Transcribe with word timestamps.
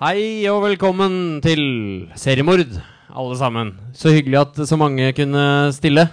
Hei 0.00 0.48
og 0.48 0.62
velkommen 0.64 1.42
til 1.44 1.58
seriemord, 2.16 2.70
alle 3.12 3.34
sammen. 3.36 3.74
Så 3.92 4.08
hyggelig 4.14 4.38
at 4.40 4.60
så 4.64 4.78
mange 4.80 5.10
kunne 5.12 5.42
stille. 5.76 6.06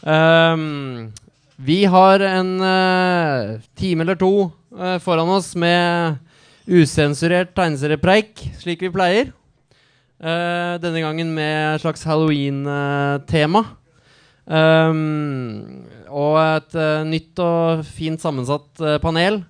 Um, 0.00 1.10
vi 1.60 1.82
har 1.84 2.24
en 2.24 2.54
uh, 2.64 3.58
time 3.76 4.06
eller 4.06 4.16
to 4.16 4.30
uh, 4.72 4.96
foran 5.04 5.28
oss 5.34 5.50
med 5.52 6.16
usensurert 6.64 7.52
tegneseriepreik, 7.52 8.40
slik 8.56 8.86
vi 8.86 8.92
pleier. 8.96 9.34
Uh, 10.16 10.80
denne 10.80 11.04
gangen 11.04 11.36
med 11.36 11.74
et 11.74 11.84
slags 11.84 12.08
halloween-tema. 12.08 13.66
Um, 14.48 15.84
og 16.08 16.40
et 16.40 16.80
nytt 17.12 17.44
og 17.44 17.84
fint 17.84 18.24
sammensatt 18.24 18.80
panel. 19.04 19.42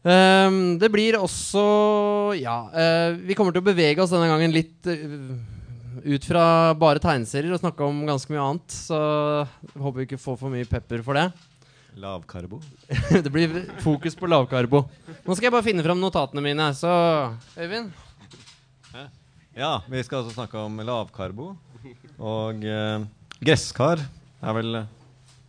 Ehm, 0.00 0.78
det 0.80 0.88
blir 0.88 1.18
også 1.20 1.62
Ja, 2.40 2.56
uh, 2.72 3.18
vi 3.20 3.36
kommer 3.36 3.52
til 3.52 3.60
å 3.60 3.66
bevege 3.66 4.00
oss 4.00 4.12
denne 4.14 4.30
gangen 4.30 4.54
litt 4.54 4.88
uh, 4.88 5.34
ut 6.00 6.24
fra 6.24 6.72
bare 6.80 7.02
tegneserier 7.02 7.52
og 7.52 7.60
snakke 7.60 7.84
om 7.84 8.04
ganske 8.08 8.32
mye 8.32 8.44
annet. 8.44 8.76
Så 8.88 9.00
håper 9.74 9.98
vi 9.98 10.06
ikke 10.08 10.20
får 10.22 10.38
for 10.40 10.52
mye 10.52 10.68
pepper 10.68 11.04
for 11.04 11.20
det. 11.20 11.26
Lavkarbo. 12.00 12.60
det 13.24 13.32
blir 13.32 13.58
fokus 13.84 14.16
på 14.16 14.30
lavkarbo. 14.30 14.86
Nå 15.26 15.36
skal 15.36 15.50
jeg 15.50 15.56
bare 15.56 15.66
finne 15.66 15.84
fram 15.84 16.00
notatene 16.00 16.44
mine. 16.44 16.70
Så 16.78 16.90
Øyvind? 17.58 17.92
Ja, 19.58 19.80
vi 19.90 20.00
skal 20.06 20.22
altså 20.22 20.32
snakke 20.32 20.62
om 20.62 20.78
lavkarbo. 20.86 21.50
Og 22.20 22.64
uh, 22.64 23.04
gresskar 23.42 24.00
er 24.40 24.56
vel 24.56 24.80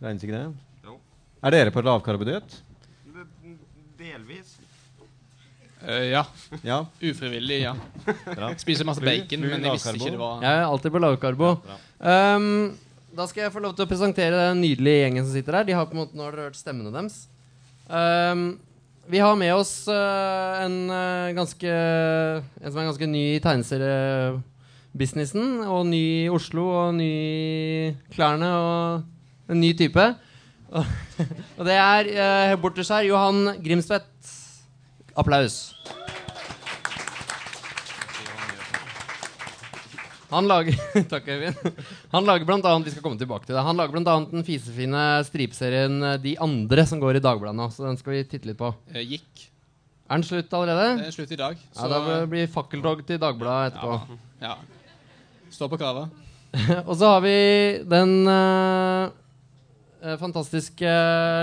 Regnes 0.02 0.24
ikke 0.26 0.34
det? 0.34 0.44
Jo. 0.84 0.98
Er 1.46 1.54
dere 1.54 1.72
på 1.72 1.84
lavkarbodiett? 1.86 2.58
Delvis. 4.12 4.58
Uh, 5.82 6.10
ja. 6.10 6.26
Ja. 6.62 6.86
Ufrivillig, 7.00 7.62
ja. 7.62 7.76
Bra. 8.36 8.54
Spiser 8.60 8.84
masse 8.84 9.00
bacon, 9.00 9.40
men 9.40 9.64
jeg 9.64 9.72
visste 9.72 9.94
ikke 9.96 10.10
det 10.12 10.20
var 10.20 10.42
Jeg 10.44 10.52
er 10.58 10.64
alltid 10.68 10.90
på 10.92 10.98
lavkarbo. 11.00 11.64
Ja, 11.64 11.76
um, 12.36 12.76
da 13.16 13.26
skal 13.28 13.42
jeg 13.46 13.52
få 13.54 13.60
lov 13.64 13.72
til 13.76 13.84
å 13.86 13.88
presentere 13.88 14.48
den 14.50 14.60
nydelige 14.60 15.00
gjengen 15.06 15.24
som 15.24 15.32
sitter 15.32 15.52
her. 15.58 15.64
De 15.68 15.76
har 15.76 15.86
på 15.88 15.94
en 15.96 16.02
måte 16.02 16.16
Nå 16.16 16.22
har 16.26 16.32
dere 16.36 16.48
hørt 16.50 16.60
stemmene 16.60 16.92
deres. 16.92 17.16
Um, 17.88 18.42
vi 19.08 19.18
har 19.24 19.34
med 19.40 19.52
oss 19.56 19.88
uh, 19.88 20.62
en 20.62 20.90
uh, 20.92 21.34
ganske 21.36 21.70
En 21.72 22.68
som 22.68 22.80
er 22.82 22.90
ganske 22.90 23.06
ny 23.08 23.24
i 23.32 23.42
tegneseriebusinessen. 23.44 25.46
Og 25.72 25.86
ny 25.88 26.04
i 26.26 26.32
Oslo, 26.32 26.64
og 26.82 26.88
ny 27.00 27.08
i 27.08 27.96
klærne, 28.12 28.48
og 28.60 29.02
en 29.48 29.60
ny 29.64 29.72
type. 29.80 30.04
Og, 31.58 31.64
det 31.68 31.74
er 31.76 32.08
uh, 32.16 32.54
borters 32.62 32.88
her 32.92 33.04
Johan 33.04 33.58
Grimstvedt. 33.62 34.08
Applaus. 35.18 35.74
Han 40.32 40.48
lager 40.48 40.76
Takk, 41.12 41.26
Øyvind. 41.28 41.78
Han 42.14 42.24
lager 42.24 42.48
blant 42.48 42.64
annet, 42.64 42.88
vi 42.88 42.94
skal 42.94 43.04
komme 43.04 43.20
tilbake 43.20 43.44
til 43.44 43.56
det 43.56 43.64
Han 43.66 43.76
lager 43.76 44.00
annet 44.00 44.32
den 44.32 44.46
fisefine 44.46 45.02
stripeserien 45.28 45.98
eh, 46.08 46.18
De 46.22 46.34
andre, 46.40 46.86
som 46.88 47.02
går 47.02 47.18
i 47.20 47.24
Dagbladet 47.24 47.58
nå. 47.58 47.68
Så 47.74 47.84
den 47.84 47.98
skal 48.00 48.16
vi 48.16 48.22
titte 48.30 48.48
litt 48.48 48.60
på. 48.60 48.72
eh, 48.94 49.04
gikk. 49.04 49.48
Er 50.08 50.20
den 50.20 50.26
slutt 50.28 50.52
allerede? 50.56 51.02
Det 51.02 51.10
er 51.10 51.14
slutt 51.14 51.32
i 51.36 51.40
dag. 51.40 51.60
Ja, 51.76 51.88
Da 51.88 52.00
blir 52.28 52.46
det 52.46 52.52
fakkeltog 52.52 53.04
til 53.08 53.20
Dagbladet 53.20 53.74
etterpå. 53.74 54.18
ja. 54.42 54.56
Stå 55.52 55.68
på 55.68 55.76
kravet. 55.76 56.08
Og 56.88 56.94
så 56.96 57.12
har 57.14 57.20
vi 57.24 57.36
den 57.88 58.12
eh, 58.28 59.12
eh, 60.02 60.18
fantastiske 60.20 60.92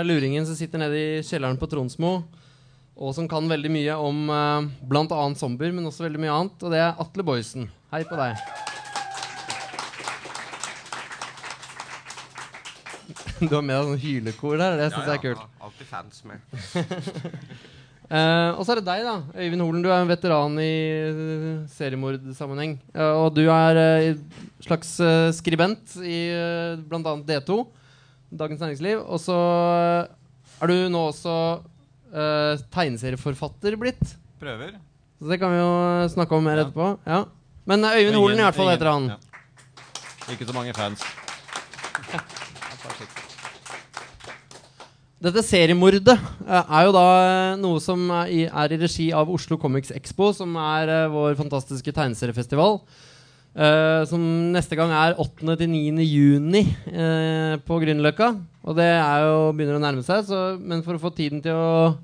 luringen 0.04 0.46
som 0.46 0.56
sitter 0.58 0.82
nede 0.82 1.00
i 1.00 1.22
kjelleren 1.26 1.58
på 1.60 1.68
Tronsmo. 1.70 2.20
Og 3.00 3.14
som 3.16 3.28
kan 3.28 3.48
veldig 3.48 3.70
mye 3.72 3.94
om 3.96 4.26
uh, 4.28 4.66
bl.a. 4.84 5.20
zombier, 5.40 5.72
men 5.72 5.88
også 5.88 6.04
veldig 6.04 6.20
mye 6.20 6.34
annet. 6.36 6.60
Og 6.60 6.74
det 6.74 6.82
er 6.84 6.98
Atle 7.00 7.24
Boysen. 7.24 7.70
Hei 7.94 8.04
på 8.04 8.18
deg. 8.20 8.36
Du 13.40 13.54
har 13.54 13.62
med 13.64 13.72
deg 13.72 13.86
sånn 13.88 14.00
hylekor 14.02 14.58
der. 14.60 14.74
Det 14.76 14.90
syns 14.92 15.06
jeg 15.08 15.16
er 15.16 15.22
kult. 15.22 15.40
Ja, 15.40 15.64
Alltid 15.64 15.86
fans 15.88 16.18
med. 16.28 16.42
Uh, 18.12 18.50
og 18.58 18.66
så 18.66 18.74
er 18.74 18.82
det 18.82 18.88
deg, 18.90 19.06
da. 19.06 19.14
Øyvind 19.32 19.64
Holen. 19.64 19.80
Du 19.80 19.88
er 19.88 20.02
en 20.02 20.10
veteran 20.10 20.58
i 20.60 20.74
uh, 21.08 21.62
seriemordsammenheng. 21.72 22.76
Uh, 22.92 23.14
og 23.22 23.30
du 23.38 23.46
er 23.46 23.80
uh, 23.80 24.42
slags 24.64 24.92
eh, 25.00 25.30
skribent 25.32 25.96
i 26.04 26.18
uh, 26.36 26.80
bl.a. 26.84 27.14
D2, 27.24 27.62
Dagens 28.30 28.60
Næringsliv. 28.62 28.98
Og 29.06 29.18
så 29.20 29.36
eh, 29.36 30.06
er 30.62 30.66
du 30.70 30.76
nå 30.92 31.00
også 31.10 31.34
uh, 32.14 32.54
tegneserieforfatter 32.74 33.76
blitt. 33.80 34.16
Prøver. 34.40 34.76
Så 35.20 35.28
det 35.28 35.38
kan 35.40 35.50
vi 35.52 35.58
jo 35.60 35.72
snakke 36.14 36.36
om 36.36 36.44
mer 36.46 36.56
Ja. 36.60 36.64
etterpå. 36.68 36.86
Ja. 37.06 37.24
Men 37.66 37.84
eh, 37.84 37.90
Øyvind 37.98 38.08
Ingen- 38.14 38.20
Holen 38.22 38.38
i 38.38 38.42
hvert 38.46 38.54
fall 38.56 38.70
heter 38.72 38.90
han. 38.92 39.08
ja. 39.12 39.16
Ikke 40.32 40.46
så 40.46 40.54
mange 40.54 40.72
fans. 40.76 41.02
Dette 45.20 45.42
seriemordet 45.44 46.08
eh, 46.08 46.70
er 46.72 46.86
jo 46.86 46.92
da 46.96 47.04
eh, 47.20 47.56
noe 47.60 47.80
som 47.84 48.06
er 48.22 48.30
i, 48.32 48.38
er 48.48 48.72
i 48.72 48.78
regi 48.80 49.10
av 49.12 49.28
Oslo 49.28 49.58
Comics 49.60 49.90
Expo, 49.92 50.30
som 50.36 50.54
er 50.56 50.88
eh, 50.88 51.08
vår 51.12 51.34
fantastiske 51.36 51.92
tegneseriefestival. 51.92 52.78
Eh, 53.54 54.02
som 54.08 54.22
neste 54.54 54.76
gang 54.78 54.92
er 54.94 55.18
8. 55.20 55.56
til 55.58 55.70
9. 55.72 56.04
juni 56.06 56.62
eh, 56.90 57.56
på 57.66 57.80
Grünerløkka. 57.82 58.32
Og 58.66 58.76
det 58.78 58.88
er 58.92 59.26
jo, 59.26 59.50
begynner 59.56 59.78
å 59.78 59.82
nærme 59.82 60.04
seg, 60.06 60.24
så, 60.28 60.40
men 60.60 60.84
for 60.86 60.96
å 60.96 61.02
få 61.02 61.12
tiden 61.16 61.42
til 61.44 61.56
å 61.56 61.94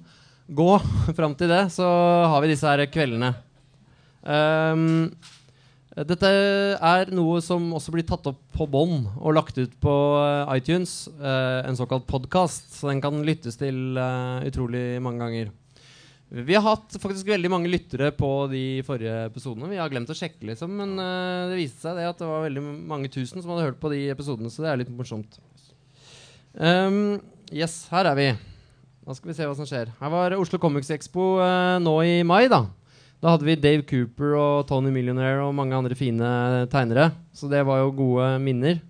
gå 0.46 0.70
fram 1.18 1.36
til 1.38 1.52
det, 1.52 1.66
så 1.74 1.86
har 2.32 2.42
vi 2.42 2.52
disse 2.52 2.70
her 2.70 2.86
kveldene. 2.90 3.34
Um, 4.26 5.12
dette 5.96 6.30
er 6.74 7.12
noe 7.14 7.38
som 7.44 7.68
også 7.76 7.92
blir 7.94 8.04
tatt 8.04 8.26
opp 8.28 8.40
på 8.52 8.66
bånd 8.68 9.06
og 9.16 9.36
lagt 9.36 9.56
ut 9.56 9.76
på 9.80 9.94
eh, 10.20 10.56
iTunes. 10.58 11.06
en 11.20 11.78
såkalt 11.78 12.08
podkast, 12.10 12.74
så 12.76 12.90
den 12.90 13.00
kan 13.04 13.22
lyttes 13.24 13.56
til 13.60 13.96
utrolig 13.96 15.00
mange 15.00 15.24
ganger. 15.24 15.54
Vi 16.28 16.56
har 16.56 16.64
hatt 16.64 16.96
faktisk 16.98 17.28
veldig 17.28 17.50
mange 17.52 17.70
lyttere 17.70 18.08
på 18.14 18.28
de 18.50 18.82
forrige 18.86 19.14
episodene. 19.28 19.68
Vi 19.70 19.78
har 19.78 19.90
glemt 19.92 20.10
å 20.10 20.16
sjekke, 20.16 20.42
liksom, 20.48 20.72
men 20.74 20.96
uh, 20.98 21.46
det 21.52 21.60
viste 21.60 21.84
seg 21.84 22.00
det 22.00 22.08
at 22.08 22.18
det 22.18 22.26
var 22.26 22.42
veldig 22.48 22.64
mange 22.90 23.10
tusen 23.14 23.38
som 23.38 23.52
hadde 23.52 23.68
hørt 23.68 23.78
på 23.82 23.92
de 23.92 24.00
episodene, 24.10 24.50
så 24.50 24.64
det 24.64 24.72
er 24.72 24.80
litt 24.82 24.90
morsomt. 24.90 25.38
Um, 26.58 27.20
yes, 27.54 27.84
her 27.92 28.10
er 28.10 28.18
vi. 28.18 28.26
Da 29.06 29.14
skal 29.14 29.30
vi 29.30 29.36
se 29.38 29.46
hva 29.46 29.54
som 29.54 29.68
skjer. 29.70 29.94
Her 30.00 30.10
var 30.10 30.34
Oslo 30.34 30.58
Comics 30.58 30.90
Expo 30.96 31.36
uh, 31.38 31.78
nå 31.78 31.94
i 32.02 32.18
mai, 32.26 32.48
da. 32.50 32.64
Da 33.22 33.36
hadde 33.36 33.46
vi 33.46 33.56
Dave 33.62 33.86
Cooper 33.86 34.34
og 34.34 34.66
Tony 34.68 34.90
Millionaire 34.92 35.46
og 35.46 35.54
mange 35.56 35.78
andre 35.78 35.94
fine 35.96 36.66
tegnere. 36.74 37.12
Så 37.38 37.46
det 37.48 37.62
var 37.68 37.84
jo 37.84 37.94
gode 38.02 38.34
minner. 38.42 38.82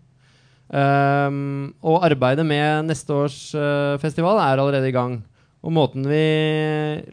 Um, 0.72 1.76
og 1.84 2.00
arbeidet 2.08 2.48
med 2.48 2.88
neste 2.88 3.12
års 3.12 3.38
uh, 3.54 4.00
festival 4.02 4.40
er 4.40 4.56
allerede 4.56 4.88
i 4.88 4.96
gang. 4.96 5.20
Og 5.66 5.72
måten 5.74 6.06
vi 6.06 6.22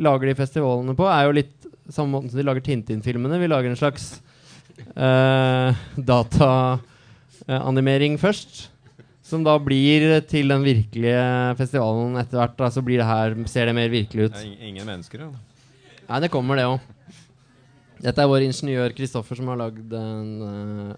lager 0.04 0.30
de 0.30 0.36
festivalene 0.38 0.94
på, 0.98 1.08
er 1.10 1.26
jo 1.26 1.38
litt 1.40 1.66
samme 1.90 2.14
måten 2.14 2.30
som 2.30 2.38
de 2.38 2.46
lager 2.46 2.62
Tintin-filmene. 2.66 3.40
Vi 3.42 3.50
lager 3.50 3.70
en 3.72 3.80
slags 3.80 4.04
uh, 4.94 5.74
dataanimering 5.98 8.20
først. 8.22 8.70
Som 9.24 9.44
da 9.46 9.56
blir 9.58 10.22
til 10.30 10.52
den 10.52 10.64
virkelige 10.66 11.56
festivalen 11.58 12.18
etter 12.22 12.38
hvert. 12.42 12.58
Da, 12.60 12.70
så 12.76 12.82
blir 12.86 12.98
det 13.02 13.10
her, 13.10 13.28
ser 13.50 13.66
det 13.70 13.76
mer 13.78 13.90
virkelig 13.90 14.24
ut. 14.30 14.38
Det 14.38 14.46
ingen 14.60 14.86
mennesker. 14.86 15.18
Da. 15.26 15.30
Nei, 16.12 16.20
det 16.26 16.32
kommer, 16.34 16.54
det 16.60 16.70
òg. 16.70 16.80
Dette 18.04 18.20
er 18.20 18.30
vår 18.30 18.44
ingeniør 18.46 18.90
Kristoffer 18.94 19.36
som 19.40 19.48
har 19.50 19.58
lagd 19.64 19.84
den 19.90 20.28
uh, 20.44 20.94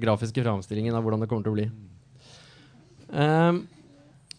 grafiske 0.00 0.42
framstillingen 0.46 0.94
av 0.94 1.02
hvordan 1.04 1.20
det 1.24 1.28
kommer 1.28 1.44
til 1.44 1.52
å 1.52 1.58
bli. 1.58 1.66
Um, 3.10 3.56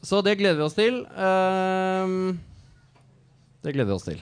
så 0.06 0.22
det 0.26 0.38
gleder 0.40 0.59
vi 0.59 0.66
oss 0.66 0.78
til. 0.78 1.00
Ehm, 1.18 2.38
det 3.66 3.74
gleder 3.76 3.92
vi 3.92 3.98
oss 3.98 4.06
til. 4.08 4.22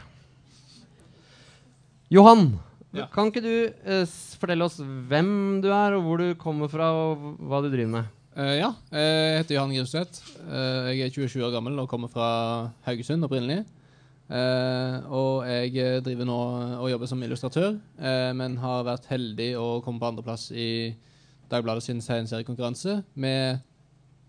Johan, 2.13 2.53
Ja. 2.93 3.07
kan 3.09 3.31
ikke 3.31 3.41
du 3.41 3.53
uh, 3.89 4.03
fortelle 4.39 4.65
oss 4.67 4.77
hvem 4.79 5.61
du 5.63 5.69
er, 5.73 5.95
og 5.97 6.03
hvor 6.05 6.21
du 6.21 6.33
kommer 6.39 6.69
fra, 6.69 6.91
og 6.93 7.37
hva 7.41 7.61
du 7.65 7.69
driver 7.73 7.89
med? 7.99 8.11
Uh, 8.37 8.55
ja, 8.57 8.69
jeg 8.93 9.39
heter 9.41 9.55
Johan 9.57 9.73
Grimstvedt. 9.73 10.19
Uh, 10.45 10.89
jeg 10.93 11.07
er 11.07 11.15
27 11.15 11.41
år 11.47 11.53
gammel 11.55 11.79
og 11.81 11.89
kommer 11.89 12.09
fra 12.13 12.27
Haugesund 12.87 13.25
opprinnelig. 13.25 13.63
Eh, 14.33 14.93
og 15.13 15.43
jeg 15.45 15.75
eh, 15.77 15.97
driver 16.01 16.25
nå 16.25 16.35
og 16.79 16.87
jobber 16.89 17.09
som 17.11 17.21
illustratør, 17.21 17.75
eh, 17.99 18.29
men 18.33 18.55
har 18.57 18.85
vært 18.87 19.03
heldig 19.11 19.49
å 19.59 19.65
komme 19.83 19.99
på 20.01 20.07
andreplass 20.09 20.47
i 20.55 20.95
Dagbladet 21.51 21.83
sin 21.85 21.99
tegneseriekonkurranse 22.01 23.01
med 23.19 23.59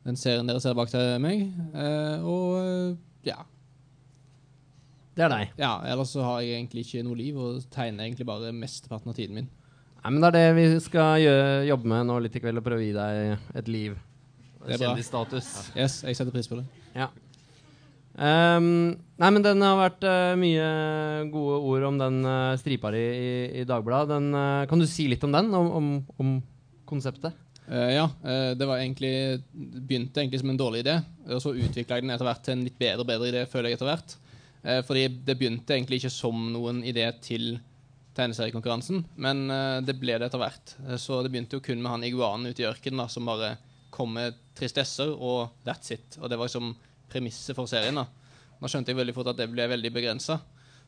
den 0.05 0.19
serien 0.20 0.50
dere 0.50 0.61
ser 0.61 0.75
bak 0.76 0.90
til 0.93 1.14
meg. 1.25 1.46
Eh, 1.78 2.26
og 2.26 2.58
eh, 2.58 2.99
ja. 3.31 3.38
Det 5.14 5.26
er 5.26 5.31
deg. 5.31 5.52
ja. 5.61 5.75
Ellers 5.87 6.14
så 6.14 6.25
har 6.26 6.40
jeg 6.43 6.58
egentlig 6.58 6.87
ikke 6.87 7.05
noe 7.06 7.19
liv 7.19 7.37
og 7.38 7.61
tegner 7.75 8.08
egentlig 8.08 8.26
bare 8.26 8.55
mesteparten 8.55 9.12
av 9.12 9.19
tiden 9.19 9.38
min. 9.38 9.50
Nei, 10.05 10.11
men 10.11 10.20
Det 10.20 10.28
er 10.28 10.37
det 10.37 10.56
vi 10.58 10.81
skal 10.84 11.20
gjøre, 11.22 11.52
jobbe 11.70 11.88
med 11.88 12.08
nå 12.11 12.19
litt 12.26 12.34
i 12.37 12.43
kveld, 12.43 12.61
og 12.61 12.66
prøve 12.66 12.82
å 12.82 12.84
gi 12.84 12.96
deg 12.96 13.55
et 13.61 13.70
liv. 13.72 13.94
Kjendisstatus. 14.64 15.52
Yes, 15.76 16.02
jeg 16.05 16.19
setter 16.19 16.34
pris 16.34 16.49
på 16.50 16.58
det. 16.58 16.64
Ja. 16.96 17.08
Um, 18.14 18.94
nei, 19.19 19.31
men 19.34 19.43
den 19.43 19.62
har 19.64 19.78
vært 19.81 20.05
uh, 20.06 20.34
mye 20.38 20.66
gode 21.32 21.56
ord 21.66 21.87
om 21.88 21.96
den 21.99 22.20
uh, 22.22 22.52
stripa 22.61 22.93
di 22.94 23.00
i, 23.02 23.31
i 23.62 23.64
Dagbladet. 23.66 24.20
Eh, 24.22 24.66
kan 24.70 24.78
du 24.78 24.87
si 24.87 25.08
litt 25.11 25.25
om 25.26 25.34
den? 25.34 25.50
Om, 25.56 25.70
om, 25.81 25.88
om 26.22 26.37
konseptet? 26.87 27.40
Ja, 27.64 28.11
det 28.20 28.66
var 28.69 28.76
egentlig 28.76 29.40
begynte 29.49 30.20
egentlig 30.20 30.43
som 30.43 30.50
en 30.52 30.58
dårlig 30.61 30.82
idé, 30.82 30.99
og 31.32 31.38
så 31.40 31.55
utvikla 31.56 31.96
jeg 31.96 32.05
den 32.05 32.12
etter 32.12 32.28
hvert 32.28 32.43
til 32.44 32.52
en 32.58 32.64
litt 32.66 32.76
bedre 32.76 33.00
og 33.00 33.08
bedre 33.08 33.31
idé, 33.31 33.44
føler 33.49 33.72
jeg 33.72 33.78
etter 33.78 33.88
hvert. 33.88 34.12
Eh, 34.64 34.81
fordi 34.87 35.08
det 35.08 35.37
begynte 35.37 35.76
egentlig 35.76 36.00
ikke 36.00 36.14
som 36.14 36.49
noen 36.55 36.81
idé 36.88 37.05
til 37.22 37.58
tegneseriekonkurransen, 38.16 39.02
men 39.20 39.44
eh, 39.52 39.81
det 39.84 39.99
ble 40.00 40.16
det 40.16 40.31
etter 40.31 40.40
hvert. 40.40 40.75
Eh, 40.87 40.96
så 41.00 41.20
det 41.22 41.32
begynte 41.34 41.58
jo 41.58 41.64
kun 41.64 41.82
med 41.82 41.93
han 41.93 42.06
iguanen 42.08 42.49
ute 42.49 42.64
i 42.64 42.69
ørkenen 42.69 43.05
da, 43.05 43.08
som 43.12 43.28
bare 43.28 43.55
kom 43.94 44.16
med 44.16 44.38
tristesser, 44.56 45.12
og 45.12 45.52
that's 45.66 45.93
it. 45.94 46.16
Og 46.22 46.31
det 46.31 46.40
var 46.40 46.49
liksom 46.49 46.72
premisset 47.12 47.55
for 47.58 47.70
serien. 47.70 48.00
da. 48.00 48.08
Nå 48.58 48.70
skjønte 48.70 48.90
jeg 48.90 49.02
veldig 49.02 49.14
fort 49.14 49.31
at 49.34 49.38
det 49.38 49.50
ble 49.52 49.69
veldig 49.70 49.93
begrensa, 49.94 50.40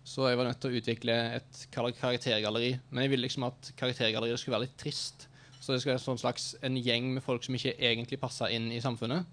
så 0.06 0.31
jeg 0.31 0.38
var 0.38 0.49
nødt 0.49 0.61
til 0.62 0.73
å 0.73 0.81
utvikle 0.81 1.14
et 1.37 1.62
karaktergalleri. 1.75 2.76
Men 2.90 3.05
jeg 3.05 3.12
ville 3.12 3.26
liksom 3.26 3.49
at 3.49 3.73
karaktergalleriet 3.78 4.40
skulle 4.40 4.56
være 4.56 4.69
litt 4.69 4.78
trist. 4.81 5.26
Så 5.58 5.75
det 5.75 5.82
skulle 5.82 5.96
være 5.96 6.05
sånn 6.05 6.20
slags 6.23 6.52
en 6.64 6.78
gjeng 6.78 7.11
med 7.17 7.25
folk 7.26 7.43
som 7.43 7.56
ikke 7.58 7.75
egentlig 7.75 8.20
passa 8.23 8.49
inn 8.55 8.70
i 8.70 8.78
samfunnet. 8.82 9.26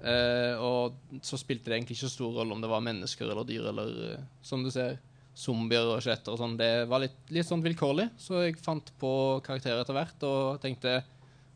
Eh, 0.00 0.56
og 0.56 1.20
så 1.26 1.36
spilte 1.40 1.68
det 1.68 1.76
egentlig 1.76 1.98
ikke 1.98 2.06
så 2.06 2.14
stor 2.14 2.40
rolle 2.40 2.56
om 2.56 2.62
det 2.62 2.70
var 2.72 2.84
mennesker 2.84 3.28
eller 3.28 3.44
dyr 3.44 3.68
eller 3.68 3.90
uh, 4.14 4.22
som 4.44 4.62
du 4.64 4.70
ser, 4.72 4.96
zombier 5.36 5.86
og 5.92 6.00
skjeletter 6.00 6.34
og 6.34 6.40
sånn. 6.40 6.56
Det 6.60 6.70
var 6.90 7.02
litt, 7.04 7.18
litt 7.32 7.48
sånn 7.48 7.64
vilkårlig, 7.64 8.08
så 8.20 8.44
jeg 8.46 8.58
fant 8.64 8.92
på 9.00 9.12
karakterer 9.44 9.82
etter 9.82 9.96
hvert 9.96 10.26
og 10.26 10.60
tenkte 10.62 11.00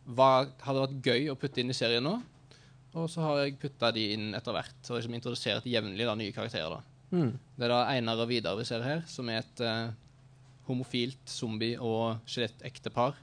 hva 0.05 0.45
hadde 0.61 0.83
vært 0.83 1.09
gøy 1.09 1.31
å 1.33 1.39
putte 1.41 1.63
inn 1.63 1.73
i 1.73 1.77
serien 1.77 2.05
nå? 2.05 2.19
Og 2.95 3.09
så 3.11 3.25
har 3.25 3.41
jeg 3.43 3.57
putta 3.63 3.91
de 3.95 4.05
inn 4.15 4.29
etter 4.37 4.55
hvert 4.55 4.91
og 4.91 4.99
liksom 4.99 5.17
introdusert 5.17 5.67
jevnlig 5.67 6.07
nye 6.07 6.35
karakterer. 6.35 6.77
da. 6.77 6.95
Mm. 7.15 7.33
Det 7.57 7.67
er 7.67 7.73
da 7.73 7.81
Einar 7.91 8.23
og 8.23 8.31
Vidar 8.31 8.59
vi 8.59 8.67
ser 8.69 8.85
her, 8.85 9.03
som 9.11 9.29
er 9.33 9.41
et 9.41 9.65
uh, 9.65 9.89
homofilt 10.69 11.25
zombie- 11.31 11.81
og 11.81 12.21
skjelettektepar. 12.29 13.17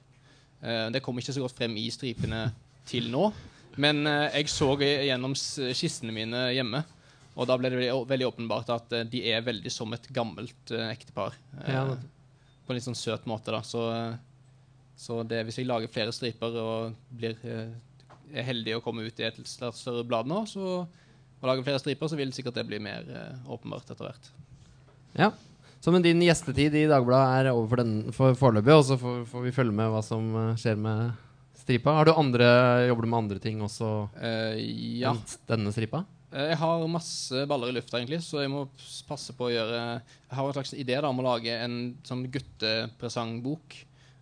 Uh, 0.59 0.89
det 0.91 1.03
kom 1.05 1.17
ikke 1.21 1.35
så 1.37 1.45
godt 1.45 1.55
frem 1.55 1.77
i 1.79 1.87
stripene 1.93 2.49
til 2.89 3.07
nå, 3.13 3.29
men 3.79 4.07
eh, 4.07 4.39
jeg 4.39 4.51
så 4.51 4.73
gjennom 4.79 5.35
kistene 5.35 6.15
mine 6.15 6.47
hjemme, 6.55 6.83
og 7.31 7.47
da 7.47 7.55
ble 7.57 7.71
det 7.71 7.79
veldig, 7.79 8.07
veldig 8.09 8.27
åpenbart 8.27 8.71
at 8.75 8.95
eh, 8.97 9.05
de 9.07 9.21
er 9.31 9.45
veldig 9.45 9.71
som 9.71 9.93
et 9.95 10.09
gammelt 10.13 10.73
eh, 10.75 10.89
ektepar. 10.91 11.37
Ja, 11.67 11.85
på 12.61 12.73
en 12.73 12.77
litt 12.77 12.87
sånn 12.87 12.99
søt 12.99 13.27
måte, 13.29 13.53
da. 13.53 13.61
Så, 13.65 13.85
så 14.99 15.21
det, 15.27 15.43
hvis 15.47 15.61
jeg 15.61 15.69
lager 15.69 15.91
flere 15.91 16.13
striper 16.15 16.57
og 16.61 16.97
blir 17.09 17.39
er 18.31 18.45
heldig 18.47 18.77
å 18.77 18.83
komme 18.83 19.03
ut 19.03 19.17
i 19.19 19.25
et 19.27 19.39
større 19.47 20.05
blad 20.07 20.29
nå, 20.29 20.43
så 20.47 20.83
og 21.41 21.47
lager 21.49 21.65
flere 21.65 21.81
striper, 21.81 22.05
så 22.05 22.17
vil 22.19 22.29
sikkert 22.35 22.59
det 22.59 22.67
bli 22.69 22.77
mer 22.77 23.07
åpenbart 23.49 23.87
etter 23.89 24.05
hvert. 24.05 24.27
Ja. 25.17 25.31
Så 25.81 25.89
men 25.89 26.03
din 26.05 26.21
gjestetid 26.21 26.75
i 26.77 26.83
Dagbladet 26.85 27.39
er 27.39 27.49
over 27.49 27.71
for, 27.71 27.81
den, 27.81 27.95
for 28.13 28.37
foreløpig, 28.37 28.75
og 28.75 28.83
så 28.85 28.97
får, 29.01 29.23
får 29.31 29.47
vi 29.47 29.53
følge 29.55 29.73
med 29.73 29.89
hva 29.89 30.03
som 30.05 30.27
skjer 30.61 30.77
med 30.77 31.15
stripa. 31.61 31.93
Har 31.99 32.09
du 32.09 32.13
andre, 32.13 32.47
Jobber 32.89 33.05
du 33.05 33.11
med 33.11 33.21
andre 33.23 33.39
ting 33.43 33.61
også 33.63 33.91
uh, 34.15 34.57
ja. 34.57 35.13
denne 35.49 35.73
stripa? 35.73 36.03
Eh, 36.31 36.51
Jeg 36.53 36.59
har 36.61 36.87
masse 36.87 37.45
baller 37.49 37.71
i 37.71 37.75
lufta, 37.75 37.99
egentlig, 37.99 38.21
så 38.23 38.43
jeg 38.43 38.51
må 38.51 38.65
passe 39.07 39.35
på 39.35 39.49
å 39.49 39.51
gjøre 39.51 39.79
Jeg 39.99 40.37
har 40.37 40.47
en 40.47 40.57
slags 40.57 40.73
idé 40.73 40.97
da, 40.97 41.09
om 41.09 41.21
å 41.21 41.27
lage 41.27 41.55
en 41.59 41.77
sånn 42.07 42.25
guttepresangbok. 42.31 43.77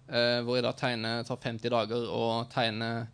Eh, 0.10 0.40
hvor 0.42 0.58
jeg 0.58 0.66
da 0.66 0.74
tegner 0.74 1.26
tar 1.28 1.38
50 1.38 1.70
dager 1.70 2.06
og 2.10 2.50
tegner 2.50 3.06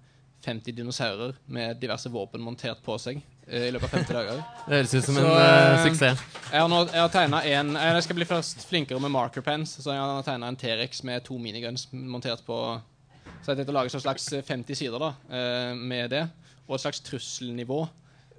50 0.45 0.75
dinosaurer 0.77 1.33
med 1.51 1.81
diverse 1.81 2.07
våpen 2.13 2.43
montert 2.45 2.79
på 2.85 2.95
seg 3.01 3.17
eh, 3.49 3.67
i 3.67 3.73
løpet 3.73 3.89
av 3.89 3.99
50 3.99 4.15
dager. 4.15 4.41
Det 4.69 4.77
høres 4.77 4.93
ut 4.93 5.07
som 5.09 5.17
Så, 5.17 5.25
en 5.25 5.31
eh, 5.33 5.73
eh, 5.73 5.85
suksess. 5.89 6.23
Jeg 6.45 6.61
har, 6.61 6.71
nå, 6.71 6.81
jeg 6.87 7.01
har 7.01 7.11
tegnet 7.11 7.49
en 7.51 7.75
Jeg 7.75 8.05
skal 8.07 8.19
bli 8.21 8.29
først 8.29 8.67
flinkere 8.69 9.01
med 9.03 9.11
marker 9.11 9.43
pens, 9.43 9.75
så 9.81 9.91
jeg 9.91 9.99
har 9.99 10.27
tegna 10.27 10.51
en 10.51 10.59
T-rex 10.59 11.03
med 11.07 11.25
to 11.27 11.39
miniguns 11.41 11.89
montert 11.91 12.45
på 12.47 12.59
Så 13.45 13.53
jeg 13.53 13.59
tenkte 13.59 13.75
å 13.75 13.77
lage 13.77 13.93
en 13.93 14.01
slags 14.01 14.25
50 14.47 14.73
sider 14.79 14.97
da, 14.97 15.11
eh, 15.29 15.75
med 15.77 16.09
det, 16.09 16.23
og 16.65 16.79
et 16.79 16.81
slags 16.81 17.03
trusselnivå 17.05 17.83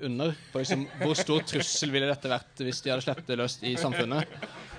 under. 0.02 0.32
På 0.50 0.58
liksom, 0.58 0.82
hvor 0.98 1.14
stor 1.14 1.44
trussel 1.46 1.94
ville 1.94 2.08
dette 2.10 2.32
vært 2.32 2.64
hvis 2.66 2.82
de 2.82 2.90
hadde 2.90 3.04
sluppet 3.04 3.30
det 3.30 3.36
løst 3.38 3.62
i 3.62 3.76
samfunnet? 3.78 4.26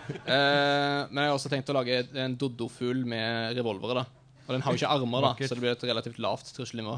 Eh, 0.08 1.00
men 1.12 1.18
jeg 1.20 1.28
har 1.28 1.34
også 1.36 1.50
tenkt 1.52 1.68
å 1.72 1.74
lage 1.76 1.98
en 2.16 2.36
doddofugl 2.40 3.02
med 3.08 3.58
revolvere. 3.58 4.04
da 4.04 4.44
Og 4.48 4.54
den 4.54 4.62
har 4.64 4.76
jo 4.76 4.80
ikke 4.80 4.92
armer, 5.00 5.26
da, 5.26 5.32
så 5.48 5.56
det 5.56 5.64
blir 5.64 5.74
et 5.74 5.88
relativt 5.90 6.20
lavt 6.24 6.52
trusselnivå. 6.56 6.94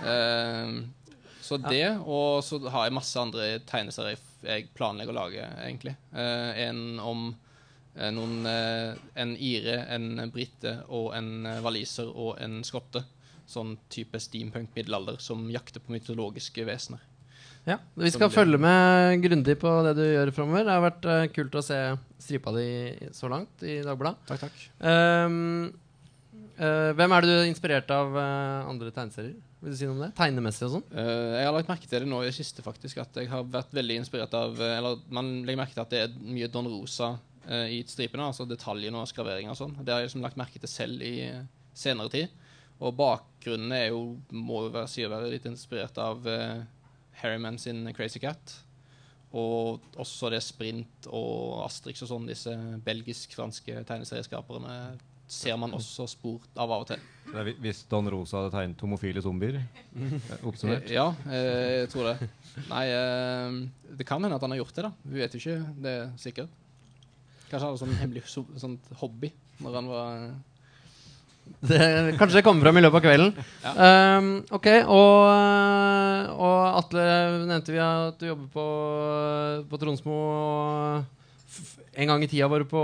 Eh, 0.00 0.70
så 1.44 1.58
det, 1.60 1.84
og 2.04 2.44
så 2.44 2.60
har 2.72 2.86
jeg 2.86 2.96
masse 2.96 3.20
andre 3.20 3.50
tegneserier 3.68 4.20
jeg 4.46 4.68
planlegger 4.76 5.12
å 5.12 5.18
lage, 5.18 5.48
egentlig. 5.64 5.96
Eh, 6.12 6.62
en 6.66 7.00
om 7.02 7.28
eh, 7.32 7.45
noen 8.12 8.46
eh, 8.48 8.94
En 9.22 9.34
ire, 9.36 9.80
en 9.94 10.30
brite 10.32 10.72
og 10.92 11.12
en 11.16 11.46
eh, 11.46 11.60
waliser 11.64 12.10
og 12.12 12.36
en 12.42 12.60
skotte. 12.66 13.04
Sånn 13.46 13.76
type 13.92 14.18
steampunk 14.18 14.74
middelalder 14.74 15.20
som 15.22 15.44
jakter 15.52 15.80
på 15.80 15.94
mytologiske 15.94 16.64
vesener. 16.66 17.02
Ja, 17.66 17.78
Vi 17.94 18.10
skal 18.10 18.28
det- 18.28 18.34
følge 18.34 18.58
med 18.58 19.22
grundig 19.22 19.56
på 19.58 19.70
det 19.86 19.96
du 19.98 20.02
gjør 20.02 20.32
framover. 20.34 20.64
Det 20.64 20.74
har 20.74 20.84
vært 20.84 21.06
uh, 21.06 21.26
kult 21.34 21.54
å 21.58 21.62
se 21.62 21.78
stripa 22.22 22.52
di 22.54 22.66
så 23.14 23.30
langt 23.30 23.62
i 23.62 23.80
Dagbladet. 23.82 24.22
Takk, 24.26 24.44
takk. 24.46 24.60
Um, 24.78 25.72
uh, 26.58 26.92
hvem 26.94 27.14
er 27.16 27.26
det 27.26 27.30
du 27.30 27.34
er 27.40 27.50
inspirert 27.50 27.90
av 27.90 28.14
uh, 28.14 28.70
andre 28.70 28.92
tegneserier? 28.94 29.34
Vil 29.66 29.72
du 29.72 29.78
si 29.80 29.86
noe 29.88 29.96
om 29.96 30.02
det? 30.04 30.12
Tegnemessig 30.14 30.66
og 30.68 30.74
sånn? 30.76 30.84
Eh, 30.94 31.30
jeg 31.40 31.46
har 31.48 31.54
lagt 31.56 31.70
merke 31.70 31.88
til 31.88 32.04
det 32.04 32.06
nå 32.10 32.20
i 32.22 32.28
det 32.28 32.36
siste, 32.36 32.62
faktisk. 32.62 33.00
At 33.02 33.16
jeg 33.18 33.30
har 33.32 33.46
vært 33.50 33.72
veldig 33.74 33.96
inspirert 34.02 34.34
av 34.36 34.60
eh, 34.60 34.76
Eller 34.76 35.00
man 35.10 35.30
legger 35.46 35.62
merke 35.62 35.74
til 35.74 35.82
at 35.82 35.94
det 35.94 36.02
er 36.04 36.12
mye 36.22 36.50
Don 36.52 36.68
Rosa 36.70 37.14
eh, 37.48 37.76
i 37.78 37.80
stripene. 37.88 38.28
Altså 38.30 38.46
detaljene 38.48 39.00
og 39.00 39.10
skraveringer 39.10 39.54
og 39.54 39.60
sånn. 39.60 39.76
Det 39.80 39.94
har 39.94 40.02
jeg 40.02 40.10
liksom 40.10 40.26
lagt 40.26 40.40
merke 40.40 40.62
til 40.62 40.70
selv 40.70 41.04
i 41.04 41.14
eh, 41.28 41.46
senere 41.76 42.12
tid. 42.12 42.44
Og 42.76 42.92
bakgrunnen 42.98 43.72
er 43.72 43.88
jo, 43.88 44.18
må 44.36 44.66
jo 44.66 44.74
være, 44.74 44.90
si 44.92 45.04
å 45.06 45.12
være 45.12 45.32
litt 45.32 45.46
inspirert 45.48 45.96
av 45.96 46.26
uh, 46.28 46.60
Harryman 47.22 47.56
sin 47.56 47.86
Crazy 47.96 48.20
Cat. 48.20 48.52
Og 49.36 49.82
også 49.96 50.28
det 50.32 50.42
Sprint 50.44 51.08
og 51.08 51.62
Asterix 51.64 52.04
og 52.04 52.10
sånn, 52.12 52.28
disse 52.28 52.52
belgisk-franske 52.84 53.80
tegneserieskaperne, 53.88 54.76
ser 55.26 55.56
man 55.58 55.74
også 55.74 56.06
spor 56.08 56.44
av 56.54 56.70
av 56.70 56.84
og 56.84 56.90
til. 56.92 57.00
Det 57.26 57.56
Hvis 57.58 57.82
Don 57.90 58.06
Rosa 58.12 58.38
hadde 58.38 58.52
tegnet 58.54 58.82
homofile 58.84 59.22
zombier 59.24 59.56
eh, 59.58 60.44
Oppsummert. 60.46 60.86
Eh, 60.86 60.94
Ja, 60.98 61.08
eh, 61.26 61.80
jeg 61.82 61.88
tror 61.90 62.12
det. 62.12 62.28
Nei, 62.68 62.84
eh, 62.94 63.56
det 63.98 64.06
kan 64.06 64.22
hende 64.22 64.38
at 64.38 64.46
han 64.46 64.54
har 64.54 64.62
gjort 64.62 64.76
det, 64.76 64.86
da. 64.86 64.92
Vi 65.02 65.24
vet 65.24 65.34
jo 65.34 65.42
ikke 65.42 65.58
det 65.82 65.96
er 65.96 66.14
sikkert. 66.22 66.62
Kanskje 67.46 67.62
han 67.62 67.70
hadde 67.70 67.82
sånn 67.84 67.96
hemmelig 68.00 68.22
so 68.30 68.42
sånn 68.58 68.78
hobby 69.00 69.30
når 69.62 69.74
han 69.78 69.88
var 69.90 70.16
eh, 70.18 70.32
Det, 71.62 71.78
kanskje 72.18 72.40
det 72.40 72.44
kommer 72.44 72.66
fram 72.66 72.78
i 72.80 72.82
løpet 72.82 72.98
av 72.98 73.04
kvelden. 73.04 73.28
Ja. 73.62 73.74
Um, 74.18 74.30
ok, 74.50 74.66
og, 74.90 75.20
eh, 75.30 76.32
og 76.34 76.56
Atle 76.82 77.04
nevnte 77.46 77.70
vi 77.76 77.78
at 77.84 78.18
du 78.18 78.26
jobber 78.26 78.48
på, 78.56 78.64
på 79.70 79.78
Tronsmo. 79.78 80.16
og 80.16 81.94
En 81.96 82.10
gang 82.10 82.24
i 82.26 82.28
tida 82.32 82.48
var 82.50 82.64
du 82.64 82.68
på 82.68 82.82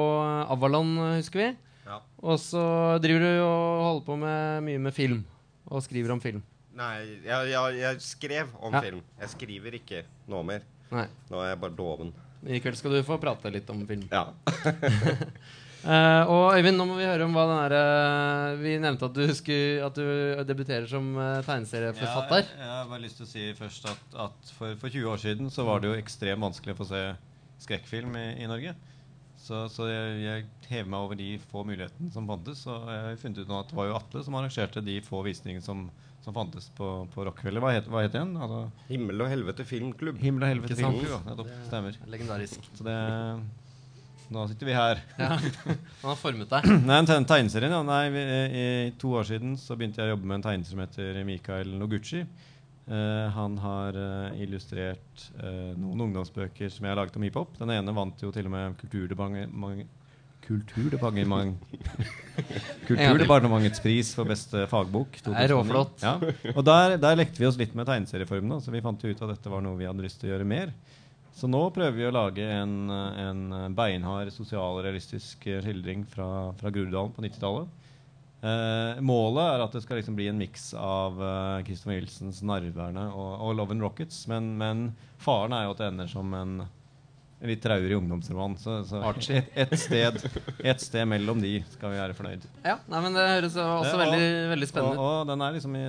Avalon, 0.54 0.95
husker 1.19 1.42
vi. 1.42 1.49
Ja. 1.88 1.99
Og 2.23 2.38
så 2.40 2.62
driver 3.02 3.26
du 3.26 3.42
og 3.42 3.83
holder 3.88 4.07
på 4.07 4.16
med 4.23 4.62
mye 4.71 4.78
med 4.87 4.95
film. 4.97 5.25
Og 5.66 5.83
skriver 5.85 6.14
om 6.14 6.23
film. 6.23 6.40
Nei, 6.78 6.95
jeg, 7.26 7.50
jeg, 7.52 7.75
jeg 7.83 8.00
skrev 8.00 8.54
om 8.62 8.73
Ja. 8.73 8.81
film. 8.87 9.02
Jeg 9.21 9.28
skriver 9.35 9.75
ikke 9.83 10.04
nå 10.31 10.40
mer. 10.47 10.62
Nei. 10.95 11.09
Nå 11.35 11.42
er 11.42 11.50
jeg 11.52 11.61
bare 11.66 11.76
doven. 11.76 12.14
I 12.47 12.61
kveld 12.63 12.79
skal 12.79 12.97
du 12.97 13.03
få 13.07 13.19
prate 13.23 13.53
litt 13.55 13.69
om 13.71 13.83
film. 13.87 14.05
Ja. 14.11 14.25
uh, 15.87 16.23
og 16.35 16.57
Øyvind, 16.57 16.79
nå 16.79 16.87
må 16.89 16.99
vi 16.99 17.07
høre 17.07 17.27
om 17.27 17.37
hva 17.37 17.45
den 17.51 17.61
er 17.61 17.75
eh, 17.79 18.61
Vi 18.63 18.73
nevnte 18.83 19.09
at 19.11 19.19
du, 19.19 19.25
skulle, 19.39 19.83
at 19.87 19.99
du 19.99 20.45
debuterer 20.49 20.89
som 20.91 21.13
uh, 21.19 21.43
tegneserieforfatter. 21.47 22.49
Ja, 22.49 22.57
jeg, 22.57 22.65
jeg 22.65 22.79
har 22.79 22.89
bare 22.91 23.05
lyst 23.05 23.21
til 23.21 23.29
å 23.29 23.33
si 23.33 23.51
først 23.59 23.91
at, 23.93 24.17
at 24.29 24.55
for, 24.57 24.75
for 24.81 24.91
20 24.91 25.13
år 25.15 25.23
siden 25.23 25.53
så 25.55 25.67
var 25.69 25.83
det 25.83 25.93
jo 25.93 26.01
ekstremt 26.01 26.43
vanskelig 26.43 26.75
å 26.75 26.81
få 26.83 26.89
se 26.91 27.05
skrekkfilm 27.63 28.19
i, 28.19 28.27
i 28.43 28.51
Norge. 28.51 28.75
Så, 29.43 29.65
så 29.75 29.89
jeg, 29.91 30.19
jeg 30.23 30.45
hever 30.71 30.91
meg 30.91 31.03
over 31.03 31.19
de 31.19 31.33
få 31.51 31.65
mulighetene 31.67 32.13
som 32.15 32.29
fantes. 32.31 32.63
Og 32.71 32.87
jeg 32.87 33.05
har 33.09 33.21
funnet 33.23 33.43
ut 33.43 33.51
nå 33.51 33.59
at 33.59 33.71
det 33.73 33.79
var 33.79 33.89
jo 33.89 33.99
Atle 33.99 34.23
som 34.27 34.39
arrangerte 34.39 34.85
de 34.87 35.01
få 35.03 35.23
visningene 35.27 35.65
som, 35.65 35.89
som 36.23 36.35
fantes 36.35 36.69
på, 36.76 36.88
på 37.14 37.25
Rockefeller. 37.26 37.62
Hva 37.62 37.73
het, 37.75 37.88
hva 37.91 38.05
het 38.05 38.14
den? 38.14 38.37
Altså, 38.38 38.62
Himmel 38.91 39.25
og 39.25 39.33
helvete 39.33 39.67
filmklubb. 39.67 40.21
Himmel 40.23 40.47
og 40.47 40.52
helvete 40.55 40.79
filmklubb, 40.79 41.26
Nettopp. 41.26 41.50
Ja. 41.50 41.64
Stemmer. 41.67 41.99
Legendarisk. 42.12 42.71
Så 42.79 42.87
det 42.87 42.97
Nå 44.33 44.47
sitter 44.49 44.64
vi 44.64 44.73
her. 44.73 45.00
Han 45.19 46.07
har 46.07 46.17
formet 46.17 46.49
deg. 46.49 46.64
Nei, 46.88 47.02
en 47.02 47.09
tegneserie, 47.09 47.26
tegneserien, 47.29 47.75
ja. 47.75 47.83
Nei, 47.85 48.05
vi, 48.14 48.23
I 48.62 48.95
to 49.00 49.11
år 49.19 49.26
siden 49.29 49.59
så 49.61 49.76
begynte 49.76 50.00
jeg 50.00 50.09
å 50.09 50.14
jobbe 50.14 50.31
med 50.31 50.38
en 50.38 50.47
tegner 50.47 50.71
som 50.71 50.81
heter 50.81 51.19
Mikael 51.29 51.75
Noguchi. 51.76 52.23
Uh, 52.83 53.29
han 53.35 53.59
har 53.62 53.95
uh, 53.95 54.41
illustrert 54.43 55.26
uh, 55.37 55.75
noen 55.79 56.07
ungdomsbøker 56.09 56.73
som 56.73 56.87
jeg 56.87 56.95
har 56.95 56.99
laget 56.99 57.19
om 57.19 57.26
hiphop. 57.26 57.52
Den 57.61 57.75
ene 57.76 57.95
vant 57.95 58.25
jo 58.25 58.33
til 58.35 58.49
og 58.49 58.55
med 58.57 58.79
Kulturdepartementet 58.81 60.00
Kulturdepartement 60.52 61.56
Kulturdepartementets 62.88 63.80
pris 63.80 64.12
for 64.16 64.28
beste 64.28 64.66
fagbok. 64.68 65.16
Det 65.18 65.32
er 65.32 65.52
2009. 65.52 65.52
råflott. 65.54 66.04
Ja. 66.04 66.16
Og 66.54 66.64
der, 66.66 66.97
der 67.00 67.16
lekte 67.16 67.40
vi 67.40 67.49
oss 67.49 67.59
litt 67.61 67.76
med 67.78 67.88
tegneserieformen. 67.88 68.61
Så 68.61 68.75
vi 68.75 68.82
fant 68.85 69.00
jo 69.04 69.12
ut 69.12 69.23
at 69.25 69.32
dette 69.35 69.52
var 69.52 69.64
noe 69.64 69.78
vi 69.80 69.88
hadde 69.88 70.04
lyst 70.04 70.21
til 70.21 70.30
å 70.30 70.35
gjøre 70.35 70.49
mer. 70.49 70.75
Så 71.32 71.49
nå 71.49 71.62
prøver 71.73 71.97
vi 71.97 72.09
å 72.09 72.12
lage 72.12 72.44
en, 72.44 72.75
en 72.92 73.44
beinhard, 73.76 74.28
sosialrealistisk 74.35 75.47
skildring 75.49 76.04
fra, 76.09 76.28
fra 76.61 76.73
Groruddalen 76.75 77.14
på 77.16 77.25
90-tallet. 77.25 77.78
Eh, 78.42 79.00
målet 79.06 79.44
er 79.47 79.62
at 79.62 79.75
det 79.76 79.85
skal 79.85 80.00
liksom 80.00 80.16
bli 80.18 80.26
en 80.26 80.40
miks 80.40 80.73
av 80.75 81.21
eh, 81.23 81.64
Christopher 81.68 82.00
Wilsons 82.00 82.40
'Narverne' 82.42 83.06
og, 83.14 83.32
og 83.38 83.54
'Love 83.54 83.76
and 83.76 83.85
Rockets'. 83.87 84.25
Men, 84.28 84.56
men 84.59 84.88
faren 85.23 85.54
er 85.54 85.68
jo 85.68 85.75
at 85.76 85.82
det 85.82 85.90
ender 85.92 86.11
som 86.11 86.35
en 86.35 86.56
litt 87.51 87.63
traurig 87.65 87.97
ungdomsroman. 87.99 88.55
Så, 88.61 88.79
så 88.87 89.03
et, 89.35 89.51
et, 89.65 89.73
sted, 89.81 90.19
et 90.63 90.83
sted 90.83 91.09
mellom 91.11 91.41
de 91.43 91.57
skal 91.75 91.93
vi 91.95 92.01
være 92.01 92.17
fornøyd. 92.19 92.45
Ja, 92.65 92.77
nei, 92.89 93.01
men 93.05 93.17
Det 93.19 93.25
høres 93.35 93.57
også 93.57 93.89
Ja, 93.89 93.95
og- 93.97 94.03
veldig, 94.05 94.29
veldig 94.55 94.69
spennende 94.71 94.95
ut. 94.97 95.03
Og, 95.03 95.15
og 95.23 95.31
den 95.33 95.47
er 95.47 95.57
liksom 95.59 95.79
i 95.81 95.87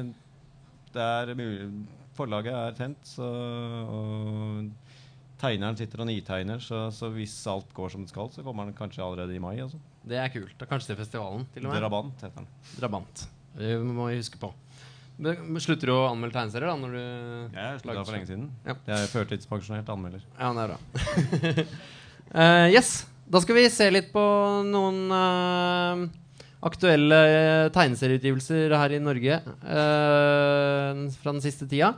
det 0.94 1.02
er 1.02 1.34
mulig, 1.34 1.68
Forlaget 2.14 2.54
er 2.54 2.76
tent, 2.78 3.00
så, 3.10 3.26
og 3.26 4.68
tegneren 5.42 5.78
sitter 5.80 6.04
og 6.04 6.06
nitegner. 6.06 6.60
Så, 6.62 6.84
så 6.94 7.10
hvis 7.10 7.34
alt 7.50 7.72
går 7.74 7.90
som 7.90 8.04
det 8.06 8.12
skal, 8.14 8.30
så 8.30 8.44
kommer 8.46 8.68
den 8.70 8.76
kanskje 8.78 9.02
allerede 9.02 9.34
i 9.34 9.42
mai. 9.42 9.56
Altså. 9.64 9.80
Det 10.06 10.20
er 10.22 10.30
kult. 10.30 10.54
Da 10.60 10.68
kanskje 10.70 10.92
til 10.94 11.00
festivalen, 11.02 11.48
til 11.56 11.66
og 11.66 11.74
med. 11.74 11.82
Drabant 11.82 12.22
heter 12.22 12.44
den. 12.44 12.52
Drabant. 12.78 13.26
Det 13.58 13.74
må 13.82 14.12
vi 14.12 14.20
huske 14.22 14.38
på. 14.42 14.52
Men, 15.22 15.60
slutter 15.62 15.90
du 15.90 15.94
å 15.94 16.08
anmelde 16.10 16.36
tegneserier 16.36 16.72
da? 16.72 16.76
Når 16.80 16.94
du 16.96 17.58
Jeg 17.58 17.82
slutta 17.84 18.04
for 18.04 18.16
lenge 18.16 18.30
siden. 18.30 18.48
Ja. 18.66 18.76
Jeg 18.88 18.96
er 18.98 19.12
førtidspensjonert 19.12 19.92
anmelder. 19.94 20.24
Ja, 20.40 20.52
det 20.56 20.64
er 20.64 20.74
bra. 20.74 21.66
uh, 22.34 22.68
yes. 22.76 22.94
Da 23.34 23.42
skal 23.44 23.58
vi 23.58 23.68
se 23.72 23.88
litt 23.94 24.10
på 24.14 24.24
noen 24.68 25.06
uh, 25.14 26.02
aktuelle 26.64 27.20
eh, 27.28 27.70
tegneserieutgivelser 27.76 28.74
her 28.78 28.94
i 28.96 29.00
Norge 29.04 29.38
uh, 29.44 31.04
fra 31.20 31.32
den 31.32 31.44
siste 31.44 31.68
tida. 31.70 31.94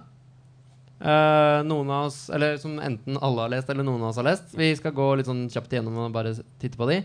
Noen 1.05 1.89
av 1.91 2.07
oss, 2.07 2.31
eller 2.33 2.55
Som 2.57 2.77
enten 2.81 3.17
alle 3.21 3.43
har 3.43 3.51
lest, 3.51 3.67
eller 3.69 3.85
noen 3.85 4.01
av 4.01 4.13
oss 4.13 4.19
har 4.21 4.25
lest. 4.25 4.53
Vi 4.57 4.71
skal 4.79 4.95
gå 4.95 5.09
litt 5.19 5.27
sånn 5.27 5.43
kjapt 5.51 5.75
igjennom 5.75 5.99
og 6.05 6.13
bare 6.15 6.31
titte 6.61 6.79
på 6.79 6.87
de. 6.89 7.01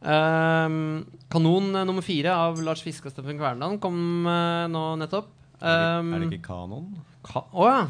Um, 0.00 1.04
kanon 1.28 1.74
uh, 1.76 1.82
nummer 1.84 2.04
fire 2.04 2.32
av 2.32 2.60
Lars 2.64 2.80
Fiske 2.80 3.10
og 3.10 3.12
Steffen 3.12 3.36
Kverneland 3.36 3.82
kom 3.82 4.24
uh, 4.24 4.64
nå 4.72 4.84
nettopp. 5.00 5.28
Det, 5.60 5.72
Um, 6.00 6.12
er 6.14 6.22
det 6.24 6.28
ikke 6.32 6.46
kanon? 6.48 6.86
Ka 7.26 7.44
Å 7.52 7.66
ja! 7.68 7.80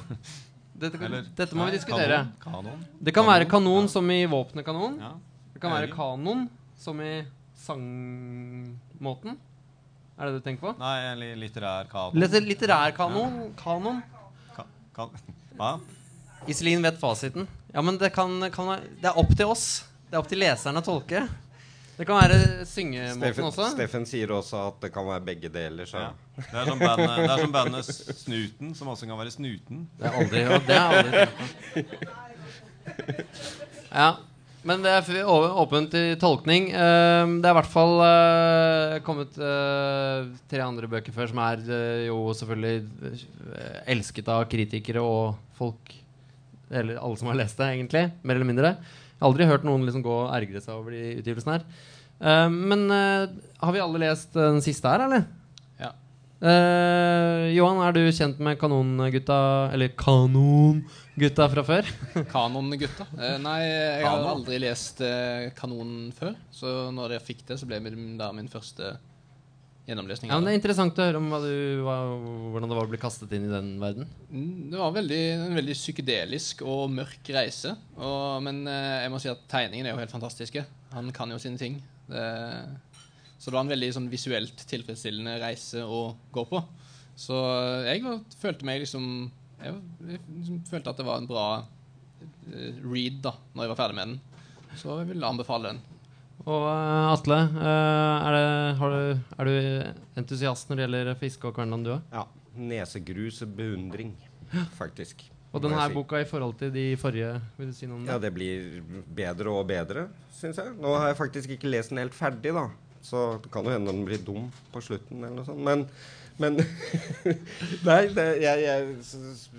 Dette, 0.80 0.96
Eller- 1.04 1.26
dette 1.36 1.54
må 1.54 1.66
vi 1.68 1.76
diskutere. 1.76 2.22
Kanon? 2.40 2.64
kanon? 2.64 2.84
Det 2.98 3.12
kan 3.14 3.26
være 3.28 3.46
kanon 3.50 3.84
ja. 3.84 3.88
som 3.92 4.10
i 4.10 4.24
våpenet 4.26 4.64
kanon. 4.64 4.96
Ja. 4.98 5.12
Det 5.52 5.60
kan 5.60 5.74
være 5.74 5.90
kanon 5.92 6.48
som 6.80 7.00
i 7.04 7.26
sangmåten. 7.60 9.36
Er 10.16 10.26
det 10.26 10.32
det 10.32 10.40
du 10.40 10.46
tenker 10.48 10.70
på? 10.70 10.72
Nei, 10.80 11.34
litterær 11.36 11.88
kanon. 11.92 12.16
Litter 12.20 12.40
litterær 12.44 12.96
kanon. 12.96 13.52
Kanon. 13.60 14.02
Ka 14.56 14.64
kan 14.96 15.12
Hva? 15.60 15.74
Iselin 16.48 16.82
vet 16.82 16.98
fasiten. 17.00 17.46
Ja, 17.74 17.82
men 17.84 17.98
det, 18.00 18.12
kan, 18.16 18.40
kan 18.50 18.80
det 19.00 19.12
er 19.12 19.20
opp 19.20 19.30
til 19.36 19.52
oss. 19.52 19.84
Det 20.08 20.16
er 20.16 20.22
opp 20.22 20.28
til 20.30 20.40
leserne 20.40 20.80
å 20.80 20.86
tolke. 20.86 21.26
Det 22.00 22.06
kan 22.08 22.16
være 22.16 22.64
syngemåten 22.64 23.44
også. 23.44 23.66
Steffen 23.74 24.06
sier 24.08 24.30
også 24.32 24.56
at 24.70 24.78
det 24.86 24.88
kan 24.94 25.04
være 25.04 25.20
begge 25.26 25.50
deler. 25.52 25.84
Så. 25.84 26.00
Ja. 26.00 26.14
Det 26.40 26.56
er 26.62 26.70
som 26.70 26.80
bandet, 26.80 27.10
det 27.18 27.26
er 27.34 27.42
som 27.42 27.52
bandet 27.52 27.90
Snuten, 28.22 28.70
som 28.78 28.88
også 28.88 29.08
kan 29.10 29.18
være 29.20 29.34
Snuten. 29.34 29.82
Det 30.00 30.08
er 30.08 30.16
aldri, 30.22 30.40
ja, 30.46 30.56
det 30.64 30.78
er 30.78 30.86
aldri. 30.96 31.98
Ja, 33.90 34.08
men 34.64 34.80
det 34.86 34.94
er 34.96 35.28
åpent 35.28 35.92
til 35.92 36.16
tolkning. 36.22 36.70
Eh, 36.72 37.34
det 37.36 37.50
er 37.50 37.52
i 37.52 37.58
hvert 37.58 37.68
fall 37.74 37.92
eh, 38.06 38.96
kommet 39.04 39.36
eh, 39.36 40.32
tre 40.48 40.64
andre 40.64 40.88
bøker 40.96 41.12
før 41.16 41.28
som 41.34 41.42
er 41.44 41.60
eh, 41.68 42.06
jo 42.08 42.16
selvfølgelig 42.40 43.20
elsket 43.92 44.32
av 44.32 44.46
kritikere 44.48 45.04
og 45.04 45.36
folk 45.60 45.92
Eller 46.70 46.96
alle 46.96 47.20
som 47.20 47.28
har 47.28 47.42
lest 47.42 47.60
det, 47.60 47.68
egentlig. 47.74 48.06
Mer 48.22 48.40
eller 48.40 48.48
mindre. 48.54 48.72
Jeg 49.20 49.26
har 49.26 49.34
aldri 49.34 49.46
hørt 49.50 49.64
noen 49.68 49.82
liksom 49.84 50.00
gå 50.00 50.12
og 50.16 50.30
ergre 50.32 50.62
seg 50.64 50.78
over 50.78 50.94
de 50.96 51.18
utgivelsene 51.20 51.58
her. 51.58 51.64
Uh, 52.24 52.46
men 52.48 52.86
uh, 52.88 53.28
har 53.60 53.74
vi 53.76 53.82
alle 53.84 54.00
lest 54.00 54.32
eh, 54.32 54.46
den 54.46 54.62
siste 54.64 54.88
her, 54.88 55.04
eller? 55.04 55.26
Ja. 55.76 55.90
Johan, 57.52 57.82
er 57.84 57.92
du 57.92 58.00
kjent 58.16 58.38
med 58.40 58.56
Kanongutta 58.56 59.68
Eller 59.74 59.90
Kanongutta 59.92 61.50
fra 61.52 61.64
før? 61.68 61.90
Kanongutta? 62.32 63.04
Nei, 63.44 63.58
jeg 63.66 64.06
har 64.06 64.24
aldri 64.24 64.56
lest 64.64 65.04
Kanon 65.58 66.08
før. 66.16 66.32
Så 66.48 66.72
når 66.96 67.18
jeg 67.18 67.26
fikk 67.26 67.44
det, 67.50 67.60
så 67.60 67.68
ble 67.68 67.82
det 67.84 67.92
da 68.16 68.30
min 68.32 68.48
første 68.48 68.94
gjennomlesning. 69.90 70.30
Ja, 70.30 70.38
men 70.38 70.48
Det 70.48 70.54
er 70.54 70.58
interessant 70.60 70.98
å 70.98 71.06
høre 71.06 71.20
om 71.20 71.28
hva 71.32 71.40
du, 71.42 71.54
hva, 71.86 71.96
hvordan 72.54 72.70
det 72.72 72.78
var 72.78 72.88
å 72.88 72.92
bli 72.92 73.00
kastet 73.02 73.32
inn 73.36 73.48
i 73.48 73.52
den 73.52 73.70
verden. 73.82 74.08
Mm, 74.30 74.70
Det 74.72 74.80
var 74.80 74.94
veldig, 74.96 75.22
en 75.46 75.58
veldig 75.58 75.76
psykedelisk 75.76 76.62
og 76.66 76.84
mørk 76.94 77.32
reise. 77.36 77.74
Og, 77.98 78.38
men 78.46 78.62
eh, 78.70 79.00
jeg 79.04 79.12
må 79.14 79.20
si 79.22 79.32
at 79.32 79.42
tegningene 79.50 79.90
er 79.90 79.96
jo 79.96 80.02
helt 80.02 80.14
fantastiske. 80.14 80.64
Han 80.94 81.10
kan 81.16 81.32
jo 81.34 81.40
sine 81.42 81.60
ting. 81.60 81.80
Det, 82.10 82.24
så 83.40 83.48
det 83.48 83.56
var 83.56 83.64
en 83.64 83.72
veldig 83.72 83.90
sånn, 83.96 84.08
visuelt 84.12 84.64
tilfredsstillende 84.68 85.38
reise 85.40 85.84
å 85.84 86.10
gå 86.32 86.44
på. 86.50 86.62
Så 87.20 87.36
jeg 87.86 88.02
var, 88.04 88.20
følte 88.40 88.64
meg 88.68 88.80
liksom 88.84 89.04
Jeg, 89.60 89.76
jeg 90.08 90.20
liksom, 90.38 90.60
følte 90.70 90.92
at 90.92 91.00
det 91.00 91.04
var 91.04 91.18
en 91.20 91.28
bra 91.28 91.46
eh, 91.60 92.78
read 92.80 93.18
da 93.26 93.34
når 93.52 93.66
jeg 93.66 93.72
var 93.74 93.80
ferdig 93.82 93.98
med 93.98 94.12
den. 94.12 94.20
Så 94.80 95.00
jeg 95.02 95.10
vil 95.10 95.26
anbefale 95.26 95.74
den. 95.74 95.80
Og 96.46 96.66
eh, 96.70 97.12
Atle, 97.12 97.40
eh, 97.60 98.28
er, 98.28 98.36
det, 98.36 98.76
har 98.80 98.94
du, 98.94 99.24
er 99.36 99.50
du 99.50 100.20
entusiast 100.20 100.70
når 100.70 100.78
det 100.78 100.86
gjelder 100.86 101.18
fiske 101.20 101.50
og 101.50 101.56
Kverneland, 101.56 101.84
du 101.86 101.92
òg? 101.96 102.14
Ja. 102.14 102.24
Nesegrus 102.60 103.42
beundring, 103.56 104.14
faktisk. 104.78 105.26
Og 105.50 105.62
denne 105.64 105.82
si. 105.82 105.94
boka 105.94 106.20
i 106.22 106.28
forhold 106.28 106.56
til 106.60 106.70
de 106.74 106.84
forrige, 107.00 107.32
vil 107.58 107.70
du 107.70 107.74
si 107.74 107.88
noe 107.88 107.98
om 107.98 108.06
det? 108.06 108.12
Ja, 108.12 108.20
det 108.22 108.30
blir 108.34 109.02
bedre 109.16 109.52
og 109.54 109.66
bedre, 109.68 110.06
syns 110.36 110.60
jeg. 110.62 110.72
Nå 110.78 110.94
har 110.94 111.10
jeg 111.10 111.18
faktisk 111.18 111.54
ikke 111.56 111.70
lest 111.70 111.92
den 111.92 112.02
helt 112.02 112.16
ferdig, 112.16 112.54
da. 112.56 112.68
Så 113.02 113.40
det 113.42 113.52
kan 113.52 113.66
jo 113.66 113.72
hende 113.74 113.92
den 113.92 114.04
blir 114.06 114.20
dum 114.24 114.48
på 114.72 114.82
slutten, 114.84 115.22
eller 115.22 115.40
noe 115.40 115.46
sånt. 115.48 115.62
Men, 115.66 115.86
men 116.40 116.58
Nei, 117.88 118.02
det, 118.16 118.26
jeg, 118.44 118.66
jeg, 118.66 118.90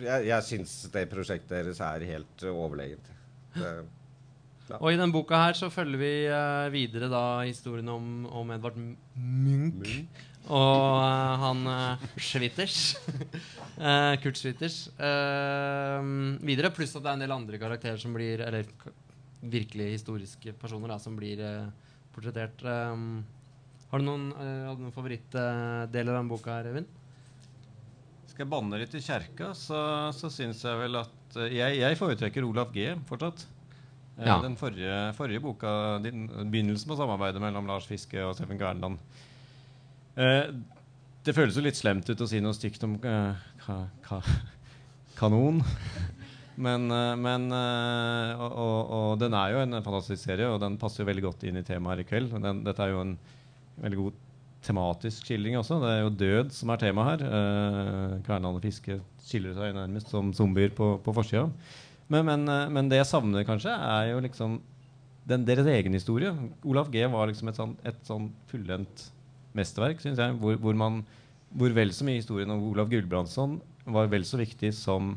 jeg, 0.05 0.27
jeg 0.29 0.47
syns 0.47 0.75
det 0.93 1.07
prosjektet 1.11 1.57
deres 1.57 1.81
er 1.85 2.07
helt 2.13 2.47
overlegent. 2.51 3.11
Det, 3.57 3.73
Og 4.79 4.91
i 4.93 4.97
denne 4.99 5.11
boka 5.13 5.39
her 5.41 5.57
så 5.57 5.67
følger 5.73 5.99
vi 5.99 6.11
uh, 6.31 6.69
videre 6.73 7.09
da 7.11 7.21
historien 7.43 7.89
om, 7.91 8.05
om 8.29 8.51
Edvard 8.55 8.77
Munch. 8.79 9.01
Munch. 9.17 10.27
Og 10.51 10.95
uh, 11.01 11.41
han 11.43 11.59
uh, 11.67 12.05
Schwitters. 12.17 12.77
uh, 13.77 14.15
Kurt 14.23 14.39
Schwitters. 14.39 14.79
Videre, 16.41 16.71
pluss 16.75 16.95
at 16.97 17.03
det 17.05 17.11
er 17.11 17.19
en 17.19 17.25
del 17.25 17.35
andre 17.35 17.59
karakterer 17.61 17.99
som 18.01 18.13
blir 18.15 18.41
Eller 18.47 18.65
k- 18.79 18.93
virkelig 19.41 19.91
historiske 19.97 20.53
personer 20.61 20.91
da, 20.93 20.97
som 21.01 21.15
blir 21.17 21.39
portrettert. 22.13 22.61
Um, 22.65 23.21
har 23.91 23.99
du 24.01 24.05
noen, 24.07 24.27
uh, 24.37 24.73
noen 24.77 24.93
favorittdeler 24.95 26.11
av 26.13 26.19
den 26.21 26.29
boka 26.31 26.57
her, 26.59 26.69
Evin? 26.71 26.85
Skal 28.31 28.45
jeg 28.45 28.51
banne 28.53 28.77
litt 28.79 28.93
i 28.95 29.01
kjerka, 29.03 29.49
så, 29.57 29.79
så 30.15 30.29
syns 30.31 30.61
jeg 30.63 30.77
vel 30.79 30.95
at 31.01 31.39
jeg, 31.51 31.79
jeg 31.81 31.97
foretrekker 31.99 32.45
Olaf 32.47 32.69
G 32.75 32.91
fortsatt. 33.09 33.43
Eh, 34.21 34.27
Ja. 34.29 34.37
Den 34.43 34.55
forrige, 34.59 34.97
forrige 35.17 35.41
boka, 35.41 35.71
din, 36.03 36.27
begynnelsen 36.51 36.87
på 36.91 36.97
samarbeidet 36.99 37.41
mellom 37.41 37.65
Lars 37.67 37.87
Fiske 37.89 38.21
og 38.21 38.35
Steffen 38.37 38.59
Kverneland. 38.61 38.99
Eh, 40.17 40.51
det 41.25 41.35
føles 41.37 41.55
jo 41.57 41.63
litt 41.65 41.77
slemt 41.79 42.09
ut 42.09 42.21
å 42.21 42.27
si 42.29 42.39
noe 42.41 42.53
stygt 42.57 42.83
om 42.85 42.95
eh, 43.01 43.33
ka, 43.65 43.77
ka, 44.05 44.21
kanon. 45.19 45.61
Men, 46.61 46.85
eh, 46.93 47.13
men 47.17 47.47
eh, 47.55 48.33
og, 48.37 48.51
og, 48.51 48.91
og 48.97 49.19
den 49.21 49.33
er 49.37 49.55
jo 49.55 49.61
en 49.65 49.77
fantastisk 49.81 50.21
serie, 50.27 50.49
og 50.51 50.59
den 50.61 50.77
passer 50.81 51.01
jo 51.03 51.09
veldig 51.09 51.23
godt 51.29 51.45
inn 51.49 51.57
i 51.61 51.65
temaet 51.65 51.97
her 51.97 52.03
i 52.05 52.09
kveld. 52.09 52.35
Den, 52.43 52.61
dette 52.67 52.83
er 52.85 52.93
jo 52.93 53.01
en 53.05 53.15
veldig 53.81 54.01
god 54.03 54.19
tematisk 54.61 55.25
skildring 55.25 55.55
også. 55.57 55.79
Det 55.81 55.89
er 55.95 56.01
jo 56.03 56.11
død 56.21 56.51
som 56.53 56.69
er 56.69 56.81
tema 56.83 57.07
her. 57.07 57.23
Eh, 57.25 58.17
Kverneland 58.27 58.59
og 58.59 58.65
Fiske 58.67 58.99
skiller 59.25 59.55
seg 59.57 59.73
nærmest 59.77 60.11
som 60.13 60.29
zombier 60.37 60.73
på, 60.77 60.93
på 61.01 61.15
forsida. 61.17 61.47
Men, 62.11 62.27
men, 62.27 62.45
eh, 62.51 62.67
men 62.73 62.91
det 62.91 63.01
jeg 63.01 63.09
savner, 63.11 63.47
kanskje, 63.47 63.71
er 63.71 64.11
jo 64.11 64.21
liksom 64.25 64.59
den, 65.29 65.47
deres 65.47 65.69
egen 65.69 65.95
historie. 65.95 66.33
Olaf 66.67 66.91
G 66.91 67.03
var 67.11 67.29
liksom 67.29 67.51
et 67.51 67.59
sånn, 67.59 67.75
et 67.87 67.99
sånn 68.07 68.29
fullendt 68.51 69.07
mesterverk, 69.57 70.01
syns 70.03 70.19
jeg. 70.21 70.37
Hvor, 70.41 70.57
hvor, 70.61 70.77
man, 70.77 71.01
hvor 71.55 71.73
vel 71.75 71.93
så 71.95 72.07
mye 72.07 72.21
historien 72.21 72.51
om 72.51 72.63
Olav 72.71 72.91
Gulbrandsson 72.91 73.59
var 73.91 74.09
vel 74.11 74.25
så 74.27 74.39
viktig 74.41 74.73
som 74.77 75.15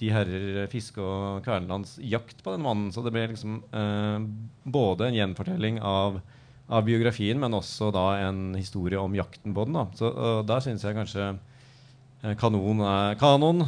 de 0.00 0.10
herrer 0.10 0.66
Fiske 0.72 1.02
og 1.02 1.44
Kvernelands 1.44 1.96
jakt 2.02 2.40
på 2.42 2.54
den 2.54 2.64
mannen. 2.64 2.90
Så 2.94 3.04
det 3.04 3.12
ble 3.14 3.28
liksom 3.30 3.60
eh, 3.70 4.26
både 4.64 5.08
en 5.08 5.18
gjenfortelling 5.18 5.80
av, 5.84 6.18
av 6.66 6.86
biografien, 6.86 7.38
men 7.40 7.54
også 7.58 7.92
da 7.94 8.06
en 8.24 8.46
historie 8.58 9.00
om 9.00 9.14
jakten 9.16 9.54
på 9.54 9.66
den. 9.68 9.78
Da. 9.78 9.86
Så 9.98 10.10
uh, 10.10 10.40
der 10.46 10.64
syns 10.64 10.86
jeg 10.86 10.98
kanskje 10.98 11.28
eh, 11.34 12.34
kanon 12.40 12.82
er 12.88 13.20
kanon, 13.20 13.66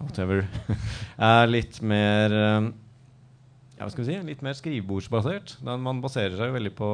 whatever, 0.00 0.44
er 1.30 1.50
litt 1.50 1.80
mer 1.82 2.34
eh, 2.34 2.68
ja, 3.78 3.86
hva 3.86 3.90
skal 3.92 4.02
vi 4.04 4.10
si, 4.10 4.18
litt 4.26 4.42
mer 4.42 4.56
skrivebordsbasert. 4.58 5.58
Man 5.62 6.02
baserer 6.02 6.34
seg 6.34 6.50
jo 6.50 6.56
veldig 6.56 6.72
på, 6.74 6.90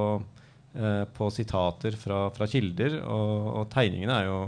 eh, 0.77 1.05
på 1.17 1.29
sitater 1.33 1.97
fra, 1.97 2.27
fra 2.35 2.49
kilder, 2.51 2.99
og, 3.09 3.47
og 3.61 3.69
tegningene 3.73 4.19
er 4.21 4.29
jo, 4.29 4.39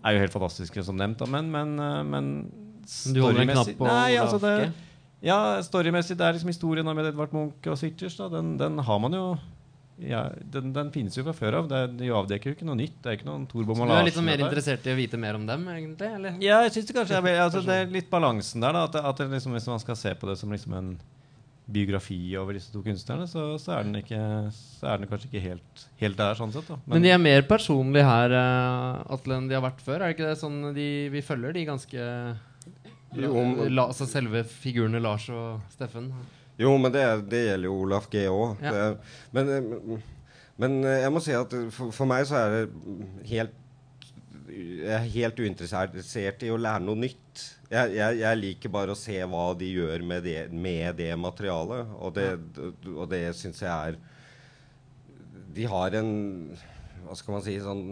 er 0.00 0.16
jo 0.16 0.22
helt 0.24 0.36
fantastiske, 0.36 0.84
som 0.86 0.96
nevnt. 0.96 1.20
Da. 1.20 1.28
Men, 1.28 1.50
men, 1.52 1.74
eh, 1.76 1.98
men 2.08 2.30
Men 2.48 3.16
du 3.16 3.20
holder 3.20 3.44
en 3.44 3.52
knapp 3.52 3.74
på 3.76 3.90
Nei, 3.90 4.16
altså 4.18 4.40
det, 4.40 4.72
Ja, 5.20 5.60
storymessig, 5.60 6.16
det 6.16 6.24
er 6.24 6.38
liksom 6.38 6.48
historien 6.48 6.88
om 6.88 6.98
Edvard 7.02 7.34
Munch 7.36 7.68
og 7.68 7.76
Switchers. 7.76 8.16
Den, 8.32 8.54
den 8.60 8.80
har 8.80 9.02
man 9.04 9.12
jo 9.12 9.24
ja, 10.00 10.22
den, 10.52 10.72
den 10.72 10.90
finnes 10.94 11.16
jo 11.18 11.24
fra 11.26 11.34
før 11.36 11.58
av. 11.60 11.68
Det, 11.70 11.76
er- 11.84 11.94
de 12.00 12.10
avdekker 12.16 12.52
jo 12.52 12.56
ikke 12.56 12.66
noe 12.68 12.78
nytt. 12.80 12.96
Det 13.02 13.12
er 13.12 13.18
ikke 13.18 13.28
noen 13.28 13.46
Torbo 13.50 13.76
Du 13.76 13.84
er 13.84 14.06
litt 14.08 14.16
sånn 14.16 14.28
mer 14.28 14.42
interessert 14.46 14.86
i 14.88 14.94
å 14.94 14.98
vite 14.98 15.20
mer 15.20 15.36
om 15.38 15.46
dem, 15.48 15.66
egentlig? 15.74 16.10
Eller? 16.18 16.36
Ja, 16.42 16.62
jeg 16.66 16.74
synes 16.76 16.90
det 16.90 16.96
kanskje 16.96 17.20
jeg, 17.20 17.38
altså, 17.44 17.62
det 17.66 17.78
er 17.82 17.94
litt 17.94 18.10
balansen 18.12 18.64
der. 18.64 18.76
Da, 18.76 18.84
at 18.88 19.00
at 19.12 19.24
liksom, 19.36 19.56
hvis 19.56 19.68
man 19.70 19.82
skal 19.82 19.98
se 20.00 20.14
på 20.16 20.30
det 20.30 20.38
som 20.40 20.52
liksom 20.54 20.76
en 20.78 20.92
biografi 21.70 22.18
over 22.40 22.56
disse 22.58 22.72
to 22.72 22.82
kunstnerne, 22.82 23.28
så, 23.30 23.44
så, 23.62 23.76
er, 23.76 23.84
den 23.86 24.00
ikke, 24.00 24.20
så 24.56 24.88
er 24.90 24.98
den 25.02 25.10
kanskje 25.10 25.28
ikke 25.30 25.44
helt, 25.44 25.84
helt 26.00 26.18
der. 26.18 26.34
sånn 26.38 26.50
sett 26.54 26.66
da. 26.66 26.80
Men 26.90 27.04
de 27.04 27.12
er 27.14 27.20
mer 27.22 27.44
personlige 27.46 28.08
her, 28.08 28.34
uh, 28.34 29.14
Atle, 29.14 29.38
enn 29.38 29.46
de 29.50 29.54
har 29.54 29.62
vært 29.68 29.84
før? 29.84 30.00
Er 30.00 30.10
det 30.10 30.16
ikke 30.16 30.30
det 30.32 30.40
sånn 30.40 30.58
de, 30.74 30.88
vi 31.14 31.22
følger 31.22 31.54
de 31.54 31.66
ganske 31.68 32.08
la, 33.20 33.86
altså 33.86 34.06
Selve 34.06 34.42
figurene 34.46 35.02
Lars 35.02 35.28
og 35.34 35.62
Steffen? 35.74 36.10
Jo, 36.60 36.74
men 36.80 36.92
det, 36.92 37.04
det 37.32 37.44
gjelder 37.46 37.70
jo 37.70 37.78
Olaf 37.86 38.08
G 38.12 38.26
òg. 38.28 38.60
Ja. 38.64 38.90
Men, 39.36 39.52
eh, 39.54 40.02
men 40.60 40.76
eh, 40.84 41.00
jeg 41.06 41.14
må 41.14 41.22
si 41.24 41.32
at 41.36 41.56
for, 41.72 41.94
for 41.96 42.10
meg 42.10 42.26
så 42.28 42.36
er 42.42 42.54
det 42.56 42.64
helt 43.30 43.56
Jeg 44.50 44.92
er 44.96 45.10
helt 45.14 45.38
uinteressert 45.40 46.42
i 46.42 46.50
å 46.50 46.58
lære 46.58 46.82
noe 46.82 46.98
nytt. 46.98 47.44
Jeg, 47.70 47.94
jeg, 47.94 48.18
jeg 48.18 48.40
liker 48.40 48.72
bare 48.74 48.92
å 48.92 48.98
se 48.98 49.14
hva 49.30 49.44
de 49.56 49.68
gjør 49.70 50.02
med 50.02 50.24
det, 50.26 50.40
med 50.50 50.98
det 50.98 51.12
materialet, 51.14 51.92
og 52.02 52.16
det, 52.16 52.26
og 52.90 53.04
det 53.12 53.22
syns 53.38 53.62
jeg 53.62 53.70
er 53.70 54.00
De 55.54 55.68
har 55.70 55.94
en 56.00 56.10
Hva 57.06 57.14
skal 57.18 57.36
man 57.36 57.46
si 57.46 57.54
sånn 57.62 57.84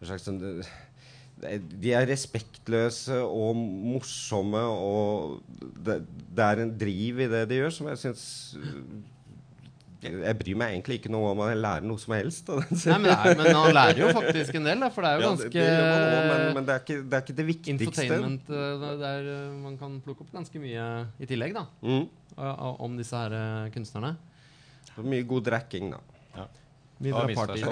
en 0.00 0.08
slags 0.08 0.24
sånn 0.24 0.40
de 1.40 1.92
er 1.96 2.04
respektløse 2.10 3.16
og 3.24 3.56
morsomme, 3.56 4.60
og 4.60 5.40
det, 5.80 6.02
det 6.36 6.44
er 6.44 6.60
en 6.66 6.74
driv 6.80 7.22
i 7.24 7.28
det 7.32 7.46
de 7.50 7.62
gjør, 7.62 7.72
som 7.72 7.88
jeg 7.88 8.00
syns 8.02 8.24
Jeg 10.00 10.36
bryr 10.40 10.56
meg 10.56 10.74
egentlig 10.74 10.98
ikke 11.00 11.12
noe 11.12 11.32
om 11.34 11.40
å 11.44 11.48
lære 11.52 11.84
noe 11.84 12.00
som 12.00 12.14
helst. 12.16 12.48
Nei, 12.48 12.98
men, 13.02 13.10
er, 13.12 13.34
men 13.36 13.50
han 13.52 13.74
lærer 13.76 14.00
jo 14.00 14.12
faktisk 14.16 14.56
en 14.56 14.68
del, 14.70 14.80
da, 14.80 14.88
for 14.92 15.04
det 15.04 15.10
er 15.10 15.16
jo 15.16 15.24
Ja, 15.24 15.32
ganske 15.34 15.50
det, 15.52 15.64
det 15.64 15.88
også, 15.88 16.28
men, 16.30 16.44
men 16.56 16.68
det, 16.68 16.76
er 16.76 16.84
ikke, 16.84 16.98
det 17.00 17.18
er 17.18 17.24
ikke 17.26 17.36
det 17.40 17.46
viktigste. 17.50 17.88
Infotainment 17.88 18.52
uh, 18.52 18.86
der 19.00 19.28
uh, 19.28 19.58
man 19.64 19.76
kan 19.80 19.98
plukke 20.04 20.24
opp 20.24 20.32
ganske 20.38 20.62
mye 20.62 20.86
i 21.20 21.28
tillegg, 21.28 21.56
da. 21.56 21.66
Mm. 21.84 22.06
uh, 22.36 22.70
Om 22.86 22.96
disse 23.00 23.20
her 23.20 23.68
kunstnerne. 23.74 24.16
Mye 25.00 25.24
god 25.28 25.46
drekking, 25.52 25.92
da. 25.96 26.00
Mye 27.00 27.12
drar 27.14 27.30
party. 27.32 27.62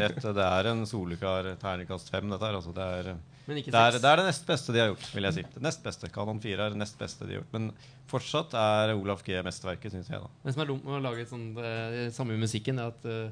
rett. 0.00 0.22
Det 0.24 0.44
er 0.46 0.68
en 0.70 0.86
soleklar 0.88 1.48
terningkast 1.60 2.08
fem, 2.12 2.30
dette 2.32 2.46
her. 2.48 2.56
Altså, 2.56 2.72
det, 2.76 2.86
er, 3.00 3.10
Men 3.44 3.58
ikke 3.60 3.74
det, 3.74 3.80
er, 3.80 3.98
det 4.00 4.08
er 4.08 4.22
det 4.22 4.26
nest 4.30 4.46
beste 4.48 4.72
de 4.72 4.80
har 4.80 4.88
gjort, 4.88 5.08
vil 5.12 5.28
jeg 5.28 5.36
si. 5.36 5.44
Det 5.56 5.64
nest 5.66 5.82
beste. 5.84 6.08
Kanon 6.14 6.40
4 6.40 6.64
er 6.64 6.72
det 6.72 6.80
nest 6.80 6.96
beste 7.00 7.26
de 7.28 7.34
har 7.34 7.42
gjort. 7.42 7.52
Men 7.56 7.68
fortsatt 8.08 8.56
er 8.56 8.94
Olaf 8.94 9.20
G 9.26 9.36
mesterverket, 9.44 9.92
syns 9.92 10.08
jeg. 10.08 10.22
da 10.22 10.46
Det 10.46 10.54
som 10.56 10.64
er 10.64 10.70
dumt 10.72 10.88
med 10.88 10.96
å 10.96 11.02
lage 11.10 11.26
sånn 11.28 11.44
det 11.58 12.06
samme 12.16 12.32
med 12.36 12.46
musikken, 12.46 12.80
er 12.80 12.94
at 12.94 13.04
uh, 13.10 13.28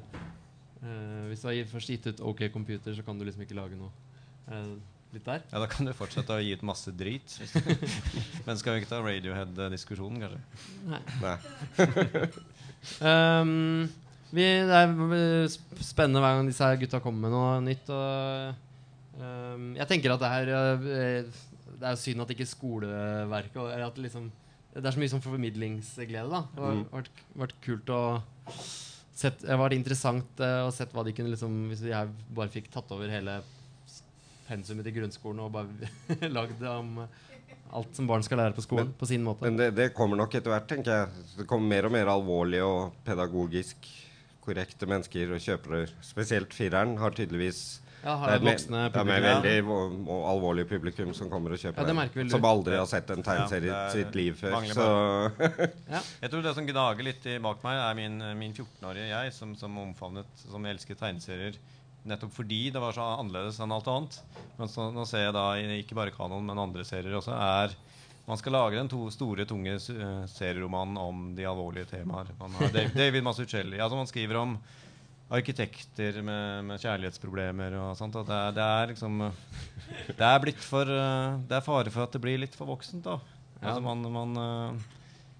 hvis 1.31 1.41
du 1.41 1.49
har 1.49 1.73
først 1.73 1.95
gitt 1.95 2.05
ut 2.11 2.23
OK 2.29 2.45
Computer, 2.53 2.93
så 2.93 3.05
kan 3.07 3.17
du 3.17 3.25
liksom 3.25 3.43
ikke 3.47 3.57
lage 3.57 3.79
noe 3.79 3.89
uh, 4.53 4.77
litt 5.17 5.25
der. 5.25 5.41
Ja, 5.49 5.63
Da 5.63 5.71
kan 5.71 5.89
du 5.89 5.95
fortsette 5.97 6.37
å 6.37 6.43
gi 6.45 6.53
ut 6.53 6.67
masse 6.67 6.93
drit. 6.93 7.39
Men 8.45 8.61
skal 8.61 8.77
vi 8.77 8.83
ikke 8.83 8.93
ta 8.93 9.01
Radiohead-diskusjonen, 9.01 10.21
kanskje? 10.21 10.41
Nei. 11.25 11.35
Um, 13.03 13.89
vi, 14.35 14.45
det 14.69 14.79
er 14.79 15.47
spennende 15.83 16.21
hver 16.23 16.35
gang 16.39 16.49
disse 16.49 16.65
her 16.65 16.77
gutta 16.81 16.99
kommer 17.03 17.27
med 17.27 17.33
noe 17.33 17.53
nytt. 17.65 17.89
Og, 17.89 18.55
um, 19.21 19.69
jeg 19.79 19.87
tenker 19.89 20.13
at 20.15 20.21
det 20.23 20.29
her 20.33 20.51
uh, 20.53 21.39
Det 21.79 21.87
er 21.89 21.95
synd 22.01 22.21
at 22.25 22.33
ikke 22.35 22.47
skoleverket 22.49 23.57
eller 23.61 23.87
at 23.87 23.97
liksom, 24.01 24.29
det 24.75 24.85
er 24.85 24.93
så 24.95 25.01
mye 25.01 25.11
sånn 25.11 25.23
formidlingsglede. 25.25 26.29
da 26.29 26.43
Det 26.55 26.63
har 26.65 26.75
Mm. 26.77 26.85
vært, 26.91 27.23
vært 27.45 27.55
kult 27.65 27.89
å 27.95 28.01
sett, 29.19 29.39
Det 29.41 29.57
var 29.59 29.73
interessant 29.75 30.39
uh, 30.43 30.67
å 30.67 30.71
sett 30.75 30.91
hva 30.93 31.03
de 31.03 31.13
kunne 31.17 31.31
liksom 31.33 31.55
Hvis 31.71 31.81
jeg 31.87 31.95
her 31.95 32.11
bare 32.35 32.49
fikk 32.53 32.69
tatt 32.71 32.91
over 32.95 33.09
hele 33.09 33.39
pensumet 34.49 34.83
til 34.87 34.95
grunnskolen 34.99 35.41
og 35.45 35.51
bare 35.53 36.29
lagd 36.37 36.61
om 36.65 37.01
alt 37.69 37.93
som 37.93 38.07
barn 38.09 38.23
skal 38.25 38.39
lære 38.41 38.55
på 38.57 38.63
skolen, 38.65 38.87
Men- 38.89 38.95
på 38.97 39.05
sin 39.05 39.21
måte. 39.23 39.43
Men 39.45 39.57
det, 39.59 39.67
det 39.77 39.91
kommer 39.93 40.17
nok 40.17 40.33
etter 40.33 40.49
hvert, 40.49 40.65
tenker 40.71 40.89
jeg. 40.89 41.25
Det 41.37 41.45
kommer 41.45 41.67
mer 41.69 41.85
og 41.85 41.91
mer 41.93 42.09
alvorlig 42.09 42.63
og 42.65 42.95
pedagogisk 43.05 43.85
korrekte 44.49 44.89
mennesker 44.89 45.35
og 45.37 45.45
kjøpere. 45.45 45.85
Spesielt 46.05 46.55
fireren 46.57 46.97
har 47.01 47.15
tydeligvis 47.15 47.61
ja, 47.99 48.13
det 48.13 48.19
har 48.21 48.29
er 48.31 48.39
med, 48.39 48.47
voksne 48.53 48.81
det 48.93 48.99
er 49.01 49.07
med 49.09 49.25
veldig 49.25 49.55
og 50.07 50.21
alvorlig 50.31 50.63
publikum 50.69 51.09
som 51.17 51.27
kommer 51.31 51.51
og 51.51 51.59
kjøper 51.59 51.83
Ja, 51.83 51.87
det 51.89 52.13
den. 52.15 52.29
Som 52.31 52.45
aldri 52.47 52.77
har 52.79 52.87
sett 52.87 53.09
en 53.11 53.25
tegneserie 53.25 53.67
Ja, 53.67 53.81
i 53.81 53.89
er- 53.89 53.97
sitt 53.97 54.15
liv 54.15 54.37
før. 54.39 54.55
mangler 54.55 54.77
Så 54.77 54.85
Jeg 56.23 56.31
tror 56.31 56.45
det 56.45 56.53
som 56.55 56.69
gnager 56.69 57.03
litt 57.09 57.27
i 57.27 57.35
bak 57.43 57.59
meg, 57.65 57.75
er 57.83 57.97
min, 57.99 58.15
min 58.39 58.55
14-årige 58.55 59.09
jeg, 59.11 59.33
som, 59.35 59.51
som 59.59 59.75
omfavnet 59.83 60.45
Som 60.45 60.65
elsket 60.65 60.99
tegneserier 61.03 61.59
nettopp 62.07 62.31
fordi 62.31 62.69
det 62.71 62.79
var 62.81 62.95
så 62.95 63.03
annerledes 63.19 63.57
enn 63.59 63.73
alt 63.75 63.87
annet. 63.91 64.15
Men 64.57 64.69
så, 64.71 64.85
nå 64.95 65.03
ser 65.05 65.25
jeg 65.27 65.33
da, 65.35 65.43
ikke 65.81 65.97
bare 65.99 66.13
kanon, 66.15 66.45
men 66.47 66.61
andre 66.61 66.85
serier 66.87 67.17
også, 67.19 67.35
er 67.35 67.75
man 68.29 68.37
skal 68.39 68.53
lage 68.55 68.77
den 68.77 68.89
to 68.91 69.07
store, 69.13 69.45
tunge 69.49 69.73
uh, 69.75 70.21
serieromanen 70.29 70.99
om 71.01 71.23
de 71.37 71.47
alvorlige 71.49 71.89
temaer. 71.89 72.29
Man 72.39 72.53
har 72.59 72.69
Dav- 72.75 72.93
David 72.97 73.25
Mazzucchelli. 73.25 73.79
Altså 73.81 73.97
man 73.97 74.09
skriver 74.09 74.37
om 74.43 74.53
arkitekter 75.29 76.21
med, 76.25 76.63
med 76.69 76.81
kjærlighetsproblemer 76.81 77.75
og 77.81 77.97
sånt. 77.99 78.15
Og 78.21 78.29
det, 78.29 78.37
er, 78.37 78.53
det 78.57 78.67
er 78.69 78.93
liksom 78.93 79.19
Det 80.09 80.25
er 80.29 80.39
blitt 80.45 80.61
for 80.65 80.89
uh, 80.89 81.35
Det 81.49 81.57
er 81.59 81.65
fare 81.65 81.93
for 81.93 82.05
at 82.07 82.15
det 82.15 82.21
blir 82.23 82.39
litt 82.45 82.55
for 82.57 82.69
voksent, 82.69 83.03
da. 83.05 83.19
Altså 83.59 83.81
man, 83.83 84.05
man 84.13 84.37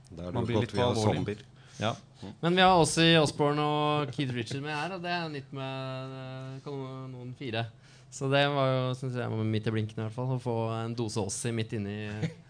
da 0.09 0.25
er 0.27 0.35
Man 0.35 0.45
blir 0.49 0.63
litt 0.65 0.73
for 0.75 0.89
alvorlig. 0.89 1.37
Ja. 1.79 1.93
Men 2.41 2.57
vi 2.57 2.63
har 2.65 2.75
også 2.75 3.05
Osborne 3.21 3.63
og 3.63 4.09
Keith 4.11 4.33
Richard 4.35 4.59
med 4.65 4.73
her, 4.75 4.97
og 4.97 5.03
det 5.05 5.11
er 5.15 5.29
nytt 5.31 5.53
med 5.55 6.15
eh, 6.17 6.57
Kanon 6.65 7.13
noen 7.13 7.29
fire. 7.39 7.61
Så 8.09 8.29
det 8.31 8.41
var 8.49 8.71
jo 8.73 8.85
synes 8.97 9.19
jeg 9.21 9.31
var 9.31 9.49
midt 9.53 9.67
i 9.69 9.73
blinken 9.73 9.99
i 9.99 10.05
hvert 10.07 10.15
fall, 10.15 10.31
å 10.33 10.41
få 10.41 10.55
en 10.79 10.95
dose 10.97 11.21
Ossi 11.21 11.51
midt 11.53 11.75
inni 11.77 11.97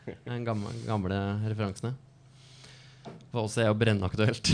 de 0.08 0.40
gamle, 0.48 0.72
gamle 0.88 1.20
referansene. 1.50 1.94
For 3.30 3.44
Ossi 3.44 3.62
er 3.66 3.70
jo 3.70 3.78
brennaktuelt. 3.78 4.50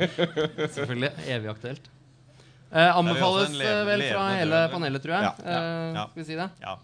Selvfølgelig. 0.76 1.12
Evig 1.30 1.52
aktuelt. 1.52 1.90
Eh, 2.70 2.96
anbefales 2.96 3.54
eh, 3.58 3.80
vel 3.88 4.04
fra 4.06 4.26
hele 4.36 4.60
panelet, 4.70 5.02
tror 5.02 5.16
jeg. 5.16 5.26
Ja, 5.26 5.34
ja, 5.42 5.60
Eh. 5.60 6.06
Skal 6.10 6.22
vi 6.22 6.28
si 6.28 6.38
det? 6.38 6.48
ja. 6.62 6.76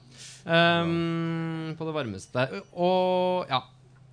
Ehm, 0.47 1.75
på 1.79 1.87
det 1.87 1.95
varmeste. 1.95 2.47
Og 2.79 3.51
ja. 3.51 3.61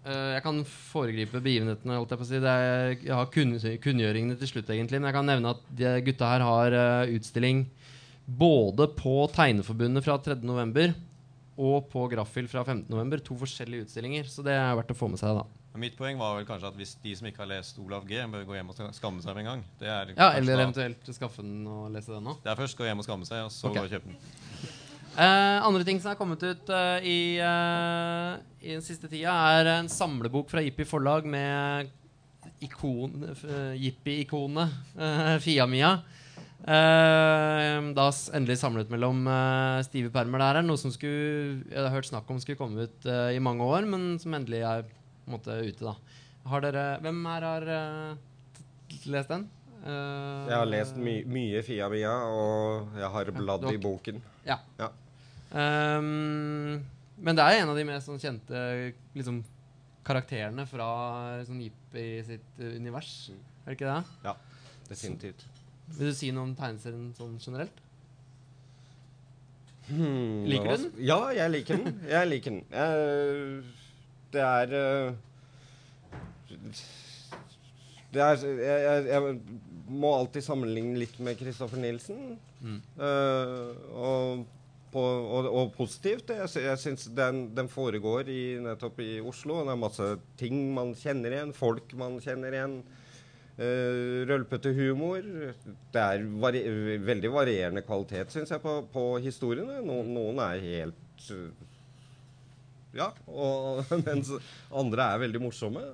eh, 0.06 0.34
jeg 0.36 0.44
kan 0.46 0.62
foregripe 0.66 1.42
begivenhetene. 1.42 2.00
Jeg, 2.00 2.10
på 2.10 2.26
å 2.26 2.30
si. 2.30 2.42
det 2.42 2.54
er, 2.54 2.96
jeg 2.98 3.13
har 3.13 3.30
kun, 3.34 3.56
kunngjøringene 3.86 4.38
til 4.42 4.50
slutt, 4.50 4.70
egentlig. 4.74 5.00
Men 5.02 5.12
jeg 5.12 5.18
kan 5.20 5.30
nevne 5.30 5.54
at 5.54 5.63
de 5.70 5.94
gutta 6.10 6.32
her 6.34 6.46
har 6.48 6.78
eh, 6.80 7.13
utstilling 7.20 7.68
både 8.25 8.88
på 8.97 9.15
Tegneforbundet 9.33 10.05
fra 10.05 10.17
3.11. 10.21 10.93
og 11.57 11.89
på 11.91 12.05
Graffil 12.12 12.47
fra 12.51 12.63
15.11. 12.63 13.23
To 13.27 13.38
forskjellige 13.41 13.88
utstillinger. 13.88 14.29
Så 14.31 14.45
det 14.45 14.55
er 14.55 14.73
verdt 14.79 14.93
å 14.93 14.97
få 14.97 15.12
med 15.12 15.21
seg. 15.21 15.41
da 15.41 15.79
Mitt 15.79 15.95
poeng 15.97 16.19
var 16.21 16.36
vel 16.38 16.45
kanskje 16.45 16.69
at 16.69 16.77
hvis 16.77 16.93
de 17.01 17.15
som 17.17 17.27
ikke 17.27 17.41
har 17.41 17.49
lest 17.49 17.79
Olav 17.81 18.05
G, 18.05 18.19
bør 18.29 18.45
gå 18.45 18.57
hjem 18.59 18.69
og 18.69 18.81
skamme 18.93 19.23
seg 19.25 19.33
med 19.33 19.41
en 19.41 19.49
gang. 19.49 19.63
Det 19.79 19.89
er, 19.89 20.13
Ja, 20.13 20.31
Eller 20.38 20.57
da- 20.57 20.67
eventuelt 20.67 21.15
skaffe 21.15 21.41
den 21.41 21.65
og 21.65 21.91
lese 21.91 22.13
den 22.13 22.29
òg. 22.29 22.43
det 22.43 22.51
er 22.51 22.55
først 22.55 22.77
gå 22.77 22.86
hjem 22.86 22.99
og 22.99 23.05
skamme 23.05 23.25
seg, 23.25 23.45
og 23.45 23.51
så 23.51 23.69
okay. 23.69 23.81
gå 23.81 23.86
og 23.86 23.91
kjøpe 23.91 24.07
den. 24.13 24.17
Eh, 25.13 25.62
andre 25.62 25.83
ting 25.86 25.99
som 26.01 26.09
er 26.09 26.17
kommet 26.17 26.41
ut 26.41 26.69
eh, 26.73 27.03
i, 27.05 27.38
eh, 27.38 28.38
i 28.65 28.71
den 28.73 28.81
siste 28.81 29.05
tida, 29.05 29.29
er 29.29 29.67
en 29.75 29.86
samlebok 29.86 30.49
fra 30.49 30.63
Jippi 30.63 30.88
forlag 30.89 31.23
med 31.23 31.91
ikon, 32.63 33.21
uh, 33.21 33.75
Jippi-ikonet 33.77 34.73
uh, 34.97 35.38
Fia-Mia. 35.43 35.99
Eh, 36.63 37.78
da 37.91 38.06
endelig 38.38 38.56
samlet 38.62 38.91
mellom 38.91 39.26
uh, 39.28 39.82
stive 39.84 40.12
permer. 40.13 40.39
Der 40.39 40.62
er 40.62 40.65
noe 40.65 40.80
som 40.80 40.93
skulle, 40.95 41.63
jeg 41.67 41.80
har 41.80 41.91
hørt 41.91 42.08
snakk 42.08 42.30
om 42.32 42.39
skulle 42.39 42.60
komme 42.60 42.86
ut 42.88 43.08
uh, 43.10 43.34
i 43.36 43.41
mange 43.43 43.65
år, 43.67 43.84
men 43.89 44.13
som 44.21 44.36
endelig 44.38 44.62
er 44.63 44.86
en 44.86 45.34
måte 45.36 45.58
ute. 45.60 45.84
da 45.84 45.97
Har 46.47 46.63
dere, 46.63 46.86
Hvem 47.04 47.19
her 47.28 47.47
har 47.49 47.67
lest 49.12 49.34
den? 49.34 49.49
Jeg 49.84 50.56
har 50.56 50.69
lest 50.69 50.95
my 50.95 51.17
mye 51.28 51.60
Fia 51.67 51.89
Mia, 51.91 52.13
og 52.32 52.93
jeg 52.95 53.10
har 53.12 53.32
bladd 53.36 53.65
i 53.73 53.80
boken. 53.84 54.21
Ja. 54.47 54.62
Ja. 54.80 54.88
Um, 55.52 56.80
men 57.19 57.36
det 57.36 57.43
er 57.43 57.60
en 57.60 57.73
av 57.73 57.76
de 57.76 57.84
mest 57.89 58.08
sånn, 58.08 58.21
kjente 58.21 58.62
liksom, 59.17 59.41
karakterene 60.08 60.63
fra 60.69 60.88
sånn 61.43 61.60
Jippi 61.65 62.08
sitt 62.30 62.63
uh, 62.63 62.71
univers. 62.80 63.12
Er 63.65 63.73
det 63.73 63.78
ikke 63.82 63.91
det? 63.91 64.38
Definitivt. 64.88 65.43
Vil 65.91 66.10
du 66.10 66.15
si 66.17 66.32
noe 66.34 66.48
om 66.48 66.56
tegneserien 66.58 67.12
sånn 67.17 67.36
generelt? 67.43 67.82
Hmm, 69.89 70.46
Liker 70.48 70.78
du 70.78 70.86
den? 70.86 70.93
Ja, 71.04 71.19
jeg 71.36 71.52
liker 71.52 71.80
den. 71.82 72.00
Jeg 72.08 72.30
liker 72.32 72.56
den. 72.56 72.63
Jeg, 72.72 73.84
det 74.34 74.41
er 74.48 74.74
eh, 74.80 75.13
Det 78.13 78.24
er 78.24 78.46
jeg, 78.63 79.06
jeg, 79.12 79.38
må 79.93 80.13
alltid 80.15 80.46
sammenligne 80.46 80.96
litt 81.02 81.17
med 81.22 81.38
Christoffer 81.38 81.82
Nielsen. 81.82 82.38
Mm. 82.63 82.80
Uh, 82.98 83.72
og 84.00 84.46
på, 84.93 85.02
og, 85.02 85.50
og 85.50 85.72
positivt. 85.76 86.32
Jeg, 86.32 86.50
jeg 86.63 86.80
syns 86.82 87.08
den, 87.17 87.48
den 87.58 87.69
foregår 87.72 88.30
i, 88.32 88.41
nettopp 88.63 89.02
i 89.04 89.17
Oslo. 89.22 89.60
og 89.60 89.67
Det 89.67 89.76
er 89.76 89.82
masse 89.82 90.10
ting 90.39 90.60
man 90.76 90.93
kjenner 90.98 91.36
igjen, 91.36 91.54
folk 91.58 91.96
man 92.00 92.19
kjenner 92.24 92.56
igjen. 92.56 92.78
Uh, 93.54 94.24
rølpete 94.26 94.72
humor. 94.74 95.22
Det 95.94 96.02
er 96.02 96.24
vari 96.42 96.63
veldig 97.06 97.30
varierende 97.36 97.84
kvalitet, 97.86 98.32
syns 98.34 98.50
jeg, 98.50 98.62
på, 98.63 98.80
på 98.94 99.04
historiene. 99.22 99.78
No, 99.86 100.00
noen 100.08 100.42
er 100.42 100.63
helt 100.63 101.28
uh, 101.30 101.70
Ja. 102.98 103.12
Og, 103.30 103.84
mens 104.08 104.32
andre 104.74 105.06
er 105.13 105.22
veldig 105.28 105.44
morsomme. 105.44 105.86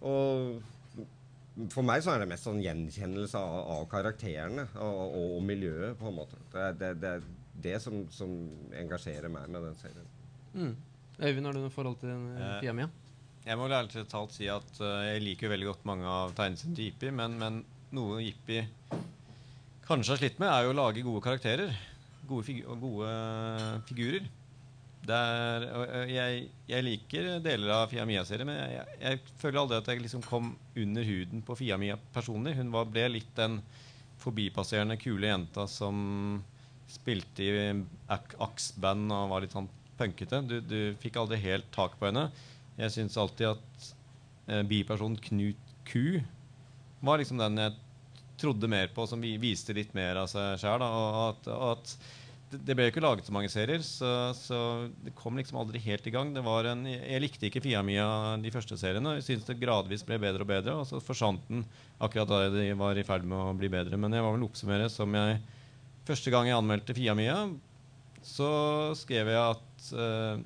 Og 0.00 0.58
for 1.70 1.84
meg 1.86 2.02
så 2.02 2.14
er 2.14 2.22
det 2.22 2.30
mest 2.30 2.46
sånn 2.46 2.62
gjenkjennelse 2.64 3.38
av, 3.38 3.58
av 3.76 3.86
karakterene 3.90 4.66
og, 4.80 5.14
og 5.20 5.36
miljøet, 5.46 5.94
på 6.00 6.08
en 6.10 6.16
måte. 6.16 6.38
Det 6.50 6.64
er 6.64 6.78
det, 6.80 6.90
det, 7.02 7.14
er 7.18 7.62
det 7.66 7.76
som, 7.84 8.02
som 8.14 8.34
engasjerer 8.80 9.30
meg 9.32 9.50
med 9.50 9.68
den 9.68 9.78
serien. 9.78 10.10
Mm. 10.54 10.74
Øyvind, 11.20 11.46
har 11.46 11.54
du 11.54 11.62
noe 11.62 11.72
forhold 11.74 11.98
til 12.00 12.10
den? 12.14 12.26
uh, 12.34 12.58
Fiamia? 12.62 12.90
Jeg 13.50 13.58
må 13.58 13.66
ærlig 13.66 14.04
talt 14.06 14.34
si 14.36 14.46
at 14.46 14.76
eh, 14.78 15.06
jeg 15.08 15.22
liker 15.24 15.50
veldig 15.50 15.66
godt 15.72 15.86
mange 15.90 16.06
av 16.06 16.34
tegneseriene 16.38 16.76
til 16.78 16.86
Jippi, 16.86 17.08
men, 17.10 17.32
men 17.40 17.56
noe 17.96 18.20
Jippi 18.22 18.60
kanskje 19.88 20.12
har 20.12 20.20
slitt 20.20 20.36
med, 20.38 20.46
er 20.52 20.68
jo 20.68 20.70
å 20.70 20.76
lage 20.78 21.02
gode 21.02 21.22
karakterer. 21.24 21.72
Gode, 22.28 22.44
figu 22.46 22.68
gode 22.78 23.08
figurer. 23.88 24.28
Det 25.02 25.16
er, 25.16 25.66
og, 25.72 25.82
og 25.82 26.12
jeg, 26.14 26.44
jeg 26.70 26.86
liker 26.86 27.30
deler 27.42 27.72
av 27.74 27.90
Fia 27.90 28.04
Mia-serien, 28.06 28.46
men 28.46 28.60
jeg, 28.60 28.84
jeg, 29.00 29.34
føler 29.42 29.62
aldri 29.64 29.80
at 29.80 29.90
jeg 29.90 30.04
liksom 30.04 30.22
kom 30.28 30.52
under 30.84 31.10
huden 31.10 31.42
på 31.42 31.58
Fia 31.58 31.80
Mia 31.80 31.98
personlig. 32.14 32.54
Hun 32.60 32.70
var, 32.76 32.86
ble 32.86 33.08
litt 33.16 33.34
den 33.34 33.58
forbipasserende, 34.22 35.00
kule 35.00 35.26
jenta 35.26 35.66
som 35.66 36.38
spilte 36.90 37.50
i 37.50 37.66
Axe-band 38.14 39.10
og 39.16 39.34
var 39.34 39.42
litt 39.42 39.58
sånn 39.58 39.66
punkete. 39.98 40.44
Du, 40.46 40.60
du 40.62 40.78
fikk 41.02 41.18
aldri 41.18 41.42
helt 41.48 41.66
tak 41.74 41.98
på 41.98 42.12
henne. 42.12 42.28
Jeg 42.80 42.94
syns 42.94 43.18
alltid 43.20 43.52
at 43.52 43.88
eh, 44.48 44.64
bipersonen 44.66 45.20
Knut 45.20 45.74
Q 45.88 46.20
var 47.04 47.20
liksom 47.20 47.40
den 47.40 47.60
jeg 47.60 47.76
trodde 48.40 48.68
mer 48.72 48.88
på, 48.94 49.04
som 49.08 49.20
vi, 49.20 49.34
viste 49.40 49.74
litt 49.76 49.92
mer 49.96 50.22
av 50.22 50.30
seg 50.32 50.56
sjøl. 50.60 50.84
Og 50.84 51.48
og 51.50 51.66
at 51.74 51.94
det, 52.50 52.74
ble 52.74 52.88
jo 52.88 52.90
ikke 52.90 53.02
laget 53.04 53.28
så 53.28 53.34
mange 53.34 53.50
serier, 53.52 53.82
så, 53.84 54.32
så 54.34 54.58
det 55.04 55.12
kom 55.18 55.36
liksom 55.38 55.60
aldri 55.60 55.80
helt 55.84 56.06
i 56.08 56.12
gang. 56.14 56.32
En, 56.34 56.86
jeg 56.88 57.22
likte 57.22 57.46
ikke 57.46 57.62
Fia 57.62 57.82
Mia 57.86 58.36
de 58.42 58.50
første 58.50 58.78
seriene. 58.80 59.18
Jeg 59.18 59.26
syntes 59.28 59.48
det 59.52 59.60
gradvis 59.60 60.02
ble 60.06 60.18
bedre 60.22 60.46
og 60.46 60.50
bedre, 60.50 60.76
og 60.80 60.88
så 60.88 61.02
forsvant 61.04 61.44
den 61.50 61.62
akkurat 62.02 62.30
da 62.30 62.40
de 62.54 62.70
var 62.80 62.98
i 62.98 63.06
ferd 63.06 63.28
med 63.28 63.38
å 63.38 63.56
bli 63.58 63.70
bedre. 63.70 64.00
Men 64.00 64.16
jeg 64.16 64.26
var 64.26 64.34
vel 64.34 64.46
oppsummere 64.48 64.90
som 64.92 65.18
jeg 65.20 65.40
Første 66.08 66.30
gang 66.32 66.48
jeg 66.48 66.56
anmeldte 66.56 66.94
Fia 66.96 67.12
Mia, 67.14 67.36
så 68.26 68.48
skrev 68.98 69.28
jeg 69.30 69.38
at 69.38 69.90
eh, 69.94 70.40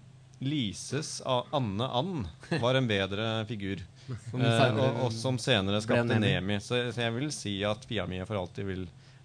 Lises 0.45 1.19
av 1.21 1.47
Anne 1.57 1.89
Ann 1.89 2.27
var 2.63 2.79
en 2.79 2.89
bedre 2.91 3.33
figur. 3.51 3.83
Eh, 4.05 4.75
og, 4.77 4.99
og 5.07 5.13
som 5.17 5.39
senere 5.41 5.79
skapte 5.81 6.19
Nemi. 6.21 6.59
Så, 6.61 6.77
så 6.93 7.07
jeg 7.07 7.13
vil 7.15 7.31
si 7.33 7.55
at 7.65 7.87
Fia 7.89 8.05
mi 8.05 8.19
for 8.29 8.37
alltid 8.37 8.67
vil 8.69 8.83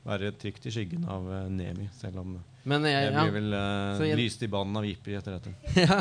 være 0.08 0.30
trygt 0.40 0.70
i 0.70 0.72
skyggen 0.72 1.04
av 1.04 1.26
uh, 1.28 1.42
Nemi. 1.52 1.90
Selv 2.00 2.22
om 2.22 2.38
Men 2.64 2.88
jeg, 2.88 3.10
jeg 3.10 3.18
blir 3.18 3.34
vel 3.36 3.58
uh, 3.58 4.00
jeg- 4.08 4.16
lyst 4.22 4.46
i 4.48 4.50
banen 4.54 4.80
av 4.80 4.88
Jippi 4.88 5.18
etter 5.20 5.36
dette. 5.36 5.52
ja. 5.84 6.00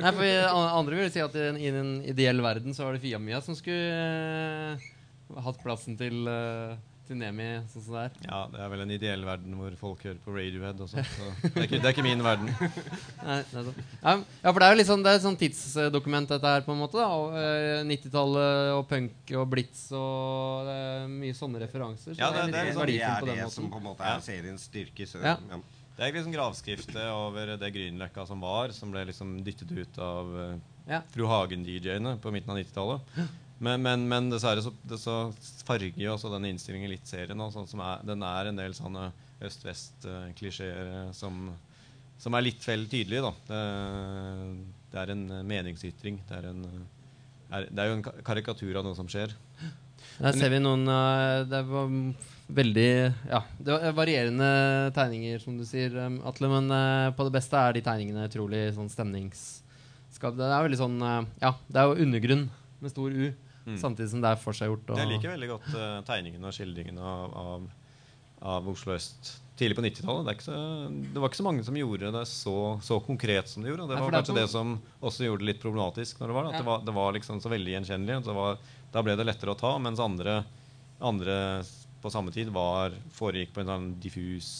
Nei, 0.00 0.14
for 0.16 0.56
andre 0.64 1.02
vil 1.02 1.12
si 1.12 1.20
at 1.20 1.36
i 1.36 1.44
en, 1.50 1.60
i 1.60 1.68
en 1.68 1.92
ideell 2.08 2.40
verden 2.40 2.72
så 2.72 2.86
var 2.86 2.96
det 2.96 3.04
Fiamia 3.04 3.42
som 3.44 3.58
skulle 3.58 4.80
uh, 4.80 4.88
hatt 5.42 5.60
plassen 5.62 5.96
til, 5.98 6.22
eh, 6.30 6.76
til 7.06 7.16
Nemi, 7.20 7.46
sånn 7.72 7.82
som 7.84 7.94
det 7.96 8.02
er. 8.06 8.16
Ja, 8.26 8.40
det 8.52 8.60
er 8.64 8.68
vel 8.72 8.80
en 8.84 8.90
ideell 8.94 9.22
verden 9.26 9.54
hvor 9.58 9.76
folk 9.80 10.02
hører 10.06 10.18
på 10.24 10.34
Radiohead 10.34 10.80
også. 10.84 11.04
Så 11.06 11.28
det 11.42 11.52
er 11.56 11.66
ikke, 11.68 11.80
det 11.80 11.88
er 11.90 11.94
ikke 11.94 12.04
min 12.06 12.22
verden. 12.26 12.50
Nei, 13.26 13.38
ja, 13.52 13.62
ja, 14.12 14.52
for 14.52 14.58
det 14.60 14.66
er 14.68 14.74
jo 14.74 14.80
litt 14.80 14.90
sånn, 14.90 15.04
det 15.06 15.12
er 15.14 15.20
et 15.20 15.24
sånn 15.26 15.38
tidsdokument, 15.40 16.28
dette 16.34 16.52
her, 16.56 16.66
på 16.66 16.74
en 16.76 16.82
måte. 16.82 16.98
da 16.98 17.40
eh, 17.42 17.84
90-tallet 17.88 18.74
og 18.76 18.84
punk 18.90 19.32
og 19.40 19.48
blitz 19.54 19.86
og 19.96 20.66
det 20.68 20.76
er 20.82 21.08
mye 21.16 21.36
sånne 21.38 21.62
referanser. 21.64 22.14
Så 22.14 22.20
Ja, 22.20 22.30
det- 22.34 22.50
det 22.52 22.60
er 22.60 22.70
liksom- 22.70 22.82
verdifullt 22.86 23.20
på 23.20 23.26
den 23.32 23.42
det 23.44 23.52
som 23.52 23.70
på 23.70 23.76
en 23.82 23.88
måte 23.90 24.00
er 24.12 24.20
seriens 24.20 24.68
styrke. 24.70 25.06
Så, 25.06 25.22
Ja. 25.22 25.36
ja. 25.50 25.60
Det 25.96 26.04
er 26.04 26.12
liksom 26.12 26.32
gravskriftet 26.34 27.06
over 27.08 27.56
det 27.56 27.72
Grünerløkka 27.72 28.26
som 28.28 28.40
var, 28.40 28.68
som 28.72 28.90
ble 28.92 29.06
liksom 29.06 29.42
dyttet 29.42 29.70
ut 29.72 29.98
av 29.98 30.26
eh, 30.40 30.56
Ja. 30.88 31.00
Fru 31.10 31.24
Hagen-DJ-ene 31.26 32.18
på 32.20 32.30
midten 32.30 32.50
av 32.50 32.58
90-tallet. 32.58 33.00
Men, 33.58 33.80
men, 33.80 34.02
men 34.08 34.26
dessverre 34.28 34.60
så, 34.60 34.72
det 34.84 34.98
så 35.00 35.14
farger 35.64 35.96
jo 35.96 36.12
også 36.12 36.28
denne 36.34 36.50
innstillingen 36.52 36.90
litt 36.92 37.08
serien. 37.08 37.40
Og 37.40 37.54
sånn 37.54 37.80
er, 37.80 38.02
den 38.04 38.24
er 38.26 38.50
en 38.50 38.60
del 38.60 38.76
sånne 38.76 39.08
øst-vest-klisjeer 39.46 40.90
eh, 40.92 41.08
som, 41.16 41.48
som 42.20 42.36
er 42.36 42.44
litt 42.44 42.64
vel 42.68 42.84
tydelige. 42.90 43.32
Det, 43.48 43.62
det 44.92 45.00
er 45.02 45.14
en 45.14 45.24
eh, 45.38 45.46
meningsytring. 45.54 46.20
Det 46.28 46.36
er, 46.36 46.50
en, 46.52 46.62
eh, 46.68 47.50
er, 47.56 47.68
det 47.70 47.84
er 47.84 47.90
jo 47.90 47.98
en 47.98 48.06
karikatur 48.28 48.76
av 48.76 48.84
noe 48.84 48.98
som 48.98 49.08
skjer. 49.08 49.32
Der 50.16 50.36
ser 50.36 50.52
vi 50.52 50.60
noen 50.62 50.86
eh, 50.88 51.44
Det 51.48 51.62
var 51.68 51.90
veldig 52.56 52.90
Ja, 53.30 53.40
det 53.58 53.72
var 53.72 53.96
varierende 53.96 54.50
tegninger, 54.96 55.40
som 55.42 55.56
du 55.58 55.64
sier, 55.68 55.96
Atle. 56.28 56.52
Men 56.52 56.68
eh, 56.76 57.08
på 57.16 57.26
det 57.26 57.34
beste 57.38 57.56
er 57.60 57.76
de 57.76 57.84
tegningene 57.88 58.28
utrolig 58.28 58.66
sånn 58.76 58.92
stemningsskapte. 58.92 60.44
Det 60.44 60.52
er 60.52 60.68
veldig 60.68 60.80
sånn 60.84 61.00
eh, 61.00 61.18
Ja, 61.42 61.56
det 61.72 61.82
er 61.82 61.90
jo 61.90 62.06
undergrunn 62.06 62.46
med 62.84 62.92
stor 62.92 63.12
U, 63.12 63.26
Mm. 63.66 63.78
samtidig 63.82 64.10
som 64.12 64.22
det 64.22 64.30
er 64.30 64.38
forseggjort. 64.38 64.94
Jeg 64.98 65.10
liker 65.10 65.32
veldig 65.34 65.48
godt 65.50 65.72
uh, 65.74 65.98
tegningene 66.06 66.46
og 66.46 66.54
skildringene 66.54 67.02
av, 67.02 67.34
av, 67.40 67.66
av 68.54 68.68
Oslo 68.70 68.94
øst 68.94 69.32
tidlig 69.56 69.76
på 69.78 69.84
90-tallet. 69.86 70.44
Det, 70.44 70.58
det 71.14 71.20
var 71.22 71.30
ikke 71.30 71.40
så 71.40 71.46
mange 71.46 71.64
som 71.64 71.76
gjorde 71.78 72.12
det 72.14 72.24
så, 72.28 72.54
så 72.84 72.98
konkret 73.04 73.48
som 73.48 73.64
de 73.64 73.72
gjorde. 73.72 73.88
Det 73.88 73.98
var 73.98 74.12
er 74.12 74.18
kanskje 74.18 74.36
det 74.36 74.46
som 74.52 74.76
også 75.00 75.26
gjorde 75.26 75.42
det 75.42 75.50
litt 75.50 75.62
problematisk. 75.62 76.20
når 76.20 76.28
Det 76.30 76.36
var 76.36 76.48
at 76.50 76.52
Ja. 76.52 76.58
det, 76.60 76.66
var, 76.68 76.84
det 76.86 76.96
var 77.00 77.16
liksom 77.16 77.40
så 77.40 77.52
veldig 77.52 77.72
gjenkjennelig. 77.74 78.20
var, 78.36 78.58
da 78.92 79.02
ble 79.02 79.16
det 79.16 79.26
lettere 79.26 79.54
å 79.56 79.58
ta, 79.58 79.72
mens 79.82 80.02
andre, 80.02 80.44
andre 81.00 81.64
på 82.02 82.12
samme 82.12 82.30
tid 82.32 82.52
var, 82.52 82.94
foregikk 83.16 83.54
på 83.56 83.64
en 83.64 83.72
sånn 83.72 83.88
diffus 84.00 84.50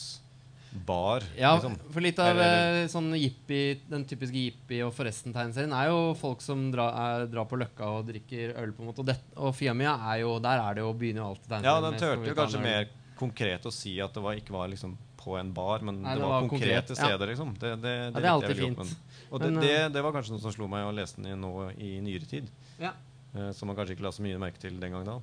bar. 0.87 1.25
Ja, 1.39 1.55
liksom. 1.57 1.77
for 1.93 2.05
litt 2.05 2.19
av 2.23 2.39
eh, 2.43 2.83
sånn 2.93 3.11
jippi, 3.19 3.61
den 3.89 4.05
typiske 4.09 4.37
jippie- 4.37 4.85
og 4.87 4.93
Forresten-tegneserien 4.97 5.73
er 5.77 5.91
jo 5.91 6.13
folk 6.19 6.45
som 6.45 6.69
drar, 6.75 6.93
er, 6.93 7.27
drar 7.33 7.49
på 7.51 7.59
Løkka 7.61 7.89
og 7.99 8.07
drikker 8.11 8.55
øl, 8.63 8.75
på 8.77 8.85
en 8.85 8.91
måte. 8.91 9.03
Og, 9.05 9.09
det, 9.09 9.17
og 9.37 9.55
Fiamia 9.57 9.97
er 10.13 10.23
jo 10.25 10.37
Der 10.43 10.63
er 10.63 10.79
det 10.79 10.85
jo 10.85 10.93
begynner 10.93 11.25
jo 11.25 11.33
alltid 11.33 11.67
Ja, 11.67 11.81
den 11.85 11.99
turte 12.01 12.31
jo 12.31 12.39
kanskje 12.39 12.63
mer 12.63 12.89
konkret 13.17 13.65
å 13.67 13.73
si 13.73 13.97
at 14.05 14.13
det 14.13 14.23
var, 14.23 14.37
ikke 14.37 14.53
var 14.53 14.69
liksom 14.69 14.97
på 15.27 15.35
en 15.41 15.53
bar, 15.57 15.83
men 15.83 16.03
Nei, 16.05 16.15
det, 16.15 16.21
det 16.21 16.29
var, 16.29 16.35
var 16.37 16.49
konkrete 16.49 16.75
konkret, 16.75 16.91
ja. 16.93 17.09
steder. 17.09 17.31
liksom. 17.33 17.55
Det, 17.59 17.71
det, 17.77 17.81
det, 17.83 17.95
Ja, 18.05 18.11
det 18.21 18.27
er 18.27 18.33
alltid 18.35 18.61
fint. 18.61 18.79
men- 18.79 18.97
Og 19.31 19.41
det, 19.41 19.51
Men, 19.51 19.61
det, 19.61 19.77
eh, 19.81 19.89
det 19.89 20.03
var 20.05 20.13
kanskje 20.15 20.37
noe 20.37 20.43
som 20.45 20.53
slo 20.55 20.69
meg 20.71 20.87
å 20.87 20.93
lese 20.95 21.17
den 21.17 21.33
i 21.33 21.35
nå 21.35 21.51
i 21.75 21.97
nyere 22.01 22.29
tid. 22.31 22.51
Ja. 22.79 22.93
Uh, 23.35 23.51
som 23.53 23.67
man 23.67 23.77
kanskje 23.77 23.97
ikke 23.97 24.07
la 24.07 24.13
så 24.15 24.23
mye 24.23 24.39
merke 24.39 24.61
til 24.63 24.79
den 24.81 24.95
gang 24.95 25.05
da. 25.05 25.19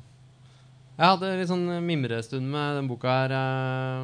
Jeg 0.94 1.10
hadde 1.10 1.30
litt 1.40 1.50
sånn 1.50 1.66
mimrestund 1.88 2.46
med 2.54 2.76
den 2.78 2.88
boka 2.92 3.10
her 3.24 3.34
eh, 3.34 4.04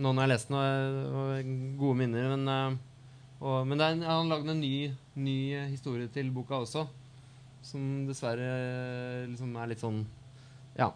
nå 0.00 0.12
når 0.16 0.22
jeg 0.24 0.30
leste 0.32 0.54
den. 0.54 0.96
Og, 1.12 1.52
gode 1.82 1.98
minner. 2.00 2.30
Men, 2.32 2.48
eh, 2.48 3.36
og, 3.42 3.66
men 3.68 3.82
er 3.84 4.00
han 4.06 4.32
lagde 4.32 4.54
en 4.54 4.62
ny, 4.62 4.74
ny 5.20 5.36
historie 5.68 6.08
til 6.14 6.30
boka 6.32 6.62
også. 6.64 6.86
Som 7.62 8.06
dessverre 8.08 8.48
eh, 8.48 9.26
liksom 9.30 9.52
er 9.60 9.72
litt 9.74 9.84
sånn 9.84 10.04
Ja. 10.78 10.88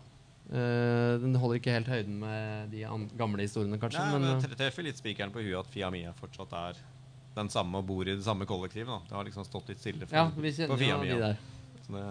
den 0.46 1.35
holder 1.42 1.59
ikke 1.59 1.72
helt 1.75 1.88
høyden 1.90 2.20
med 2.22 2.70
de 2.70 2.85
gamle 3.18 3.42
historiene, 3.42 3.81
kanskje. 3.83 3.99
Nei, 3.99 4.18
men, 4.22 4.38
men 4.40 4.57
treffer 4.57 4.87
litt 4.87 5.01
spikeren 5.01 5.33
på 5.35 5.42
huet 5.42 5.59
at 5.59 5.72
Fia 5.75 5.88
Mia 5.90 6.12
fortsatt 6.16 6.53
er 6.55 6.79
den 7.37 7.51
samme 7.53 7.83
og 7.83 7.88
bor 7.90 8.07
i 8.09 8.14
det 8.14 8.25
samme 8.25 8.46
kollektivet. 8.49 8.88
da. 8.88 9.01
Det 9.11 9.16
har 9.18 9.27
liksom 9.27 9.44
stått 9.44 9.68
litt 9.72 9.83
stille 9.83 10.07
for, 10.07 10.16
ja, 10.16 10.29
vi 10.33 10.53
på 10.55 10.57
kjenner 10.62 10.81
Fia 10.81 10.96
jo 10.96 11.03
de 11.03 11.18
der. 11.27 11.40
Så 11.85 11.96
det, 11.99 12.07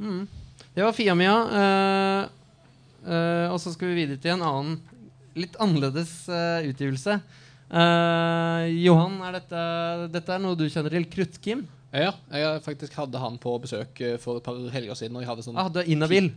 Mm. 0.00 0.22
Det 0.74 0.84
var 0.86 0.94
Fiamia. 0.96 1.34
Uh, 1.50 2.22
uh, 3.06 3.46
og 3.52 3.58
så 3.62 3.72
skal 3.74 3.90
vi 3.90 4.02
videre 4.02 4.20
til 4.22 4.36
en 4.36 4.46
annen, 4.46 4.78
litt 5.38 5.58
annerledes 5.62 6.14
uh, 6.30 6.62
utgivelse. 6.68 7.20
Johan, 7.70 9.20
er 9.28 9.36
dette, 9.36 9.60
dette 10.10 10.32
er 10.34 10.40
noe 10.42 10.58
du 10.58 10.64
kjenner 10.66 10.90
til? 10.90 11.04
Kruttkim? 11.12 11.60
Ja, 11.90 12.12
jeg 12.30 12.62
faktisk 12.62 12.94
hadde 12.98 13.18
han 13.18 13.36
på 13.42 13.52
besøk 13.62 13.98
for 14.22 14.38
et 14.38 14.46
par 14.46 14.58
helger 14.74 14.98
siden. 14.98 15.16
Og 15.18 15.24
jeg 15.24 15.30
hadde 15.30 15.44
sånn 15.46 15.58
Ah, 15.58 15.70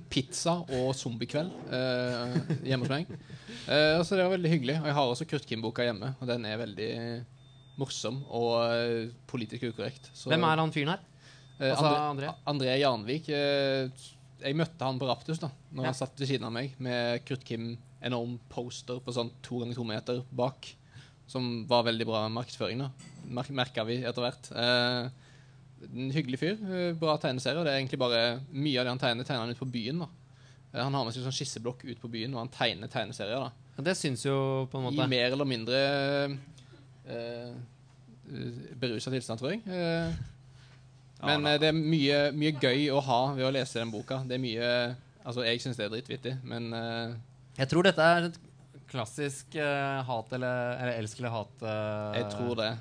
pizza 0.09 0.55
og 0.65 0.93
zombiekveld 0.97 1.73
eh, 1.73 2.37
hjemme 2.69 2.87
hos 2.87 2.93
meg. 2.93 3.11
Eh, 3.65 4.01
så 4.01 4.17
det 4.17 4.25
var 4.25 4.33
veldig 4.33 4.53
hyggelig. 4.53 4.79
Og 4.81 4.89
jeg 4.89 4.97
har 4.97 5.11
også 5.13 5.27
Krutt-Kim-boka 5.29 5.85
hjemme, 5.85 6.13
og 6.17 6.29
den 6.29 6.45
er 6.49 6.61
veldig 6.61 6.91
morsom 7.77 8.21
og 8.29 9.13
politisk 9.29 9.69
ukorrekt. 9.69 10.09
Så, 10.13 10.29
Hvem 10.33 10.45
er 10.49 10.61
han 10.61 10.73
fyren 10.73 10.95
her? 10.95 11.05
Eh, 11.63 11.71
Altså, 11.71 11.93
André, 12.11 12.29
André? 12.45 12.73
Jarnvik 12.81 13.27
Janvik. 13.27 13.29
eh, 13.29 13.89
jeg 14.43 14.55
møtte 14.59 14.83
han 14.83 14.97
på 14.99 15.07
Raptus 15.07 15.39
da 15.39 15.47
Når 15.71 15.83
Ja. 15.85 15.89
han 15.91 15.93
satt 15.95 16.19
ved 16.19 16.27
siden 16.27 16.43
av 16.45 16.51
meg 16.51 16.73
med 16.79 17.23
Krutt-Kim 17.25 17.77
enorm 18.03 18.37
poster 18.49 18.99
på 18.99 19.13
sånn 19.15 19.31
to 19.41 19.59
ganger 19.61 19.75
to 19.75 19.83
meter 19.87 20.23
bak. 20.31 20.73
Som 21.25 21.65
var 21.67 21.83
veldig 21.87 22.05
bra 22.05 22.27
markedsføring. 22.29 22.79
da 22.79 22.89
Mer 23.25 23.45
Merka 23.49 23.85
vi 23.87 24.01
etter 24.03 24.21
hvert. 24.21 24.51
Eh, 24.51 25.09
en 25.95 26.11
hyggelig 26.11 26.39
fyr. 26.39 26.57
bra 26.99 27.17
tegneserie. 27.17 27.57
og 27.59 27.65
Det 27.65 27.71
er 27.73 27.79
egentlig 27.79 27.99
bare 27.99 28.41
mye 28.51 28.79
av 28.79 28.85
det 28.85 28.91
han 28.91 28.99
tegner, 28.99 29.23
tegner 29.23 29.39
han 29.47 29.49
ut 29.51 29.59
på 29.59 29.71
byen. 29.71 29.99
da 29.99 30.83
Han 30.83 30.93
har 30.93 31.05
med 31.05 31.13
seg 31.13 31.23
sånn 31.23 31.31
skisseblokk 31.31 31.85
ut 31.85 32.01
på 32.01 32.09
byen, 32.11 32.33
og 32.33 32.39
han 32.39 32.49
tegner 32.49 32.87
tegneserier. 32.89 33.39
da 33.39 33.51
Ja, 33.77 33.83
det 33.83 33.95
syns 33.97 34.23
jo 34.25 34.67
på 34.71 34.75
en 34.77 34.83
måte 34.91 35.03
I 35.03 35.07
mer 35.07 35.31
eller 35.31 35.45
mindre 35.45 36.39
eh, 37.07 37.53
berusa 38.79 39.11
tilstand, 39.11 39.39
tror 39.39 39.51
jeg. 39.51 39.61
Eh, 39.67 40.13
men 41.25 41.47
eh, 41.49 41.59
det 41.61 41.71
er 41.71 41.77
mye, 41.77 42.19
mye 42.37 42.53
gøy 42.59 42.87
å 42.93 43.01
ha 43.03 43.19
ved 43.37 43.47
å 43.47 43.51
lese 43.55 43.79
den 43.81 43.91
boka. 43.93 44.21
Det 44.27 44.37
er 44.37 44.43
mye 44.43 44.69
Altså, 45.23 45.45
jeg 45.47 45.61
syns 45.63 45.77
det 45.79 45.85
er 45.85 45.91
dritvittig, 45.93 46.33
men 46.43 46.65
eh, 46.75 47.13
Jeg 47.61 47.69
tror 47.71 47.85
dette 47.87 48.03
er 48.03 48.25
et 48.27 48.39
klassisk 48.91 49.55
uh, 49.55 50.03
hat 50.05 50.33
eller, 50.35 50.73
eller 50.83 50.97
elsk 50.99 51.21
eller 51.21 51.31
hat-greie. 51.33 52.17
jeg 52.19 52.27
tror 52.33 52.57
det. 52.59 52.71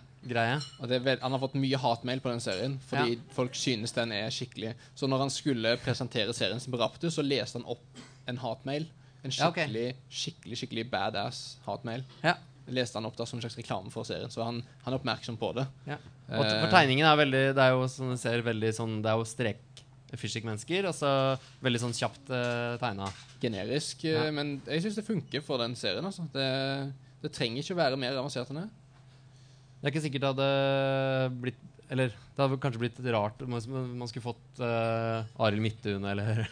Og 0.78 0.88
det 0.90 0.96
er 0.98 1.04
vel, 1.06 1.20
Han 1.22 1.34
har 1.34 1.40
fått 1.42 1.54
mye 1.58 1.78
hatmail 1.80 2.20
på 2.22 2.30
den 2.30 2.42
serien 2.42 2.74
fordi 2.86 3.16
folk 3.34 3.56
synes 3.58 3.94
den 3.96 4.12
er 4.14 4.30
skikkelig. 4.34 4.74
Så 4.94 5.08
når 5.10 5.24
han 5.24 5.32
skulle 5.34 5.76
presentere 5.82 6.34
serien 6.36 6.60
sin 6.60 6.74
på 6.74 6.80
Raptus, 6.82 7.16
så 7.16 7.24
leste 7.24 7.58
han 7.58 7.66
opp 7.70 8.02
en 8.28 8.38
hatmail. 8.42 8.88
En 9.22 9.30
Ja, 9.30 9.48
okay. 9.48 9.66
skikkelig, 9.66 9.96
skikkelig, 10.10 10.58
skikkelig 10.60 10.84
badass 10.90 11.42
hatmail. 11.66 12.04
Ja. 12.22 12.36
Leste 12.70 12.98
han 12.98 13.06
opp 13.06 13.16
da 13.18 13.26
som 13.26 13.38
en 13.38 13.42
slags 13.46 13.58
reklame 13.58 13.90
for 13.90 14.06
serien, 14.06 14.30
så 14.30 14.44
han, 14.46 14.62
han 14.84 14.94
er 14.94 14.98
oppmerksom 15.00 15.38
på 15.38 15.52
det. 15.58 15.66
Og 16.38 16.44
Eh, 16.46 16.60
for 16.62 16.72
tegningen 16.72 17.06
er 17.06 17.16
veldig 17.20 17.42
Det 17.56 17.62
er 17.62 17.70
jo 17.74 17.86
som 17.88 18.10
du 18.12 18.16
ser 18.20 18.42
veldig 18.42 18.70
sånn 18.76 18.94
Det 19.04 19.10
er 19.10 19.16
jo 19.20 19.24
strek-fishing-mennesker. 19.28 20.86
Altså 20.90 21.10
veldig 21.62 21.80
sånn 21.84 21.96
kjapt 21.96 22.30
uh, 22.32 22.76
tegna. 22.82 23.08
generisk, 23.42 24.04
eh, 24.04 24.16
Ja. 24.26 24.30
men 24.30 24.60
jeg 24.66 24.82
syns 24.84 24.96
det 25.00 25.06
funker 25.06 25.42
for 25.42 25.58
den 25.58 25.74
serien. 25.74 26.04
Altså. 26.04 26.22
Det, 26.32 26.46
det 27.22 27.32
trenger 27.34 27.62
ikke 27.62 27.74
å 27.74 27.82
være 27.82 27.98
mer 27.98 28.16
avansert 28.16 28.50
enn 28.50 28.62
det. 28.62 28.68
Det 29.80 29.88
er 29.88 29.92
ikke 29.92 30.04
sikkert 30.04 30.22
det 30.22 30.32
hadde 30.32 31.30
blitt 31.42 31.62
Eller 31.92 32.08
det 32.08 32.38
hadde 32.40 32.56
kanskje 32.62 32.80
blitt 32.80 33.00
rart 33.12 33.42
om 33.42 33.50
man 33.52 34.08
skulle 34.08 34.24
fått 34.24 34.60
uh, 34.62 35.24
Arild 35.44 35.60
Midthun 35.60 36.04
eller 36.08 36.46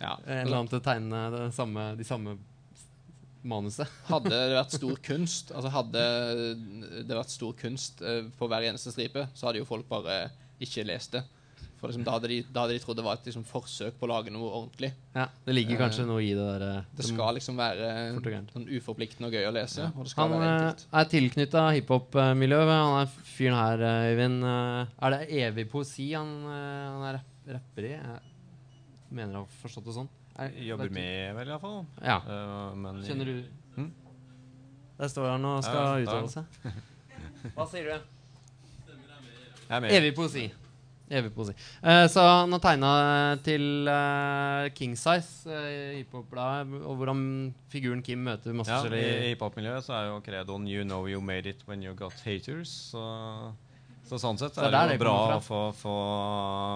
Ja. 0.00 0.18
en 0.26 0.46
eller 0.46 0.58
annen 0.58 0.68
til 0.70 0.78
å 0.78 0.84
tegne 0.84 1.50
samme, 1.54 1.96
de 1.98 2.04
samme 2.06 2.36
manuset. 3.44 3.88
Hadde 4.12 4.30
det 4.32 4.56
vært 4.56 4.74
stor 4.78 4.96
kunst, 5.04 5.52
altså 5.54 5.70
hadde 5.74 6.02
det 7.04 7.14
vært 7.16 7.32
stor 7.34 7.52
kunst 7.60 8.02
eh, 8.02 8.22
på 8.38 8.48
hver 8.50 8.66
eneste 8.70 8.92
stripe, 8.94 9.26
så 9.36 9.48
hadde 9.50 9.60
jo 9.62 9.68
folk 9.68 9.88
bare 9.90 10.30
ikke 10.64 10.84
lest 10.88 11.12
det. 11.18 11.24
For 11.80 11.90
liksom, 11.90 12.04
da, 12.06 12.14
hadde 12.16 12.28
de, 12.30 12.36
da 12.54 12.62
hadde 12.64 12.76
de 12.78 12.80
trodd 12.80 12.96
det 12.96 13.04
var 13.04 13.18
et 13.18 13.26
liksom, 13.28 13.42
forsøk 13.44 13.96
på 14.00 14.06
å 14.06 14.08
lage 14.08 14.32
noe 14.32 14.46
ordentlig. 14.56 14.88
Ja, 15.12 15.26
Det 15.44 15.52
ligger 15.56 15.74
Eh, 15.76 15.80
kanskje 15.82 16.06
noe 16.08 16.22
i 16.24 16.30
det 16.32 16.44
der. 16.46 16.62
eh, 16.78 16.84
Det 16.96 17.04
skal 17.10 17.34
liksom 17.36 17.58
være 17.60 17.88
sånn 18.54 18.64
uforpliktende 18.78 19.28
og 19.28 19.34
gøy 19.36 19.48
å 19.50 19.52
lese. 19.52 19.90
Skal 20.08 20.32
Han 20.32 20.46
eh, 20.46 20.84
er 21.02 21.10
tilknytta 21.12 21.66
hiphop-miljøet. 21.76 22.72
Han 22.72 23.02
er 23.02 23.12
fyren 23.34 23.58
her, 23.58 23.84
eh, 23.84 24.06
Øyvind. 24.14 24.46
eh, 24.48 24.94
Er 25.04 25.10
det 25.18 25.20
evig 25.42 25.66
poesi 25.74 26.08
han, 26.14 26.32
eh, 26.48 26.86
han 26.94 27.04
er 27.10 27.20
rapper 27.58 27.84
i? 27.90 27.92
Jeg 27.98 29.18
mener 29.20 29.42
å 29.42 29.44
ha 29.44 29.52
forstått 29.60 29.84
det 29.90 29.98
sånn. 29.98 30.08
Er, 30.34 30.50
Jobber 30.66 30.88
vet 30.88 30.96
med, 30.96 31.36
vel, 31.36 31.52
iallfall. 31.52 31.84
Ja. 32.02 32.18
Uh, 32.26 32.74
men 32.74 33.04
Kjenner 33.06 33.28
du 33.30 33.36
Hm? 33.76 33.92
Der 34.98 35.10
står 35.10 35.30
han 35.30 35.46
og 35.46 35.62
skal 35.66 35.78
Ja, 35.78 35.94
uttale 36.02 36.30
seg. 36.30 36.74
Hva 37.54 37.66
sier 37.70 37.88
du? 37.90 38.10
Jeg 39.64 39.76
er 39.76 39.82
med. 39.82 39.94
Evig 39.94 40.12
poesi. 40.14 40.44
Evig 41.10 41.30
poesi. 41.34 41.54
Uh, 41.84 42.04
så 42.10 42.22
han 42.26 42.54
har 42.54 42.62
tegna 42.64 42.90
til 43.46 43.90
uh, 43.90 44.70
King 44.74 44.94
Size, 44.98 45.50
uh, 45.50 45.96
hiphop-bladet, 45.98 46.80
og 46.82 46.98
hvordan 47.00 47.24
figuren 47.70 48.02
Kim 48.02 48.24
møter 48.26 48.56
masse 48.56 48.72
Ja, 48.72 48.80
I 48.80 48.86
forskjellige 48.86 49.18
i 49.18 49.32
hiphop-miljøet 49.34 49.86
så 49.86 49.98
er 49.98 50.08
jo 50.12 50.22
credoen 50.24 50.66
'You 50.70 50.86
know 50.86 51.06
you 51.10 51.20
made 51.20 51.46
it 51.50 51.62
when 51.68 51.82
you 51.82 51.94
got 51.94 52.14
haters'. 52.24 52.74
Så, 52.94 53.02
så 54.08 54.18
sånn 54.18 54.38
sett 54.38 54.54
Så 54.54 54.66
er 54.66 54.70
det 54.70 54.80
det 54.80 54.88
det 54.94 54.98
jo 54.98 55.04
bra 55.06 55.18
å 55.36 55.42
få, 55.42 55.60
få 55.78 55.98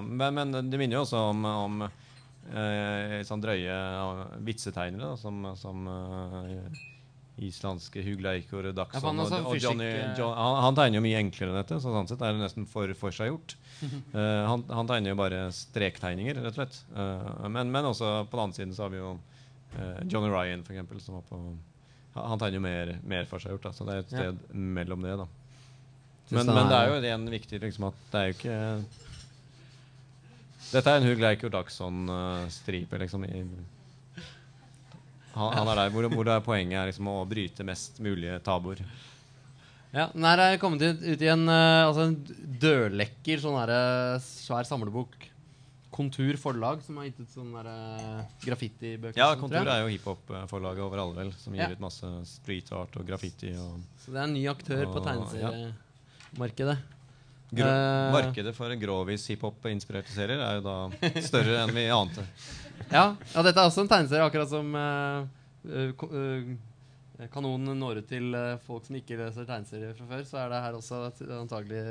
men, 0.07 0.35
men 0.35 0.71
det 0.71 0.79
minner 0.79 1.01
jo 1.01 1.07
også 1.07 1.25
om, 1.33 1.45
om 1.45 1.89
eh, 2.53 3.19
sånn 3.29 3.43
drøye 3.43 3.75
eh, 3.75 4.23
vitsetegnere, 4.47 5.13
da, 5.13 5.17
som, 5.21 5.45
som 5.59 5.89
eh, 5.93 6.83
islandske 7.49 8.03
Hugleikor 8.03 8.67
Ja, 8.67 8.73
for 8.73 8.79
Dagsson 8.81 9.09
han 9.09 9.21
er 9.21 9.25
og, 9.25 9.31
sånn 9.33 9.47
og 9.47 9.63
Johnny, 9.63 9.89
eh. 9.89 10.13
John, 10.19 10.35
han, 10.35 10.59
han 10.67 10.79
tegner 10.79 10.99
jo 10.99 11.05
mye 11.07 11.23
enklere 11.23 11.53
enn 11.53 11.61
dette, 11.61 11.79
så 11.83 11.95
sånn 11.95 12.11
sett 12.11 12.25
er 12.25 12.35
det 12.35 12.43
nesten 12.43 12.67
for 12.69 12.93
forseggjort. 12.99 13.57
Uh, 14.13 14.45
han, 14.51 14.65
han 14.75 14.91
tegner 14.91 15.15
jo 15.15 15.21
bare 15.21 15.43
strektegninger, 15.55 16.41
rett 16.43 16.53
og 16.53 16.59
slett. 16.59 16.81
Uh, 16.97 17.47
men, 17.47 17.71
men 17.75 17.91
også 17.93 18.25
på 18.29 18.39
den 18.39 18.45
andre 18.49 18.59
siden 18.59 18.75
så 18.77 18.87
har 18.87 18.95
vi 18.95 19.03
jo 19.03 19.15
uh, 19.15 20.01
Johnny 20.11 20.33
Ryan, 20.33 20.65
for 20.67 20.75
eksempel, 20.75 21.03
som 21.05 21.21
var 21.21 21.27
på 21.31 21.41
han 21.41 21.59
han 22.19 22.41
tegner 22.41 22.59
jo 22.59 22.63
mer, 22.65 22.89
mer 23.07 23.27
forseggjort, 23.31 23.69
da, 23.69 23.71
så 23.77 23.85
det 23.87 23.95
er 23.95 24.01
et 24.03 24.13
Ja. 24.17 24.23
sted 24.25 24.57
mellom 24.59 25.05
det. 25.05 25.13
da 25.21 25.29
men, 26.31 26.47
det 26.47 26.55
men 26.55 26.69
det 26.69 26.79
er 26.79 26.89
jo 26.89 27.15
en 27.15 27.31
viktig 27.33 27.61
liksom 27.63 27.85
at 27.89 28.01
det 28.13 28.21
er 28.21 28.27
jo 28.27 28.35
ikke 28.37 28.57
Dette 30.69 30.93
er 30.93 31.01
en 31.01 31.07
Hugh 31.09 31.21
Leikjord 31.23 31.55
Dagsson-stripe. 31.55 32.99
liksom. 33.01 33.25
I, 33.25 33.45
han, 35.39 35.55
han 35.55 35.71
er 35.71 35.81
der 35.83 35.95
hvor, 35.95 36.09
hvor 36.13 36.27
det 36.29 36.35
er 36.35 36.45
poenget 36.45 36.81
er 36.81 36.91
liksom 36.91 37.09
å 37.13 37.23
bryte 37.29 37.65
mest 37.67 38.01
mulige 38.05 38.41
tabuer. 38.45 38.83
Ja, 39.95 40.11
den 40.13 40.27
her 40.29 40.43
er 40.45 40.59
kommet 40.61 40.83
ut, 40.85 41.01
ut 41.01 41.23
i 41.25 41.31
en, 41.33 41.47
eh, 41.49 41.87
altså 41.87 42.09
en 42.11 42.17
dørlekker, 42.61 43.41
sånn 43.41 43.57
her, 43.57 43.73
eh, 43.73 44.19
svær 44.25 44.69
samlebok. 44.69 45.17
Kontur 45.99 46.37
forlag, 46.39 46.83
som 46.85 46.99
har 47.01 47.09
gitt 47.09 47.23
ut 47.25 47.33
sånne 47.33 47.63
uh, 47.65 48.19
eh, 48.21 48.35
graffitibøker. 48.45 49.17
Ja, 49.19 49.33
Kontur 49.41 49.65
er 49.65 49.81
jo 49.81 49.89
hiphop-forlaget 49.91 50.85
over 50.85 51.01
alle, 51.03 51.17
vel, 51.17 51.33
som 51.41 51.57
gir 51.57 51.65
Ja. 51.65 51.73
ut 51.73 51.81
masse 51.83 52.11
street 52.29 52.69
art 52.77 52.95
og 53.01 53.09
graffiti. 53.09 53.55
og 53.57 53.81
Så 54.05 54.13
det 54.13 54.21
er 54.21 54.29
en 54.29 54.37
ny 54.37 54.45
aktør 54.53 54.85
på 54.93 55.03
tegneseriemarkedet. 55.03 55.73
tegneseriemarkedet. 55.73 56.79
Grå, 57.51 57.65
Eh. 57.69 58.13
Markedet 58.13 58.53
for 58.57 58.73
grovis 58.77 59.25
hiphop-inspirerte 59.33 60.13
serier 60.13 60.41
er 60.45 60.59
jo 60.59 60.65
da 60.67 61.21
større 61.25 61.63
enn 61.65 61.75
vi 61.77 61.89
ante. 61.93 62.25
Ja, 62.89 63.17
ja, 63.35 63.43
dette 63.43 63.59
er 63.59 63.67
også 63.67 63.83
en 63.83 63.89
tegneserie, 63.91 64.25
akkurat 64.25 64.49
som 64.49 64.69
uh, 64.73 65.27
uh, 65.69 66.53
Kanonen 67.35 67.75
når 67.77 67.99
ut 68.01 68.07
til 68.09 68.37
folk 68.65 68.87
som 68.87 68.97
ikke 68.97 69.19
leser 69.19 69.45
tegneserier 69.45 69.97
fra 69.99 70.07
før. 70.09 70.23
Så 70.25 70.39
er 70.41 70.53
det 70.53 70.61
her 70.63 70.79
også 70.79 71.01
antagelig 71.37 71.83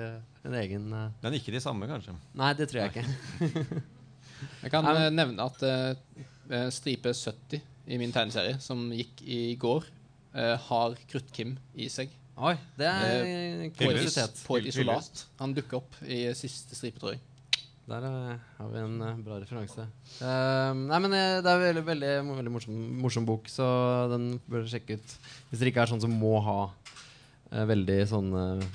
en 0.48 0.56
egen 0.58 0.88
uh, 0.96 1.12
Men 1.22 1.36
ikke 1.38 1.54
de 1.54 1.62
samme, 1.62 1.86
kanskje. 1.92 2.16
Nei, 2.40 2.54
det 2.58 2.70
tror 2.72 2.86
jeg 2.86 2.96
ikke. 2.96 3.84
Jeg 4.64 4.74
kan 4.74 4.88
eh, 4.94 5.10
nevne 5.12 5.46
at 5.50 6.74
stripe 6.74 7.14
70 7.14 7.62
i 7.90 8.00
min 8.00 8.14
tegneserie, 8.16 8.58
som 8.64 8.88
gikk 8.96 9.22
i 9.28 9.42
går, 9.60 9.86
har 10.70 10.98
Krutt-Kim 11.12 11.56
i 11.78 11.90
seg. 11.92 12.14
Oi, 12.38 12.54
det 12.78 12.86
er 12.86 13.08
Hyggelig. 13.26 13.72
kuriositet. 13.80 14.42
På 14.46 14.60
et 14.60 14.68
isolat. 14.70 15.24
Han 15.40 15.56
dukker 15.58 15.80
opp 15.80 15.96
i 16.06 16.20
siste 16.38 16.78
stripe, 16.78 17.02
tror 17.02 17.16
jeg. 17.16 17.24
Der 17.88 18.04
eh, 18.04 18.44
har 18.60 18.68
vi 18.74 18.82
en 18.84 18.98
uh, 19.02 19.14
bra 19.24 19.40
referanse. 19.42 19.88
Uh, 20.20 20.76
nei, 20.90 21.00
men 21.06 21.16
uh, 21.16 21.40
det 21.42 21.50
er 21.50 21.62
veldig, 21.64 21.84
veldig, 21.88 22.12
veldig 22.36 22.54
morsom, 22.54 22.76
morsom 23.02 23.26
bok, 23.26 23.48
så 23.50 23.66
den 24.12 24.28
bør 24.46 24.66
dere 24.66 24.74
sjekke 24.74 25.00
ut. 25.00 25.16
Hvis 25.50 25.62
dere 25.64 25.72
ikke 25.72 25.86
er 25.86 25.92
sånn 25.94 26.04
som 26.04 26.14
må 26.20 26.36
ha 26.46 26.58
eh, 26.68 27.64
veldig 27.72 27.98
sånn 28.12 28.30
eh, 28.38 28.68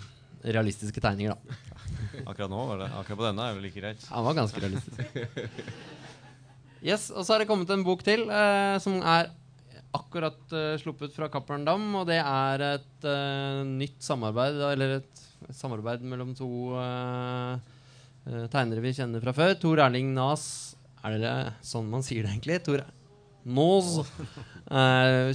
realistiske 0.56 1.04
tegninger, 1.04 1.36
da. 1.36 1.60
Akkurat 2.32 2.50
nå 2.50 2.64
var 2.72 2.82
det, 2.82 2.88
akkurat 2.98 3.20
på 3.20 3.26
denne 3.28 3.46
er 3.46 3.60
det 3.60 3.66
like 3.68 3.84
greit. 3.84 4.08
Han 4.10 4.26
var 4.26 4.40
ganske 4.40 4.64
realistisk. 4.64 4.98
Yes, 6.82 7.10
Og 7.14 7.22
så 7.22 7.36
har 7.36 7.44
det 7.44 7.46
kommet 7.46 7.70
en 7.70 7.84
bok 7.86 8.02
til 8.02 8.24
eh, 8.26 8.74
som 8.82 8.98
er 9.06 9.28
akkurat 9.96 10.54
uh, 10.54 10.74
sluppet 10.80 11.14
fra 11.14 11.28
Cappelen 11.32 11.66
Dam. 11.68 11.84
Og 12.00 12.08
det 12.08 12.18
er 12.20 12.64
et 12.72 13.06
uh, 13.06 13.62
nytt 13.68 14.00
samarbeid, 14.04 14.58
eller 14.72 14.96
et 15.00 15.22
samarbeid 15.52 16.04
mellom 16.06 16.32
to 16.38 16.48
uh, 16.78 17.58
tegnere 18.52 18.84
vi 18.84 18.94
kjenner 18.96 19.22
fra 19.24 19.34
før. 19.36 19.54
Tor 19.60 19.82
Erling 19.82 20.12
Nas 20.14 20.44
Er 21.02 21.16
det 21.18 21.36
sånn 21.66 21.90
man 21.90 22.04
sier 22.06 22.24
det, 22.24 22.34
egentlig? 22.36 22.60
Tor 22.66 22.84
Nås. 23.42 23.96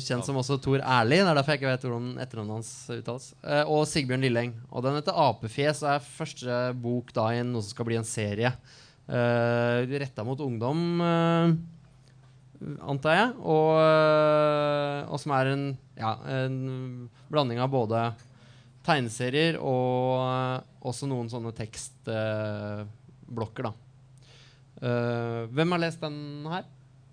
Kjent 0.07 0.23
som 0.23 0.37
også 0.39 0.55
Tor 0.63 0.79
Erling 0.79 1.25
Det 1.25 1.31
er 1.33 1.35
derfor 1.35 1.51
jeg 1.51 1.59
ikke 1.59 1.73
vet 1.73 1.81
hvordan 1.83 2.05
etternavnet 2.23 2.55
hans 2.55 2.69
uttales. 2.95 3.25
Og 3.67 3.81
Sigbjørn 3.91 4.23
Lilleng. 4.23 4.53
Og 4.71 4.85
den 4.85 4.95
heter 4.95 5.19
Apefjes 5.25 5.83
og 5.83 5.89
er 5.91 6.05
første 6.05 6.61
bok 6.79 7.11
da 7.17 7.25
i 7.35 7.41
noe 7.43 7.59
som 7.59 7.75
skal 7.75 7.89
bli 7.89 7.99
en 7.99 8.07
serie. 8.07 8.53
Uh, 9.07 9.83
Retta 9.99 10.23
mot 10.27 10.39
ungdom, 10.43 10.79
antar 12.81 13.13
jeg. 13.17 13.29
Og, 13.41 13.79
eh, 13.81 15.11
og 15.11 15.19
som 15.21 15.31
er 15.37 15.45
en, 15.53 15.65
ja, 15.97 16.13
en 16.43 16.55
blanding 17.31 17.59
av 17.63 17.69
både 17.73 17.99
tegneserier 18.87 19.53
og 19.59 20.21
eh, 20.23 20.59
også 20.87 21.05
noen 21.09 21.29
sånne 21.31 21.51
tekstblokker, 21.57 23.63
da. 23.67 23.71
Uh, 24.77 25.49
hvem 25.57 25.71
har 25.73 25.79
lest 25.81 26.03
den 26.03 26.45
her? 26.45 26.63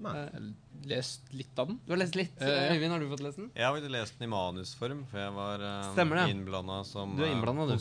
Nei. 0.05 0.13
Eh, 0.21 0.41
Lest 0.85 1.31
litt 1.33 1.57
av 1.59 1.67
den. 1.71 1.79
du 1.87 1.93
har 1.95 1.99
lest 2.03 2.17
litt. 2.19 2.37
Øyvind, 2.45 2.93
har 2.93 3.01
du 3.01 3.07
fått 3.09 3.23
lest 3.25 3.39
den? 3.41 3.47
Jeg 3.57 3.65
har 3.65 3.73
ikke 3.79 3.93
lest 3.95 4.19
den 4.19 4.27
i 4.27 4.29
manusform, 4.29 4.99
for 5.09 5.17
jeg 5.23 5.33
var 5.33 5.59
uh, 5.65 6.29
innblanda 6.29 6.85
som 6.85 7.15
Du 7.17 7.23
er 7.23 7.29
eh, 7.31 7.33
innblandet, 7.33 7.73
du. 7.73 7.79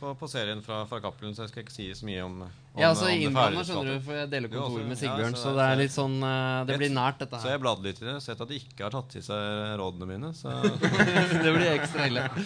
På, 0.00 0.10
på 0.20 0.28
serien 0.28 0.60
fra, 0.62 0.82
fra 0.90 0.98
Cappelen, 1.00 1.34
så 1.36 1.44
jeg 1.46 1.50
skal 1.52 1.62
ikke 1.64 1.72
si 1.74 1.86
så 1.96 2.06
mye 2.08 2.22
om, 2.24 2.34
om 2.42 2.80
Ja, 2.82 2.90
altså 2.92 3.06
om 3.08 3.22
innblanda, 3.24 3.62
skjønner 3.64 3.94
du, 3.96 4.00
for 4.04 4.18
jeg 4.20 4.30
deler 4.34 4.48
også, 4.50 4.60
kontor 4.62 4.82
med 4.86 4.96
ja, 4.96 5.00
Sigbjørn. 5.02 5.36
så 5.36 5.42
så 5.42 5.52
det- 5.54 5.58
det 5.62 5.66
er 5.72 5.80
litt 5.82 5.94
sånn 5.96 6.16
eh, 6.22 6.64
Det 6.70 6.78
blir 6.82 6.92
nært, 6.96 7.18
dette 7.24 7.36
her. 7.36 7.42
Så 7.46 7.52
jeg 7.54 7.60
bladde 7.64 7.82
litt 7.88 8.02
i 8.02 8.06
det, 8.10 8.16
sett 8.22 8.40
at 8.40 8.48
de 8.52 8.60
ikke 8.60 8.84
har 8.86 8.90
tatt 8.96 9.08
til 9.16 9.22
seg 9.22 9.76
rådene 9.80 10.06
mine. 10.12 10.32
Så 10.36 10.52
det 11.44 11.52
blir 11.56 11.70
ekstra 11.76 12.06
ille. 12.10 12.26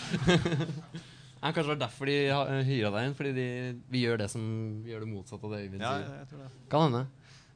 Ja, 1.40 1.48
kanskje 1.56 1.70
det 1.70 1.72
var 1.72 1.78
derfor 1.88 2.04
de 2.10 2.14
ha- 2.28 2.58
hyra 2.68 2.90
deg 2.92 3.06
inn, 3.08 3.14
fordi 3.16 3.30
de, 3.32 3.44
vi 3.88 4.02
gjør 4.04 4.18
det 4.20 4.26
som 4.28 4.42
vi 4.84 4.90
gjør 4.92 5.06
det 5.06 5.08
motsatte 5.08 5.46
av 5.48 5.54
det 5.54 5.60
Øyvind 5.64 5.80
ja, 5.86 5.92
jeg 6.04 6.26
tror 6.28 6.42
det. 6.42 6.48
Kan 6.68 6.82
hende. 6.84 7.00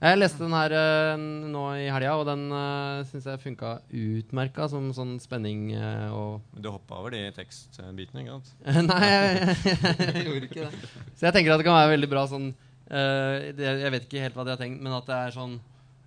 Jeg 0.03 0.19
leste 0.19 0.43
den 0.43 0.53
her 0.53 0.73
uh, 0.75 1.15
nå 1.19 1.63
i 1.79 1.87
helga, 1.93 2.17
og 2.19 2.27
den 2.29 2.49
uh, 2.53 3.05
syns 3.09 3.29
jeg 3.31 3.41
funka 3.41 3.77
utmerka 3.89 4.67
som 4.69 4.91
sånn 4.97 5.15
spenning 5.23 5.71
uh, 5.79 6.11
og 6.13 6.59
Du 6.61 6.69
hoppa 6.73 6.99
over 7.01 7.15
de 7.15 7.23
tekstbitene, 7.37 8.25
ikke 8.25 8.35
sant? 8.35 8.51
Nei, 8.91 9.01
jeg, 9.07 9.55
jeg 10.03 10.27
gjorde 10.27 10.51
ikke 10.51 10.67
det. 10.67 10.91
Så 11.15 11.29
jeg 11.29 11.37
tenker 11.39 11.55
at 11.55 11.63
det 11.63 11.69
kan 11.69 11.79
være 11.79 11.95
veldig 11.95 12.11
bra 12.11 12.27
sånn 12.29 12.51
eh, 12.51 13.55
det, 13.57 13.71
Jeg 13.85 13.95
vet 13.95 14.09
ikke 14.09 14.27
helt 14.27 14.37
hva 14.37 14.45
de 14.45 14.55
har 14.55 14.61
tenkt, 14.61 14.83
men 14.85 14.99
at 14.99 15.09
det 15.09 15.17
er 15.17 15.35
sånn 15.39 15.57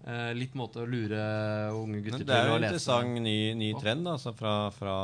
eh, 0.06 0.32
litt 0.38 0.56
måte 0.60 0.84
å 0.84 0.88
lure 0.90 1.24
unge 1.74 2.04
gutter 2.06 2.22
Men 2.22 2.30
det 2.30 2.38
er 2.38 2.48
jo 2.52 2.54
å 2.54 2.60
en 2.60 2.68
interessant 2.68 3.22
ny, 3.24 3.38
ny 3.58 3.74
trend, 3.80 4.08
altså 4.14 4.34
fra, 4.38 4.56
fra, 4.76 4.96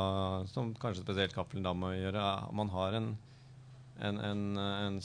som 0.52 0.74
kanskje 0.78 1.06
spesielt 1.06 1.34
Cappelen 1.36 1.66
Dam 1.66 1.82
å 1.88 1.94
gjøre. 1.96 2.24
Man 2.54 2.72
har 2.74 2.98
en, 3.00 3.14
en, 3.98 4.24
en, 4.30 4.48
en 4.60 4.98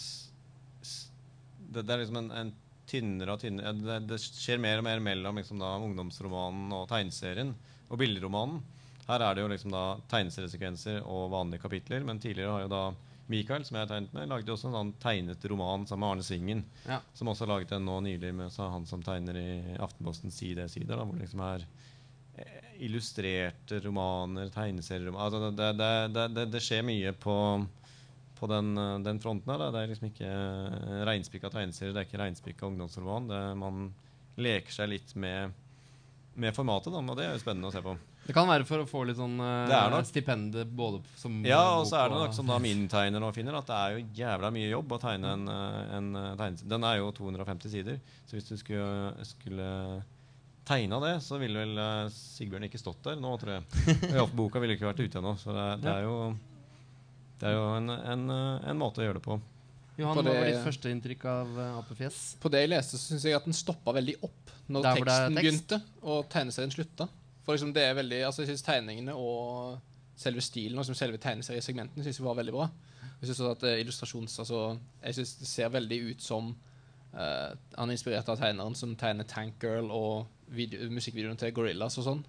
det, 1.70 1.84
det 1.84 1.94
er 1.94 2.04
liksom 2.04 2.26
en 2.28 2.58
tynnere 2.90 3.36
og 3.36 3.44
tynnere 3.44 3.74
det, 3.78 4.00
det 4.10 4.20
skjer 4.24 4.62
mer 4.62 4.82
og 4.82 4.88
mer 4.88 5.04
mellom 5.04 5.40
liksom 5.40 5.62
da, 5.62 5.76
ungdomsromanen 5.86 6.74
og 6.76 6.88
tegneserien 6.92 7.54
og 7.90 8.02
bilderomanen. 8.02 8.64
Her 9.10 9.26
er 9.26 9.36
det 9.36 9.44
jo 9.44 9.50
liksom 9.50 9.74
da 9.74 9.84
tegneseriesekvenser 10.12 11.06
og 11.10 11.32
vanlige 11.34 11.64
kapitler, 11.64 12.04
men 12.06 12.22
tidligere 12.22 12.58
har 12.58 12.66
jo 12.68 12.74
da 12.74 12.84
Michael, 13.30 13.66
som 13.66 13.78
jeg 13.78 13.86
har 13.86 13.90
tegnet 13.92 14.14
med, 14.14 14.30
lagde 14.30 14.50
jo 14.50 14.56
også 14.56 14.70
en 14.72 14.76
sånn 14.76 14.92
tegnet 15.02 15.44
roman 15.52 15.84
sammen 15.86 16.02
med 16.02 16.16
Arne 16.16 16.26
Svingen. 16.26 16.64
Ja. 16.90 16.98
Som 17.14 17.30
også 17.30 17.46
har 17.46 17.52
laget 17.52 17.74
en 17.78 17.86
nå 17.86 18.00
nylig 18.02 18.32
med 18.34 18.56
han 18.58 18.88
som 18.90 19.04
tegner 19.06 19.38
i 19.38 19.76
Aftenposten 19.78 20.34
Side-sider. 20.34 20.96
da, 20.96 21.06
Hvor 21.06 21.14
det 21.14 21.28
liksom 21.28 21.44
er 21.46 21.66
eh, 22.42 22.72
illustrerte 22.88 23.82
romaner, 23.86 24.50
tegneserieromaner 24.54 25.26
altså 25.26 25.52
det, 25.52 25.70
det, 25.78 25.92
det, 26.16 26.26
det, 26.38 26.48
det 26.56 26.64
skjer 26.66 26.88
mye 26.90 27.14
på, 27.22 27.36
på 28.40 28.48
den, 28.52 28.72
eh, 28.78 28.98
den 29.06 29.20
fronten 29.24 29.52
her. 29.52 29.60
Da. 29.66 29.72
Det 29.76 29.82
er 29.84 29.92
liksom 29.94 30.10
ikke 30.10 30.30
eh, 30.30 31.00
reinspikka 31.10 31.52
tegneserier, 31.54 31.96
det 31.96 32.04
er 32.04 32.08
ikke 32.10 32.22
reinspikka 32.24 32.70
ungdomsroman. 32.70 33.28
Det, 33.32 33.42
man 33.60 33.90
leker 34.40 34.72
seg 34.72 34.94
litt 34.94 35.12
med, 35.20 35.52
med 36.40 36.56
formatet, 36.56 36.94
da, 36.96 37.02
og 37.04 37.20
det 37.20 37.28
er 37.28 37.36
jo 37.36 37.44
spennende 37.44 37.72
å 37.72 37.76
se 37.76 37.84
på. 37.84 37.98
Det 38.30 38.36
kan 38.36 38.46
være 38.46 38.66
for 38.68 38.84
å 38.84 38.86
få 38.86 39.00
litt 39.08 39.18
sånn 39.18 39.40
uh, 39.42 39.72
er 39.74 40.04
stipend 40.06 40.54
både 40.78 41.00
som 41.18 41.40
Ja, 41.48 41.80
og 41.80 41.88
så 41.90 41.98
er 41.98 42.12
det 42.12 42.20
nok 42.20 42.36
som 42.36 42.50
da 42.52 42.60
min 42.62 42.84
tegner 42.92 43.24
nå 43.24 43.32
finner, 43.34 43.58
at 43.58 43.66
det 43.72 43.78
er 43.80 43.96
jo 43.96 44.04
jævla 44.20 44.52
mye 44.54 44.68
jobb 44.70 44.94
å 44.94 45.00
tegne 45.02 45.32
en, 45.34 45.48
en 45.50 46.10
tegneserie. 46.38 46.70
Den 46.76 46.86
er 46.86 47.00
jo 47.00 47.10
250 47.18 47.74
sider, 47.74 47.98
så 48.30 48.38
hvis 48.38 48.52
du 48.52 48.54
skulle, 48.60 49.26
skulle 49.26 49.70
tegna 50.70 51.00
det, 51.02 51.16
så 51.26 51.40
ville 51.42 51.64
vel 51.64 51.82
Sigbjørn 52.14 52.68
ikke 52.70 52.84
stått 52.84 53.02
der 53.08 53.18
nå, 53.24 53.34
tror 53.42 53.56
jeg. 53.58 53.98
Og 54.22 54.36
boka 54.38 54.62
ville 54.62 54.78
ikke 54.78 54.92
vært 54.92 55.02
ute 55.02 55.24
ennå, 55.24 55.34
så 55.42 55.56
det, 55.56 55.66
er- 55.66 55.84
det 55.88 55.96
er 55.96 56.06
jo 56.06 56.16
det 57.40 57.48
er 57.48 57.56
jo 57.56 57.66
en, 57.78 57.90
en, 57.90 58.30
eh, 58.36 58.70
en 58.72 58.80
måte 58.80 59.02
å 59.02 59.06
gjøre 59.08 59.20
det 59.20 59.26
på. 59.26 59.40
Johan, 60.00 60.16
det 60.24 60.24
hva 60.24 60.34
var 60.34 60.46
det- 60.46 60.54
ditt 60.54 60.64
første 60.64 60.92
inntrykk 60.94 61.26
av 61.28 61.58
uh, 61.58 61.80
Apefjes? 61.82 62.20
På 62.40 62.52
det 62.52 62.62
jeg 62.64 62.72
leste, 62.72 62.98
så 62.98 63.14
syns 63.14 63.26
jeg 63.28 63.36
at 63.36 63.48
den 63.48 63.56
stoppa 63.58 63.92
veldig 63.96 64.16
opp 64.24 64.54
når 64.70 64.86
Der 64.86 64.90
er 64.90 64.96
teksten 65.02 65.36
tekst? 65.36 65.44
begynte 65.44 65.82
og 66.04 66.30
tegneserien 66.32 66.72
slutta. 66.72 67.10
For 67.44 67.56
liksom 67.58 67.74
det 67.74 67.84
er 67.84 67.98
veldig 67.98 68.20
Altså 68.28 68.44
jeg 68.44 68.52
synes 68.54 68.64
tegningene 68.64 69.16
og 69.18 69.80
selve 70.20 70.44
stilen 70.44 70.78
og 70.78 70.84
liksom 70.84 70.96
selve 71.00 71.18
tegneseriesegmentene 71.18 72.04
synes 72.04 72.20
jeg 72.20 72.26
var 72.26 72.38
veldig 72.40 72.54
bra. 72.54 72.70
Jeg 73.20 73.32
synes 73.34 73.40
at 73.50 73.64
eh, 73.68 73.80
illustrasjons 73.82 74.40
Altså 74.40 74.80
jeg 75.04 75.16
synes 75.18 75.36
det 75.42 75.48
ser 75.48 75.70
veldig 75.70 76.00
ut 76.12 76.22
som 76.24 76.56
uh, 77.14 77.52
Han 77.76 77.90
er 77.90 77.96
inspirert 77.98 78.30
av 78.30 78.40
tegneren 78.40 78.76
som 78.76 78.96
tegner 78.96 79.28
Tank 79.28 79.60
Girl 79.64 79.92
og 79.92 80.28
video, 80.48 80.88
musikkvideoen 80.90 81.38
til 81.38 81.52
Gorillas 81.54 81.98
og 82.00 82.08
sånn. 82.08 82.24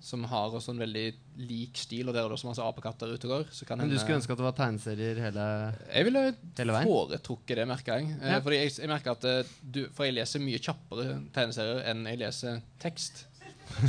Som 0.00 0.24
har 0.24 0.50
også 0.52 0.70
en 0.70 0.78
veldig 0.78 1.14
lik 1.38 1.76
stil, 1.76 2.08
og 2.08 2.14
der 2.14 2.22
er 2.24 2.28
det 2.28 2.36
også 2.36 2.46
masse 2.50 2.62
apekatter 2.62 3.14
ute 3.14 3.24
og 3.26 3.30
går. 3.32 3.46
Så 3.50 3.64
kan 3.66 3.78
Men 3.78 3.88
du 3.88 3.94
hende- 3.94 4.02
skulle 4.04 4.18
ønske 4.20 4.30
at 4.32 4.38
det 4.38 4.44
var 4.44 4.52
tegneserier 4.52 5.16
hele 5.18 5.46
jeg 5.94 6.04
ville 6.04 6.34
Hele 6.58 6.72
veien? 6.72 6.86
foretrukket 6.86 7.56
det, 7.56 7.66
merker 7.68 7.96
jeg. 7.98 8.10
Eh, 8.20 8.32
Ja. 8.32 8.40
Fordi 8.40 8.56
jeg, 8.60 8.72
jeg 8.78 8.88
merker 8.88 9.10
at 9.16 9.24
eh, 9.24 9.42
du, 9.62 9.88
For 9.92 10.04
jeg 10.04 10.14
leser 10.14 10.38
mye 10.40 10.58
kjappere 10.58 11.22
tegneserier 11.32 11.82
enn 11.90 12.04
jeg 12.06 12.18
leser 12.18 12.62
tekst. 12.78 13.24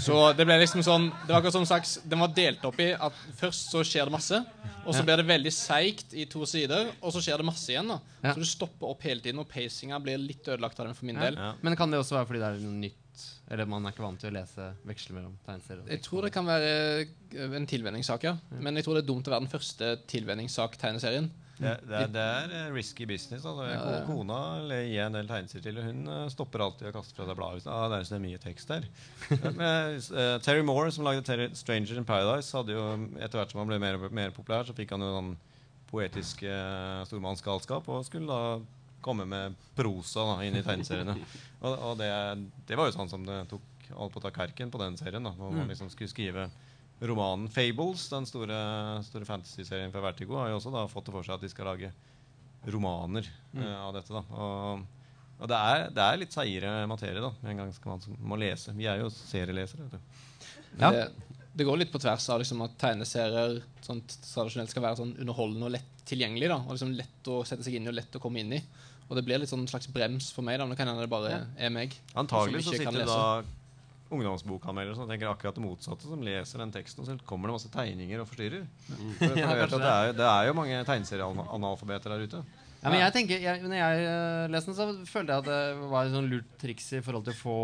Så 0.02 0.34
det 0.36 0.44
ble 0.48 0.56
liksom 0.58 0.82
sånn 0.82 1.12
Det 1.28 1.30
var 1.30 1.38
akkurat 1.42 1.54
som 1.54 1.66
sagt 1.70 1.86
slags 1.86 2.10
Den 2.10 2.18
var 2.20 2.30
delt 2.34 2.64
opp 2.66 2.80
i 2.82 2.94
at 2.94 3.14
først 3.38 3.70
så 3.70 3.84
skjer 3.86 4.06
det 4.10 4.12
masse, 4.16 4.40
og 4.88 4.94
så 4.96 5.00
Ja. 5.00 5.04
blir 5.06 5.18
det 5.18 5.28
veldig 5.28 5.52
seigt 5.54 6.14
i 6.18 6.26
to 6.26 6.46
sider, 6.46 6.90
og 7.02 7.14
så 7.14 7.22
skjer 7.22 7.38
det 7.38 7.46
masse 7.46 7.70
igjen. 7.70 7.88
da 7.88 8.00
Ja. 8.24 8.34
Så 8.34 8.40
du 8.40 8.46
stopper 8.46 8.88
opp 8.90 9.02
hele 9.04 9.22
tiden, 9.22 9.38
og 9.40 9.48
pacinga 9.48 10.00
blir 10.02 10.18
litt 10.18 10.44
ødelagt 10.48 10.80
av 10.80 10.88
den 10.88 10.96
for 10.96 11.06
min 11.06 11.16
Ja. 11.16 11.22
del. 11.30 11.36
Ja. 11.36 11.54
Men 11.62 11.76
kan 11.76 11.92
det 11.92 12.00
også 12.00 12.16
være 12.18 12.26
fordi 12.26 12.40
det 12.40 12.48
er 12.48 12.66
noe 12.66 12.80
nytt? 12.82 12.96
Eller 13.48 13.68
man 13.70 13.86
er 13.88 13.96
ikke 13.96 14.04
vant 14.04 14.20
til 14.20 14.32
å 14.32 14.36
lese 14.36 14.70
veksle 14.88 15.16
mellom 15.16 15.36
tegneserier? 15.46 15.88
Jeg 15.94 16.04
tror 16.04 16.28
det 16.28 16.34
kan 16.36 16.48
være 16.48 16.72
eh, 17.00 17.44
en 17.56 17.68
tilvenningssak, 17.70 18.28
ja. 18.28 18.36
Men 18.60 18.76
jeg 18.76 18.88
tror 18.88 18.98
det 18.98 19.06
er 19.06 19.12
dumt 19.14 19.30
å 19.30 19.34
være 19.34 19.46
den 19.46 19.54
første 19.54 19.94
tilvenningssak-tegneserien. 20.12 21.30
Det, 21.58 21.72
det, 21.90 22.02
det 22.14 22.22
er 22.22 22.52
eh, 22.54 22.68
risky 22.76 23.08
business. 23.10 23.46
Altså. 23.48 23.66
Ja, 23.72 23.80
Ko-. 23.82 24.12
Kona 24.12 24.40
eller 24.60 24.84
gir 24.86 25.08
en 25.08 25.18
del 25.18 25.30
tegneserier 25.30 25.66
til, 25.66 25.80
og 25.80 25.88
hun 25.88 26.14
eh, 26.14 26.24
stopper 26.34 26.66
alltid 26.68 26.92
å 26.92 26.94
kaste 27.00 27.18
fra 27.18 27.30
seg 27.30 27.40
bladet. 27.40 27.70
Ah, 27.72 27.88
det 27.92 28.02
er 28.02 28.10
så 28.12 28.20
mye 28.22 28.42
tekst 28.44 28.74
der. 28.74 28.88
Men, 29.48 29.98
uh, 30.12 30.38
Terry 30.44 30.66
Moore, 30.68 30.92
som 30.94 31.08
lagde 31.08 31.26
Terry, 31.26 31.50
'Stranger 31.56 31.98
in 31.98 32.08
Paradise', 32.08 32.54
hadde 32.54 32.76
jo 32.76 32.86
etter 33.16 33.40
hvert 33.40 33.56
som 33.56 33.64
han 33.64 33.72
ble 33.72 33.80
mer, 33.82 33.98
mer 34.12 34.36
populær, 34.36 34.68
så 34.68 34.76
fikk 34.78 34.94
han 34.94 35.08
jo 35.08 35.14
sånn 35.16 35.36
poetisk 35.88 36.44
uh, 36.44 37.02
stormannsgalskap 37.08 37.88
og 37.90 38.04
skulle 38.04 38.28
da 38.28 38.77
komme 39.08 39.26
med 39.30 39.56
prosa 39.78 40.24
da, 40.28 40.36
inn 40.46 40.60
i 40.60 40.64
tegneseriene. 40.66 41.16
Og, 41.62 41.74
og 41.74 41.98
det, 42.00 42.12
det 42.70 42.78
var 42.78 42.90
jo 42.92 42.96
sånn 43.00 43.10
som 43.12 43.24
det 43.28 43.42
tok 43.52 43.92
alt 43.96 44.12
på 44.14 44.20
å 44.20 44.26
ta 44.28 44.32
kerken 44.36 44.70
på 44.74 44.82
den 44.82 44.98
serien. 45.00 45.24
da, 45.24 45.32
Hvor 45.38 45.54
man 45.56 45.70
liksom 45.72 45.88
skulle 45.94 46.12
skrive 46.12 46.50
romanen 47.08 47.48
Fables, 47.54 48.08
den 48.12 48.26
store, 48.28 48.58
store 49.06 49.26
fantasy-serien 49.30 49.92
fra 49.94 50.02
Vertigo, 50.08 50.36
har 50.42 50.50
jo 50.52 50.58
også 50.60 50.72
da 50.74 50.86
fått 50.92 51.08
det 51.08 51.14
for 51.16 51.24
seg 51.28 51.38
at 51.38 51.44
de 51.46 51.52
skal 51.52 51.70
lage 51.72 51.92
romaner 52.68 53.28
eh, 53.56 53.76
av 53.80 53.94
dette. 53.96 54.12
da 54.12 54.24
Og, 54.34 54.86
og 55.38 55.50
det, 55.52 55.60
er, 55.72 55.84
det 55.94 56.04
er 56.04 56.20
litt 56.24 56.34
seigere 56.36 56.72
materie 56.90 57.22
da 57.24 57.30
med 57.44 57.52
en 57.54 57.62
gang 57.64 57.74
skal 57.76 57.94
man 57.94 58.02
som- 58.04 58.18
må 58.20 58.40
lese. 58.42 58.74
Vi 58.76 58.88
er 58.90 59.04
jo 59.04 59.12
serielesere. 59.14 59.86
vet 59.88 59.98
du. 59.98 60.24
Ja. 60.82 60.92
Det, 60.92 61.06
det 61.58 61.66
går 61.66 61.80
litt 61.82 61.94
på 61.94 62.02
tvers 62.02 62.26
av 62.34 62.42
liksom, 62.42 62.60
at 62.66 62.76
tegneserier 62.82 63.62
sånn, 63.86 64.02
tradisjonelt 64.34 64.74
skal 64.74 64.84
være 64.90 65.00
sånn 65.00 65.16
underholdende 65.22 65.70
og 65.70 65.76
lett 65.78 66.04
tilgjengelig. 66.10 66.50
Da, 66.52 66.60
og 66.66 66.76
liksom 66.76 66.92
Lett 66.98 67.30
å 67.34 67.40
sette 67.48 67.66
seg 67.66 67.78
inn 67.78 67.88
i 67.88 67.94
og 67.94 67.98
lett 67.98 68.18
å 68.18 68.22
komme 68.24 68.42
inn 68.44 68.58
i. 68.58 68.64
Og 69.08 69.16
det 69.16 69.24
blir 69.28 69.40
litt 69.40 69.52
sånn 69.52 69.68
slags 69.70 69.88
brems 69.92 70.32
for 70.36 70.44
meg. 70.44 70.60
da 70.60 70.68
Nå 70.68 70.76
kan 70.76 70.90
hende 70.90 71.06
det 71.06 71.12
bare 71.12 71.46
er 71.56 71.72
meg. 71.72 71.96
Antagelig 72.18 72.66
så 72.68 72.76
sitter 72.76 73.02
det 73.02 73.08
da 73.08 73.44
ungdomsbokanmeldere 74.14 74.96
som 74.96 75.10
tenker 75.10 75.28
akkurat 75.28 75.56
det 75.58 75.64
motsatte, 75.64 76.08
som 76.08 76.22
leser 76.24 76.62
den 76.64 76.72
teksten, 76.72 77.04
og 77.04 77.10
så 77.10 77.18
kommer 77.28 77.50
det 77.50 77.58
masse 77.58 77.72
tegninger 77.74 78.22
og 78.24 78.30
forstyrrer. 78.30 78.64
For 79.20 79.36
jeg 79.42 79.60
vet 79.60 79.74
det, 79.74 79.82
er, 79.92 80.14
det 80.16 80.30
er 80.30 80.48
jo 80.48 80.56
mange 80.56 80.80
tegneserieanalfabeter 80.88 82.16
der 82.16 82.24
ute. 82.24 82.42
Ja, 82.78 82.92
men 82.94 83.02
jeg 83.02 83.14
tenker, 83.16 83.42
jeg, 83.42 83.64
når 83.66 83.80
jeg 83.80 84.08
uh, 84.08 84.48
leste 84.54 84.72
den, 84.72 84.78
så 84.78 85.12
følte 85.12 85.34
jeg 85.34 85.44
at 85.44 85.50
det 85.50 85.92
var 85.92 86.08
et 86.08 86.16
sånn 86.16 86.32
lurt 86.32 86.58
triks 86.62 86.92
i 86.96 87.04
forhold 87.04 87.28
til 87.28 87.36
å 87.36 87.42
få 87.44 87.60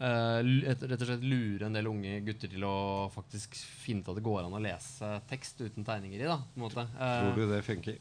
Uh, 0.00 0.40
rett 0.64 0.80
og 0.80 1.02
slett 1.04 1.24
lure 1.28 1.66
en 1.66 1.74
del 1.76 1.90
unge 1.90 2.22
gutter 2.24 2.48
til 2.48 2.62
å 2.64 3.10
faktisk 3.12 3.52
finne 3.52 4.00
ut 4.00 4.06
at 4.08 4.16
det 4.16 4.22
går 4.24 4.46
an 4.46 4.54
å 4.56 4.60
lese 4.64 5.10
tekst 5.28 5.60
uten 5.60 5.84
tegninger 5.84 6.22
i. 6.22 6.24
da 6.24 6.38
på 6.40 6.56
en 6.56 6.64
måte. 6.64 6.86
Uh, 6.96 7.18
Tror 7.18 7.36
du 7.36 7.52
det 7.52 7.58
funker? 7.66 7.98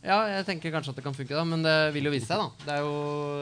Ja, 0.00 0.18
jeg 0.30 0.46
tenker 0.48 0.72
kanskje 0.72 0.94
at 0.94 1.00
det 1.00 1.04
kan 1.04 1.16
funke, 1.16 1.36
da 1.36 1.44
men 1.44 1.64
det 1.64 1.76
vil 1.96 2.08
jo 2.08 2.12
vise 2.14 2.28
seg. 2.28 2.40
da 2.40 2.66
Det 2.66 2.76
er 2.76 2.84
jo 2.86 2.92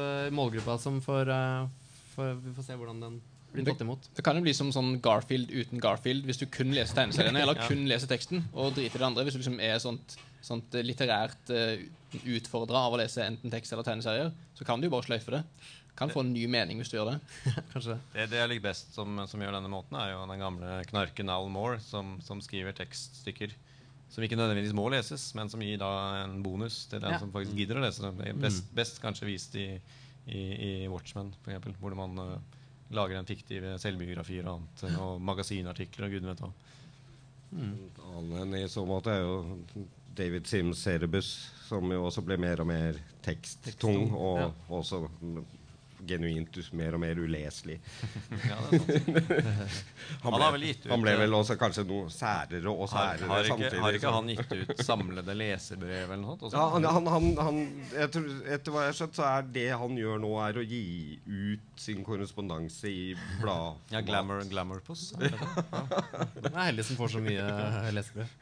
eh, 0.03 0.31
målgruppa 0.35 0.79
som 0.83 0.99
får, 1.05 1.31
eh, 1.31 1.99
får 2.17 2.33
Vi 2.43 2.55
får 2.57 2.67
se 2.67 2.79
hvordan 2.79 3.03
den 3.05 3.21
blir 3.53 3.65
tatt 3.65 3.85
imot. 3.85 4.09
Det 4.15 4.25
kan 4.27 4.37
jo 4.37 4.45
bli 4.45 4.53
som 4.57 4.73
sånn 4.75 4.99
Garfield 5.05 5.53
uten 5.55 5.81
Garfield 5.81 6.27
hvis 6.29 6.41
du 6.43 6.47
kun 6.53 6.75
leser 6.75 6.99
tegneseriene, 6.99 7.41
eller 7.43 7.57
Ja. 7.57 7.69
kun 7.71 7.87
leser 7.89 8.11
teksten, 8.11 8.45
og 8.53 8.75
driter 8.75 8.99
i 8.99 9.03
det 9.03 9.07
andre. 9.07 9.25
Hvis 9.25 9.39
du 9.39 9.41
liksom 9.41 9.61
er 9.61 9.79
sånt, 9.79 10.19
sånt 10.45 10.75
eh, 10.75 10.85
litterært 10.85 11.51
uh, 11.55 11.79
utfordra 12.27 12.85
av 12.87 12.95
å 12.95 13.01
lese 13.01 13.25
enten 13.25 13.51
tekst 13.51 13.73
eller 13.73 13.87
tegneserier, 13.87 14.33
så 14.55 14.67
kan 14.69 14.81
du 14.81 14.87
jo 14.89 14.91
bare 14.91 15.07
sløyfe 15.07 15.31
det. 15.31 15.45
Kan 15.99 16.11
få 16.11 16.21
en 16.23 16.33
ny 16.33 16.45
mening 16.47 16.79
hvis 16.79 16.93
du 16.93 16.99
gjør 16.99 17.15
det. 17.15 17.21
Kanskje 17.73 17.97
det. 17.97 18.01
Det, 18.13 18.29
det 18.35 18.43
jeg 18.43 18.51
liker 18.53 18.69
best 18.69 18.93
som, 18.95 19.17
som 19.27 19.41
gjør 19.43 19.57
denne 19.59 19.73
måten, 19.73 19.97
er 19.99 20.13
jo 20.13 20.27
den 20.31 20.45
gamle 20.45 20.85
knarken 20.91 21.33
Al 21.33 21.49
Moore, 21.51 21.81
som, 21.83 22.19
som 22.23 22.43
skriver 22.45 22.77
tekststykker 22.77 23.57
som 24.09 24.25
ikke 24.25 24.39
nødvendigvis 24.41 24.77
må 24.77 24.87
leses, 24.93 25.29
men 25.37 25.51
som 25.53 25.63
gir 25.63 25.81
da 25.81 25.91
en 26.25 26.39
bonus 26.43 26.87
til 26.89 27.03
den 27.03 27.13
Ja. 27.13 27.19
som 27.21 27.33
faktisk 27.33 27.57
gidder 27.57 27.79
å 27.79 27.85
lese 27.85 28.05
det. 28.07 28.15
Det 28.25 28.37
Best, 28.41 28.71
best 28.75 29.03
kanskje 29.03 29.29
vist 29.29 29.55
i, 29.61 29.69
i, 30.27 30.41
i 30.41 30.89
Watchmen, 30.89 31.35
f.eks., 31.45 31.77
hvor 31.81 31.95
man 31.99 32.19
uh, 32.19 32.39
lager 32.91 33.19
en 33.19 33.29
fiktive 33.29 33.77
selvbiografier 33.79 34.49
og 34.49 34.63
annet, 34.63 34.99
og 34.99 35.21
magasinartikler 35.21 36.09
og 36.09 36.17
gud 36.17 36.29
vet 36.31 36.43
hva. 36.45 36.53
Annen 37.59 38.57
i 38.59 38.67
så 38.69 38.85
måte 38.89 39.13
er 39.13 39.23
jo 39.25 39.87
David 40.19 40.49
Sims 40.51 40.81
Cerebus, 40.83 41.29
som 41.69 41.85
jo 41.93 42.05
også 42.09 42.25
ble 42.27 42.37
mer 42.41 42.61
og 42.65 42.69
mer 42.69 42.97
teksttung, 43.25 44.11
og 44.17 44.41
ja. 44.41 44.49
også 44.81 45.05
mm, 45.21 45.45
genuint 46.07 46.59
mer 46.79 46.95
og 46.97 47.03
mer 47.03 47.19
uleselig. 47.19 47.79
Ja, 48.49 48.59
det 48.71 48.79
er 48.79 49.43
sant. 49.49 49.79
Han 50.25 50.35
Han 50.39 50.53
vel 50.55 50.65
gitt 50.69 50.85
ut, 50.87 50.91
han 50.93 51.03
ble 51.03 51.13
eh, 51.15 51.21
vel 51.21 51.35
også 51.37 51.57
kanskje 51.61 51.85
noe 51.89 52.09
særere 52.13 52.71
og 52.73 52.89
særere 52.91 53.29
har, 53.29 53.45
ikke, 53.45 53.57
samtidig. 53.57 53.83
har 53.83 53.99
ikke 53.99 54.13
han 54.15 54.31
gitt 54.33 54.55
ut 54.55 54.83
samlede 54.87 55.35
leserbrev 55.37 56.13
eller 56.13 56.23
noe 56.23 56.37
sånt? 56.37 56.47
også? 56.49 56.57
ja, 56.57 56.65
han, 56.75 56.89
han, 56.97 57.11
han, 57.15 57.29
han, 57.49 57.61
jeg 57.95 58.13
tror, 58.15 58.29
etter 58.57 58.75
hva 58.75 58.85
jeg 58.87 58.93
har 58.93 58.99
skjønt, 59.01 59.19
så 59.19 59.27
er 59.29 59.51
det 59.59 59.67
han 59.83 59.99
gjør 60.01 60.23
nå, 60.25 60.33
er 60.47 60.61
å 60.61 60.65
gi 60.65 60.83
ut 61.27 61.83
sin 61.85 62.05
korrespondanse 62.07 62.91
i 62.93 63.05
blad. 63.43 63.83
Ja, 63.95 64.03
Glamour, 64.05 64.43
glamour 64.51 64.83
Puss. 64.85 65.11
er? 65.19 65.33
Er 66.53 66.65
heldig 66.69 66.85
som 66.89 66.99
får 67.01 67.15
så 67.17 67.23
mye 67.25 67.45
eh, 67.45 67.93
lesebrev. 67.97 68.35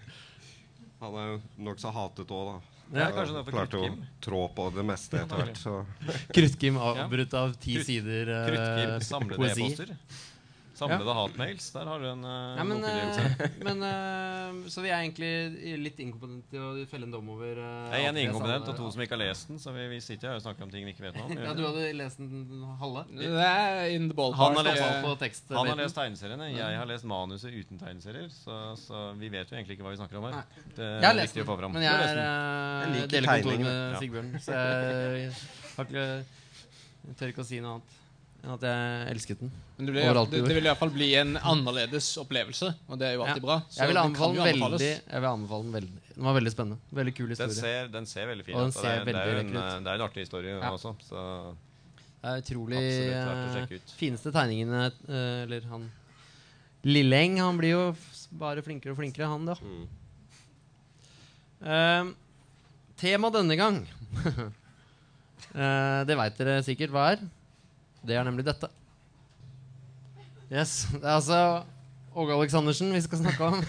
Han 1.03 1.21
er 1.21 1.37
nokså 1.61 1.93
hatet 1.93 2.31
òg, 2.33 2.55
da. 2.55 2.76
Er 2.95 3.11
kanskje 3.15 3.35
det 3.41 3.51
Klarte 3.51 3.81
å 3.83 3.89
trå 4.23 4.43
på 4.55 4.69
det 4.77 4.85
meste 4.87 5.19
etter 5.23 5.41
hvert. 5.43 5.59
Så. 5.59 5.81
Kruttkim 6.37 6.79
avbrutt 6.79 7.35
av 7.35 7.57
ti 7.59 7.81
sider 7.83 8.31
poesi. 9.35 9.73
Kruttkim, 9.75 9.97
samlede 10.77 11.09
ja. 11.09 11.17
Hatmails. 11.19 11.69
Der 11.75 11.91
har 11.91 12.03
du 12.03 12.09
en 12.11 12.25
uh, 12.25 12.57
Ja, 12.57 12.65
men, 12.71 12.85
eh, 12.85 13.45
men 13.65 13.85
uh, 13.85 14.69
Så 14.73 14.85
vi 14.85 14.93
er 14.93 15.01
egentlig 15.01 15.79
litt 15.83 16.01
inkompetente 16.05 16.53
til 16.53 16.63
å 16.63 16.87
felle 16.91 17.09
en 17.09 17.15
dom 17.15 17.31
over 17.35 17.61
uh, 17.61 17.91
Jeg 17.95 18.07
er 18.07 18.13
en 18.13 18.21
inkompetent 18.23 18.71
og 18.73 18.79
to 18.79 18.91
som 18.95 19.05
ikke 19.05 19.17
har 19.17 19.23
lest 19.25 19.51
den, 19.51 19.61
så 19.63 19.75
vi, 19.77 19.89
vi 19.93 20.01
sitter 20.05 20.33
her 20.33 20.41
og 20.41 20.45
snakker 20.45 20.67
om 20.67 20.73
ting 20.73 20.87
vi 20.87 20.95
ikke 20.95 21.09
vet 21.09 21.19
noe 21.19 21.29
om. 21.29 21.45
Ja, 21.47 21.57
du 21.57 21.65
hadde 21.67 21.89
lest 21.97 22.21
den 22.23 22.65
halve? 22.81 23.07
In 23.17 24.11
the 24.11 24.17
ballpark. 24.17 24.41
Han 24.43 24.61
har 24.61 24.71
lest 24.71 24.87
Eh, 24.87 25.19
tekst. 25.19 25.51
Han 25.51 25.69
har 25.69 25.79
lest 25.79 25.97
tegneseriene, 25.97 26.49
jeg 26.53 26.79
har 26.81 26.89
lest 26.89 27.07
manuset 27.09 27.53
uten 27.55 27.81
tegneserier. 27.81 28.29
Så, 28.33 28.57
så 28.81 29.11
vi 29.19 29.31
vet 29.33 29.51
jo 29.51 29.59
egentlig 29.59 29.79
ikke 29.79 29.87
hva 29.87 29.95
vi 29.95 30.01
snakker 30.01 30.21
om 30.21 30.29
her. 30.29 30.41
Det 30.77 30.87
Jeg 30.87 31.05
har 31.05 31.13
er 31.13 31.21
lest 31.21 31.35
viktig 31.35 31.45
å 31.45 31.49
få 31.51 31.57
den, 31.57 31.63
fram. 31.65 31.77
men 31.77 31.87
jeg 31.87 32.09
er 32.09 32.23
eh, 32.23 32.81
Jeg 32.87 33.27
liker 33.27 33.67
ja. 33.67 34.01
Sigbjørn, 34.01 34.33
så 34.43 34.57
jeg 34.57 35.31
har 35.77 35.89
ikke 35.91 36.09
jeg 37.07 37.15
tør 37.21 37.31
ikke 37.31 37.45
å 37.45 37.47
si 37.47 37.61
noe 37.63 37.77
annet 37.77 37.95
enn 38.47 38.55
at 38.55 38.63
jeg 38.65 39.09
elsket 39.13 39.41
den. 39.43 39.51
Men 39.77 39.87
det, 39.89 39.93
blir, 39.97 40.05
Overalt 40.07 40.31
det, 40.31 40.41
det 40.47 40.55
vil 40.57 40.69
iallfall 40.71 40.93
bli 40.95 41.09
en 41.19 41.35
annerledes 41.37 42.09
opplevelse, 42.23 42.69
og 42.89 42.99
det 43.01 43.09
er 43.11 43.15
jo 43.19 43.25
alltid 43.27 43.43
Ja. 43.43 43.47
bra. 43.49 43.57
Så 43.69 43.81
Jeg 43.83 43.89
vil 43.91 43.97
den 43.99 44.05
anbefale 44.07 44.37
kan 44.37 44.47
den 44.47 44.57
jo 44.61 44.71
veldig. 44.71 44.91
Jeg 45.11 45.21
vil 45.21 45.29
anbefale 45.33 45.63
Den 45.67 45.73
veldig 45.77 46.01
Den 46.17 46.25
var 46.25 46.35
veldig 46.39 46.53
spennende. 46.55 46.79
Veldig 47.01 47.15
kul 47.19 47.27
Den 47.29 47.37
historie. 47.37 47.61
ser, 47.61 47.89
den 47.93 48.07
ser 48.07 48.27
veldig 48.31 48.45
fin 48.47 48.57
ut. 48.57 48.73
det, 48.73 48.85
er- 48.87 49.05
det, 49.05 49.15
er 49.17 49.33
jo 49.33 49.39
en, 49.43 49.87
en 49.87 50.01
artig 50.07 50.23
historie 50.25 50.55
Ja. 50.57 50.71
også. 50.73 50.95
Så 51.03 51.57
Det 52.23 52.31
er 52.33 52.41
utrolig 52.41 52.81
Absolutt 53.21 53.73
eh. 53.73 53.95
Fineste 53.99 54.33
tegningene 54.33 54.87
eh, 55.09 55.43
Eller 55.45 55.61
han 55.69 55.91
Lilleng, 56.87 57.39
han 57.43 57.59
blir 57.59 57.71
jo 57.75 57.83
f- 57.93 58.29
bare 58.31 58.63
flinkere 58.63 58.93
og 58.93 58.99
flinkere, 59.01 59.27
han 59.27 59.45
da. 59.45 59.55
Mm. 59.61 59.89
Uh, 61.67 62.13
tema 63.01 63.31
denne 63.33 63.57
gang 63.59 63.79
uh, 65.57 66.05
Det 66.09 66.17
veit 66.21 66.37
dere 66.39 66.59
sikkert 66.67 66.93
hva 66.95 67.07
er. 67.15 67.25
Det 68.07 68.15
er 68.15 68.27
nemlig 68.27 68.45
dette. 68.47 68.69
Yes, 70.47 70.87
Det 70.93 71.03
er 71.03 71.17
altså 71.17 71.41
Åge 72.17 72.33
Aleksandersen 72.37 72.95
vi 72.95 73.01
skal 73.03 73.19
snakke 73.25 73.49
om. 73.51 73.65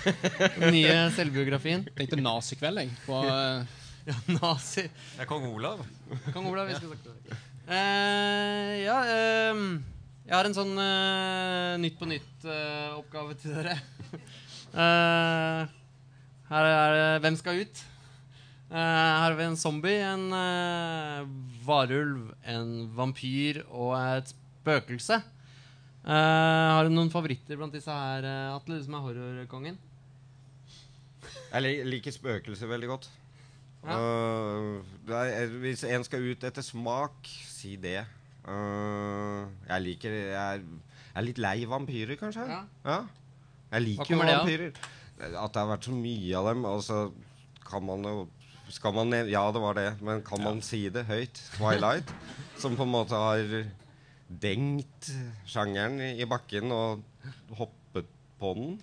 Den 0.59 0.71
nye 0.75 0.93
selvbiografien. 1.15 1.87
Tenkte 1.97 2.19
nazikveld, 2.21 2.83
jeg. 2.83 2.93
På, 3.07 3.23
eh, 3.33 3.65
Ja, 4.07 4.15
nazi. 4.31 4.85
Det 4.87 5.25
er 5.25 5.27
kong 5.27 5.49
Olav. 5.49 5.81
Kong 6.31 6.45
Olav, 6.47 6.69
vi 6.69 6.77
skal 6.77 6.93
snakke 6.93 7.11
om 7.11 7.17
det. 7.25 7.39
Eh, 7.67 8.75
ja, 8.85 9.01
ehm, 9.11 9.65
jeg 10.23 10.35
har 10.37 10.47
en 10.47 10.55
sånn 10.55 10.71
uh, 10.79 11.73
Nytt 11.83 11.97
på 11.99 12.07
nytt-oppgave 12.07 13.35
til 13.41 13.57
dere. 13.57 13.79
Eh, 14.77 15.69
her 16.51 16.65
er 16.67 16.91
det 16.93 17.21
Hvem 17.23 17.37
skal 17.39 17.61
ut? 17.63 17.79
Eh, 18.67 18.75
her 18.75 19.23
har 19.23 19.37
vi 19.39 19.45
en 19.47 19.55
zombie, 19.55 19.99
en 20.03 20.27
uh, 20.35 21.27
varulv, 21.63 22.33
en 22.43 22.71
vampyr 22.97 23.61
og 23.69 23.93
et 23.95 24.33
spøkelse. 24.33 25.21
Eh, 26.07 26.69
har 26.71 26.87
du 26.87 26.93
noen 26.93 27.11
favoritter 27.11 27.59
blant 27.59 27.73
disse 27.75 27.91
her, 27.91 28.23
eh, 28.23 28.55
Atle, 28.55 28.77
du 28.79 28.85
som 28.85 28.95
er 28.95 29.03
horrorkongen? 29.03 29.79
Jeg 31.51 31.87
liker 31.87 32.15
spøkelser 32.15 32.69
veldig 32.71 32.91
godt. 32.91 33.09
Ja. 33.87 33.97
Uh, 33.97 35.11
er, 35.15 35.51
hvis 35.63 35.83
en 35.87 36.03
skal 36.03 36.23
ut 36.27 36.43
etter 36.47 36.63
smak, 36.65 37.27
si 37.47 37.75
det. 37.79 38.01
Uh, 38.47 39.47
jeg 39.67 39.83
liker 39.83 40.15
jeg 40.15 40.35
er, 40.35 40.63
jeg 40.63 41.19
er 41.21 41.27
litt 41.27 41.39
lei 41.43 41.57
vampyrer, 41.67 42.15
kanskje. 42.19 42.47
Ja. 42.51 42.99
Jeg 43.71 43.85
liker 43.85 44.15
jo 44.15 44.21
vampyrer. 44.23 44.81
At 45.17 45.55
det 45.55 45.61
har 45.61 45.71
vært 45.71 45.87
så 45.87 45.95
mye 45.95 46.39
av 46.39 46.51
dem. 46.51 46.67
Og 46.67 46.83
så 46.87 47.01
kan 47.67 47.83
man 47.83 48.03
jo 48.07 48.27
skal 48.73 48.93
man, 48.95 49.13
Ja, 49.29 49.43
det 49.51 49.61
var 49.63 49.77
det, 49.77 49.89
men 50.03 50.23
kan 50.25 50.43
man 50.43 50.61
si 50.65 50.87
det 50.93 51.05
høyt? 51.07 51.41
Twilight, 51.55 52.11
som 52.61 52.75
på 52.77 52.87
en 52.87 52.93
måte 52.93 53.17
har 53.17 53.53
dengt 54.27 55.11
sjangeren 55.47 56.01
i 56.03 56.25
bakken 56.27 56.73
og 56.75 57.03
hoppet 57.55 58.09
på 58.39 58.53
den. 58.57 58.77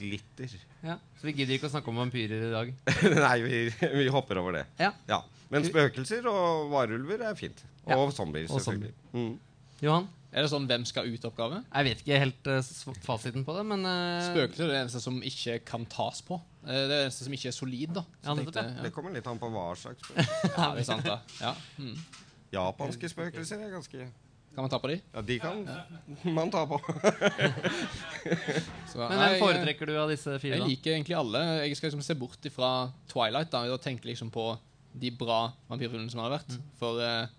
Glitter. 0.00 0.52
Ja. 0.84 0.96
Så 1.20 1.28
vi 1.28 1.34
gidder 1.36 1.56
ikke 1.56 1.68
å 1.68 1.72
snakke 1.74 1.92
om 1.92 2.00
vampyrer 2.00 2.46
i 2.48 2.52
dag. 2.52 2.72
Nei, 3.26 3.36
vi, 3.44 3.58
vi 4.00 4.08
hopper 4.12 4.40
over 4.40 4.60
det. 4.60 4.64
Ja. 4.80 5.22
Men 5.50 5.66
spøkelser 5.66 6.28
og 6.30 6.70
varulver 6.72 7.26
er 7.26 7.36
fint. 7.36 7.64
Ja. 7.86 7.98
Og 7.98 8.12
selvfølgelig. 8.14 8.48
Og 8.54 8.64
selvfølgelig. 8.64 8.96
Mm. 9.16 9.36
Johan? 9.80 10.08
er 10.30 10.44
det 10.44 10.50
sånn 10.52 10.68
Hvem 10.70 10.84
skal 10.88 11.08
ut-oppgave? 11.10 11.62
Jeg 11.66 11.86
vet 11.88 12.02
ikke 12.04 12.20
helt 12.22 12.50
uh, 12.50 12.94
fasiten 13.06 13.46
på 13.46 13.56
det, 13.56 13.64
men 13.66 13.86
Uh, 13.90 14.22
Spøkelser 14.28 14.68
er 14.68 14.72
det 14.72 14.80
eneste 14.84 15.02
som 15.02 15.16
ikke 15.26 15.58
kan 15.66 15.86
tas 15.90 16.20
på. 16.26 16.38
Eh, 16.64 16.72
Det 16.72 16.80
er 16.80 16.88
det 16.88 16.98
eneste 17.06 17.24
som 17.26 17.32
ikke 17.36 17.48
er 17.48 17.52
solid. 17.56 17.92
da 17.94 18.02
Ja, 18.24 18.34
tenkte 18.34 18.44
nettopp, 18.44 18.64
jeg, 18.64 18.82
Det 18.84 18.92
kommer 18.92 19.10
litt 19.16 19.26
an 19.30 19.38
på 19.40 19.48
hva 19.52 19.68
slags 19.76 20.02
spøkelser. 20.04 20.34
ja. 20.56 20.56
ja, 20.56 20.72
det 20.74 20.80
er 20.82 20.88
sant 20.88 21.04
da 21.06 21.16
ja. 21.40 21.52
mm. 21.78 21.96
Japanske 22.52 23.08
spøkelser 23.12 23.56
er 23.64 23.70
ganske 23.70 23.98
Kan 24.50 24.64
man 24.66 24.70
ta 24.72 24.78
på 24.82 24.88
de? 24.90 24.96
Ja, 25.14 25.20
de 25.22 25.36
kan 25.38 25.60
man 26.34 26.50
ta 26.50 26.64
på. 26.66 26.74
Så, 28.90 28.98
Men 28.98 29.20
hvem 29.20 29.36
foretrekker 29.38 29.86
du 29.86 29.92
av 29.94 30.08
disse 30.10 30.34
fire? 30.42 30.56
Jeg 30.56 30.64
da? 30.64 30.66
liker 30.66 30.90
egentlig 30.96 31.14
alle. 31.16 31.38
Jeg 31.62 31.76
skal 31.78 31.86
liksom 31.92 32.02
se 32.02 32.14
bort 32.18 32.42
fra 32.50 32.70
Twilight 33.12 33.52
da, 33.52 33.60
og 33.70 33.78
tenke 33.84 34.08
liksom 34.10 34.26
på 34.34 34.48
de 34.90 35.12
bra 35.14 35.52
vampyrfilmene 35.70 36.10
som 36.10 36.24
har 36.24 36.32
vært. 36.34 36.50
Mm. 36.58 36.64
For 36.80 36.98
uh, 36.98 37.30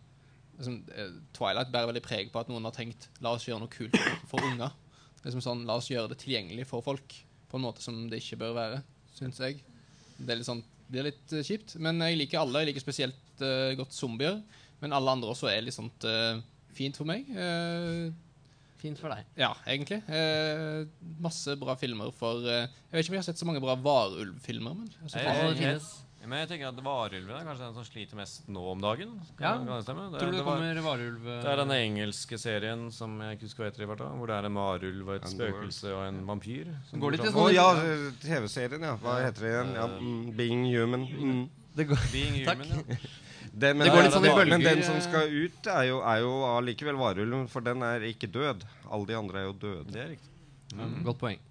liksom, 0.56 0.78
eh, 0.96 1.12
Twilight 1.36 1.70
bærer 1.74 1.88
veldig 1.92 2.04
preg 2.06 2.32
på 2.32 2.40
at 2.40 2.48
noen 2.52 2.64
har 2.70 2.76
tenkt 2.80 3.10
La 3.20 3.30
oss 3.36 3.44
gjøre 3.50 3.60
noe 3.66 3.74
kult 3.76 4.00
for 4.32 4.40
unger. 4.48 4.72
Liksom 5.26 5.44
sånn, 5.44 5.66
La 5.68 5.76
oss 5.82 5.92
gjøre 5.92 6.08
det 6.14 6.22
tilgjengelig 6.24 6.64
for 6.72 6.80
folk 6.86 7.10
på 7.52 7.60
en 7.60 7.66
måte 7.68 7.84
som 7.84 8.06
det 8.08 8.18
ikke 8.24 8.40
bør 8.46 8.54
være, 8.56 8.80
syns 9.22 9.42
jeg. 9.46 9.62
Det 10.18 10.34
er 10.34 10.42
litt 10.42 10.50
sånn 10.50 10.64
det 10.92 11.00
er 11.00 11.08
litt 11.08 11.34
eh, 11.38 11.46
kjipt. 11.48 11.78
Men 11.80 12.02
jeg 12.04 12.18
liker 12.20 12.42
alle. 12.42 12.66
Jeg 12.66 12.74
liker 12.74 12.84
spesielt 12.84 13.44
uh, 13.46 13.72
godt 13.80 13.96
zombier. 13.96 14.42
Men 14.82 14.92
alle 14.98 15.14
andre 15.14 15.32
også 15.32 15.48
er 15.48 15.64
litt 15.64 15.78
sånt 15.78 16.04
uh, 16.04 16.42
fint 16.76 17.00
for 17.00 17.08
meg. 17.08 17.30
Uh, 17.32 18.12
Fint 18.82 18.98
for 18.98 19.14
deg. 19.14 19.28
ja, 19.38 19.52
egentlig. 19.70 20.00
Eh, 20.10 20.88
masse 21.22 21.54
bra 21.62 21.76
filmer 21.78 22.10
for 22.18 22.42
eh, 22.50 22.64
Jeg 22.66 22.96
vet 22.96 23.04
ikke 23.04 23.12
om 23.12 23.18
jeg 23.18 23.22
har 23.22 23.28
sett 23.28 23.42
så 23.42 23.46
mange 23.46 23.62
bra 23.62 23.76
varulvfilmer. 23.78 24.74
Men 24.80 24.88
altså, 25.04 25.22
hey, 25.22 25.52
hey. 25.60 25.76
Men 26.22 26.44
jeg 26.44 26.50
tenker 26.52 26.70
at 26.70 26.80
varulven 26.86 27.34
er 27.34 27.48
kanskje 27.48 27.66
den 27.66 27.78
som 27.78 27.86
sliter 27.88 28.20
mest 28.20 28.50
nå 28.52 28.62
om 28.74 28.82
dagen. 28.84 29.14
Kan, 29.40 29.42
Ja. 29.42 29.54
kan 29.58 29.72
det 29.72 29.86
stemme? 29.88 30.04
Det, 30.12 30.20
Tror 30.20 30.30
du 30.30 30.36
det 30.36 30.38
det, 30.38 30.46
var, 30.46 30.60
kommer 30.60 30.82
varulv 30.86 31.28
eh, 31.28 31.40
det 31.42 31.50
er 31.52 31.62
den 31.64 31.74
engelske 31.78 32.38
serien 32.38 32.84
som 32.94 33.16
jeg 33.22 33.38
ikke 33.38 33.48
husker 33.50 33.64
hva 33.64 33.70
heter 33.72 33.86
i 33.86 33.90
farta, 33.90 34.10
hvor 34.20 34.30
det 34.30 34.36
er 34.38 34.50
en 34.52 34.60
varulv 34.60 35.10
og 35.10 35.16
et 35.16 35.32
spøkelse 35.34 35.96
og 35.96 36.04
en 36.06 36.22
vampyr. 36.30 36.70
som 36.90 37.02
Går 37.02 37.18
litt 37.18 37.26
sånn. 37.26 37.42
Å 37.42 37.48
ja, 37.56 37.66
TV-serien, 38.22 38.86
ja. 38.86 38.94
Hva 39.02 39.18
heter 39.26 39.48
det 39.48 39.52
igjen? 39.56 39.74
Ja, 39.80 39.90
mm, 39.98 40.22
Being 40.38 40.64
Human. 40.70 41.08
Mm. 41.10 41.44
det 41.76 41.90
går, 41.90 42.08
Being 42.14 42.40
Takk. 42.46 42.64
human, 42.66 42.86
ja. 42.88 42.96
Det, 43.52 43.74
men, 43.76 43.84
Det 43.84 43.92
går 43.92 44.06
litt 44.06 44.14
sånn 44.16 44.26
i 44.30 44.34
men 44.48 44.64
den 44.64 44.84
som 44.88 44.96
eh. 44.96 45.04
skal 45.04 45.28
ut, 45.28 45.68
er 45.68 45.88
jo, 45.90 46.00
er 46.08 46.22
jo 46.24 46.32
allikevel 46.54 46.96
varulven, 46.96 47.50
for 47.52 47.66
den 47.66 47.84
er 47.84 48.06
ikke 48.08 48.30
død. 48.32 48.64
Alle 48.88 49.10
de 49.10 49.18
andre 49.18 49.42
er 49.42 49.50
jo 49.50 49.56
døde. 49.60 49.92
Det 49.92 50.04
er 50.06 50.14
riktig. 50.14 50.30
Godt 51.04 51.20
poeng. 51.20 51.42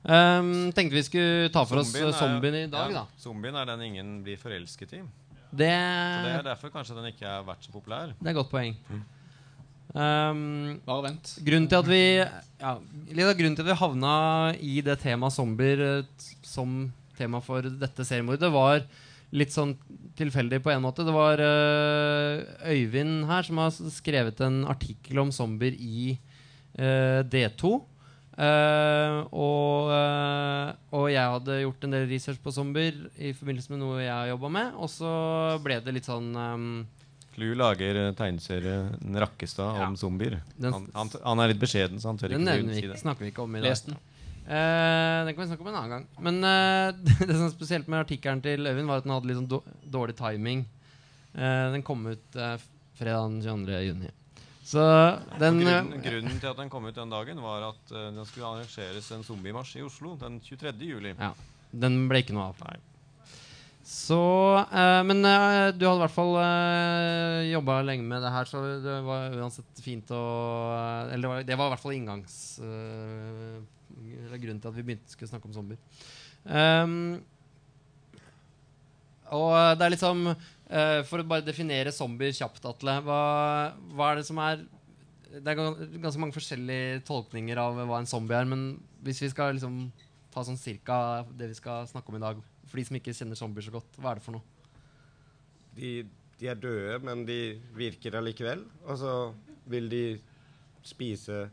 Um, 0.00 0.70
tenkte 0.72 0.96
vi 0.96 1.02
skulle 1.04 1.50
ta 1.52 1.60
for 1.68 1.82
oss 1.82 1.90
Zombien 1.92 2.54
eh, 2.54 2.62
er- 2.62 2.68
i 2.68 2.72
dag, 2.72 2.92
ja, 2.94 3.02
da. 3.02 3.18
Zombien 3.20 3.56
er 3.60 3.66
den 3.68 3.82
ingen 3.84 4.12
blir 4.24 4.38
forelsket 4.40 4.94
i. 4.96 5.02
Det, 5.50 5.68
Så 5.68 6.24
det 6.24 6.36
er 6.38 6.46
derfor 6.46 6.70
kanskje 6.72 6.94
den 6.96 7.10
ikke 7.10 7.26
har 7.26 7.42
vært 7.44 7.66
så 7.66 7.72
populær. 7.74 8.14
det 8.16 8.26
er 8.26 8.30
et 8.30 8.38
godt 8.38 8.52
poeng. 8.52 8.76
Um, 9.90 10.80
Bare 10.86 11.02
vent. 11.08 11.32
grunnen 11.42 11.66
til 11.66 11.80
at 11.80 11.88
vi 11.90 12.00
ja, 12.22 12.76
Litt 13.10 13.26
av 13.26 13.34
grunnen 13.34 13.56
til 13.58 13.64
at 13.66 13.70
vi 13.72 13.78
havna 13.80 14.12
i 14.62 14.76
det 14.86 14.94
temaet 15.02 15.34
zombier 15.34 15.82
eh, 15.82 16.26
som 16.46 16.92
tema 17.18 17.40
for 17.42 17.66
dette 17.66 18.06
seriemordet, 18.06 18.52
var 18.54 18.84
litt 19.34 19.50
sånn 19.52 19.74
tilfeldig 20.16 20.62
på 20.62 20.70
en 20.72 20.82
måte. 20.82 21.04
Det 21.04 21.12
var 21.12 21.42
uh, 21.42 22.40
Øyvind 22.70 23.26
her 23.28 23.42
som 23.46 23.58
har 23.60 23.74
skrevet 23.92 24.40
en 24.46 24.62
artikkel 24.70 25.18
om 25.18 25.30
zombier 25.34 25.74
i 25.76 26.14
uh, 26.78 27.20
D2. 27.26 27.80
Eh, 28.38 29.16
og, 29.34 29.90
uh, 29.90 30.70
og 30.96 31.08
jeg 31.10 31.32
hadde 31.34 31.56
gjort 31.64 31.84
en 31.84 31.96
del 31.96 32.06
research 32.08 32.38
på 32.44 32.52
zombier 32.54 32.96
i 33.18 33.32
forbindelse 33.36 33.72
med 33.74 33.82
noe 33.82 33.98
jeg 34.04 34.12
har 34.14 34.30
jobba 34.30 34.50
med. 34.54 34.76
Og 34.80 34.90
så 34.92 35.10
ble 35.64 35.80
det 35.84 35.96
litt 35.98 36.08
sånn 36.08 36.30
um, 36.36 36.68
Clou 37.34 37.54
lager 37.58 37.96
eh, 37.96 38.12
tegneserien 38.18 39.16
Rakkestad 39.22 39.78
Ja. 39.78 39.86
om 39.88 39.96
zombier. 39.96 40.40
Den- 40.58 40.72
Han, 40.74 40.88
han, 40.94 41.10
han 41.24 41.42
er 41.44 41.52
litt 41.52 41.60
beskjeden, 41.62 42.00
så 42.02 42.10
han 42.10 42.18
tør 42.18 42.32
ikke 42.34 42.42
si 42.74 42.80
det. 42.80 42.94
Den 42.94 43.02
snakker 43.02 43.26
vi 43.26 43.30
ikke 43.32 43.44
om 43.44 43.54
i 43.56 43.60
dag. 43.62 43.70
Les 43.70 43.84
den. 43.86 43.98
Uh, 44.50 45.26
den 45.28 45.34
kan 45.36 45.44
vi 45.44 45.48
snakke 45.52 45.62
om 45.62 45.68
en 45.70 45.78
annen 45.78 45.92
gang. 45.94 46.06
Men 46.26 46.40
eh, 46.44 46.88
det 47.20 47.30
som 47.36 47.46
er 47.46 47.54
spesielt 47.54 47.88
med 47.88 48.02
artikkelen 48.02 48.42
til 48.42 48.66
Øyvind, 48.66 48.88
var 48.90 48.98
at 49.02 49.06
den 49.06 49.14
hadde 49.14 49.30
litt 49.30 49.38
sånn 49.38 49.90
dårlig 49.94 50.16
timing. 50.18 50.64
Eh, 51.34 51.66
den 51.76 51.84
kom 51.86 52.02
ut 52.10 52.38
uh, 52.40 52.56
fredag 52.98 53.28
den 53.30 53.42
22. 53.66 53.78
juni. 53.86 54.10
Så 54.70 54.82
den 55.40 55.58
eh, 55.60 55.66
grunnen, 55.66 56.02
grunnen 56.04 56.36
til 56.38 56.50
at 56.52 56.60
den 56.60 56.68
kom 56.70 56.84
ut 56.86 56.94
den 56.94 57.10
dagen, 57.10 57.40
var 57.42 57.64
at 57.72 57.90
uh, 57.90 58.10
den 58.14 58.22
skulle 58.28 58.46
arrangeres 58.46 59.08
en 59.16 59.24
zombiemarsj 59.26 59.80
i 59.80 59.82
Oslo 59.82 60.14
den 60.20 60.38
23. 60.46 60.76
juli. 60.86 61.14
Ja, 61.18 61.32
den 61.84 62.04
ble 62.10 62.20
ikke 62.22 62.36
noe 62.36 62.52
av. 62.52 62.60
Nei. 62.68 62.76
Så 63.90 64.20
uh, 64.60 65.00
Men 65.08 65.24
uh, 65.26 65.72
du 65.74 65.82
hadde 65.88 65.96
i 65.96 66.04
hvert 66.04 66.14
fall 66.14 66.36
uh, 66.38 67.40
jobba 67.48 67.80
lenge 67.88 68.06
med 68.06 68.22
det 68.22 68.30
her, 68.36 68.46
så 68.46 68.62
det 68.84 68.96
var 69.08 69.34
uansett 69.40 69.82
fint 69.82 70.12
å 70.14 70.22
Eller 71.08 71.24
det 71.24 71.32
var, 71.32 71.44
det 71.48 71.58
var 71.58 71.70
i 71.70 71.74
hvert 71.74 71.84
fall 71.88 71.96
inngangs... 71.98 72.38
eller 72.60 74.38
grunnen 74.38 74.60
til 74.62 74.70
at 74.70 74.76
vi 74.76 74.86
begynte 74.86 75.10
skulle 75.10 75.32
snakke 75.32 75.50
om 75.50 75.54
zombier. 75.56 75.80
Um, 76.46 77.18
Og 79.34 79.78
det 79.78 79.86
er 79.86 79.94
liksom 79.94 80.30
For 80.70 81.18
å 81.18 81.26
bare 81.26 81.42
definere 81.42 81.90
zombier 81.94 82.34
kjapt, 82.36 82.62
Atle. 82.70 83.00
Hva, 83.02 83.22
hva 83.90 84.12
er 84.12 84.20
det 84.20 84.26
som 84.28 84.38
er 84.38 84.60
Det 85.30 85.50
er 85.50 85.58
ganske 85.58 86.20
mange 86.22 86.36
forskjellige 86.36 87.00
tolkninger 87.08 87.58
av 87.58 87.80
hva 87.80 87.98
en 87.98 88.08
zombie 88.10 88.38
er. 88.38 88.46
Men 88.46 88.78
hvis 89.02 89.22
vi 89.24 89.32
skal 89.32 89.56
liksom 89.56 89.82
ta 90.30 90.44
sånn 90.46 90.60
cirka 90.60 91.24
det 91.34 91.50
vi 91.50 91.58
skal 91.58 91.88
snakke 91.90 92.12
om 92.12 92.20
i 92.20 92.22
dag, 92.22 92.40
for 92.70 92.78
de 92.78 92.86
som 92.86 92.98
ikke 92.98 93.14
kjenner 93.16 93.38
zombier 93.38 93.66
så 93.66 93.74
godt, 93.74 93.98
hva 93.98 94.12
er 94.12 94.20
det 94.20 94.26
for 94.26 94.38
noe? 94.38 94.44
De, 95.74 95.92
de 96.38 96.50
er 96.50 96.58
døde, 96.58 96.98
men 97.06 97.24
de 97.26 97.40
virker 97.74 98.18
allikevel. 98.18 98.62
Og 98.86 99.00
så 99.00 99.14
vil 99.70 99.90
de 99.90 100.04
spise 100.86 101.48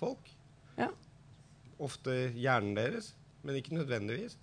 folk. 0.00 0.28
Ja. 0.76 0.90
Ofte 1.80 2.18
hjernen 2.36 2.76
deres, 2.76 3.14
men 3.44 3.60
ikke 3.60 3.76
nødvendigvis. 3.76 4.36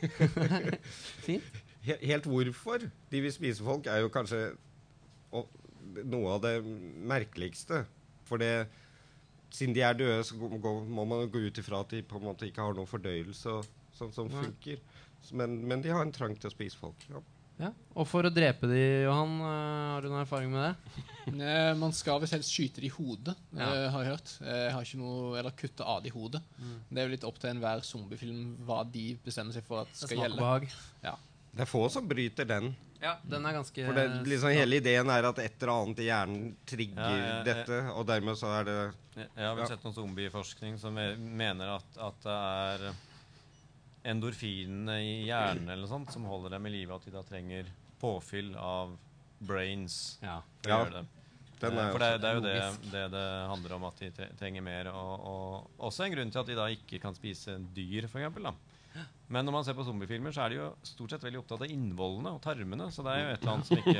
Fint. 1.26 1.59
He 1.82 1.96
helt 2.10 2.26
hvorfor 2.28 2.82
de 3.10 3.20
vil 3.24 3.32
spise 3.32 3.64
folk, 3.64 3.86
er 3.88 4.02
jo 4.04 4.10
kanskje 4.12 4.50
noe 6.04 6.34
av 6.36 6.42
det 6.44 6.54
merkeligste. 7.10 7.84
For 8.28 8.40
det 8.42 8.68
siden 9.50 9.74
de 9.74 9.82
er 9.82 9.96
døde, 9.98 10.20
så 10.26 10.36
må 10.38 11.04
man 11.08 11.26
gå 11.32 11.42
ut 11.48 11.58
ifra 11.58 11.80
at 11.82 11.90
de 11.96 12.02
på 12.06 12.20
en 12.20 12.28
måte 12.28 12.46
ikke 12.46 12.62
har 12.62 12.76
noen 12.76 12.86
fordøyelse 12.90 13.56
og, 13.58 13.66
sånn 13.96 14.12
som 14.14 14.30
funker. 14.30 14.78
Men, 15.36 15.58
men 15.68 15.82
de 15.84 15.90
har 15.92 16.04
en 16.06 16.14
trang 16.14 16.36
til 16.38 16.48
å 16.50 16.54
spise 16.54 16.78
folk. 16.78 17.02
Ja. 17.10 17.20
Ja. 17.60 17.68
Og 17.92 18.06
for 18.08 18.24
å 18.24 18.30
drepe 18.32 18.64
de, 18.70 18.78
Johan, 19.04 19.34
eh, 19.44 19.88
har 19.92 20.00
du 20.00 20.08
noen 20.08 20.22
erfaring 20.22 20.52
med 20.54 20.62
det? 20.70 21.06
Eh, 21.30 21.74
man 21.78 21.92
skal 21.94 22.18
visst 22.22 22.32
helst 22.34 22.50
skyte 22.50 22.80
de 22.82 22.88
i 22.88 22.90
hodet, 22.94 23.34
Ja. 23.52 23.66
eh, 23.68 23.84
har 23.92 24.02
jeg 24.02 24.10
hørt. 24.14 24.30
Jeg 24.40 24.70
har 24.72 24.86
ikke 24.86 24.98
noe, 24.98 25.34
eller 25.38 25.52
kutte 25.54 25.84
av 25.86 26.00
de 26.02 26.08
i 26.08 26.14
hodet. 26.14 26.40
Det 26.88 26.98
er 26.98 27.06
jo 27.06 27.12
litt 27.12 27.26
opp 27.28 27.36
til 27.38 27.52
enhver 27.52 27.84
zombiefilm 27.86 28.40
hva 28.66 28.80
de 28.90 29.04
bestemmer 29.22 29.54
seg 29.54 29.66
for 29.68 29.84
at 29.84 29.92
skal 29.94 30.24
gjelde. 30.24 30.40
behag. 30.40 30.66
Det 31.52 31.64
er 31.64 31.68
få 31.70 31.88
som 31.90 32.06
bryter 32.08 32.46
den. 32.46 32.70
Ja, 33.00 33.14
den 33.24 33.46
er 33.48 33.52
ganske 33.56 33.84
For 33.86 33.96
det, 33.96 34.04
liksom, 34.28 34.50
hele 34.52 34.76
ideen 34.76 35.08
er 35.10 35.24
at 35.30 35.38
et 35.40 35.62
eller 35.62 35.72
annet 35.72 35.98
i 36.02 36.08
hjernen 36.10 36.50
trigger 36.68 37.00
Ja, 37.00 37.16
ja, 37.16 37.30
ja. 37.38 37.42
dette, 37.48 37.78
og 37.96 38.04
dermed 38.06 38.36
så 38.36 38.50
er 38.60 38.64
det 38.68 38.74
Jeg, 39.16 39.28
jeg 39.36 39.46
har 39.46 39.54
vel 39.56 39.62
Ja. 39.64 39.68
sett 39.72 39.84
noen 39.86 39.94
zombieforskning 39.96 40.76
som 40.78 40.94
me- 40.94 41.16
mener 41.16 41.76
at, 41.78 41.96
at 41.98 42.20
det 42.22 42.36
er 42.36 42.92
endorfinene 44.10 44.96
i 45.04 45.14
hjernen 45.28 45.68
eller 45.68 45.84
noe 45.84 45.90
sånt 45.90 46.12
som 46.14 46.24
holder 46.28 46.54
dem 46.56 46.66
i 46.66 46.74
live, 46.78 46.94
at 46.96 47.04
de 47.04 47.10
da 47.14 47.22
trenger 47.26 47.68
påfyll 48.00 48.54
av 48.56 48.94
brains. 49.40 50.18
Ja. 50.22 50.40
for 50.62 50.70
å 50.70 50.78
gjøre 50.84 50.92
det. 51.00 51.06
Den 51.60 51.72
Eh, 51.76 51.84
er 51.86 51.90
For 51.92 51.98
det, 52.00 52.20
det 52.22 52.28
er 52.30 52.34
jo 52.34 52.40
det, 52.40 52.90
det 52.90 53.10
det 53.12 53.26
handler 53.50 53.72
om, 53.76 53.84
at 53.84 53.96
de 54.00 54.10
trenger 54.38 54.62
mer. 54.64 54.86
Og, 54.88 55.26
og 55.28 55.70
også 55.90 56.06
en 56.06 56.12
grunn 56.14 56.30
til 56.32 56.40
at 56.40 56.46
de 56.46 56.54
da 56.56 56.66
ikke 56.72 57.00
kan 57.02 57.14
spise 57.14 57.58
dyr, 57.76 58.04
f.eks. 58.08 58.54
Men 59.30 59.46
når 59.46 59.54
man 59.54 59.62
ser 59.66 59.76
på 59.78 59.84
zombiefilmer, 59.86 60.32
så 60.34 60.42
er 60.42 60.50
de 60.50 60.56
jo 60.58 60.64
stort 60.82 61.12
sett 61.14 61.22
veldig 61.22 61.38
opptatt 61.38 61.60
av 61.62 61.70
innvollene 61.70 62.32
og 62.34 62.40
tarmene. 62.42 62.88
Så 62.90 63.04
det 63.06 63.12
er 63.14 63.20
jo 63.20 63.28
et 63.30 63.44
eller 63.44 63.52
annet 63.52 63.68
som 63.68 63.78
ikke 63.78 63.92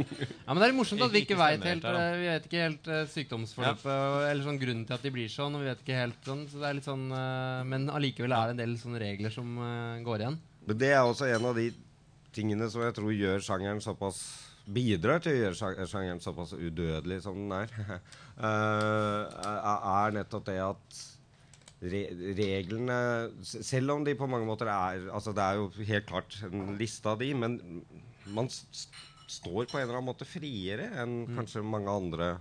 Ja, 0.44 0.50
men 0.50 0.60
Det 0.60 0.66
er 0.66 0.74
morsomt 0.76 1.04
at 1.06 1.14
vi 1.14 1.22
ikke 1.24 1.38
Ikke 1.38 1.40
vet 1.40 1.64
helt 1.70 1.86
da. 1.86 1.94
eh, 2.02 2.16
Vi 2.20 2.26
vet 2.28 2.48
ikke 2.50 2.64
helt 2.66 2.90
uh, 2.92 2.98
sykdomsforløpet 3.14 3.88
ja. 3.88 4.18
eller 4.28 4.44
sånn 4.44 4.60
grunnen 4.60 4.84
til 4.84 4.96
at 4.98 5.06
de 5.06 5.12
blir 5.14 5.32
sånn. 5.32 5.56
Og 5.56 5.64
vi 5.64 5.70
vet 5.70 5.80
ikke 5.86 6.02
helt 6.02 6.28
sånn, 6.28 6.42
så 6.52 6.60
det 6.60 6.68
er 6.68 6.76
litt 6.76 6.88
sånn 6.90 7.06
uh, 7.16 7.62
Men 7.70 7.88
allikevel 7.96 8.36
er 8.36 8.50
det 8.50 8.56
en 8.58 8.60
del 8.60 8.76
sånne 8.82 9.00
regler 9.00 9.32
som 9.32 9.56
uh, 9.56 9.96
går 10.04 10.26
igjen. 10.26 10.36
Men 10.68 10.80
det 10.84 10.92
er 10.92 11.00
også 11.00 11.30
en 11.32 11.48
av 11.48 11.56
de 11.56 11.70
tingene 12.36 12.68
som 12.68 12.84
jeg 12.84 12.98
tror 12.98 13.16
gjør 13.16 13.46
sjangeren 13.46 13.80
såpass 13.84 14.20
Bidrar 14.64 15.20
til 15.20 15.34
å 15.34 15.40
gjøre 15.42 15.88
sjangeren 15.88 16.20
såpass 16.24 16.54
udødelig 16.56 17.18
som 17.20 17.36
den 17.36 17.50
er 17.52 17.72
er 18.48 20.14
nettopp 20.16 20.46
det 20.48 20.56
at 20.64 21.02
re 21.84 22.02
reglene 22.38 22.98
Selv 23.44 23.96
om 23.96 24.04
de 24.06 24.16
på 24.18 24.28
mange 24.30 24.48
måter 24.48 24.70
er 24.72 25.08
Altså 25.10 25.34
Det 25.36 25.44
er 25.44 25.60
jo 25.60 25.68
helt 25.90 26.08
klart 26.08 26.38
en 26.48 26.74
liste 26.80 27.10
av 27.10 27.20
de, 27.20 27.30
men 27.36 27.58
man 28.34 28.48
står 28.50 29.68
på 29.68 29.76
en 29.76 29.84
eller 29.84 29.98
annen 29.98 30.08
måte 30.08 30.26
friere 30.28 30.88
enn 31.02 31.24
kanskje 31.34 31.64
mange 31.64 31.92
andre 31.92 32.34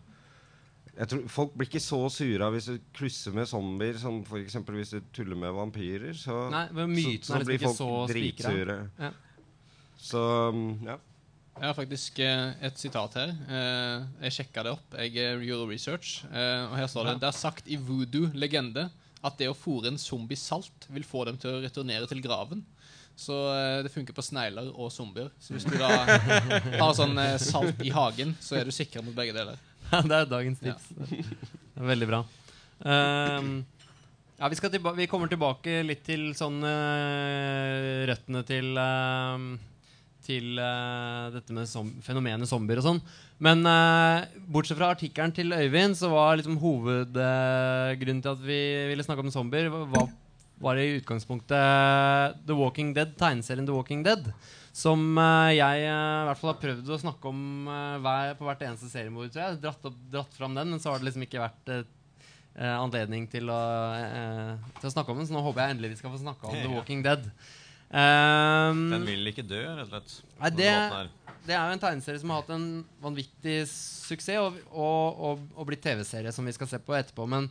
jeg 0.93 1.09
tror 1.09 1.23
Folk 1.31 1.55
blir 1.57 1.69
ikke 1.69 1.81
så 1.81 1.99
sure 2.13 2.49
hvis 2.53 2.67
du 2.69 2.75
klusser 2.93 3.33
med 3.33 3.49
zombier 3.49 3.97
som 3.97 4.19
f.eks. 4.21 4.59
hvis 4.75 4.93
du 4.93 4.99
tuller 5.15 5.39
med 5.39 5.55
vampyrer. 5.55 6.13
Så, 6.17 6.35
Nei, 6.53 6.67
men 6.75 6.91
myten 6.93 7.25
så, 7.25 7.33
så 7.33 7.39
liksom 7.39 7.49
blir 7.49 7.63
folk 7.63 7.79
så 7.79 7.89
dritsure. 8.11 8.75
Ja. 8.99 9.09
Så 9.97 10.21
um, 10.53 10.67
ja. 10.85 10.99
Jeg 11.53 11.69
har 11.69 11.75
faktisk 11.77 12.19
eh, 12.25 12.51
et 12.65 12.79
sitat 12.81 13.17
her. 13.19 13.33
Eh, 13.45 14.05
jeg 14.25 14.37
sjekka 14.39 14.63
det 14.65 14.73
opp. 14.73 14.95
Jeg 14.97 15.17
er 15.21 15.65
research. 15.69 16.23
Eh, 16.29 16.61
og 16.65 16.77
her 16.77 16.89
står 16.89 17.11
det 17.11 17.19
Det 17.21 17.29
er 17.29 17.37
sagt 17.37 17.69
i 17.69 17.77
voodoo-legende 17.77 18.87
at 19.23 19.39
det 19.39 19.49
å 19.51 19.57
fôre 19.57 19.91
en 19.91 19.99
zombie 20.01 20.39
salt 20.39 20.87
vil 20.91 21.05
få 21.07 21.23
dem 21.29 21.39
til 21.39 21.55
å 21.55 21.61
returnere 21.63 22.09
til 22.09 22.21
graven. 22.23 22.63
Så 23.15 23.35
eh, 23.53 23.83
det 23.85 23.91
funker 23.93 24.15
på 24.17 24.25
snegler 24.25 24.71
og 24.73 24.89
zombier. 24.91 25.29
Så 25.39 25.53
hvis 25.55 25.67
du 25.69 25.75
da 25.77 25.91
har 26.81 26.95
sånn 26.97 27.17
eh, 27.21 27.37
salt 27.41 27.83
i 27.85 27.93
hagen, 27.93 28.33
så 28.41 28.57
er 28.59 28.67
du 28.67 28.73
sikra 28.73 29.03
mot 29.05 29.15
begge 29.15 29.35
deler. 29.35 29.59
Ja, 29.91 30.01
det 30.01 30.17
er 30.23 30.31
dagens 30.31 30.63
tips. 30.63 30.89
Er 31.77 31.85
veldig 31.91 32.07
bra. 32.09 32.23
Um, 32.83 33.51
ja, 34.39 34.49
vi, 34.49 34.79
vi 34.97 35.05
kommer 35.07 35.29
tilbake 35.31 35.83
litt 35.85 36.01
til 36.07 36.31
sånn 36.35 36.57
eh, 36.67 38.03
røttene 38.09 38.41
til 38.47 38.73
ehm, 38.81 39.45
Til 40.23 40.55
uh, 40.55 41.27
dette 41.33 41.51
med 41.55 41.67
som 41.67 41.89
fenomenet 42.05 42.47
zombier 42.47 42.79
og 42.79 42.87
sånn. 42.87 43.01
Men 43.43 43.65
uh, 43.67 44.23
bortsett 44.47 44.79
fra 44.79 44.93
artikkelen 44.95 45.35
til 45.35 45.51
Øyvind, 45.51 45.97
så 45.99 46.11
var 46.13 46.39
liksom 46.39 46.59
hovedgrunnen 46.63 48.23
til 48.23 48.33
at 48.33 48.43
vi 48.43 48.59
ville 48.93 49.03
snakke 49.03 49.25
om 49.25 49.33
zombier, 49.33 49.67
var, 49.67 50.11
var 50.63 50.79
i 50.79 50.93
utgangspunktet 50.97 52.43
The 52.47 52.55
Walking 52.55 52.93
Dead, 52.95 53.15
tegneserien 53.19 53.67
The 53.67 53.75
Walking 53.75 54.05
Dead. 54.07 54.31
Som 54.73 55.11
eh, 55.21 55.53
jeg 55.53 55.83
eh, 55.85 55.93
i 55.93 56.27
hvert 56.27 56.39
fall 56.39 56.49
har 56.49 56.61
prøvd 56.61 56.87
å 56.89 57.01
snakke 57.03 57.29
om 57.29 57.41
eh, 57.69 57.97
hver, 58.01 58.31
på 58.39 58.47
hvert 58.47 58.63
eneste 58.65 58.89
seriemord. 58.89 59.29
tror 59.29 59.43
jeg. 59.43 59.59
Dratt, 59.61 59.83
opp, 59.85 59.99
dratt 60.09 60.33
fram 60.33 60.55
den, 60.57 60.71
men 60.73 60.81
så 60.81 60.89
har 60.89 61.01
det 61.01 61.11
liksom 61.11 61.25
ikke 61.27 61.43
vært 61.43 61.69
eh, 61.69 61.83
eh, 62.57 62.73
anledning 62.73 63.27
til 63.29 63.53
å, 63.53 63.59
eh, 63.99 64.71
til 64.79 64.89
å 64.89 64.93
snakke 64.95 65.13
om 65.13 65.21
den. 65.21 65.29
Så 65.29 65.37
nå 65.37 65.43
håper 65.45 65.61
jeg 65.61 65.75
endelig 65.75 65.93
vi 65.93 65.99
skal 66.01 66.15
få 66.15 66.23
snakke 66.23 66.49
om 66.49 66.57
The 66.57 66.71
Walking 66.73 67.05
Dead. 67.05 67.29
Um, 67.93 68.87
Den 68.89 69.05
vil 69.05 69.29
ikke 69.29 69.45
dø, 69.45 69.59
rett 69.77 69.85
og 69.85 69.91
slett. 69.91 70.13
Nei, 70.39 70.49
det- 70.57 71.09
det 71.45 71.53
er 71.53 71.67
jo 71.67 71.75
en 71.75 71.81
tegneserie 71.81 72.19
som 72.21 72.31
har 72.31 72.41
hatt 72.41 72.49
en 72.55 72.67
vanvittig 73.03 73.67
suksess, 73.69 74.39
og, 74.39 74.55
og, 74.71 75.19
og, 75.27 75.39
og 75.59 75.67
blitt 75.67 75.83
TV-serie, 75.83 76.31
som 76.31 76.45
vi 76.47 76.53
skal 76.55 76.69
se 76.71 76.79
på 76.79 76.95
etterpå. 76.95 77.27
Men, 77.29 77.49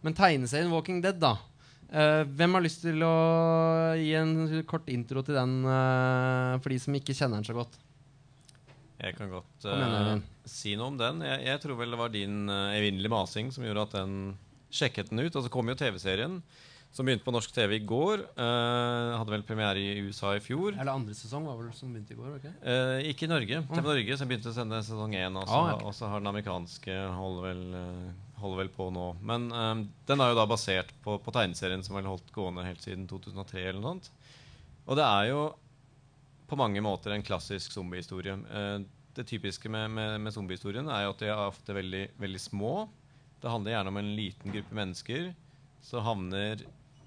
men 0.00 0.14
tegneserien 0.14 0.70
Walking 0.72 1.02
Dead, 1.02 1.18
da. 1.20 1.34
Uh, 1.92 2.22
hvem 2.24 2.54
har 2.56 2.64
lyst 2.64 2.80
til 2.86 3.02
å 3.04 3.12
gi 4.00 4.14
en 4.16 4.62
kort 4.64 4.86
intro 4.88 5.20
til 5.26 5.36
den 5.36 5.58
uh, 5.66 6.56
for 6.62 6.72
de 6.72 6.78
som 6.80 6.94
ikke 6.96 7.12
kjenner 7.18 7.42
den 7.42 7.48
så 7.50 7.56
godt? 7.58 7.74
Jeg 9.02 9.16
kan 9.18 9.28
godt 9.34 9.66
uh, 9.66 10.14
si 10.48 10.72
noe 10.78 10.92
om 10.94 10.96
den. 10.96 11.20
Jeg, 11.26 11.42
jeg 11.50 11.60
tror 11.66 11.76
vel 11.82 11.92
det 11.92 11.98
var 12.00 12.14
din 12.14 12.46
evinnelige 12.48 13.12
masing 13.12 13.50
som 13.52 13.66
gjorde 13.66 13.88
at 13.90 13.98
den 13.98 14.16
sjekket 14.72 15.10
den 15.10 15.20
ut. 15.26 15.34
Og 15.36 15.44
så 15.44 15.52
kom 15.52 15.68
jo 15.68 15.76
TV-serien, 15.76 16.38
som 16.92 17.08
begynte 17.08 17.24
på 17.24 17.32
norsk 17.32 17.52
TV 17.56 17.78
i 17.78 17.84
går. 17.88 18.20
Uh, 18.36 19.16
hadde 19.16 19.32
vel 19.32 19.44
premiere 19.48 19.80
i 19.80 20.02
USA 20.04 20.34
i 20.36 20.42
fjor. 20.44 20.74
Eller 20.76 20.92
andre 20.92 21.14
sesong 21.16 21.46
var 21.48 21.56
vel 21.56 21.70
som 21.76 21.92
begynte 21.94 22.12
i 22.12 22.18
går? 22.18 22.34
Okay? 22.36 22.52
Uh, 22.60 22.98
ikke? 23.08 23.24
Eh, 23.24 23.28
i 23.28 23.30
Norge. 23.30 23.60
TV 23.70 23.86
Norge 23.86 24.18
som 24.20 24.28
begynte 24.28 24.50
å 24.52 24.56
sende 24.56 24.80
sesong 24.84 25.16
én. 25.16 25.38
Og 25.40 25.48
så 25.48 25.56
Ah, 25.56 25.72
okay. 25.78 26.08
har 26.12 26.20
den 26.20 26.32
amerikanske 26.34 26.98
holder 27.16 27.46
vel, 27.48 27.62
eh, 27.80 28.36
holder 28.42 28.60
vel 28.60 28.72
på 28.76 28.90
nå. 28.92 29.06
Men 29.24 29.48
um, 29.52 29.86
den 30.06 30.20
er 30.20 30.32
jo 30.32 30.36
da 30.36 30.44
basert 30.50 30.92
på, 31.04 31.16
på 31.16 31.32
tegneserien 31.32 31.84
som 31.86 31.96
vel 31.96 32.10
holdt 32.10 32.28
gående 32.34 32.66
helt 32.66 32.84
siden 32.84 33.08
2003 33.08 33.64
eller 33.70 33.80
noe 33.80 33.94
sånt. 33.94 34.10
Og 34.84 34.98
det 34.98 35.06
er 35.06 35.30
jo 35.30 35.40
på 36.50 36.58
mange 36.60 36.82
måter 36.84 37.14
en 37.14 37.24
klassisk 37.24 37.72
zombiehistorie. 37.72 38.36
Uh, 38.52 38.84
det 39.16 39.24
typiske 39.28 39.68
med, 39.72 39.88
med, 39.96 40.18
med 40.20 40.36
zombiehistorien 40.36 40.92
er 40.92 41.06
jo 41.06 41.16
at 41.16 41.24
de 41.24 41.32
er 41.32 41.40
ofte 41.46 41.72
veldig, 41.72 42.04
veldig 42.20 42.40
små. 42.40 42.74
Det 43.40 43.48
handler 43.48 43.78
gjerne 43.78 43.92
om 43.94 44.00
en 44.02 44.14
liten 44.16 44.52
gruppe 44.52 44.76
mennesker 44.76 45.32
som 45.82 46.04
havner 46.06 46.62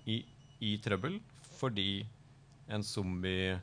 i, 0.06 0.22
i 0.64 0.76
trøbbel 0.84 1.20
fordi 1.56 2.06
en 2.72 2.84
zombie 2.84 3.56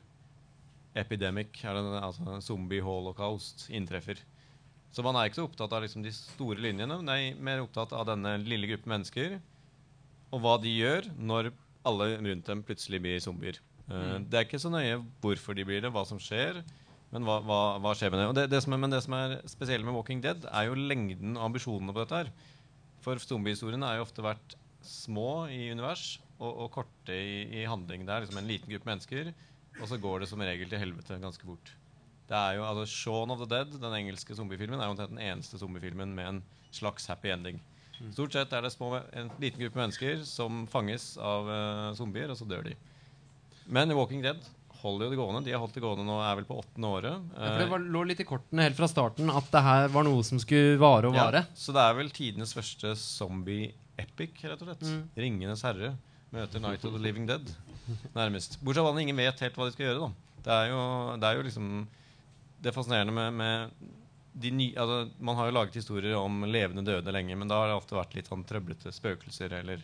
epidemic, 0.97 1.57
eller 1.65 1.97
altså 1.99 2.25
en 2.29 2.43
zombie-holocaust, 2.43 3.67
inntreffer. 3.73 4.19
Så 4.93 5.01
man 5.05 5.17
er 5.17 5.27
ikke 5.27 5.41
så 5.41 5.47
opptatt 5.47 5.73
av 5.73 5.81
liksom 5.83 6.03
de 6.05 6.11
store 6.13 6.61
linjene, 6.61 6.99
men 7.01 7.09
er 7.09 7.41
mer 7.41 7.63
opptatt 7.63 7.95
av 7.97 8.05
denne 8.11 8.35
lille 8.45 8.69
gruppen 8.69 8.93
mennesker 8.93 9.39
og 10.33 10.41
hva 10.41 10.55
de 10.61 10.71
gjør 10.73 11.09
når 11.17 11.51
alle 11.85 12.15
rundt 12.17 12.47
dem 12.49 12.63
plutselig 12.65 13.01
blir 13.03 13.21
zombier. 13.21 13.59
Mm. 13.85 14.25
Det 14.31 14.39
er 14.39 14.47
ikke 14.47 14.61
så 14.61 14.71
nøye 14.71 15.01
hvorfor 15.21 15.57
de 15.57 15.65
blir 15.67 15.83
det, 15.83 15.91
hva 15.93 16.05
som 16.07 16.21
skjer, 16.21 16.61
men 17.13 17.27
hva, 17.27 17.37
hva, 17.45 17.59
hva 17.83 17.93
skjer 17.97 18.13
med 18.13 18.21
det. 18.21 18.27
Og 18.31 18.35
det, 18.37 18.45
det 18.53 18.61
som 18.63 18.73
er, 18.73 18.81
men 18.81 18.93
det 18.93 19.03
som 19.05 19.17
er 19.17 19.35
spesielt 19.51 19.85
med 19.85 19.93
Walking 19.97 20.23
Dead, 20.23 20.47
er 20.49 20.69
jo 20.69 20.77
lengden 20.79 21.37
og 21.37 21.49
ambisjonene 21.51 21.93
på 21.93 22.01
dette 22.01 22.21
her. 22.23 22.31
For 23.03 23.21
zombiehistoriene 23.21 23.89
har 23.89 23.99
jo 23.99 24.07
ofte 24.07 24.25
vært 24.25 24.55
små 24.83 25.45
i 25.53 25.67
univers 25.73 26.15
og, 26.39 26.51
og 26.65 26.71
korte 26.79 27.15
i, 27.15 27.61
i 27.61 27.65
handling. 27.69 28.05
Det 28.07 28.15
er 28.15 28.25
liksom 28.25 28.41
en 28.41 28.49
liten 28.49 28.71
gruppe 28.73 28.89
mennesker, 28.89 29.33
og 29.79 29.87
så 29.89 29.99
går 30.01 30.23
det 30.23 30.29
som 30.31 30.41
regel 30.43 30.69
til 30.69 30.81
helvete 30.81 31.19
ganske 31.21 31.47
fort. 31.47 31.73
Det 32.29 32.39
er 32.39 32.57
jo, 32.57 32.65
altså 32.65 32.85
Shaun 32.87 33.33
of 33.33 33.41
the 33.43 33.49
Dead, 33.51 33.75
den 33.81 33.97
engelske 33.99 34.35
zombiefilmen, 34.37 34.79
er 34.79 34.91
omtrent 34.91 35.13
den 35.13 35.21
eneste 35.21 35.59
zombiefilmen 35.59 36.15
med 36.15 36.29
en 36.29 36.41
slags 36.73 37.05
happy 37.11 37.33
ending. 37.33 37.59
Stort 38.13 38.33
sett 38.35 38.53
er 38.55 38.65
det 38.65 38.71
små, 38.73 38.95
en 39.13 39.29
liten 39.41 39.61
gruppe 39.61 39.79
mennesker 39.79 40.23
som 40.27 40.63
fanges 40.71 41.13
av 41.21 41.47
uh, 41.47 41.93
zombier, 41.97 42.31
og 42.31 42.39
så 42.39 42.47
dør 42.49 42.65
de. 42.67 42.75
Men 43.71 43.91
i 43.91 43.97
Walking 43.97 44.23
Dead 44.23 44.39
holder 44.83 45.07
jo 45.07 45.13
det 45.13 45.19
gående. 45.19 45.43
De 45.45 45.53
har 45.53 45.61
holdt 45.63 45.77
det 45.77 45.83
gående 45.83 46.05
nå, 46.07 46.17
er 46.19 46.39
vel 46.39 46.47
på 46.47 46.57
åttende 46.59 46.89
året. 46.89 47.27
Ja, 47.35 47.43
for 47.43 47.61
det 47.61 47.67
Eh, 47.67 47.71
var, 47.71 47.85
lå 47.95 48.01
litt 48.09 48.23
i 48.23 48.27
kortene 48.27 48.65
helt 48.67 48.79
fra 48.79 48.89
starten 48.91 49.29
at 49.31 49.51
det 49.53 49.61
her 49.63 49.91
var 49.93 50.07
noe 50.07 50.23
som 50.27 50.41
skulle 50.41 50.79
vare 50.81 51.11
og 51.11 51.15
vare. 51.15 51.45
Ja, 51.45 51.59
så 51.59 51.75
det 51.75 51.83
er 51.83 51.99
vel 51.99 52.11
tidenes 52.15 52.55
første 52.55 52.91
zombie-epic, 52.99 54.43
rett 54.43 54.65
og 54.65 54.67
slett. 54.71 54.83
Mm. 54.83 55.05
'Ringenes 55.15 55.63
herre' 55.63 55.93
møter 56.33 56.59
'Night 56.61 56.85
of 56.85 56.95
the 56.95 57.01
Living 57.01 57.27
Dead', 57.29 57.49
nærmest. 58.15 58.57
Bortsett 58.63 58.83
fra 58.85 58.93
at 58.93 59.01
ingen 59.01 59.19
vet 59.19 59.43
helt 59.45 59.57
hva 59.57 59.67
de 59.69 59.75
skal 59.75 59.85
gjøre, 59.87 60.07
da. 60.07 60.39
Det 60.43 60.55
er 60.59 60.71
jo, 60.73 60.81
det 61.19 61.27
er 61.29 61.37
jo 61.37 61.43
liksom 61.47 61.67
Det 62.63 62.71
fascinerende 62.71 63.11
med, 63.11 63.33
med 63.33 63.91
de 64.33 64.51
ny, 64.51 64.67
altså, 64.79 65.11
Man 65.19 65.35
har 65.35 65.49
jo 65.49 65.55
laget 65.57 65.75
historier 65.75 66.15
om 66.15 66.45
levende 66.47 66.83
døde 66.85 67.11
lenge, 67.11 67.35
men 67.35 67.47
da 67.47 67.59
har 67.59 67.67
det 67.67 67.75
ofte 67.75 67.97
vært 67.97 68.15
litt 68.15 68.29
sånn 68.31 68.45
trøblete 68.47 68.91
spøkelser 68.95 69.51
eller, 69.59 69.83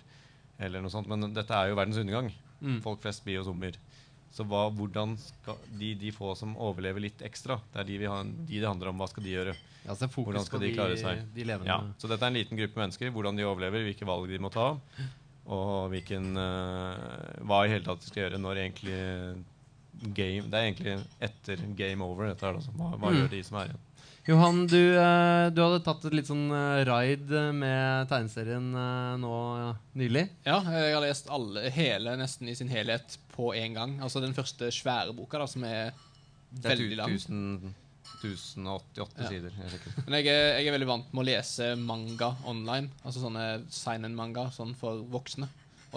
eller 0.58 0.82
noe 0.82 0.93
sånt. 0.93 1.10
Men 1.12 1.34
dette 1.36 1.54
er 1.54 1.70
jo 1.70 1.76
verdens 1.76 2.00
undergang. 2.00 2.32
Mm. 2.62 2.80
Folk 2.82 3.02
flest 3.04 3.26
blir 3.26 3.39
jo 3.39 3.43
zombier. 3.50 3.76
Så 4.32 4.45
hva, 4.45 4.68
hvordan 4.74 5.16
skal 5.20 5.58
de, 5.74 5.93
de 5.97 6.12
få 6.14 6.36
som 6.38 6.54
overlever 6.62 7.02
litt 7.02 7.22
ekstra, 7.26 7.60
det 7.74 7.82
er 7.82 7.88
de, 7.88 7.97
vi 8.04 8.10
har, 8.10 8.24
de 8.24 8.60
det 8.62 8.68
handler 8.68 8.91
om. 8.91 9.00
Hva 9.02 9.10
skal 9.10 9.26
de 9.26 9.34
gjøre? 9.34 9.56
Ja, 9.86 9.95
Hvordan 9.95 10.45
skal 10.45 10.62
de 10.62 10.74
klare 10.76 10.97
seg? 11.00 11.24
de. 11.34 11.70
Ja, 11.72 11.80
så 11.97 12.10
dette 12.12 12.28
er 12.28 12.30
en 12.30 12.38
liten 12.38 12.60
gruppe 12.60 12.82
mennesker. 12.82 13.10
Hvordan 13.16 13.39
de 13.39 13.47
overlever, 13.47 13.86
hvilke 13.88 14.06
valg 14.06 14.30
de 14.30 14.41
må 14.41 14.52
ta. 14.54 14.68
Og 15.47 15.89
hvilken, 15.89 16.35
eh, 16.37 17.43
hva 17.47 17.65
i 17.65 17.69
hele 17.69 17.83
tatt 17.85 18.01
de 18.01 18.07
skal 18.09 18.23
gjøre 18.29 18.39
når 18.41 18.59
egentlig 18.65 18.99
game 20.15 20.47
Det 20.49 20.53
er 20.53 20.67
egentlig 20.71 20.97
etter 21.21 21.57
game 21.75 22.01
over. 22.05 22.27
dette 22.29 22.41
her 22.45 22.53
altså. 22.55 22.71
Hva, 22.77 22.91
hva 22.97 23.09
Mm. 23.11 23.17
gjør 23.21 23.29
de 23.29 23.43
som 23.43 23.57
er 23.57 23.65
igjen? 23.67 23.85
Johan, 24.29 24.67
du, 24.67 24.77
eh, 24.95 25.49
du 25.49 25.61
hadde 25.63 25.83
tatt 25.83 26.05
et 26.05 26.13
litt 26.13 26.27
sånn 26.27 26.51
raid 26.85 27.27
med 27.55 28.07
tegneserien 28.11 28.67
eh, 28.75 29.17
nå 29.17 29.33
ja, 29.57 29.73
nylig. 29.95 30.29
Ja, 30.45 30.59
jeg 30.61 30.93
har 30.93 31.01
lest 31.01 31.27
alle, 31.29 31.69
hele, 31.71 32.15
nesten 32.15 32.47
i 32.47 32.53
sin 32.55 32.69
helhet 32.69 33.17
på 33.35 33.53
én 33.55 33.73
gang. 33.73 33.99
Altså 34.01 34.21
den 34.21 34.33
første 34.37 34.69
svære 34.71 35.15
boka, 35.15 35.39
da, 35.39 35.47
som 35.47 35.63
er 35.63 35.87
er 35.89 36.75
veldig 36.75 36.95
lang. 36.97 37.73
1000 38.20 38.66
1088 38.68 39.24
Ja. 39.24 39.30
sider. 39.30 39.51
Jeg. 39.55 39.80
Men 40.05 40.18
jeg 40.20 40.28
er, 40.34 40.60
jeg 40.60 40.68
er 40.68 40.76
veldig 40.76 40.88
vant 40.89 41.14
med 41.14 41.22
å 41.24 41.28
lese 41.30 41.76
manga 41.80 42.34
online. 42.45 42.89
Altså 43.03 43.24
sånne 43.24 43.45
sign-in-manga 43.72 44.49
sånn 44.55 44.76
for 44.76 45.03
voksne. 45.14 45.47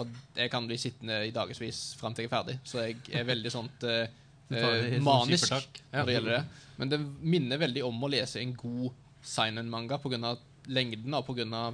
Og 0.01 0.09
jeg 0.35 0.49
kan 0.49 0.65
bli 0.65 0.77
sittende 0.81 1.19
i 1.27 1.33
dagevis 1.35 1.93
fram 1.99 2.15
til 2.15 2.25
jeg 2.25 2.31
er 2.31 2.35
ferdig. 2.37 2.57
Så 2.65 2.81
jeg 2.81 2.97
er 3.13 3.27
veldig 3.27 3.51
sånt 3.53 3.83
eh, 3.85 4.07
eh, 4.53 4.97
manisk 5.03 5.51
når 5.91 6.05
det 6.07 6.15
gjelder 6.17 6.37
det. 6.39 6.43
Men 6.79 6.89
det 6.89 6.99
minner 7.21 7.61
veldig 7.61 7.83
om 7.85 8.01
å 8.03 8.09
lese 8.09 8.41
en 8.41 8.55
god 8.57 8.91
sign-in-manga 9.23 9.99
pga. 10.01 10.35
lengden 10.67 11.13
og 11.13 11.27
pga. 11.27 11.73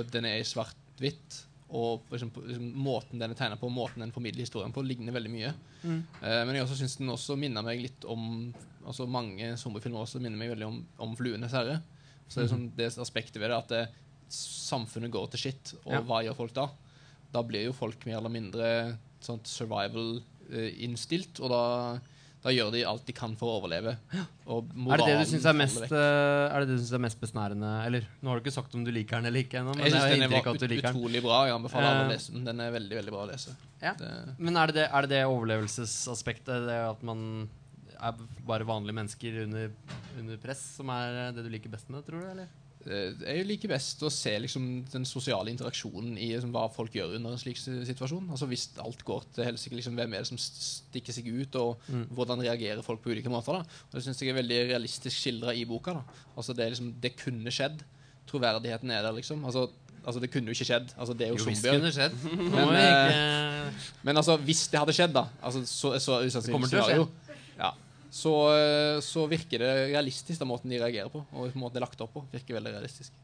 at 0.00 0.10
den 0.12 0.24
er 0.24 0.40
i 0.40 0.44
svart-hvitt. 0.48 1.42
Og 1.74 2.04
eksempel, 2.14 2.44
liksom, 2.46 2.68
måten 2.78 3.18
den 3.18 3.32
er 3.34 3.38
tegna 3.38 3.56
på, 3.58 3.70
måten 3.72 4.04
den 4.04 4.12
formidler 4.14 4.44
historien 4.46 4.72
på, 4.74 4.84
ligner 4.86 5.14
veldig 5.16 5.32
mye. 5.32 5.50
Mm. 5.82 5.98
Eh, 6.22 6.40
men 6.46 6.54
jeg 6.54 6.66
også 6.66 6.78
syns 6.78 6.96
den 7.00 7.10
også 7.10 7.36
minner 7.40 7.66
meg 7.66 7.82
litt 7.82 8.06
om 8.10 8.52
Altså 8.84 9.06
Mange 9.08 9.54
zombiefilmer 9.56 10.02
også 10.04 10.20
minner 10.20 10.36
meg 10.36 10.50
veldig 10.52 10.66
om, 10.66 10.74
om 11.00 11.14
'Fluenes 11.16 11.54
herre'. 11.56 11.78
Så 12.28 12.42
det 12.42 12.50
sånn, 12.50 12.66
det 12.76 12.90
aspektet 13.00 13.40
ved 13.40 13.48
det 13.48 13.56
at 13.56 13.70
det, 13.72 13.84
samfunnet 14.28 15.12
går 15.12 15.30
til 15.32 15.40
shit, 15.40 15.74
og 15.84 15.92
Ja. 15.92 16.00
hva 16.04 16.22
gjør 16.24 16.36
folk 16.36 16.54
da? 16.56 16.68
Da 17.32 17.42
blir 17.42 17.64
jo 17.64 17.72
folk 17.72 18.04
mer 18.06 18.18
eller 18.18 18.30
mindre 18.32 18.98
sånt 19.24 19.48
survival-innstilt, 19.48 21.40
og 21.40 21.50
da, 21.50 21.62
da 22.44 22.52
gjør 22.52 22.74
de 22.74 22.82
alt 22.84 23.06
de 23.08 23.12
kan 23.16 23.32
for 23.40 23.48
å 23.48 23.52
overleve. 23.62 23.94
Er 24.04 25.00
det 25.00 25.06
det 25.08 25.14
du 25.22 25.28
syns 25.30 25.46
er, 25.48 25.56
mest, 25.56 25.80
eh, 25.86 25.96
er, 25.96 26.64
det 26.64 26.74
det 26.74 26.76
synes 26.82 26.92
er 26.98 27.02
mest 27.06 27.20
besnærende? 27.22 27.70
Eller 27.86 28.04
nå 28.20 28.28
har 28.28 28.36
du 28.36 28.44
ikke 28.44 28.52
sagt 28.52 28.76
om 28.76 28.84
du 28.84 28.90
liker 28.92 29.16
den 29.16 29.30
eller 29.30 29.46
ikke 29.46 29.62
ennå, 29.62 29.72
Jeg 29.80 29.94
syns 29.94 30.04
den 30.12 30.26
er 30.26 30.32
var 30.34 30.50
ut, 30.52 30.64
utrolig 30.76 31.22
bra. 31.24 31.38
Jeg 31.48 31.56
anbefaler 31.56 31.88
alle 31.88 32.02
Eh. 32.04 32.10
å 32.10 32.12
lese 32.12 32.34
den. 32.36 32.44
Den 32.44 32.60
er 32.60 32.74
veldig 32.74 32.98
veldig 33.00 33.14
bra 33.16 33.22
å 33.24 33.30
lese. 33.32 33.56
Ja. 33.80 33.94
Det, 33.96 34.10
Men 34.38 34.56
er 34.60 34.66
det 34.66 34.74
det, 34.76 34.86
er 34.92 35.06
det, 35.08 35.10
det 35.14 35.22
overlevelsesaspektet? 35.24 36.66
Det 36.68 36.76
at 36.90 37.02
man 37.02 37.48
er 37.96 38.12
bare 38.44 38.66
vanlige 38.68 38.98
mennesker 39.00 39.40
under, 39.46 39.70
under 40.18 40.36
press, 40.36 40.60
som 40.76 40.90
er 40.92 41.32
det 41.32 41.44
du 41.46 41.48
liker 41.48 41.72
best 41.72 41.88
med 41.88 42.02
det, 42.02 42.10
tror 42.10 42.20
du? 42.20 42.28
eller? 42.28 42.48
Eh, 42.86 43.14
Jeg 43.36 43.46
liker 43.48 43.68
best 43.72 44.02
å 44.04 44.10
se 44.12 44.34
liksom, 44.38 44.84
den 44.92 45.04
sosiale 45.08 45.48
interaksjonen 45.50 46.18
i 46.18 46.28
liksom, 46.34 46.50
hva 46.52 46.66
folk 46.72 46.92
gjør 46.92 47.14
under 47.16 47.32
en 47.32 47.38
slik 47.40 47.56
situasjon. 47.56 48.26
Altså 48.30 48.46
Hvis 48.50 48.66
alt 48.84 49.04
går 49.04 49.24
til 49.34 49.44
helsike, 49.48 49.74
liksom, 49.78 49.94
hvem 49.96 50.12
er 50.14 50.18
det 50.24 50.28
som 50.28 50.36
stikker 50.40 51.12
seg 51.16 51.28
ut, 51.32 51.54
og 51.56 51.76
Mm. 51.88 52.06
hvordan 52.14 52.40
reagerer 52.44 52.82
folk 52.82 53.00
på 53.02 53.10
ulike 53.14 53.30
måter. 53.32 53.52
da 53.52 53.60
Og 53.60 53.92
Det 53.92 54.02
syns 54.04 54.20
jeg 54.20 54.28
er 54.30 54.42
veldig 54.42 54.68
realistisk 54.70 55.16
skildra 55.16 55.54
i 55.54 55.64
boka. 55.64 55.92
da 55.94 56.02
Altså 56.36 56.54
Det 56.54 56.68
liksom, 56.72 56.92
det 57.00 57.16
kunne 57.16 57.50
skjedd. 57.50 57.80
Troverdigheten 58.26 58.90
er 58.90 59.02
der, 59.02 59.12
liksom. 59.12 59.44
Altså, 59.44 59.68
altså 60.06 60.20
Det 60.20 60.30
kunne 60.30 60.46
jo 60.46 60.52
ikke 60.52 60.64
skjedd. 60.68 60.94
Altså 60.98 61.14
Det 61.16 61.26
er 61.26 61.30
jo, 61.32 61.36
Jo 61.38 61.44
zombier. 61.44 62.10
Men, 62.34 62.68
eh, 62.76 63.72
Men 64.02 64.16
altså, 64.16 64.36
hvis 64.36 64.68
det 64.68 64.78
hadde 64.80 64.92
skjedd, 64.92 65.12
da 65.14 65.24
altså, 65.42 65.64
Så, 65.66 65.98
så 66.00 66.20
Det 66.22 66.32
så, 66.32 66.40
så, 66.40 66.46
til 66.46 66.54
å 66.54 66.68
så, 66.68 66.88
ja, 66.90 67.06
så, 68.14 68.32
eh, 68.54 69.00
så 69.02 69.24
virker 69.30 69.58
det 69.64 69.70
realistisk, 69.90 70.38
den 70.38 70.50
måten 70.50 70.70
de 70.70 70.78
reagerer 70.78 71.10
på. 71.10 71.24
Og 71.34 71.54
måten 71.58 71.74
det 71.76 71.82
er 71.82 71.86
lagt 71.88 72.02
opp 72.04 72.12
på, 72.14 72.22
virker 72.32 72.54
veldig 72.60 72.74
realistisk. 72.76 73.14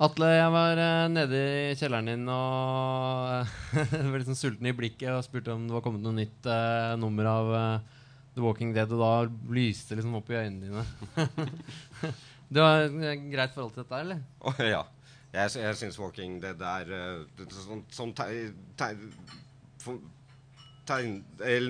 Atle, 0.00 0.28
jeg 0.32 0.52
var 0.54 0.78
eh, 0.80 1.06
nede 1.12 1.40
i 1.44 1.74
kjelleren 1.76 2.06
din 2.08 2.28
og 2.32 3.50
var 4.12 4.14
litt 4.16 4.30
sånn 4.30 4.38
sulten 4.38 4.70
i 4.70 4.76
blikket 4.76 5.10
og 5.12 5.24
spurte 5.26 5.52
om 5.52 5.66
det 5.68 5.74
var 5.76 5.82
kommet 5.84 6.00
noe 6.06 6.16
nytt 6.16 6.46
uh, 6.48 6.94
nummer 6.96 7.28
av 7.28 7.50
uh, 7.52 7.98
The 8.36 8.44
Walking 8.44 8.70
Dead, 8.72 8.94
og 8.96 9.02
da 9.02 9.10
lyste 9.52 9.92
det 9.92 10.00
liksom 10.00 10.14
opp 10.16 10.30
i 10.32 10.38
øynene 10.38 10.70
dine. 10.70 10.86
du 12.54 12.62
har 12.62 12.86
et 12.86 13.26
greit 13.34 13.52
forhold 13.52 13.74
til 13.74 13.82
dette, 13.82 14.00
eller? 14.06 14.22
Oh, 14.40 14.62
ja. 14.64 14.84
Jeg, 15.34 15.52
jeg 15.66 15.76
syns 15.82 15.98
Walking 16.00 16.38
Dead 16.42 16.64
er 16.70 16.94
uh, 16.94 17.44
sånn, 17.58 17.84
sånn 17.92 18.14
teg- 18.16 18.56
teg- 18.80 19.04
for- 19.84 20.00
tegn, 20.90 21.20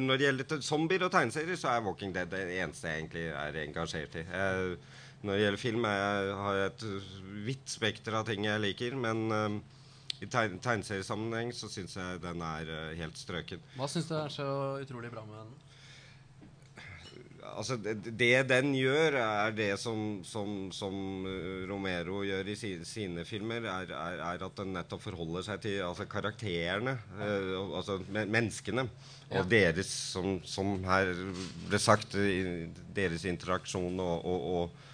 Når 0.07 0.16
det 0.18 0.27
gjelder 0.27 0.62
zombier 0.64 1.05
og 1.07 1.12
tegneserier, 1.14 1.59
så 1.61 1.75
er 1.75 1.85
Walking 1.85 2.14
Dead 2.16 2.31
det 2.33 2.47
eneste 2.59 2.89
jeg 2.89 3.05
egentlig 3.05 3.27
er 3.31 3.61
engasjert 3.64 4.16
i. 4.16 4.25
Jeg, 4.25 4.77
når 5.23 5.37
det 5.37 5.43
gjelder 5.45 5.61
film, 5.61 5.85
jeg, 5.85 6.35
har 6.45 6.59
jeg 6.59 6.71
et 6.71 6.87
vidt 7.47 7.73
spekter 7.73 8.16
av 8.16 8.27
ting 8.29 8.47
jeg 8.49 8.64
liker. 8.64 8.97
Men 8.97 9.27
um, 9.31 9.59
i 10.21 10.29
tegn, 10.29 10.59
tegneseriesammenheng 10.64 11.53
så 11.57 11.68
syns 11.73 11.97
jeg 11.97 12.23
den 12.25 12.45
er 12.45 12.71
uh, 12.73 12.93
helt 12.99 13.21
strøken. 13.21 13.62
Hva 13.77 13.89
syns 13.91 14.09
du 14.09 14.16
er 14.18 14.33
så 14.33 14.49
utrolig 14.81 15.12
bra 15.12 15.25
med 15.29 15.43
den? 15.43 15.59
Altså, 17.59 17.76
det, 17.80 18.12
det 18.18 18.34
den 18.51 18.74
gjør, 18.76 19.16
er 19.20 19.55
det 19.57 19.70
som, 19.80 20.20
som, 20.26 20.68
som 20.74 20.94
uh, 21.26 21.64
Romero 21.70 22.22
gjør 22.26 22.51
i 22.53 22.57
sine, 22.59 22.86
sine 22.88 23.24
filmer, 23.28 23.64
er, 23.68 23.90
er, 23.96 24.20
er 24.26 24.44
at 24.46 24.61
den 24.61 24.74
nettopp 24.76 25.03
forholder 25.05 25.46
seg 25.46 25.62
til 25.64 25.80
altså, 25.86 26.07
karakterene, 26.11 26.96
eh, 27.20 27.51
altså 27.80 28.01
men, 28.09 28.30
menneskene, 28.32 28.86
Ja. 29.30 29.40
og 29.40 29.51
deres, 29.51 29.86
som, 29.86 30.40
som 30.42 30.72
her 30.82 31.12
ble 31.68 31.78
sagt, 31.78 32.16
deres 32.96 33.22
interaksjon 33.30 34.01
og, 34.03 34.24
og, 34.26 34.46
og, 34.57 34.88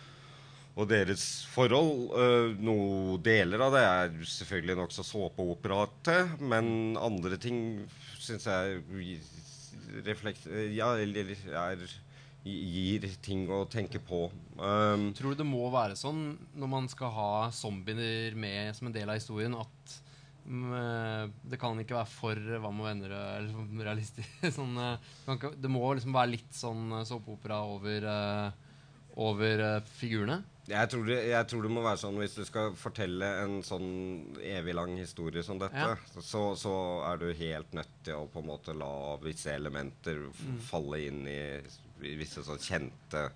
og 0.77 0.91
deres 0.91 1.25
forhold. 1.55 2.11
Uh, 2.13 2.57
noe 2.61 3.17
deler 3.25 3.65
av 3.65 3.73
det 3.73 3.85
er 3.89 4.19
selvfølgelig 4.37 4.77
nokså 4.83 5.07
såpeoperate, 5.09 6.19
men 6.45 6.99
andre 7.01 7.41
ting 7.41 7.61
syns 8.21 8.45
jeg 8.51 8.83
reflekt... 10.07 10.47
Ja, 10.75 10.93
eller 11.01 11.33
er 11.33 11.87
gir 12.47 13.07
ting 13.25 13.47
å 13.51 13.65
tenke 13.67 13.99
på. 13.99 14.29
Um, 14.61 15.09
Tror 15.19 15.35
du 15.35 15.41
det 15.43 15.47
må 15.49 15.67
være 15.75 15.97
sånn 15.99 16.37
når 16.55 16.71
man 16.71 16.87
skal 16.93 17.11
ha 17.17 17.31
zombier 17.53 18.37
med 18.39 18.71
som 18.79 18.87
en 18.91 18.95
del 18.95 19.11
av 19.11 19.19
historien, 19.19 19.57
at 19.59 19.97
mm, 20.47 20.67
eh, 20.79 21.25
det 21.51 21.59
kan 21.61 21.79
ikke 21.83 21.99
være 21.99 22.13
for 22.13 22.39
hva 22.63 22.71
med 22.71 22.87
venner 22.87 23.17
eller 23.19 23.85
realistisk. 23.89 24.37
Sånn, 24.55 24.77
eh, 24.79 25.11
ikke, 25.35 25.55
det 25.59 25.73
må 25.75 25.83
liksom 25.99 26.15
være 26.15 26.37
litt 26.37 26.55
sånn 26.55 26.87
eh, 27.01 27.07
såpeopera 27.09 27.63
over, 27.67 28.07
eh, 28.13 28.77
over 29.27 29.65
eh, 29.67 29.81
figurene. 29.99 30.43
jeg, 30.71 30.91
tror 30.93 31.05
det, 31.11 31.17
jeg 31.31 31.47
tror 31.51 31.63
det 31.67 31.71
må 31.73 31.83
være 31.85 32.01
sånn 32.05 32.17
hvis 32.21 32.39
du 32.39 32.45
skal 32.47 32.73
fortelle 32.79 33.27
en 33.43 33.59
sånn 33.67 33.91
evig 34.43 34.75
lang 34.79 34.95
historie 34.99 35.43
som 35.47 35.59
dette, 35.63 35.79
Ja. 35.79 35.97
så, 36.23 36.53
så 36.59 36.73
er 37.11 37.21
du 37.23 37.27
helt 37.43 37.75
nødt 37.75 37.93
til 38.07 38.19
å 38.23 38.27
på 38.31 38.43
en 38.43 38.49
måte 38.55 38.75
la 38.77 39.17
visse 39.23 39.51
elementer 39.55 40.25
falle 40.71 41.03
inn 41.11 41.23
i 41.31 41.41
visse 42.01 42.45
sånn 42.47 42.63
kjente 42.63 43.29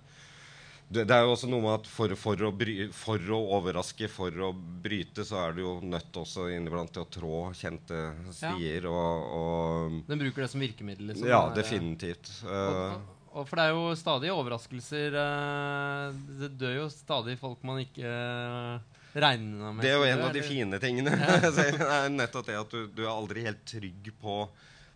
det, 0.91 1.05
det 1.07 1.15
er 1.15 1.23
jo 1.23 1.31
også 1.31 1.47
noe 1.47 1.63
med 1.63 1.71
at 1.77 1.87
for, 1.87 2.11
for, 2.19 2.41
å 2.43 2.51
bry, 2.55 2.75
for 2.95 3.31
å 3.31 3.39
overraske, 3.55 4.09
for 4.11 4.35
å 4.43 4.51
bryte, 4.51 5.23
så 5.27 5.39
er 5.45 5.55
du 5.55 5.61
jo 5.63 5.75
nødt 5.87 6.17
også 6.19 6.49
inniblant 6.51 6.91
til 6.91 7.05
å 7.05 7.09
trå 7.15 7.37
kjente 7.55 8.01
stier. 8.35 8.89
Og, 8.91 9.29
og 9.37 10.01
Den 10.09 10.19
bruker 10.19 10.43
det 10.43 10.49
som 10.51 10.63
virkemiddel. 10.63 11.13
Liksom, 11.13 11.29
Ja, 11.31 11.45
der, 11.47 11.61
definitivt. 11.61 12.33
Uh, 12.43 12.51
og, 12.51 13.13
og 13.31 13.47
for 13.47 13.61
det 13.61 13.67
er 13.69 13.77
jo 13.77 13.85
stadig 14.01 14.33
overraskelser. 14.35 15.15
Uh, 15.15 16.19
det 16.41 16.51
dør 16.59 16.81
jo 16.81 16.89
stadig 16.91 17.37
folk 17.39 17.63
man 17.67 17.79
ikke 17.85 18.11
uh, 18.11 18.99
regna 19.15 19.71
med. 19.71 19.85
det 19.85 19.93
er 19.93 19.95
jo 19.95 20.09
en 20.09 20.25
av 20.27 20.35
de 20.35 20.43
fine 20.43 20.81
tingene. 20.83 21.15
Det 21.55 21.69
er 21.87 22.11
nettopp 22.11 22.51
det 22.51 22.59
at 22.59 22.75
du, 22.75 22.91
du 22.91 23.05
er 23.05 23.13
aldri 23.13 23.47
helt 23.47 23.63
trygg 23.67 24.11
på, 24.19 24.43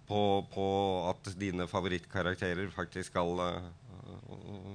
på, 0.07 0.21
på 0.53 0.65
at 1.09 1.31
dine 1.39 1.67
favorittkarakterer 1.69 2.69
faktisk 2.73 3.11
skal 3.11 3.41
uh, 3.41 3.69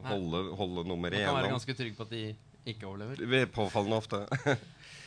holde, 0.08 0.42
holde 0.58 0.86
nummer 0.88 1.10
Man 1.12 1.26
kan 1.26 1.38
være 1.38 1.52
ganske 1.54 1.76
trygg 1.78 1.98
på 1.98 2.06
at 2.08 2.14
de 2.14 2.24
ikke 2.70 2.88
overlever. 2.88 3.22
Det 3.22 3.44
er 3.46 3.52
Påfallende 3.54 4.00
ofte. 4.00 4.24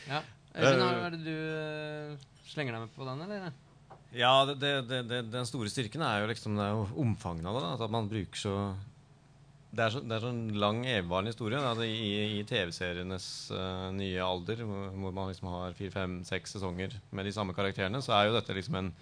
Ja. 0.04 0.18
Øyvind, 0.52 0.82
er 0.84 1.14
det 1.14 1.20
du 1.24 1.30
eh, 1.32 2.24
slenger 2.50 2.74
deg 2.76 2.82
med 2.82 2.90
på 2.92 3.06
den, 3.08 3.22
eller? 3.24 3.54
Ja, 4.14 4.32
det, 4.46 4.58
det, 4.60 4.98
det, 5.08 5.20
den 5.32 5.48
store 5.48 5.70
styrken 5.72 6.04
er 6.04 6.20
jo 6.20 6.28
liksom 6.28 6.58
det 6.58 6.66
er 6.66 6.74
jo 6.76 6.82
omfanget 7.00 7.48
av 7.48 7.56
det. 7.56 7.62
Da, 7.64 7.86
at 7.86 7.94
man 7.94 8.10
bruker 8.10 8.36
så 8.36 8.52
Det 9.74 9.82
er 9.82 9.90
så, 9.90 10.02
det 10.04 10.14
er 10.14 10.22
så 10.22 10.30
en 10.30 10.52
lang, 10.60 10.84
evigvarende 10.86 11.32
historie. 11.32 11.58
Da, 11.58 11.72
det, 11.80 11.88
I 11.88 12.12
i 12.36 12.44
TV-serienes 12.46 13.26
uh, 13.56 13.88
nye 13.96 14.22
alder, 14.22 14.60
hvor, 14.62 14.92
hvor 14.92 15.16
man 15.16 15.32
liksom 15.32 15.50
har 15.50 15.74
fire, 15.80 15.94
fem, 15.96 16.20
seks 16.28 16.54
sesonger 16.54 16.94
med 17.10 17.26
de 17.26 17.32
samme 17.34 17.56
karakterene, 17.56 18.04
så 18.04 18.14
er 18.14 18.28
jo 18.28 18.36
dette 18.36 18.54
liksom 18.60 18.78
en 18.78 18.92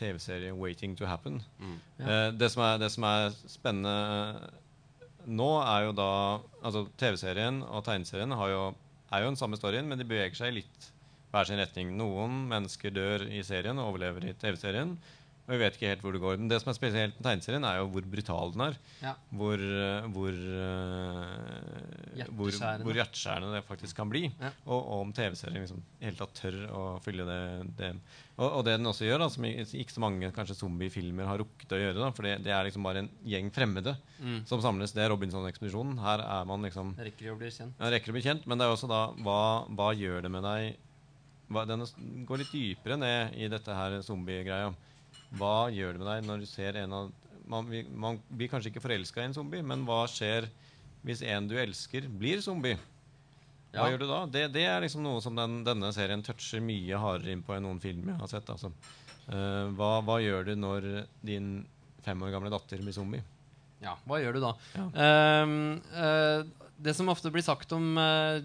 TV-serie 0.00 0.54
waiting 0.56 0.96
to 0.98 1.06
happen. 1.08 1.40
Eh, 2.00 2.30
det, 2.34 2.50
som 2.54 2.64
er, 2.66 2.78
det 2.82 2.90
som 2.94 3.06
er 3.08 3.28
spennende 3.50 3.96
eh, 4.40 5.10
nå, 5.28 5.50
er 5.60 5.88
jo 5.88 5.92
da 5.96 6.12
Altså 6.64 6.86
TV-serien 7.00 7.60
og 7.68 7.84
tegneserien 7.86 8.32
har 8.36 8.52
jo, 8.52 8.62
er 9.12 9.22
jo 9.24 9.30
den 9.32 9.38
samme 9.40 9.60
storyen, 9.60 9.88
men 9.88 10.00
de 10.00 10.08
beveger 10.08 10.36
seg 10.38 10.52
i 10.52 10.58
litt 10.62 10.90
hver 11.30 11.46
sin 11.46 11.60
retning. 11.60 11.92
Noen 11.98 12.44
mennesker 12.50 12.92
dør 12.94 13.24
i 13.30 13.42
serien 13.46 13.78
og 13.78 13.92
overlever 13.92 14.26
i 14.26 14.34
TV-serien. 14.40 14.96
Og 15.50 15.56
vi 15.56 15.64
vet 15.64 15.74
ikke 15.74 15.88
helt 15.90 16.02
hvor 16.06 16.14
det 16.14 16.20
går. 16.22 16.36
Men 16.38 16.46
det 16.52 16.60
som 16.62 16.70
er 16.70 16.76
spesielt 16.78 17.16
med 17.18 17.24
tegneserien, 17.26 17.64
er 17.66 17.80
jo 17.80 17.88
hvor 17.90 18.04
brutal 18.06 18.52
den 18.54 18.60
er. 18.68 18.76
Ja. 19.02 19.14
Hvor, 19.34 19.58
eh, 19.58 20.04
hvor, 20.14 20.30
eh, 20.30 22.26
hvor, 22.30 22.50
Hjerteskjærende. 22.50 22.84
hvor 22.86 22.94
hjerteskjærende 22.98 23.52
det 23.56 23.62
faktisk 23.66 23.96
kan 23.98 24.10
bli. 24.12 24.22
Ja. 24.40 24.50
Og, 24.66 24.78
og 24.78 25.00
om 25.06 25.12
TV-serien 25.16 25.64
liksom 25.64 25.82
helt 26.04 26.20
tatt 26.20 26.34
tør 26.38 26.58
å 26.70 26.82
fylle 27.04 27.26
det, 27.26 27.40
det. 27.80 27.90
Og, 28.40 28.46
og 28.60 28.64
det 28.66 28.76
den 28.78 28.88
også 28.90 29.08
gjør, 29.08 29.24
da, 29.24 29.28
som 29.34 29.44
ikke 29.48 29.92
så 29.96 30.02
mange 30.04 30.30
kanskje 30.36 30.56
zombiefilmer 30.60 31.26
har 31.28 31.42
rukket 31.42 31.74
å 31.76 31.80
gjøre, 31.80 31.98
da, 32.00 32.10
for 32.16 32.28
det, 32.28 32.36
det 32.46 32.54
er 32.54 32.68
liksom 32.68 32.86
bare 32.86 33.04
en 33.04 33.10
gjeng 33.34 33.50
fremmede 33.54 33.96
Mm. 34.20 34.42
som 34.44 34.60
samles. 34.60 34.92
Det 34.92 35.00
er 35.00 35.08
Robinson-ekspedisjonen. 35.14 35.94
Her 36.04 36.20
er 36.20 36.44
man 36.44 36.60
liksom 36.66 36.90
Rekker 37.00 37.30
å 37.32 37.38
bli 37.40 37.48
kjent. 37.48 37.72
ja, 37.80 37.88
rekker 37.94 38.12
å 38.12 38.16
bli 38.18 38.20
kjent, 38.26 38.42
men 38.46 38.60
det 38.60 38.66
er 38.66 38.74
også 38.74 38.88
da 38.90 38.98
hva, 39.24 39.64
hva 39.72 39.86
gjør 39.96 40.26
det 40.26 40.30
med 40.34 40.44
deg 40.44 40.74
hva, 41.50 41.62
Den 41.66 41.82
går 42.28 42.42
litt 42.42 42.52
dypere 42.52 42.98
ned 43.00 43.32
i 43.40 43.48
dette 43.50 43.72
her 43.74 43.96
zombie-greia. 44.04 44.68
Hva 45.38 45.70
gjør 45.70 45.92
det 45.94 46.00
med 46.02 46.08
deg 46.10 46.24
når 46.26 46.40
du 46.42 46.46
ser 46.50 46.76
en 46.82 46.92
av 46.92 47.10
Man, 47.50 47.66
vi- 47.66 47.86
man 47.90 48.20
blir 48.30 48.46
kanskje 48.48 48.70
ikke 48.70 48.82
forelska 48.84 49.20
i 49.22 49.24
en 49.26 49.32
zombie, 49.34 49.62
men 49.62 49.80
hva 49.84 50.04
skjer 50.06 50.44
hvis 51.02 51.22
en 51.26 51.48
du 51.48 51.56
elsker, 51.58 52.04
blir 52.06 52.38
zombie? 52.44 52.76
Hva 53.72 53.86
Ja. 53.86 53.88
gjør 53.90 53.98
du 53.98 54.06
da? 54.06 54.18
Det, 54.26 54.52
det 54.52 54.62
er 54.68 54.80
liksom 54.84 55.02
noe 55.02 55.20
som 55.20 55.34
den, 55.34 55.64
denne 55.64 55.90
serien 55.92 56.22
toucher 56.22 56.60
mye 56.62 56.94
hardere 56.98 57.32
inn 57.32 57.42
på 57.42 57.56
enn 57.56 57.62
noen 57.66 57.80
film 57.82 58.06
jeg 58.06 58.18
har 58.20 58.28
sett. 58.30 58.46
Altså. 58.54 58.70
Uh, 59.26 59.66
hva, 59.74 60.00
hva 60.06 60.20
gjør 60.22 60.44
du 60.46 60.54
når 60.56 61.06
din 61.26 61.66
fem 62.04 62.22
år 62.22 62.30
gamle 62.36 62.50
datter 62.54 62.78
blir 62.78 62.92
zombie? 62.94 63.22
Ja, 63.82 63.96
hva 64.06 64.20
gjør 64.22 64.34
du 64.34 64.40
da? 64.46 64.54
Ja. 64.76 64.86
Uh, 64.94 65.80
uh, 65.90 66.44
det 66.78 66.94
som 66.94 67.08
ofte 67.10 67.32
blir 67.34 67.42
sagt 67.42 67.72
om 67.72 67.96
uh, 67.98 68.38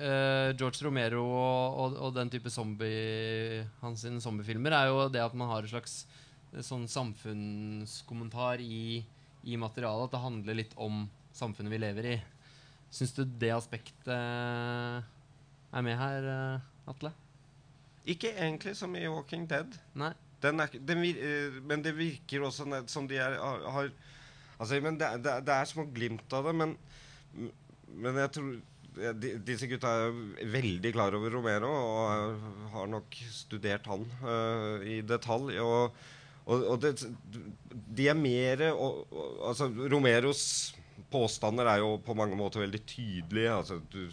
uh, 0.00 0.52
George 0.56 0.80
Romero 0.86 1.24
og, 1.28 1.76
og, 1.76 1.96
og 2.08 2.14
den 2.16 2.30
type 2.32 2.48
zombie 2.48 3.66
hans 3.82 4.06
zombiefilmer, 4.24 4.72
er 4.72 4.88
jo 4.94 5.08
det 5.12 5.20
at 5.20 5.34
man 5.34 5.48
har 5.52 5.60
en 5.60 5.68
slags 5.76 6.06
sånn 6.64 6.86
samfunnskommentar 6.88 8.62
i, 8.64 9.02
i 9.44 9.56
materialet. 9.60 10.08
At 10.08 10.14
det 10.16 10.22
handler 10.24 10.58
litt 10.62 10.74
om 10.80 11.04
samfunnet 11.36 11.72
vi 11.74 11.80
lever 11.82 12.10
i. 12.14 12.16
Syns 12.92 13.12
du 13.16 13.24
det 13.26 13.50
aspektet 13.52 14.08
eh, 14.08 15.00
er 15.76 15.84
med 15.84 15.98
her, 16.00 16.28
eh, 16.32 16.90
Atle? 16.92 17.10
Ikke 18.06 18.30
egentlig 18.36 18.76
som 18.78 18.94
i 18.96 19.04
Walking 19.10 19.44
Dead. 19.50 19.74
Nei? 19.98 20.12
Den 20.40 20.60
er, 20.62 20.70
den, 20.78 21.02
vir- 21.02 21.20
eh, 21.20 21.58
men 21.66 21.82
det 21.84 21.96
virker 21.96 22.44
også 22.46 22.68
som 22.92 23.08
de 23.10 23.18
er, 23.20 23.36
har, 23.40 23.90
Altså, 24.56 24.78
men 24.80 24.96
det, 24.96 25.08
det, 25.20 25.32
det 25.44 25.52
er 25.52 25.68
små 25.68 25.84
glimt 25.92 26.32
av 26.32 26.46
det, 26.48 26.54
men, 26.56 26.70
men 27.92 28.20
jeg 28.22 28.30
tror 28.32 28.54
de, 29.20 29.32
Disse 29.44 29.68
gutta 29.68 29.90
er 30.06 30.14
veldig 30.48 30.92
klar 30.94 31.12
over 31.18 31.34
Romero 31.34 31.68
og 31.68 32.46
har 32.72 32.86
nok 32.88 33.18
studert 33.28 33.84
han 33.90 34.06
uh, 34.22 34.80
i 34.80 35.02
detalj. 35.04 35.58
Og, 35.60 35.98
og, 36.46 36.64
og 36.72 36.82
det, 36.82 36.94
de 37.96 38.08
er 38.10 38.18
mer 38.18 38.62
Altså, 38.70 39.66
Romeros 39.90 40.42
påstander 41.12 41.68
er 41.70 41.82
jo 41.82 41.96
på 42.02 42.16
mange 42.18 42.36
måter 42.38 42.62
veldig 42.62 42.82
tydelige. 42.88 43.52
Altså, 43.52 43.80
du, 43.92 44.06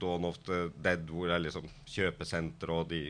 Dawn 0.00 0.24
of 0.28 0.38
the 0.46 0.68
Dead, 0.84 1.04
hvor 1.10 1.28
det 1.28 1.36
er 1.36 1.46
liksom 1.46 1.68
kjøpesenter, 1.90 2.72
og 2.72 2.88
de 2.92 3.02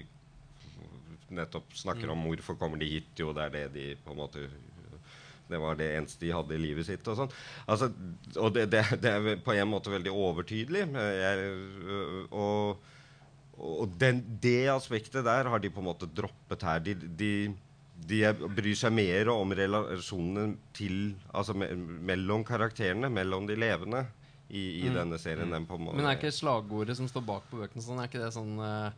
nettopp 1.34 1.74
snakker 1.76 2.10
om 2.12 2.24
hvorfor 2.28 2.58
kommer 2.60 2.80
de 2.80 2.88
hit. 2.96 3.12
Jo, 3.18 3.32
det 3.36 3.48
er 3.48 3.54
det 3.54 3.66
de 3.74 3.90
på 4.04 4.14
en 4.14 4.22
måte 4.22 4.46
Det 5.44 5.58
var 5.60 5.76
det 5.76 5.90
eneste 5.92 6.24
de 6.24 6.32
hadde 6.32 6.56
i 6.56 6.62
livet 6.62 6.86
sitt. 6.88 7.06
Og 7.10 7.18
sånn. 7.18 7.34
Altså, 7.68 7.90
og 8.40 8.54
det, 8.56 8.68
det, 8.72 8.84
det 9.02 9.10
er 9.12 9.42
på 9.44 9.54
en 9.54 9.70
måte 9.70 9.92
veldig 9.92 10.12
overtydelig. 10.24 10.86
Jeg, 10.94 11.54
og 12.32 12.90
og 13.54 13.92
den, 14.00 14.18
det 14.42 14.66
aspektet 14.72 15.24
der 15.26 15.46
har 15.46 15.60
de 15.62 15.70
på 15.70 15.82
en 15.82 15.86
måte 15.86 16.08
droppet 16.10 16.64
her. 16.66 16.80
De, 16.82 16.94
de, 16.94 17.30
de 18.07 18.20
bryr 18.57 18.74
seg 18.76 18.92
mer 18.92 19.28
om 19.32 19.52
relasjonene 19.57 20.57
til 20.76 21.14
Altså 21.32 21.55
me, 21.57 21.70
mellom 21.74 22.44
karakterene, 22.44 23.09
mellom 23.11 23.46
de 23.48 23.57
levende, 23.57 24.05
i, 24.50 24.84
i 24.84 24.88
Mm. 24.90 24.94
denne 25.00 25.18
serien. 25.18 25.52
enn 25.57 25.64
på 25.66 25.74
en 25.78 25.86
måte 25.88 25.96
Men 25.96 26.07
er 26.11 26.18
ikke 26.18 26.30
slagordet 26.30 26.96
som 26.98 27.09
står 27.09 27.24
bak 27.26 27.46
på 27.50 27.62
bøkene 27.62 27.82
sånn, 27.82 27.98
er 28.02 28.11
ikke 28.11 28.20
det 28.20 28.32
sånn 28.36 28.59
uh, 28.61 28.90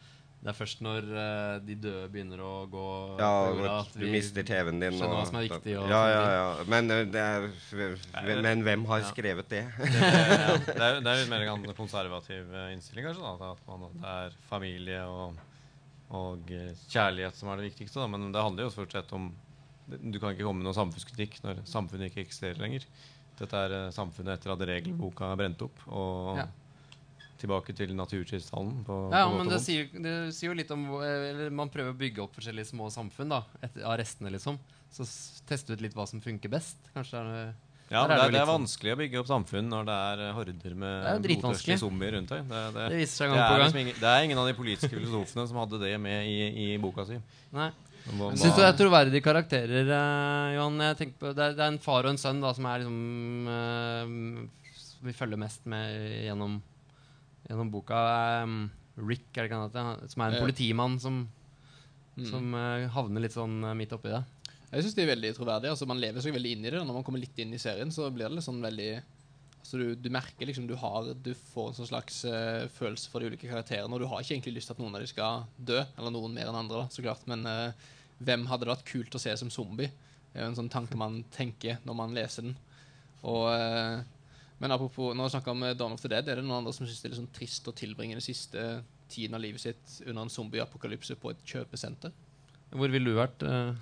Det 0.42 0.50
er 0.52 0.56
først 0.58 0.82
når 0.84 1.06
uh, 1.16 1.58
de 1.64 1.74
døde 1.80 2.08
begynner 2.12 2.42
å 2.44 2.50
gå 2.70 2.82
Ja, 3.18 3.30
jorda, 3.54 3.78
at 3.86 3.94
du 3.96 4.04
mister 4.10 4.42
TV-en 4.46 4.82
din. 4.82 4.98
skjønner 4.98 5.16
hva 5.16 5.24
som 5.30 5.38
er 5.38 5.46
viktig, 5.46 5.76
og 5.80 5.88
ja, 5.88 6.02
ja, 6.12 6.26
ja. 6.34 6.64
Men, 6.68 6.88
det 7.14 7.22
er, 7.22 7.46
men 8.42 8.62
hvem 8.66 8.84
har 8.90 9.00
Ja. 9.00 9.08
skrevet 9.14 9.48
det? 9.48 9.62
Det, 9.80 10.02
ja, 10.02 10.56
det, 10.66 10.76
er, 10.76 11.00
det 11.00 11.10
er 11.14 11.22
litt 11.22 11.30
mer 11.32 11.46
en 11.46 11.64
konservativ 11.82 12.52
eh, 12.52 12.72
innstilling, 12.74 13.06
kanskje. 13.08 13.22
Da, 13.40 13.52
at 13.54 13.62
man, 13.70 13.88
det 14.02 14.12
er 14.12 14.36
familie 14.50 15.00
og, 15.08 15.38
og 16.14 16.50
eh, 16.54 16.72
kjærlighet 16.92 17.34
som 17.34 17.48
er 17.50 17.58
det 17.60 17.70
viktigste. 17.72 17.98
Da. 18.02 18.06
Men 18.10 18.30
det 18.34 18.42
handler 18.42 18.66
jo 18.68 18.74
stort 18.74 18.92
sett 18.94 19.12
om 19.16 19.32
Du 19.86 20.18
kan 20.18 20.32
ikke 20.34 20.42
komme 20.42 20.58
med 20.62 20.66
noen 20.66 20.74
samfunnskritikk 20.74 21.36
når 21.44 21.60
samfunnet 21.70 22.10
ikke 22.10 22.24
eksisterer 22.26 22.58
lenger. 22.58 22.86
Dette 23.38 23.58
er 23.66 23.74
eh, 23.76 23.90
samfunnet 23.94 24.34
etter 24.38 24.54
at 24.54 24.64
regelboka 24.66 25.28
er 25.32 25.36
brent 25.42 25.62
opp. 25.62 25.82
Og 25.88 26.36
Ja. 26.40 26.46
tilbake 27.38 27.74
til 27.76 27.92
naturtilstanden. 27.94 28.82
På, 28.86 29.10
Ja, 29.12 29.26
på 29.28 29.36
men 29.36 29.48
det 29.48 29.60
sier, 29.60 29.90
det 29.92 30.34
sier 30.34 30.50
jo 30.50 30.56
litt 30.56 30.70
om 30.72 30.86
eller 31.02 31.50
Man 31.50 31.68
prøver 31.68 31.92
å 31.92 31.98
bygge 31.98 32.22
opp 32.24 32.34
forskjellige 32.34 32.70
små 32.72 32.88
samfunn 32.90 33.28
da 33.28 33.42
etter, 33.62 33.84
av 33.84 33.98
restene, 34.00 34.30
liksom. 34.32 34.58
Så 34.90 35.04
teste 35.46 35.74
ut 35.76 35.80
litt 35.84 35.94
hva 35.94 36.06
som 36.08 36.20
funker 36.24 36.48
best. 36.48 36.78
Kanskje 36.94 37.20
det 37.26 37.36
er 37.42 37.54
Ja, 37.90 38.00
er 38.02 38.08
det, 38.10 38.16
det 38.16 38.22
er, 38.26 38.34
er 38.34 38.46
sånn- 38.46 38.56
vanskelig 38.58 38.92
å 38.92 38.98
bygge 38.98 39.18
opp 39.20 39.28
samfunn 39.30 39.68
når 39.70 39.84
det 39.86 39.96
er 40.10 40.22
eh, 40.26 40.32
horder 40.34 40.72
med 40.74 41.26
blodtørstige 41.26 41.76
zombier 41.78 42.16
rundt 42.16 42.32
deg. 42.34 42.46
Det, 42.50 42.62
det, 42.74 42.86
Det 42.90 42.96
viser 43.02 43.16
seg 43.20 43.30
gang 43.30 43.38
er 43.38 43.50
på 43.52 43.58
liksom 43.62 43.80
ingen, 43.82 43.98
det 44.00 44.08
er 44.14 44.24
ingen 44.26 44.40
av 44.42 44.46
de 44.50 44.54
politiske 44.58 44.90
filosofene 44.96 45.44
som 45.46 45.60
hadde 45.62 45.78
det 45.84 45.92
med 46.02 46.26
i, 46.26 46.38
i 46.64 46.66
boka 46.82 47.04
si. 47.06 47.20
Nei. 47.54 47.68
Jeg 48.06 48.38
Syns 48.38 48.54
du 48.54 48.60
det 48.62 48.66
er 48.68 48.76
troverdige 48.78 49.22
karakterer, 49.22 49.88
eh, 49.90 50.54
Johan? 50.56 50.76
Jeg 50.82 51.12
på, 51.18 51.30
det, 51.34 51.42
er, 51.46 51.54
det 51.58 51.62
er 51.64 51.72
en 51.74 51.78
far 51.82 52.06
og 52.06 52.12
en 52.14 52.20
sønn 52.22 52.42
da, 52.42 52.52
som 52.54 52.66
er 52.70 52.82
liksom 52.84 53.48
eh, 53.54 54.74
som 54.82 55.06
Vi 55.06 55.14
følger 55.14 55.40
mest 55.42 55.66
med 55.70 56.26
gjennom, 56.26 56.58
gjennom 57.48 57.70
boka. 57.74 58.02
Eh, 58.42 58.54
Rick, 59.06 59.26
er 59.34 59.42
det 59.44 59.50
ikke 59.50 59.58
han 59.62 59.70
heter? 59.70 60.08
Som 60.10 60.22
er 60.26 60.34
en 60.38 60.42
politimann 60.46 60.98
som, 61.02 61.26
Mm. 62.16 62.24
som 62.30 62.54
eh, 62.56 62.86
havner 62.94 63.20
litt 63.20 63.34
sånn 63.34 63.58
eh, 63.68 63.74
midt 63.76 63.90
oppi 63.92 64.08
det. 64.08 64.22
Jeg 64.70 64.82
syns 64.82 64.96
de 64.96 65.04
er 65.04 65.12
veldig 65.12 65.34
troverdige. 65.36 65.74
Altså, 65.74 65.86
man 65.88 66.00
lever 66.02 66.24
seg 66.24 66.34
veldig 66.34 66.54
inn 66.56 66.64
i 66.64 66.72
det. 66.72 66.80
Når 66.80 66.96
man 66.98 67.04
kommer 67.06 67.22
litt 67.22 67.38
inn 67.42 67.54
i 67.54 67.60
serien, 67.62 67.92
så 67.94 68.08
blir 68.10 68.28
det 68.28 68.38
litt 68.38 68.48
sånn 68.48 68.64
veldig 68.64 68.90
Altså, 69.66 69.80
du, 69.82 69.96
du 69.98 70.12
merker 70.14 70.46
liksom 70.46 70.68
du 70.70 70.76
har 70.78 71.08
Du 71.26 71.32
får 71.34 71.72
en 71.72 71.76
sånn 71.80 71.88
slags 71.88 72.20
uh, 72.30 72.68
følelse 72.70 73.10
for 73.10 73.18
de 73.18 73.32
ulike 73.32 73.48
karakterene, 73.50 73.90
og 73.90 73.98
du 73.98 74.06
har 74.06 74.22
ikke 74.22 74.36
egentlig 74.36 74.60
lyst 74.60 74.70
til 74.70 74.76
at 74.76 74.82
noen 74.82 74.94
av 74.94 75.02
dem 75.02 75.10
skal 75.10 75.46
dø. 75.58 75.80
Eller 75.82 76.14
noen 76.14 76.36
mer 76.36 76.52
enn 76.52 76.58
andre, 76.60 76.84
da, 76.84 76.92
så 76.94 77.02
klart. 77.02 77.24
Men 77.30 77.42
uh, 77.50 77.88
hvem 78.22 78.46
hadde 78.46 78.66
det 78.66 78.74
vært 78.76 78.86
kult 78.86 79.18
å 79.18 79.22
se 79.22 79.34
som 79.40 79.50
zombie? 79.50 79.90
Det 80.30 80.38
er 80.38 80.46
jo 80.46 80.52
en 80.52 80.60
sånn 80.60 80.70
tanke 80.70 80.98
man 81.00 81.18
tenker 81.34 81.80
når 81.86 81.98
man 81.98 82.14
leser 82.14 82.46
den. 82.46 82.54
Og 83.26 83.48
uh, 83.50 84.04
men 84.58 84.72
apropos, 84.72 85.12
når 85.12 85.26
vi 85.26 85.34
snakker 85.34 85.52
om 85.52 85.64
Dawn 85.76 85.92
of 85.92 86.00
the 86.00 86.08
Dead, 86.08 86.28
er 86.30 86.38
det 86.38 86.44
noen 86.46 86.62
andre 86.62 86.72
som 86.72 86.86
syns 86.86 87.02
det 87.02 87.10
er 87.10 87.12
litt 87.12 87.20
sånn 87.20 87.34
trist 87.36 87.66
å 87.68 87.74
tilbringe 87.76 88.16
den 88.16 88.24
siste 88.24 88.62
tiden 89.12 89.36
av 89.36 89.42
livet 89.42 89.60
sitt 89.60 89.98
under 90.06 90.22
en 90.24 90.32
zombieapokalypse 90.32 91.18
på 91.20 91.32
et 91.34 91.42
kjøpesenter? 91.44 92.14
Hvor 92.72 92.90
ville 92.92 93.12
du 93.12 93.18
vært? 93.18 93.44
eh, 93.44 93.74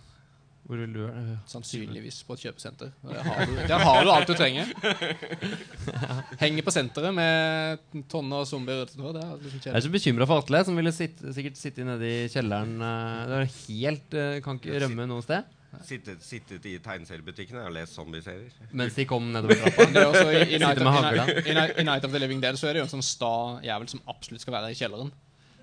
hvor 0.64 0.78
vil 0.80 0.92
du 0.94 1.00
vært? 1.04 1.16
eh, 1.20 1.40
Sannsynligvis 1.50 2.22
på 2.24 2.36
et 2.38 2.44
kjøpesenter. 2.46 2.92
Der 3.04 3.22
har 3.26 3.44
du, 3.46 3.54
der 3.68 3.82
har 3.84 4.04
du 4.06 4.10
alt 4.14 4.30
du 4.30 4.34
trenger. 4.38 4.70
Henger 6.42 6.64
på 6.66 6.72
senteret 6.74 7.14
med 7.16 7.82
tonner 8.10 8.42
av 8.42 8.48
zombier. 8.48 8.84
Det 8.88 9.24
er 9.24 9.34
liksom 9.42 9.60
Jeg 9.68 9.74
er 9.76 9.84
så 9.86 9.92
bekymra 9.92 10.28
for 10.30 10.40
Atle, 10.44 10.62
som 10.68 10.78
ville 10.78 10.92
sitte, 10.94 11.34
sikkert 11.36 11.60
sitte 11.60 11.84
nede 11.86 12.08
i 12.08 12.22
kjelleren. 12.32 12.74
eh, 12.80 13.26
Det 13.28 13.42
er 13.42 13.52
helt, 13.58 14.14
eh, 14.22 14.40
Kan 14.44 14.60
ikke 14.60 14.80
rømme 14.86 15.06
noe 15.10 15.22
sted. 15.26 15.44
Sittet, 15.84 16.20
sittet 16.22 16.64
i 16.70 16.76
tegneseriebutikkene 16.78 17.64
og 17.66 17.72
lest 17.74 17.96
zombieserier. 17.98 18.52
Mens 18.78 18.94
de 18.94 19.04
kom 19.10 19.24
nedover 19.34 19.58
trappa. 19.58 19.88
I, 19.90 20.54
i, 20.54 20.58
Night 20.62 20.78
of, 20.78 20.86
i. 20.86 21.16
Night, 21.18 21.46
i, 21.50 21.54
Night, 21.56 21.78
I 21.82 21.82
Night 21.88 22.04
of 22.06 22.12
the 22.14 22.20
Living 22.22 22.40
Dead 22.40 22.54
så 22.60 22.68
er 22.70 22.76
det 22.76 22.84
jo 22.84 22.86
en 22.86 22.92
sånn 22.92 23.02
sta 23.02 23.32
jævel 23.66 23.90
som 23.90 24.00
absolutt 24.06 24.44
skal 24.46 24.54
være 24.54 24.70
i 24.70 24.78
kjelleren. 24.78 25.10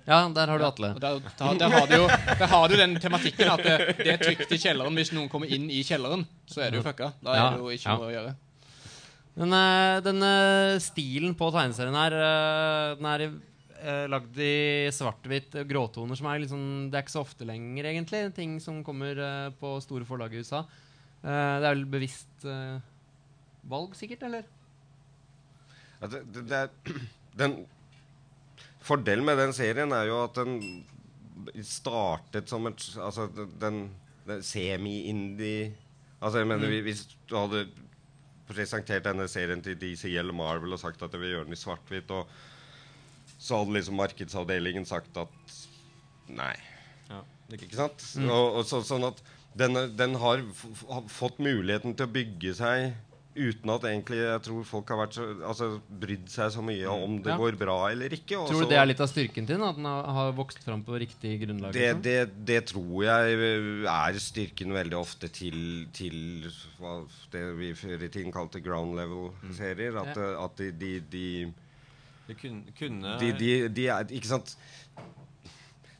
Ja, 0.06 0.16
der 0.34 0.50
har 0.50 0.58
du 0.58 0.64
Atle. 0.66 0.88
Ja, 0.96 0.98
der, 0.98 1.20
der, 1.38 1.58
der, 1.60 1.74
har 1.76 1.86
du 1.86 1.94
jo, 1.94 2.06
der 2.40 2.48
har 2.50 2.68
du 2.68 2.74
den 2.80 2.96
tematikken 2.98 3.50
at 3.52 3.62
det, 3.62 3.76
det 4.00 4.14
er 4.16 4.22
trygt 4.22 4.50
i 4.50 4.58
kjelleren. 4.58 4.96
Hvis 4.98 5.12
noen 5.14 5.28
kommer 5.30 5.50
inn 5.52 5.68
i 5.70 5.82
kjelleren, 5.86 6.24
så 6.50 6.64
er 6.64 6.72
det 6.72 6.80
jo 6.80 6.86
fucka. 6.88 7.12
Da 7.22 7.34
er 7.34 7.38
Ja, 7.38 7.44
det 7.54 7.60
jo 7.62 7.70
ikke 7.76 7.86
ja. 7.88 7.94
noe 8.00 8.08
å 8.08 8.16
gjøre. 8.16 8.32
Men 9.38 9.54
eh, 9.56 10.00
denne 10.04 10.32
stilen 10.84 11.36
på 11.38 11.48
tegneserien 11.54 11.96
her, 11.96 12.16
eh, 12.18 12.94
den 12.98 13.08
er 13.08 13.24
eh, 13.28 14.04
lagd 14.12 14.40
i 14.42 14.52
svart-hvitt 14.92 15.54
eh, 15.60 15.68
gråtoner, 15.70 16.18
som 16.18 16.28
er 16.28 16.48
sånn 16.50 16.66
Det 16.92 16.98
er 16.98 17.06
ikke 17.06 17.14
så 17.14 17.22
ofte 17.24 17.46
lenger, 17.48 17.88
egentlig. 17.92 18.24
Ting 18.36 18.58
som 18.64 18.82
kommer 18.84 19.16
eh, 19.16 19.52
på 19.60 19.76
store 19.84 20.08
forlag 20.08 20.34
i 20.34 20.42
USA. 20.42 20.64
Eh, 21.22 21.54
det 21.62 21.68
er 21.70 21.76
vel 21.78 21.86
bevisst 21.94 22.44
eh, 22.50 22.82
valg, 23.70 23.94
sikkert, 23.96 24.26
eller? 24.28 24.50
Ja, 26.02 26.10
det, 26.10 26.24
det, 26.34 26.44
det 26.50 26.60
er, 26.66 26.98
den 27.44 27.56
Fordelen 28.82 29.24
med 29.26 29.38
den 29.38 29.54
serien 29.56 29.92
er 29.94 30.08
jo 30.10 30.22
at 30.24 30.38
den 30.38 30.58
startet 31.66 32.50
som 32.50 32.66
et 32.70 32.84
Altså 33.02 33.28
den, 33.60 33.86
den 34.26 34.42
semi-indie 34.42 35.72
Altså 36.22 36.38
jeg 36.38 36.46
mener 36.46 36.68
Mm. 36.68 36.82
Hvis 36.86 37.08
du 37.28 37.36
hadde 37.36 37.66
presentert 38.46 39.04
denne 39.04 39.28
serien 39.28 39.62
til 39.62 39.78
DC 39.80 40.04
eller 40.04 40.32
Marvel 40.32 40.72
og 40.72 40.78
sagt 40.78 41.02
at 41.02 41.12
jeg 41.12 41.20
vil 41.20 41.32
gjøre 41.34 41.44
den 41.44 41.56
i 41.56 41.58
svart-hvitt, 41.58 42.12
så 43.38 43.58
hadde 43.58 43.74
liksom 43.74 43.96
markedsavdelingen 43.98 44.86
sagt 44.86 45.16
at 45.16 45.56
nei. 46.28 46.54
Ja. 47.10 47.22
Ikke 47.52 47.74
sant? 47.74 48.04
Mm. 48.16 48.28
Og, 48.30 48.58
og 48.60 48.64
så, 48.68 48.82
sånn 48.86 49.06
at 49.08 49.22
den, 49.58 49.74
den 49.98 50.14
har 50.22 50.44
fått 51.10 51.42
muligheten 51.42 51.96
til 51.96 52.06
å 52.06 52.14
bygge 52.14 52.54
seg 52.54 52.92
uten 53.34 53.70
at 53.72 53.84
egentlig 53.88 54.18
jeg 54.20 54.40
tror 54.44 54.64
folk 54.68 54.90
har 54.92 54.98
vært 55.00 55.16
så, 55.16 55.24
altså, 55.48 55.68
brydd 56.02 56.26
seg 56.28 56.50
så 56.52 56.64
mye 56.64 56.88
om 56.92 57.14
det 57.24 57.32
Ja. 57.32 57.36
går 57.40 57.56
bra 57.56 57.76
eller 57.90 58.12
ikke. 58.12 58.36
og 58.36 58.48
Tror 58.48 58.60
så- 58.60 58.68
du 58.68 58.68
det 58.68 58.78
er 58.78 58.86
litt 58.86 59.00
av 59.00 59.08
styrken 59.08 59.46
din? 59.46 59.62
At 59.62 59.76
den 59.76 59.84
har, 59.86 60.32
vokst 60.32 60.62
fram 60.62 60.82
på 60.84 60.98
riktig 61.00 61.40
grunnlag? 61.40 61.72
det, 61.72 61.96
liksom? 61.96 62.02
det, 62.02 62.44
det 62.44 62.66
tror 62.66 63.04
jeg 63.04 63.86
er 63.88 64.18
styrken 64.18 64.72
veldig 64.72 64.98
ofte 64.98 65.28
til, 65.32 65.86
til 65.92 66.50
hva 66.78 67.06
det 67.32 67.56
vi 67.56 67.72
før 67.72 68.02
i 68.02 68.08
tiden 68.08 68.32
kalte 68.32 68.60
ground 68.62 68.96
level-serier. 68.96 69.96
At, 69.96 70.16
at 70.18 70.56
de, 70.56 70.70
de, 70.72 71.00
de, 71.00 71.52
Det 72.28 72.36
kunne 72.38 73.18
de, 73.18 73.32
de, 73.32 73.68
de 73.68 73.86
er 73.88 74.04
Ikke 74.04 74.26
sant? 74.26 74.56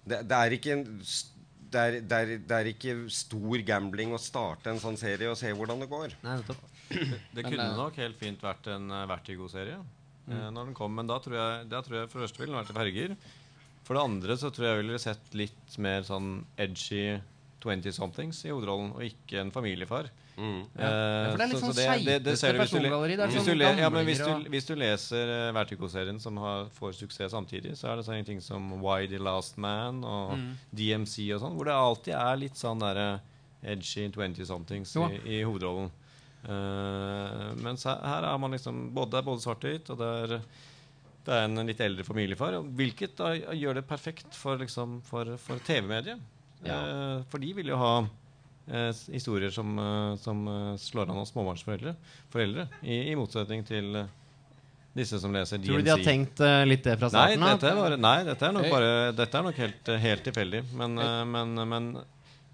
Det, 0.06 0.28
det 0.28 0.32
er 0.32 0.50
ikke 0.50 0.72
en 0.72 1.00
det 1.72 1.80
er, 1.80 2.00
det, 2.04 2.12
er, 2.12 2.38
det 2.44 2.52
er 2.52 2.68
ikke 2.68 2.94
stor 3.08 3.62
gambling 3.64 4.12
å 4.12 4.20
starte 4.20 4.68
en 4.68 4.80
sånn 4.82 4.98
serie 5.00 5.30
og 5.30 5.38
se 5.40 5.48
hvordan 5.56 5.80
det 5.80 5.88
går. 5.88 6.12
Nei. 6.22 6.36
Det 7.34 7.44
kunne 7.44 7.56
men, 7.62 7.76
nok 7.78 7.96
helt 8.02 8.18
fint 8.20 8.42
vært 8.42 8.66
en 8.72 8.90
uh, 8.92 9.02
Vertigo-serie 9.10 9.78
mm. 9.80 10.48
når 10.54 10.70
den 10.70 10.74
kom, 10.78 10.94
men 10.94 11.06
da 11.10 11.18
tror 11.22 11.36
jeg, 11.38 11.68
da 11.72 11.82
tror 11.82 12.00
jeg 12.02 12.10
for 12.12 12.20
det 12.20 12.28
første 12.28 12.42
ville 12.42 12.52
den 12.54 12.60
vært 12.62 12.74
i 12.74 12.78
farger. 12.78 13.16
For 13.82 13.98
det 13.98 14.02
andre 14.06 14.36
så 14.38 14.50
tror 14.54 14.68
jeg 14.68 14.80
ville 14.84 14.98
sett 15.02 15.32
litt 15.34 15.78
mer 15.82 16.04
sånn 16.06 16.44
edgy 16.62 17.18
20-somethings 17.62 18.44
i 18.46 18.50
hovedrollen, 18.52 18.92
og 18.96 19.04
ikke 19.06 19.40
en 19.42 19.50
familiefar. 19.54 20.10
Ja. 20.36 20.44
Ja, 20.80 21.30
for 21.30 21.36
det 21.36 21.44
er 21.44 21.50
litt 21.50 21.60
så- 21.60 21.72
sånn 21.76 22.04
le- 22.06 22.58
persongalleri. 22.58 23.16
Det 23.16 23.26
Hvis 23.30 23.44
du, 23.44 23.54
le, 23.54 23.64
ja, 23.78 23.88
men 23.90 24.06
hvis, 24.06 24.18
du, 24.18 24.48
hvis 24.50 24.64
du 24.66 24.74
leser 24.74 25.28
uh, 25.28 25.52
Vertigo-serien 25.54 26.18
som 26.20 26.36
har, 26.40 26.70
får 26.72 26.92
suksess 26.96 27.32
samtidig, 27.32 27.76
så 27.76 27.92
er 27.92 27.96
det 27.96 28.06
sånne 28.06 28.24
ting 28.26 28.40
som 28.40 28.80
Why 28.80 29.06
the 29.06 29.18
Last 29.18 29.58
Man 29.58 30.02
og 30.04 30.32
Mm. 30.38 30.56
DMC 30.74 31.28
og 31.34 31.40
sånn, 31.42 31.54
hvor 31.54 31.64
det 31.68 31.74
alltid 31.74 32.14
er 32.14 32.36
litt 32.40 32.56
sånn 32.56 32.80
derre 32.80 33.20
edgy 33.62 34.08
20-somethings 34.08 34.96
i, 34.96 35.20
i 35.38 35.42
hovedrollen. 35.44 35.90
Uh, 36.42 37.52
mens 37.62 37.86
her, 37.86 38.00
her 38.02 38.26
er 38.26 38.38
man 38.42 38.50
liksom 38.56 38.88
både, 38.94 39.12
Det 39.12 39.18
er 39.20 39.26
både 39.28 39.44
svart-hvitt, 39.44 39.92
og 39.94 40.00
det 40.00 40.08
er, 40.22 40.32
det 41.26 41.36
er 41.36 41.44
en 41.46 41.68
litt 41.68 41.82
eldre 41.84 42.06
familiefar. 42.06 42.58
Hvilket 42.78 43.14
da 43.20 43.34
gjør 43.36 43.78
det 43.78 43.86
perfekt 43.86 44.34
for, 44.34 44.58
liksom, 44.62 45.00
for, 45.06 45.36
for 45.42 45.62
TV-mediet. 45.68 46.22
Eh, 46.62 47.22
for 47.30 47.42
de 47.42 47.52
vil 47.58 47.72
jo 47.72 47.78
ha 47.78 47.94
uh, 48.02 48.90
historier 49.10 49.50
som, 49.50 49.78
eh, 49.78 50.16
som 50.22 50.48
eh, 50.48 50.74
slår 50.78 51.10
an 51.10 51.18
hos 51.18 51.32
småbarnsforeldre, 51.34 51.94
foreldre, 52.30 52.68
i, 52.82 53.00
i 53.10 53.16
motsetning 53.18 53.64
til 53.66 54.02
eh, 54.02 54.10
disse 54.96 55.18
som 55.20 55.32
leser 55.34 55.58
DNC. 55.58 55.68
Tror 55.68 55.82
du 55.82 55.88
de 55.88 55.94
har 55.94 56.04
tenkt 56.04 56.42
uh, 56.44 56.62
litt 56.68 56.84
det 56.84 56.98
fra 57.00 57.08
starten 57.12 57.42
av? 57.46 57.56
dette 57.56 57.70
er, 57.70 57.78
bare, 57.80 58.00
nei, 58.00 58.16
dette 58.28 58.48
er 58.48 58.56
nok, 58.58 58.68
bare, 58.72 58.90
dette 59.16 59.38
er 59.38 59.46
nok 59.46 59.60
helt, 59.62 59.88
eh, 59.88 60.02
helt 60.02 60.26
tilfeldig. 60.28 60.62
Men, 60.76 60.98
uh, 61.00 61.22
men, 61.28 61.54
men 61.70 61.88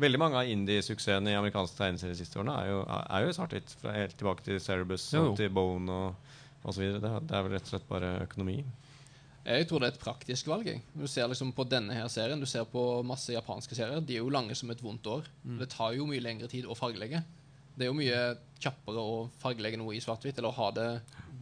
veldig 0.02 0.20
mange 0.20 0.40
av 0.40 0.50
indie-suksessene 0.50 1.32
i 1.32 1.38
amerikanske 1.38 1.78
tegneserier 1.78 2.14
de 2.14 2.20
siste 2.20 2.40
årene 2.40 2.56
er 2.62 2.68
jo, 2.70 2.82
er 2.88 3.24
jo 3.24 3.32
svart-hvitt. 3.36 3.76
Helt 3.94 4.18
tilbake 4.18 4.44
til 4.46 4.60
Cerebus 4.62 5.08
Jo, 5.12 5.22
jo. 5.22 5.32
og 5.32 5.40
til 5.40 5.50
Bone 5.54 5.94
og, 5.94 6.36
og 6.62 6.74
så 6.74 6.82
videre. 6.82 7.00
Det, 7.02 7.14
det 7.30 7.38
er 7.38 7.46
vel 7.46 7.56
rett 7.56 7.66
og 7.66 7.74
slett 7.74 7.88
bare 7.90 8.12
økonomi. 8.26 8.58
Jeg 9.48 9.64
tror 9.68 9.80
det 9.80 9.88
er 9.88 9.94
et 9.94 10.02
praktisk 10.02 10.48
valg. 10.50 10.66
Jeg. 10.68 10.82
Du 10.92 11.06
ser 11.08 11.28
liksom 11.30 11.54
på 11.56 11.64
denne 11.64 11.94
her 11.96 12.08
serien 12.12 12.40
Du 12.40 12.44
ser 12.48 12.66
på 12.68 12.82
masse 13.06 13.32
japanske 13.32 13.76
serier. 13.78 14.02
De 14.04 14.18
er 14.18 14.20
jo 14.20 14.32
lange 14.32 14.56
som 14.58 14.70
et 14.70 14.82
vondt 14.84 15.06
år. 15.08 15.28
Det 15.60 15.70
tar 15.72 15.94
jo 15.96 16.08
mye 16.10 16.20
lengre 16.20 16.50
tid 16.52 16.68
å 16.68 16.76
fargelegge. 16.76 17.22
Det 17.78 17.86
er 17.86 17.92
jo 17.92 17.96
mye 17.96 18.20
kjappere 18.58 19.00
å 19.00 19.18
fargelegge 19.38 19.78
noe 19.80 19.94
i 19.94 20.02
svart-hvitt 20.02 20.40
eller 20.40 20.50
å 20.50 20.58
ha 20.58 20.70
det 20.74 20.88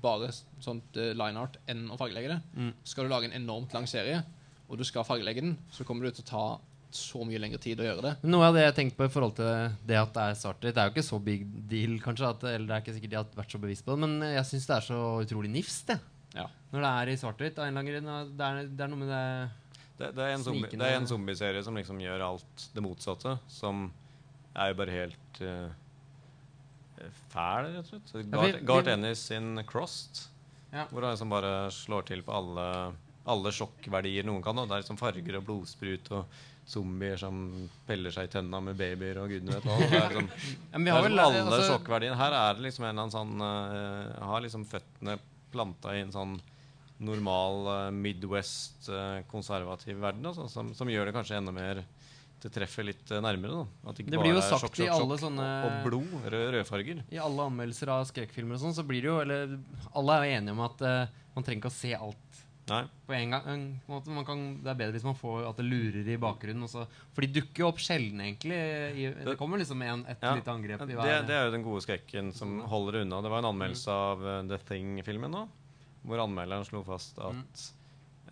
bare 0.02 0.28
sånt 0.62 0.98
uh, 1.00 1.14
line 1.16 1.40
art 1.40 1.56
enn 1.72 1.86
å 1.88 1.96
fargelegge 1.98 2.34
det. 2.34 2.40
Mm. 2.54 2.72
Skal 2.84 3.06
du 3.06 3.12
lage 3.12 3.30
en 3.30 3.36
enormt 3.38 3.72
lang 3.74 3.88
serie, 3.88 4.20
og 4.68 4.76
du 4.78 4.84
skal 4.84 5.06
fargelegge 5.08 5.44
den, 5.46 5.54
så 5.72 5.86
kommer 5.88 6.06
du 6.06 6.12
til 6.12 6.26
å 6.26 6.30
ta 6.30 6.44
så 6.90 7.24
mye 7.26 7.38
lengre 7.42 7.58
tid 7.60 7.80
å 7.80 7.84
gjøre 7.84 8.02
det. 8.02 8.12
Noe 8.30 8.46
av 8.46 8.54
det 8.54 8.62
jeg 8.62 8.74
tenkte 8.76 8.96
på 8.96 9.04
i 9.08 9.12
forhold 9.12 9.34
til 9.36 9.72
det 9.86 9.96
at 10.00 10.12
det 10.14 10.22
er 10.30 10.34
svart-hvitt, 10.40 10.74
det 10.76 10.80
er 10.82 10.88
jo 10.90 10.94
ikke 10.94 11.06
så 11.10 11.18
big 11.22 11.42
deal, 11.68 11.96
kanskje. 12.00 12.28
At, 12.30 12.44
eller 12.44 12.66
det 12.66 12.74
er 12.76 12.84
ikke 12.84 12.94
sikkert 12.96 13.10
de 13.10 13.16
har 13.20 13.26
vært 13.36 13.52
så 13.56 13.60
bevisst 13.62 13.84
på 13.84 13.96
det, 13.96 14.00
men 14.08 14.14
jeg 14.32 14.44
syns 14.48 14.66
det 14.70 14.76
er 14.76 14.86
så 14.86 15.00
utrolig 15.24 15.50
nifst, 15.52 15.86
det. 15.90 15.98
Ja. 16.36 16.46
Når 16.72 16.80
det 16.86 16.90
er 17.02 17.08
i 17.12 17.16
svart-hvitt. 17.20 17.56
Det, 17.56 17.64
er- 17.66 18.68
det 18.68 18.84
er 18.84 18.88
noe 18.92 19.00
med 19.00 19.08
det 19.08 19.50
Det, 19.98 20.10
det, 20.14 20.22
er 20.26 20.32
en 20.36 20.42
zombie, 20.44 20.60
Snikende- 20.66 20.84
det 20.84 20.92
er 20.92 20.96
en 21.00 21.06
zombieserie 21.08 21.62
som 21.64 21.74
liksom 21.78 22.00
gjør 22.00 22.24
alt 22.26 22.66
det 22.74 22.82
motsatte. 22.84 23.38
Som 23.48 23.86
er 24.54 24.68
jo 24.72 24.78
bare 24.82 24.92
helt 24.92 25.40
uh, 25.40 25.70
fæl, 27.32 27.70
rett 27.74 27.92
og 27.94 28.02
slett. 28.10 28.30
Garth 28.66 28.86
vi- 28.88 28.92
Ennis 28.92 29.18
sin 29.30 29.62
Crossed, 29.66 30.28
Ja. 30.72 30.84
hvor 30.90 31.02
han 31.02 31.12
liksom 31.16 31.30
bare 31.30 31.70
slår 31.70 32.04
til 32.06 32.22
på 32.22 32.32
alle, 32.32 32.94
alle 33.26 33.50
sjokkverdier 33.52 34.24
noen 34.24 34.42
kan. 34.42 34.58
Og 34.58 34.68
det 34.68 34.74
er 34.76 34.82
liksom 34.82 34.98
farger 34.98 35.36
og 35.38 35.44
blodsprut 35.46 36.10
og 36.12 36.26
zombier 36.66 37.16
som 37.20 37.36
peller 37.86 38.14
seg 38.14 38.26
i 38.26 38.32
tønna 38.32 38.60
med 38.64 38.78
babyer 38.78 39.20
og 39.22 39.30
gudene 39.30 39.54
vet 39.54 39.66
hva. 39.68 39.76
Det 39.78 40.00
er 40.00 40.16
men 40.72 40.82
vi 40.82 40.90
det 40.90 40.96
har 40.96 41.04
er 41.04 41.12
liksom 41.12 41.22
alle 41.22 41.42
altså, 41.44 41.62
sjokkverdiene. 41.70 42.18
Her 42.18 42.36
er 42.40 42.58
det 42.58 42.66
liksom 42.66 42.86
en 42.86 42.90
eller 42.90 43.04
annen 43.04 43.14
sånn 43.14 43.44
uh, 43.44 44.26
Har 44.32 44.42
liksom 44.42 44.66
føttene 44.68 45.18
planta 45.54 45.94
i 45.94 46.02
en 46.02 46.14
sånn 46.14 46.34
normal 47.06 47.68
uh, 47.68 47.76
Midwest 47.94 48.90
uh, 48.90 49.22
konservativ 49.30 50.00
verden, 50.02 50.26
altså, 50.26 50.48
som, 50.50 50.74
som 50.74 50.90
gjør 50.90 51.08
det 51.08 51.14
kanskje 51.14 51.38
enda 51.38 51.54
mer 51.54 51.84
Det 52.42 52.50
treffer 52.52 52.88
litt 52.88 53.14
nærmere. 53.14 53.62
da 53.62 53.92
At 53.92 54.02
ikke 54.02 54.16
Det 54.16 54.24
blir 54.24 54.34
jo 54.34 54.40
bare 54.40 54.48
er 54.48 54.50
sagt 54.56 54.66
sjokk, 54.66 54.82
i 54.82 54.90
alle 54.90 55.06
sjokk 55.14 55.22
sånne- 55.22 55.48
og, 55.54 55.70
og 55.70 55.86
blod. 55.86 56.18
Rød, 56.26 56.48
rødfarger. 56.56 57.06
I 57.14 57.22
alle 57.22 57.46
anmeldelser 57.52 57.94
av 57.94 58.08
skrekkfilmer 58.10 58.58
og 58.58 58.64
sånn, 58.66 58.74
så 58.76 58.86
blir 58.86 59.06
det 59.06 59.12
jo 59.12 59.20
Eller 59.22 59.54
alle 59.94 60.18
er 60.18 60.26
jo 60.26 60.40
enige 60.40 60.58
om 60.58 60.66
at 60.66 60.82
uh, 60.82 61.18
man 61.36 61.46
trenger 61.46 61.62
ikke 61.62 61.74
å 61.74 61.78
se 61.78 61.94
alt 61.94 62.25
Nei. 62.66 62.80
på 63.06 63.14
en 63.14 63.30
gang. 63.30 63.42
En- 63.46 63.80
på 63.86 63.92
en 63.92 63.94
måte, 64.00 64.10
man 64.10 64.24
kan, 64.26 64.40
det 64.62 64.70
er 64.72 64.78
bedre 64.80 64.92
hvis 64.96 65.04
man 65.06 65.14
får 65.14 65.44
at 65.50 65.56
det 65.60 65.66
lurer 65.68 66.08
i 66.10 66.16
bakgrunnen. 66.18 66.64
Også. 66.66 66.86
For 67.14 67.22
de 67.22 67.28
dukker 67.40 67.62
jo 67.62 67.68
opp 67.68 67.78
sjelden, 67.78 68.20
egentlig. 68.24 68.58
I, 68.98 69.06
det 69.24 69.36
kommer 69.38 69.58
liksom 69.62 69.82
en, 69.86 70.04
et 70.10 70.18
Ja. 70.22 70.34
lite 70.34 70.50
angrep 70.50 70.82
i 70.82 70.86
Det, 70.86 70.96
hver 70.98 71.26
det 71.26 71.36
er 71.36 71.44
jo 71.46 71.52
den 71.54 71.62
gode 71.62 71.82
skrekken 71.86 72.32
som 72.34 72.60
holder 72.66 73.02
unna. 73.04 73.22
Det 73.22 73.30
var 73.30 73.38
en 73.38 73.52
anmeldelse 73.54 73.88
av 73.88 74.26
eh, 74.26 74.42
The 74.50 74.58
Thing-filmen 74.66 75.30
nå, 75.30 75.48
hvor 76.04 76.18
anmelderen 76.26 76.64
slo 76.66 76.82
fast 76.82 77.18
at 77.18 77.64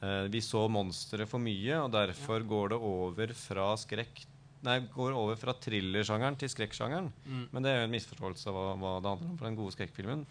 eh, 0.02 0.26
vi 0.28 0.40
så 0.42 0.68
monsteret 0.68 1.28
for 1.30 1.38
mye, 1.38 1.78
og 1.84 1.92
derfor 1.94 2.42
går 2.42 2.74
det 2.74 2.78
over 2.82 3.32
fra 3.38 3.74
skrekk 3.76 4.26
Nei, 4.64 4.78
går 4.94 5.12
over 5.12 5.36
fra 5.36 5.52
thrillersjangeren 5.60 6.38
til 6.40 6.48
skrekksjangeren. 6.48 7.10
Mm. 7.28 7.48
Men 7.52 7.62
det 7.62 7.68
er 7.70 7.82
jo 7.82 7.84
en 7.84 7.90
misforståelse 7.92 8.46
av 8.48 8.54
hva, 8.56 8.70
hva 8.80 8.92
det 9.04 9.10
handler 9.10 9.28
om. 9.28 9.34
For 9.36 9.44
den 9.44 9.58
gode 9.58 9.74
skrekkfilmen 9.74 10.22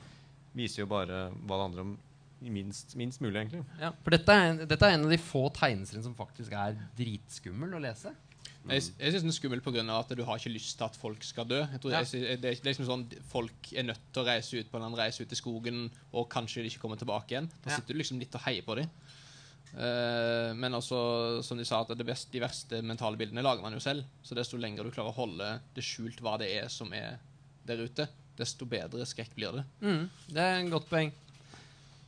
viser 0.58 0.82
jo 0.82 0.88
bare 0.90 1.20
hva 1.46 1.54
det 1.60 1.66
handler 1.68 1.84
om 1.86 1.92
minst, 2.52 2.96
minst 3.00 3.22
mulig, 3.24 3.38
egentlig. 3.40 3.64
Ja, 3.80 3.92
for 4.04 4.16
dette 4.16 4.36
er, 4.36 4.66
dette 4.66 4.88
er 4.90 4.98
en 4.98 5.06
av 5.08 5.14
de 5.14 5.20
få 5.22 5.48
tegneseriene 5.56 6.04
som 6.04 6.16
faktisk 6.18 6.52
er 6.58 6.76
dritskummel 6.98 7.76
å 7.78 7.82
lese. 7.84 8.14
Jeg, 8.64 8.84
jeg 8.96 9.12
synes 9.12 9.24
den 9.26 9.32
er 9.34 9.36
skummel 9.36 9.62
pga. 9.64 9.84
at 9.98 10.12
du 10.16 10.24
har 10.24 10.40
ikke 10.40 10.54
lyst 10.54 10.78
til 10.80 10.86
at 10.88 10.96
folk 10.96 11.24
skal 11.28 11.48
dø. 11.48 11.60
Jeg 11.60 11.82
tror 11.84 11.92
Ja. 11.92 12.04
jeg, 12.04 12.40
det, 12.42 12.52
er, 12.52 12.62
liksom 12.64 12.88
sånn 12.88 13.04
Folk 13.28 13.74
er 13.76 13.84
nødt 13.84 14.00
til 14.14 14.24
å 14.24 14.26
reise 14.28 14.60
ut 14.60 14.72
på 14.72 14.80
en 14.80 14.96
reise 14.96 15.24
ut 15.24 15.32
i 15.32 15.36
skogen, 15.36 15.90
og 16.14 16.30
kanskje 16.32 16.64
de 16.64 16.72
ikke 16.72 16.80
kommer 16.80 17.00
tilbake 17.00 17.36
igjen. 17.36 17.50
Da 17.64 17.72
Ja. 17.72 17.76
sitter 17.76 17.94
du 17.94 18.00
liksom 18.00 18.20
litt 18.20 18.36
og 18.36 18.42
heier 18.42 18.64
på 18.64 18.76
dem. 18.80 18.90
Uh, 19.74 20.54
men 20.54 20.72
også, 20.78 21.42
som 21.44 21.58
de 21.58 21.66
sa, 21.66 21.82
at 21.82 21.98
det 21.98 22.06
beste, 22.06 22.32
de 22.32 22.40
verste 22.40 22.82
mentale 22.86 23.18
bildene 23.18 23.42
lager 23.42 23.62
man 23.66 23.74
jo 23.74 23.80
selv. 23.80 24.06
Så 24.24 24.36
desto 24.36 24.58
lenger 24.58 24.84
du 24.84 24.92
klarer 24.92 25.10
å 25.10 25.18
holde 25.18 25.60
det 25.74 25.84
skjult 25.84 26.22
hva 26.22 26.38
det 26.38 26.52
er 26.62 26.68
som 26.70 26.94
er 26.94 27.18
der 27.66 27.82
ute, 27.82 28.08
desto 28.38 28.66
bedre 28.70 29.06
skrekk 29.06 29.34
blir 29.36 29.52
det. 29.60 29.64
Mm, 29.82 30.10
det 30.30 30.42
er 30.44 30.60
en 30.60 30.70
godt 30.70 30.90
poeng. 30.90 31.12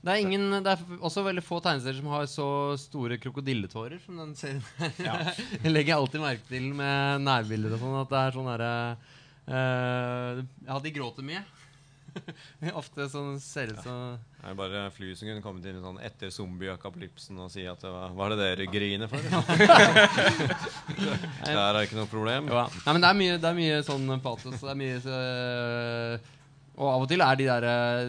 Det 0.06 0.14
er, 0.14 0.22
ingen, 0.22 0.51
det 0.62 0.70
er 0.70 1.01
også 1.01 1.24
veldig 1.26 1.41
få 1.41 1.58
tegneserier 1.66 1.97
som 1.97 2.12
har 2.14 2.28
så 2.30 2.78
store 2.78 3.18
krokodilletårer 3.18 3.97
som 4.03 4.20
den 4.22 4.36
serien 4.38 4.62
her. 4.78 5.34
Jeg 5.64 5.72
legger 5.72 5.97
alltid 5.97 6.22
merke 6.22 6.45
til 6.45 6.68
med 6.78 7.24
nærbilder 7.26 7.74
og 7.74 7.82
sånn 7.82 7.97
at 8.03 8.12
det 8.12 8.20
er 8.22 8.36
sånn 8.36 8.49
derre 8.51 8.74
uh, 9.49 10.43
Ja, 10.68 10.78
de 10.84 10.91
gråter 10.93 11.26
mye. 11.26 11.41
Ofte 12.82 13.10
sånn 13.10 13.39
ser 13.41 13.74
ut 13.74 13.82
som 13.82 14.20
Det 14.38 14.45
er 14.51 14.56
bare 14.62 14.91
fly 14.93 15.16
som 15.18 15.28
kunne 15.28 15.41
kommet 15.43 15.66
inn 15.72 15.82
sånn 15.84 15.97
etter 16.06 16.30
zombie-akapolypsen 16.32 17.36
og 17.41 17.49
si 17.51 17.64
at 17.68 17.82
det 17.82 17.89
var, 17.91 18.10
Hva 18.14 18.24
er 18.28 18.32
det 18.36 18.39
dere 18.43 18.66
griner 18.72 19.08
for? 19.10 19.20
Der 21.49 21.66
er 21.66 21.82
ikke 21.82 21.97
noe 21.97 22.14
problem. 22.14 22.47
Ja. 22.53 22.70
Nei, 22.86 22.91
men 22.93 23.01
det 23.01 23.10
er 23.10 23.18
mye, 23.24 23.36
det 23.41 23.49
er 23.49 23.58
mye 23.58 23.82
sånn 23.89 24.06
patos. 24.22 24.62
Det 24.62 24.70
er 24.70 24.78
mye 24.80 25.01
så, 25.01 25.18
øh, 25.18 26.20
Og 26.76 26.90
av 26.92 27.06
og 27.06 27.08
til 27.08 27.24
er 27.24 27.38
de 27.40 27.46
der 27.48 27.66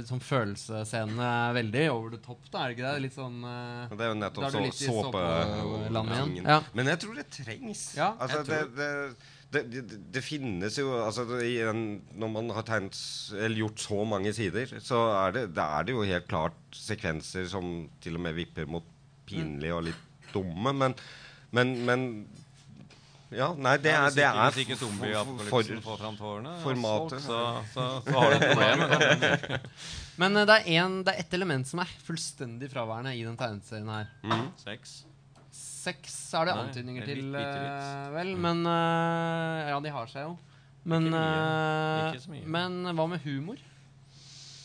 sånn 0.09 0.23
følelsesscenene 0.27 1.31
veldig 1.55 1.85
over 1.93 2.17
the 2.17 2.19
top. 2.25 2.41
da, 2.51 2.65
er 2.65 2.73
det 2.73 2.77
ikke 2.77 2.89
det? 2.89 3.03
Litt 3.05 3.15
sånn 3.15 3.39
uh, 3.47 3.93
Det 3.93 4.03
er 4.03 4.11
jo 4.11 4.19
nettopp 4.19 4.49
så, 4.51 4.63
såpelandet 4.81 6.19
igjen. 6.35 6.51
Ja. 6.51 6.59
Men 6.75 6.91
jeg 6.91 7.03
tror 7.05 7.21
det 7.21 7.27
trengs. 7.37 7.85
Ja, 7.99 8.11
altså, 8.19 8.43
det, 8.49 8.61
det, 8.75 9.63
det, 9.71 9.85
det, 10.17 10.23
finnes 10.27 10.81
jo 10.81 10.91
altså, 10.99 11.29
en, 11.39 11.85
Når 12.19 12.33
man 12.35 12.51
har 12.57 12.67
tegnet 12.67 12.99
eller 13.37 13.63
gjort 13.63 13.85
så 13.87 14.01
mange 14.09 14.35
sider, 14.35 14.75
så 14.83 15.05
er 15.15 15.37
det, 15.39 15.45
det 15.55 15.69
er 15.79 15.87
det 15.87 15.95
jo 15.95 16.09
helt 16.11 16.27
klart 16.31 16.59
sekvenser 16.75 17.47
som 17.51 17.87
til 18.03 18.19
og 18.19 18.27
med 18.27 18.35
vipper 18.41 18.67
mot 18.71 18.91
pinlige 19.27 19.75
og 19.75 19.87
litt 19.89 20.03
dumme, 20.35 20.75
men, 20.75 20.95
men, 21.55 21.73
men 21.87 22.03
Ja, 23.37 23.51
nei, 23.55 23.75
det 23.85 23.91
Ja, 23.93 24.05
er, 24.07 24.15
det 24.17 24.25
er 24.25 24.39
Hvis 24.55 24.63
ikke 24.65 24.79
zombieapokalypsen 24.81 25.83
får 25.85 25.99
fram 26.01 26.17
tårene, 26.17 26.55
formatet. 26.63 27.21
så, 27.25 27.41
så, 27.75 27.87
så 28.07 28.15
har 28.17 28.33
du 28.33 28.37
et 28.37 28.47
problem. 28.53 29.61
Men 30.23 30.37
eh, 30.41 30.47
det 30.49 30.57
er, 30.63 30.71
en, 30.81 30.97
det 31.05 31.13
er 31.15 31.21
ett 31.27 31.37
element 31.37 31.69
som 31.69 31.83
er 31.85 31.91
fullstendig 32.07 32.71
fraværende 32.73 33.13
i 33.19 33.23
den 33.27 33.37
tegneserien 33.37 33.91
her. 33.93 34.09
Mm. 34.25 34.47
Sex. 34.63 34.97
Sex 35.53 36.17
er 36.35 36.49
det 36.49 36.55
Nei, 36.57 36.65
antydninger 36.67 37.05
litt, 37.07 37.13
til, 37.21 37.29
bitte 37.37 37.61
litt. 37.61 37.85
eh, 37.85 38.11
vel. 38.17 38.33
Men 38.49 38.65
eh, 38.73 39.69
Ja, 39.75 39.79
de 39.85 39.93
har 39.95 40.09
seg 40.11 40.27
jo. 40.31 40.35
Men, 40.87 41.09
Ikke 41.11 41.19
mye. 41.19 42.11
Ikke 42.15 42.23
så 42.25 42.31
mye. 42.33 42.45
men 42.57 42.77
hva 42.97 43.07
med 43.11 43.25
humor? 43.27 43.59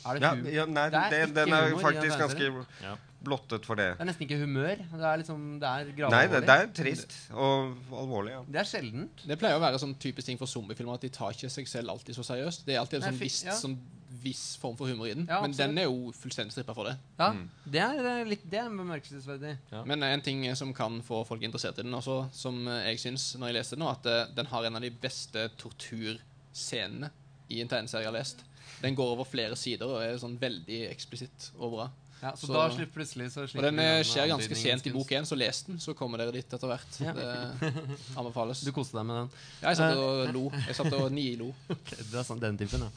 Er 0.06 0.14
det 0.18 0.22
ja, 0.26 0.34
humor? 0.36 0.52
ja, 0.52 0.66
nei, 0.66 0.90
Det 0.90 1.00
er 1.04 1.10
det, 1.10 1.22
ikke 1.30 1.36
den 1.36 1.54
er 1.54 1.70
humor 1.70 1.82
faktisk 1.82 2.18
ganske 2.20 2.66
Ja. 2.82 2.96
blottet 3.24 3.66
for 3.66 3.76
det. 3.76 3.90
Det 3.98 4.02
er 4.02 4.10
nesten 4.10 4.26
ikke 4.28 4.40
humør. 4.42 4.76
Det 4.78 5.06
er 5.12 5.18
liksom 5.22 5.60
Det 5.62 5.68
er 5.70 6.10
Nei, 6.10 6.28
det, 6.28 6.42
det 6.42 6.50
er 6.50 6.68
trist 6.74 7.14
og 7.32 7.76
alvorlig. 7.94 8.32
ja 8.32 8.44
Det 8.50 8.60
er 8.64 8.70
sjeldent. 8.72 9.26
Det 9.28 9.38
pleier 9.40 9.58
å 9.58 9.62
være 9.62 9.78
sånn 9.80 9.96
typisk 10.00 10.26
ting 10.26 10.38
for 10.42 10.48
zombiefilmer 10.48 10.94
at 10.96 11.02
de 11.02 11.10
tar 11.10 11.32
ikke 11.32 11.50
seg 11.50 11.68
selv 11.68 11.90
alltid 11.90 12.16
så 12.16 12.24
seriøst. 12.24 12.66
Det 12.66 12.76
er 12.76 12.80
alltid 12.80 13.04
en 13.04 13.12
sånn 13.12 13.20
viss, 13.20 13.44
ja. 13.46 13.52
sånn 13.54 13.78
viss 14.22 14.58
form 14.60 14.76
for 14.78 14.86
humor 14.88 15.08
i 15.08 15.14
den. 15.14 15.26
Ja, 15.30 15.40
Men 15.42 15.52
den 15.56 15.78
er 15.78 15.84
jo 15.88 16.12
fullstendig 16.14 16.52
strippa 16.54 16.74
for 16.76 16.84
det. 16.90 16.98
Ja, 17.18 17.32
Mm. 17.32 17.48
det 17.72 17.80
er 17.82 18.26
litt 18.26 18.44
Det 18.50 18.60
er 18.60 18.70
bemerkelsesverdig. 18.70 19.58
Ja. 19.72 19.84
Men 19.86 20.04
en 20.04 20.22
ting 20.22 20.44
som 20.56 20.74
kan 20.74 21.02
få 21.02 21.26
folk 21.26 21.42
interessert 21.42 21.80
i 21.80 21.84
den 21.84 21.94
også, 21.94 22.30
som 22.34 22.66
jeg 22.68 22.98
syns 23.00 23.36
når 23.38 23.48
jeg 23.48 23.54
leste 23.56 23.76
den, 23.78 23.80
nå, 23.86 23.90
at 23.92 24.06
eh, 24.06 24.26
den 24.36 24.46
har 24.48 24.64
en 24.66 24.76
av 24.76 24.82
de 24.82 24.90
beste 24.92 25.50
torturscenene 25.58 27.10
i 27.52 27.62
en 27.62 27.68
tegneserie 27.68 28.04
jeg 28.06 28.12
har 28.12 28.16
lest. 28.20 28.44
Den 28.82 28.96
går 28.98 29.12
over 29.16 29.28
flere 29.30 29.56
sider 29.60 29.86
og 29.88 30.02
er 30.04 30.18
sånn 30.22 30.38
veldig 30.42 30.80
eksplisitt 30.92 31.52
og 31.60 31.76
bra. 31.76 31.90
Ja, 32.22 32.36
så, 32.38 32.46
Så- 32.46 32.54
da 32.54 32.68
slipper 32.70 33.00
plutselig 33.00 33.32
så 33.34 33.42
Og 33.44 33.50
slipper 33.50 33.66
den 33.72 33.80
eh, 33.82 33.96
den 33.98 34.04
skjer 34.06 34.28
ganske 34.30 34.56
sent 34.60 34.86
i 34.86 34.92
bok 34.94 35.10
én, 35.18 35.26
så 35.26 35.36
les 35.38 35.64
den, 35.66 35.80
så 35.82 35.96
kommer 35.98 36.22
dere 36.22 36.32
dit 36.36 36.46
etter 36.54 36.70
hvert. 36.70 37.00
Ja. 37.02 37.14
Det 37.18 37.72
anbefales. 38.20 38.62
Du 38.62 38.72
koste 38.76 39.00
deg 39.00 39.08
med 39.10 39.16
den. 39.24 39.30
Ja, 39.64 39.70
jeg 39.72 39.78
satt 39.80 39.98
og 39.98 40.34
lo. 40.36 40.44
Jeg 40.68 40.76
satt 40.78 40.94
og 41.00 41.12
nilo. 41.12 41.50
Det 42.12 42.14
er 42.14 42.28
sånn, 42.28 42.40
den 42.44 42.60
typen, 42.62 42.86
ja. 42.86 42.92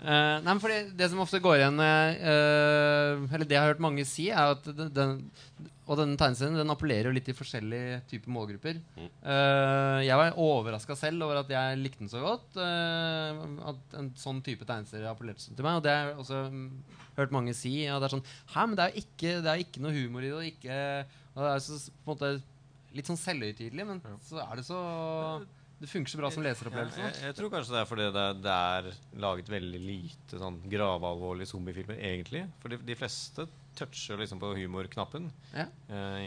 Eh, 0.00 0.36
nei, 0.40 0.48
men 0.48 0.60
fordi 0.62 0.78
Det 0.96 1.10
som 1.12 1.20
ofte 1.20 1.42
går 1.44 1.58
igjen 1.58 1.76
uh, 1.76 3.26
Eller 3.28 3.44
det 3.44 3.52
jeg 3.52 3.60
har 3.60 3.74
hørt 3.74 3.82
mange 3.84 4.06
si, 4.08 4.30
er 4.32 4.54
at 4.54 4.64
den, 4.64 4.88
den 4.96 5.10
Og 5.84 5.98
denne 5.98 6.16
tegneserien 6.16 6.56
den 6.56 6.72
appellerer 6.72 7.10
jo 7.10 7.12
litt 7.12 7.26
til 7.28 7.36
forskjellige 7.36 7.98
typer 8.08 8.32
målgrupper. 8.32 8.78
Uh, 9.20 9.98
jeg 10.06 10.16
var 10.16 10.38
overraska 10.40 10.96
selv 10.96 11.26
over 11.26 11.42
at 11.42 11.50
jeg 11.52 11.80
likte 11.82 12.04
den 12.04 12.12
så 12.12 12.22
godt. 12.22 12.56
eh, 12.62 13.40
at 13.72 13.96
en 13.98 14.12
sånn 14.14 14.38
type 14.46 14.62
tegneserie 14.68 15.10
appellerte 15.10 15.42
sånn 15.42 15.58
til 15.58 15.66
meg. 15.66 15.80
Og 15.80 15.84
det 15.84 15.96
har 15.96 16.12
jeg 16.12 16.20
også 16.22 16.44
mm, 16.54 16.68
hørt 17.18 17.34
mange 17.34 17.56
si. 17.58 17.74
Og 17.90 17.98
det 17.98 18.06
er 18.06 18.14
sånn 18.14 18.28
Hæ, 18.54 18.68
men 18.68 18.78
det 18.78 18.84
er 18.84 18.94
jo 18.94 19.02
ikke, 19.02 19.34
det 19.42 19.50
er 19.50 19.64
ikke 19.64 19.82
noe 19.82 19.96
humor 19.98 20.22
i 20.22 20.30
det. 20.30 20.36
Og, 20.38 20.46
ikke, 20.52 20.78
og 21.34 21.42
det 21.42 21.50
er 21.56 21.64
så, 21.66 21.80
på 21.90 22.06
en 22.06 22.12
måte 22.14 22.32
litt 22.94 23.10
sånn 23.10 23.20
selvhøytidelig, 23.20 23.88
men 23.90 24.00
så 24.30 24.40
er 24.46 24.60
det 24.60 24.68
så 24.70 24.78
Det 25.80 25.88
funker 25.88 26.12
så 26.12 26.18
bra 26.20 26.28
som 26.28 26.44
Ja, 26.44 26.52
jeg, 26.92 27.12
jeg 27.24 27.36
tror 27.38 27.52
kanskje 27.54 27.72
det 27.72 27.80
er 27.80 27.86
fordi 27.88 28.06
det 28.12 28.22
er, 28.22 28.40
det 28.44 28.56
er 28.56 28.88
laget 29.22 29.48
veldig 29.48 29.78
lite 29.80 30.40
sånn 30.42 30.58
gravalvorlige 30.68 31.48
zombiefilmer, 31.54 31.96
egentlig. 32.04 32.42
For 32.60 32.72
de, 32.72 32.78
de 32.84 32.96
fleste 33.00 33.46
toucher 33.78 34.20
liksom 34.20 34.42
på 34.42 34.50
humorknappen. 34.58 35.30
Ja. 35.54 35.64
Eh, 35.88 36.26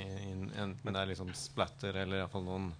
Enten 0.63 0.89
det 0.89 0.97
er 1.03 1.11
liksom 1.11 1.29
splatter 1.37 1.99
eller 2.01 2.23
iallfall 2.23 2.47
noen 2.47 2.71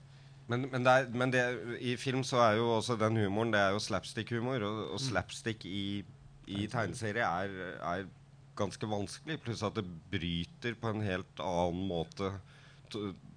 Men, 0.49 0.65
men, 0.71 0.83
det 0.83 0.95
er, 0.97 1.05
men 1.13 1.31
det, 1.31 1.43
i 1.79 1.93
film 1.99 2.23
så 2.27 2.41
er 2.43 2.57
jo 2.57 2.65
også 2.73 2.97
den 2.99 3.15
humoren 3.21 3.53
Det 3.53 3.61
er 3.61 3.75
jo 3.75 3.83
slapstick-humor, 3.83 4.65
og, 4.67 4.81
og 4.95 4.99
slapstick 5.01 5.63
i, 5.69 6.01
i 6.49 6.65
tegneserie 6.71 7.23
er, 7.23 7.53
er 7.79 8.09
ganske 8.57 8.89
vanskelig. 8.89 9.37
Pluss 9.45 9.61
at 9.65 9.77
det 9.77 9.85
bryter 10.11 10.73
på 10.81 10.89
en 10.89 11.05
helt 11.05 11.45
annen 11.45 11.85
måte 11.89 12.33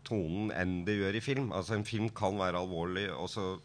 tonen 0.07 0.53
enn 0.55 0.85
det 0.87 0.95
gjør 1.01 1.19
i 1.19 1.25
film. 1.25 1.51
Altså 1.53 1.75
En 1.77 1.85
film 1.89 2.09
kan 2.15 2.39
være 2.39 2.59
alvorlig, 2.63 3.09
og 3.13 3.29
så 3.33 3.57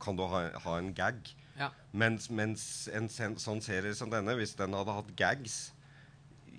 kan 0.00 0.16
du 0.16 0.24
ha, 0.32 0.46
ha 0.64 0.78
en 0.80 0.94
gag. 0.96 1.18
Ja. 1.60 1.68
Mens, 1.92 2.30
mens 2.32 2.62
en 2.96 3.08
sen, 3.12 3.34
sånn 3.36 3.60
serie 3.60 3.92
som 3.94 4.08
denne, 4.10 4.32
hvis 4.38 4.54
den 4.56 4.72
hadde 4.72 4.94
hatt 4.96 5.10
gags 5.18 5.58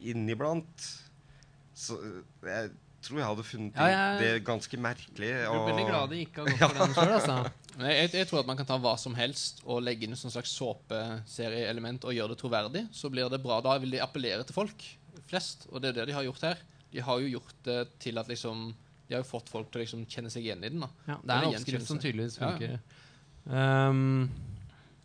inniblant 0.02 0.84
Så 1.78 1.98
eh, 2.02 2.22
jeg 2.46 2.72
tror 3.02 3.18
jeg 3.18 3.26
hadde 3.32 3.46
funnet 3.48 3.80
Ja, 3.82 3.88
jeg- 3.90 4.20
det 4.22 4.44
ganske 4.46 4.78
merkelig. 4.78 5.30
Jeg 5.32 5.48
er 5.50 5.66
veldig 5.66 5.86
glad 5.88 6.10
det 6.12 6.20
ikke 6.28 6.44
har 6.44 6.52
gått 6.52 6.60
for 6.62 6.78
den 6.84 6.94
sjøl, 6.94 7.14
altså. 7.16 7.38
Jeg, 7.82 8.12
jeg 8.14 8.28
tror 8.30 8.40
at 8.44 8.50
man 8.52 8.58
kan 8.60 8.68
ta 8.70 8.78
hva 8.78 8.92
som 9.02 9.16
helst 9.18 9.64
og 9.66 9.82
legge 9.82 10.06
inn 10.06 10.14
et 10.14 10.20
sånn 10.22 10.34
slags 10.36 10.54
såpeserieelement 10.54 12.06
og 12.06 12.14
gjøre 12.14 12.36
det 12.36 12.40
troverdig. 12.44 12.84
Så 12.94 13.10
blir 13.10 13.30
det 13.32 13.40
bra. 13.42 13.58
Da 13.66 13.74
vil 13.82 13.96
de 13.96 14.02
appellere 14.06 14.46
til 14.46 14.54
folk 14.54 14.86
flest, 15.32 15.66
og 15.72 15.82
det 15.82 15.90
er 15.96 15.98
det 16.02 16.12
de 16.12 16.18
har 16.20 16.28
gjort 16.28 16.46
her. 16.46 16.62
De 16.92 17.02
har 17.08 17.20
jo 17.24 17.32
gjort 17.40 17.56
det 17.66 17.80
til 18.04 18.20
at 18.22 18.28
liksom 18.30 18.68
De 19.12 19.18
har 19.18 19.26
jo 19.26 19.28
fått 19.28 19.50
folk 19.52 19.68
til 19.68 19.82
å 19.82 19.84
liksom 19.84 20.06
kjenne 20.08 20.30
seg 20.32 20.46
igjen 20.46 20.62
i 20.64 20.70
den. 20.72 20.86
da 20.86 20.88
Ja, 21.10 21.18
det 21.20 21.36
er 21.36 21.46
en 21.46 21.56
oppskrift 21.58 21.90
som 21.90 22.00
tydeligvis 22.00 22.38
tydeligvis 22.40 22.40
Ja, 22.40 22.78
ja. 22.78 23.90
Um, 23.92 24.30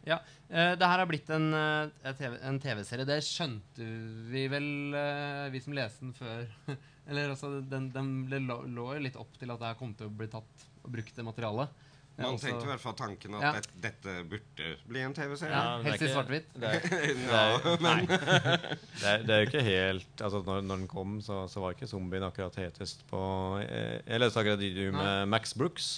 ja. 0.06 0.20
Uh, 0.46 0.76
det 0.78 0.86
her 0.86 1.00
har 1.02 1.08
blitt 1.10 1.30
en, 1.34 1.48
uh, 1.50 1.88
et 2.06 2.20
TV-serie. 2.20 2.60
TV-serie. 2.62 3.08
Det 3.08 3.16
skjønte 3.26 3.88
vi 4.30 4.44
vel, 4.52 4.68
uh, 4.94 5.48
vi 5.50 5.62
som 5.64 5.74
leste 5.74 6.06
den 6.06 6.14
før. 6.14 6.46
Eller 7.10 7.34
altså, 7.34 7.56
den, 7.66 7.90
den 7.94 8.14
lå 8.46 8.86
jo 8.94 9.02
litt 9.02 9.18
opp 9.18 9.34
til 9.40 9.50
at 9.50 9.58
det 9.62 9.72
her 9.72 9.80
kom 9.80 9.94
til 9.98 10.06
å 10.06 10.14
bli 10.22 10.30
tatt 10.30 10.66
og 10.84 10.94
brukt 10.94 11.18
det 11.18 11.26
materialet. 11.26 11.82
Man 12.16 12.34
også- 12.34 12.46
tenkte 12.46 12.64
i 12.64 12.70
hvert 12.70 12.80
fall 12.80 12.94
tanken 12.96 13.34
at 13.36 13.42
Ja. 13.42 13.50
det, 13.52 13.66
dette 13.82 14.14
burde 14.30 14.68
bli 14.88 15.00
en 15.04 15.12
TV-serie. 15.14 15.52
Ja, 15.52 15.82
helst 15.84 16.02
i 16.02 16.08
svart-hvitt. 16.08 16.46
Det 16.56 16.70
er, 16.70 16.80
det 16.88 17.74
nei. 17.88 18.06
det, 18.06 19.12
det 19.28 19.36
jo 19.42 19.48
ikke 19.50 19.64
helt 19.66 20.22
Altså 20.24 20.40
Når, 20.46 20.62
når 20.64 20.76
den 20.80 20.88
kom, 20.88 21.18
så, 21.20 21.42
så 21.52 21.60
var 21.60 21.74
ikke 21.76 21.86
zombien 21.90 22.24
akkurat 22.24 22.56
hetest 22.56 23.04
på 23.10 23.20
eh, 23.60 24.00
Jeg 24.06 24.20
leste 24.22 24.40
akkurat 24.40 24.64
intervju 24.64 24.92
med 24.96 25.28
Max 25.28 25.52
Brooks, 25.54 25.90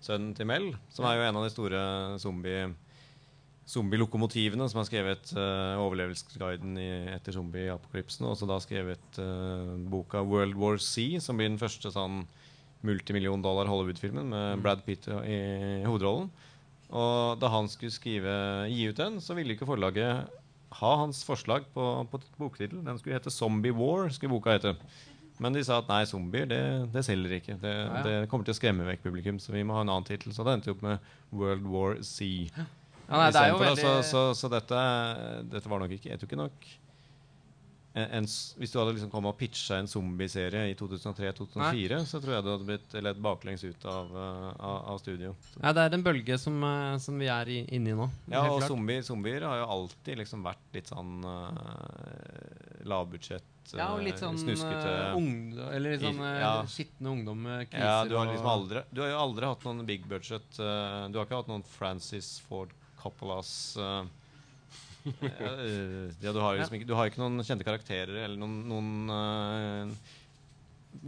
sønnen 0.00 0.32
til 0.36 0.46
Mel, 0.48 0.70
som 0.88 1.04
er 1.04 1.18
jo 1.20 1.28
en 1.28 1.36
av 1.36 1.44
de 1.44 1.52
store 1.52 1.84
zombie 2.22 2.66
zombielokomotivene 3.66 4.68
som 4.70 4.78
har 4.78 4.86
skrevet 4.86 5.32
uh, 5.34 5.74
overlevelsesguiden 5.82 6.76
i, 6.78 6.88
etter 7.16 7.34
zombieapokalypsen. 7.34 8.26
Og 8.30 8.36
så 8.38 8.46
da 8.46 8.60
skrevet 8.62 9.18
uh, 9.18 9.72
boka 9.90 10.22
World 10.22 10.54
War 10.60 10.78
C, 10.78 11.16
som 11.22 11.38
blir 11.38 11.50
den 11.50 11.58
første 11.58 11.90
sånn 11.90 12.20
multimillion 12.84 13.42
dollar 13.42 13.66
Hollywood-filmen 13.70 14.28
med 14.28 14.62
Brad 14.62 14.84
Pitt 14.86 15.08
i 15.08 15.38
hovedrollen. 15.86 16.28
Og 16.92 17.40
da 17.40 17.48
han 17.50 17.66
skulle 17.68 17.90
skrive, 17.94 18.34
gi 18.70 18.88
ut 18.90 18.96
den, 19.00 19.20
så 19.20 19.34
ville 19.34 19.56
ikke 19.56 19.66
forlaget 19.66 20.28
ha 20.76 20.92
hans 21.00 21.24
forslag 21.26 21.64
på, 21.74 21.82
på 22.10 22.20
boktittel. 22.38 22.84
Den 22.84 22.98
skulle 22.98 23.16
hete 23.16 23.30
'Zombie 23.30 23.72
War'. 23.74 24.10
skulle 24.12 24.30
boka 24.36 24.52
hete. 24.58 24.76
Men 25.38 25.52
de 25.52 25.62
sa 25.64 25.78
at 25.82 25.88
nei, 25.90 26.04
zombier 26.08 26.46
det, 26.48 26.62
det 26.94 27.02
selger 27.04 27.34
ikke. 27.36 27.58
Det, 27.60 27.72
Ja, 27.74 27.96
ja. 27.96 28.02
det 28.02 28.28
kommer 28.30 28.44
til 28.46 28.54
å 28.54 28.56
skremme 28.56 28.86
vekk 28.88 29.02
publikum, 29.04 29.38
så 29.38 29.52
vi 29.52 29.62
må 29.68 29.74
ha 29.76 29.82
en 29.84 29.90
annen 29.92 30.06
tittel. 30.08 30.32
Så 30.32 30.44
det 30.46 30.54
endte 30.56 30.72
opp 30.72 30.82
med 30.82 30.98
'World 31.32 31.66
War 31.68 31.96
Z'. 32.00 32.50
Ja, 33.06 33.16
nei, 33.20 33.30
det 33.30 33.42
veldig 33.60 33.82
så, 33.82 34.02
så, 34.02 34.22
så 34.34 34.48
dette, 34.50 34.78
dette 35.52 35.68
var 35.70 35.78
nok 35.78 35.92
ikke 35.94 36.08
Jeg 36.10 36.18
tror 36.18 36.26
ikke 36.26 36.40
nok 36.40 36.64
en, 37.96 38.10
en, 38.18 38.26
Hvis 38.60 38.72
du 38.72 38.78
hadde 38.80 38.92
liksom 38.96 39.10
kommet 39.12 39.32
og 39.32 39.38
pitcha 39.40 39.78
en 39.80 39.88
zombieserie 39.88 40.66
i 40.70 40.76
2003-2004, 40.76 42.00
så 42.04 42.20
tror 42.20 42.36
jeg 42.36 42.44
du 42.44 42.50
hadde 42.52 42.68
blitt 42.68 42.96
ledd 43.06 43.22
baklengs 43.24 43.64
ut 43.64 43.86
av, 43.88 44.12
uh, 44.12 44.50
av, 44.52 44.78
av 44.92 45.00
studio. 45.00 45.32
Ja, 45.62 45.72
det 45.76 45.86
er 45.86 45.96
en 45.96 46.04
bølge 46.04 46.36
som, 46.40 46.60
eh, 46.60 46.96
som 47.02 47.16
vi 47.20 47.30
er 47.32 47.52
i, 47.52 47.58
inne 47.76 47.94
i 47.94 47.96
nå. 47.96 48.08
Ja, 48.28 48.44
og 48.50 48.60
klart. 48.60 49.06
zombier, 49.08 49.48
har 49.48 49.62
jo 49.62 49.68
alltid 49.78 50.20
liksom 50.20 50.44
vært 50.44 50.76
litt 50.76 50.92
sånn 50.92 51.24
uh, 51.24 52.86
lavbudsjett, 52.86 53.52
Ja, 53.74 53.88
og 53.96 54.04
litt 54.04 54.14
eh, 54.14 54.22
sånn 54.22 54.36
snuskete 54.38 54.90
eh, 54.92 55.16
ungdom, 55.18 55.70
Eller 55.74 55.96
litt 55.96 56.04
sånn 56.04 56.20
eh, 56.22 56.36
Ja. 56.38 56.52
skitne 56.70 57.10
ungdom 57.16 57.40
med 57.48 57.72
Ja, 57.74 58.04
du 58.06 58.14
har 58.14 58.28
liksom 58.30 58.46
aldri 58.46 58.84
Du 58.92 59.00
har 59.02 59.10
jo 59.10 59.22
aldri 59.24 59.48
hatt 59.50 59.66
noen 59.66 59.86
big 59.88 60.06
budget 60.06 60.60
Uh, 60.60 61.08
Du 61.10 61.18
har 61.18 61.26
ikke 61.26 61.40
hatt 61.40 61.50
noen 61.50 61.64
Francis 61.66 62.36
Ford 62.46 62.70
Coppolas 63.00 63.50
eh, 63.76 63.82
eh, 63.84 64.04
ja, 65.06 66.32
du, 66.32 66.40
har 66.42 66.56
liksom 66.58 66.76
ikke, 66.78 66.88
du 66.88 66.94
har 66.98 67.10
ikke 67.10 67.22
noen 67.22 67.44
kjente 67.46 67.66
karakterer 67.66 68.24
eller 68.24 68.38
noen, 68.40 68.56
noen 68.70 69.12
eh, 69.16 70.14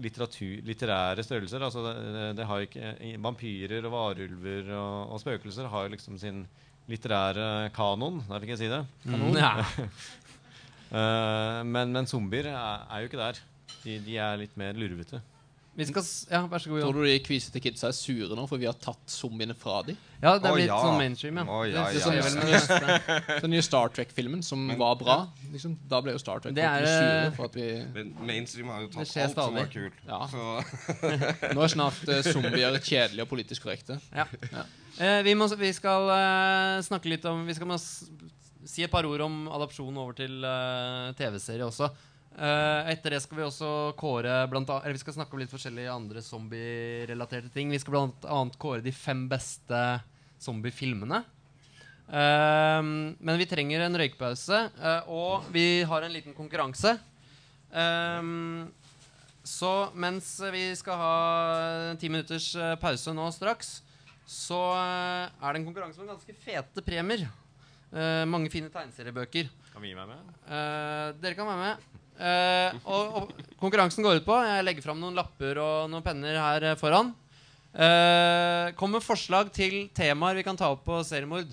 litteratur, 0.05 0.63
litterære 0.67 1.25
størrelser. 1.27 1.65
Altså 1.65 1.85
det, 1.87 2.25
det, 2.39 2.47
har 2.49 2.65
ikke, 2.65 2.95
vampyrer 3.25 3.89
og 3.89 3.95
varulver 3.95 4.73
og, 4.77 5.15
og 5.15 5.23
spøkelser 5.23 5.71
har 5.73 5.87
jo 5.87 5.95
liksom 5.97 6.19
sin 6.21 6.45
litterære 6.89 7.69
kanon. 7.77 8.23
Der 8.29 8.43
fikk 8.45 8.55
jeg 8.55 8.63
si 8.63 8.73
det. 8.73 8.85
Mm, 9.09 9.31
ja. 9.39 9.53
Eh, 10.89 11.59
men, 11.69 11.91
men 11.93 12.07
zombier 12.09 12.47
er, 12.49 12.85
er 12.89 13.03
jo 13.03 13.09
ikke 13.11 13.19
der. 13.21 13.41
De, 13.83 13.99
de 14.07 14.15
er 14.25 14.39
litt 14.41 14.55
mer 14.57 14.73
lurvete. 14.73 15.19
Vi 15.79 15.87
skal 15.87 16.03
Ja, 16.33 16.41
vær 16.51 16.59
så 16.59 16.73
god, 16.73 16.83
Tror 16.83 16.97
du 16.99 17.07
de 17.07 17.19
kvisete 17.23 17.61
kidsa 17.63 17.93
er 17.93 17.95
sure 17.95 18.35
nå, 18.35 18.45
for 18.51 18.59
vi 18.59 18.67
har 18.67 18.75
tatt 18.83 19.13
zombiene 19.13 19.55
fra 19.55 19.79
dem? 19.87 19.99
Ja, 20.19 20.33
det 20.35 20.49
er 20.49 20.57
blitt 20.57 20.57
blitt 20.57 20.73
ja. 20.73 20.79
sånn 20.83 20.97
mainstream, 20.99 21.37
ja. 21.39 21.45
Oh, 21.47 21.61
ja, 21.63 21.85
det, 21.95 22.01
ja, 22.03 22.15
ja. 22.17 22.25
det 22.35 22.49
meste. 22.51 23.37
Den 23.45 23.53
nye 23.55 23.63
Star 23.63 23.93
Trek-filmen, 23.95 24.43
som 24.43 24.65
var 24.81 24.97
bra, 24.99 25.19
liksom, 25.53 25.77
da 25.91 26.01
ble 26.03 26.17
jo 26.17 26.23
Star 26.23 26.43
Trek 26.43 26.57
Det 26.57 26.65
er, 26.67 26.89
sure 26.89 27.21
eh, 27.21 27.31
for 27.37 27.47
at 27.47 27.59
vi 27.61 27.69
Men 27.95 28.11
mainstream 28.27 28.73
har 28.75 28.83
jo 28.83 28.91
tatt 28.97 29.15
alt 29.23 29.39
som 29.39 29.61
var 29.61 29.71
kult. 29.71 30.03
Ja. 30.09 30.21
Nå 31.55 31.63
er 31.69 31.75
snart 31.77 32.03
uh, 32.11 32.19
zombier 32.27 32.81
kjedelige 32.83 33.29
og 33.29 33.31
politisk 33.31 33.69
korrekte. 33.69 34.01
Ja. 34.11 34.27
Uh, 34.99 35.21
vi, 35.29 35.37
må, 35.39 35.47
vi 35.63 35.71
skal 35.77 36.11
uh, 36.11 36.83
snakke 36.83 37.13
litt 37.13 37.27
om 37.31 37.47
Vi 37.47 37.55
skal 37.55 37.71
må 37.71 37.79
s 37.79 38.09
si 38.69 38.83
et 38.85 38.91
par 38.93 39.07
ord 39.09 39.23
om 39.25 39.47
adopsjon 39.57 39.97
over 39.97 40.13
til 40.19 40.43
TV-serie 41.17 41.65
også. 41.65 41.87
Eh, 42.37 42.91
etter 42.93 43.17
det 43.17 43.23
skal 43.25 43.41
vi 43.41 43.47
også 43.47 43.71
kåre 43.99 44.45
blant 44.51 44.69
annet, 44.71 44.85
Eller 44.85 44.95
vi 44.95 45.03
skal 45.03 45.17
snakke 45.17 45.35
om 45.35 45.41
litt 45.43 45.51
forskjellige 45.51 45.91
andre 45.91 46.23
zombie-relaterte 46.23 47.51
ting. 47.51 47.73
Vi 47.73 47.81
skal 47.83 47.97
annet 48.07 48.59
kåre 48.61 48.85
de 48.85 48.93
fem 48.95 49.27
beste 49.31 49.81
zombiefilmene. 50.39 51.25
Eh, 52.09 52.83
men 52.83 53.41
vi 53.41 53.49
trenger 53.49 53.85
en 53.85 53.99
røykpause, 53.99 54.61
uh, 54.79 55.11
og 55.11 55.49
vi 55.53 55.83
har 55.83 56.05
en 56.05 56.15
liten 56.15 56.37
konkurranse. 56.37 56.95
Um, 57.69 58.71
så 59.45 59.91
mens 59.93 60.31
vi 60.53 60.71
skal 60.77 60.97
ha 60.97 61.17
ti 62.01 62.09
minutters 62.09 62.55
pause 62.81 63.13
nå 63.13 63.27
straks, 63.35 63.79
så 64.29 64.61
er 64.77 65.53
det 65.53 65.61
en 65.61 65.69
konkurranse 65.69 66.01
med 66.01 66.15
ganske 66.15 66.37
fete 66.45 66.85
premier. 66.85 67.27
Uh, 67.93 68.25
mange 68.29 68.51
fine 68.53 68.69
tegneseriebøker. 68.73 69.49
Kan 69.73 69.85
vi 69.85 69.95
meg 69.97 70.11
med? 70.11 70.35
Uh, 70.45 71.17
dere 71.21 71.37
kan 71.37 71.49
være 71.49 71.63
med. 71.65 71.98
Eh, 72.19 72.75
og, 72.83 73.15
og 73.15 73.59
konkurransen 73.61 74.03
går 74.03 74.19
ut 74.19 74.25
på 74.27 74.35
Jeg 74.43 74.65
legger 74.67 74.83
fram 74.83 74.99
noen 74.99 75.15
lapper 75.15 75.61
og 75.63 75.87
noen 75.91 76.03
penner 76.03 76.35
her 76.43 76.73
eh, 76.73 76.79
foran. 76.79 77.15
Uh, 77.69 78.73
kom 78.81 78.91
med 78.91 79.05
forslag 79.05 79.53
til 79.55 79.91
temaer 79.95 80.39
vi 80.39 80.43
kan 80.43 80.57
ta 80.59 80.71
opp 80.73 80.81
på 80.87 80.97
seriemord. 81.07 81.51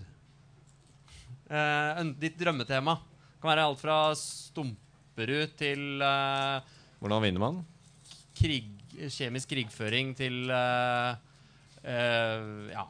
Uh, 1.52 2.02
ditt 2.18 2.40
drømmetema. 2.40 2.96
Det 2.96 3.44
Kan 3.44 3.52
være 3.52 3.66
alt 3.68 3.82
fra 3.84 3.98
Stumperud 4.18 5.54
til 5.60 6.02
uh, 6.02 6.64
Hvordan 7.04 7.26
vinner 7.28 7.44
man? 7.44 7.62
krig, 8.36 8.72
kjemisk 9.12 9.54
krigføring 9.54 10.16
til 10.18 10.50
Ja, 11.86 12.84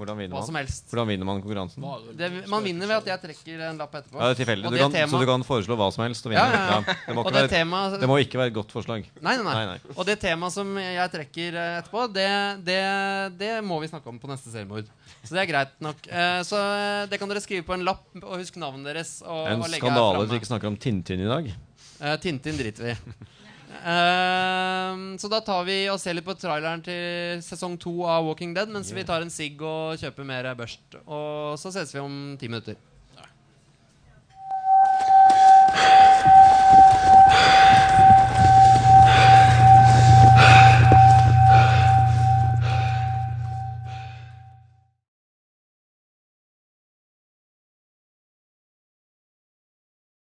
Hvordan 0.00 0.18
vinner 0.22 0.34
hva 0.38 0.42
som 0.46 0.56
man? 0.56 0.64
helst. 0.64 0.88
Hvordan 0.90 1.08
vinner 1.12 1.28
man 1.28 1.40
konkurransen? 1.44 1.84
Det, 2.18 2.30
man 2.48 2.64
vinner 2.64 2.88
ved 2.90 2.96
at 3.02 3.10
jeg 3.12 3.20
trekker 3.26 3.64
en 3.68 3.80
lapp 3.82 3.94
etterpå. 4.00 4.16
Ja, 4.18 4.30
det 4.30 4.34
er 4.34 4.40
tilfeldig. 4.40 4.66
Og 4.66 4.72
Du 4.72 4.76
det 4.78 4.82
kan, 4.86 4.94
tema- 4.96 5.12
Så 5.12 5.20
du 5.20 5.26
kan 5.30 5.44
foreslå 5.46 5.76
hva 5.80 5.88
som 5.94 6.04
helst 6.06 6.26
og 6.26 6.32
vinne? 6.32 6.44
Ja, 6.44 6.56
ja, 6.56 6.80
ja. 6.80 6.96
Det, 7.06 7.14
må 7.14 7.20
Og 7.20 7.26
ikke 7.28 7.34
det 7.36 7.42
være, 7.44 7.52
temaet 7.54 8.00
det 8.00 8.08
må 8.10 8.18
ikke 8.24 8.40
være 8.40 8.52
et 8.52 8.56
godt 8.56 8.72
forslag. 8.74 9.06
Nei, 9.20 9.36
nei, 9.36 9.44
nei. 9.44 9.54
Nei, 9.60 9.66
nei. 9.76 9.94
Og 9.96 10.06
det 10.08 10.16
temaet 10.24 10.56
som 10.56 10.72
jeg 10.80 11.10
trekker 11.14 11.60
eh, 11.60 11.78
etterpå, 11.82 12.06
det, 12.16 12.28
det, 12.70 12.80
det 13.44 13.52
må 13.64 13.80
vi 13.84 13.90
snakke 13.92 14.08
om 14.08 14.18
på 14.22 14.30
neste 14.32 14.50
seriemord. 14.54 14.88
Så 15.22 15.34
det 15.36 15.42
er 15.44 15.50
greit 15.52 15.74
nok. 15.84 16.00
Eh, 16.08 16.40
så 16.48 16.56
eh, 16.64 17.06
det 17.12 17.18
kan 17.20 17.28
dere 17.28 17.42
skrive 17.44 17.66
på 17.68 17.74
en 17.76 17.84
lapp, 17.84 18.06
og 18.22 18.38
husk 18.40 18.56
navnet 18.56 18.88
deres. 18.92 19.18
Og, 19.26 19.44
En 19.52 19.60
og 19.60 19.68
legge 19.68 19.84
her 19.84 19.90
skandale 19.90 20.08
at 20.08 20.16
framme. 20.16 20.30
vi 20.32 20.40
ikke 20.40 20.50
snakker 20.54 20.72
om 20.72 20.78
Tintin 20.80 21.20
i 21.26 21.28
dag. 21.28 21.50
Eh, 22.00 22.16
Tintin 22.22 22.56
driter 22.56 22.88
vi 22.88 22.94
i. 22.96 22.96
Eh, 23.80 25.00
så 25.20 25.30
da 25.32 25.40
tar 25.44 25.64
vi 25.68 25.78
og 25.92 26.00
ser 26.02 26.16
litt 26.18 26.26
på 26.26 26.36
traileren 26.38 26.84
til 26.84 27.40
sesong 27.44 27.78
to 27.80 27.94
av 28.04 28.28
Walking 28.28 28.54
Dead 28.56 28.70
mens 28.72 28.92
vi 28.92 29.06
tar 29.08 29.24
en 29.24 29.32
sigg 29.32 29.60
og 29.64 29.98
kjøper 30.00 30.28
mer 30.28 30.52
børst. 30.58 31.00
Og 31.06 31.56
så 31.60 31.72
ses 31.74 31.94
vi 31.96 32.02
om 32.02 32.36
ti 32.40 32.50
minutter. 32.52 32.78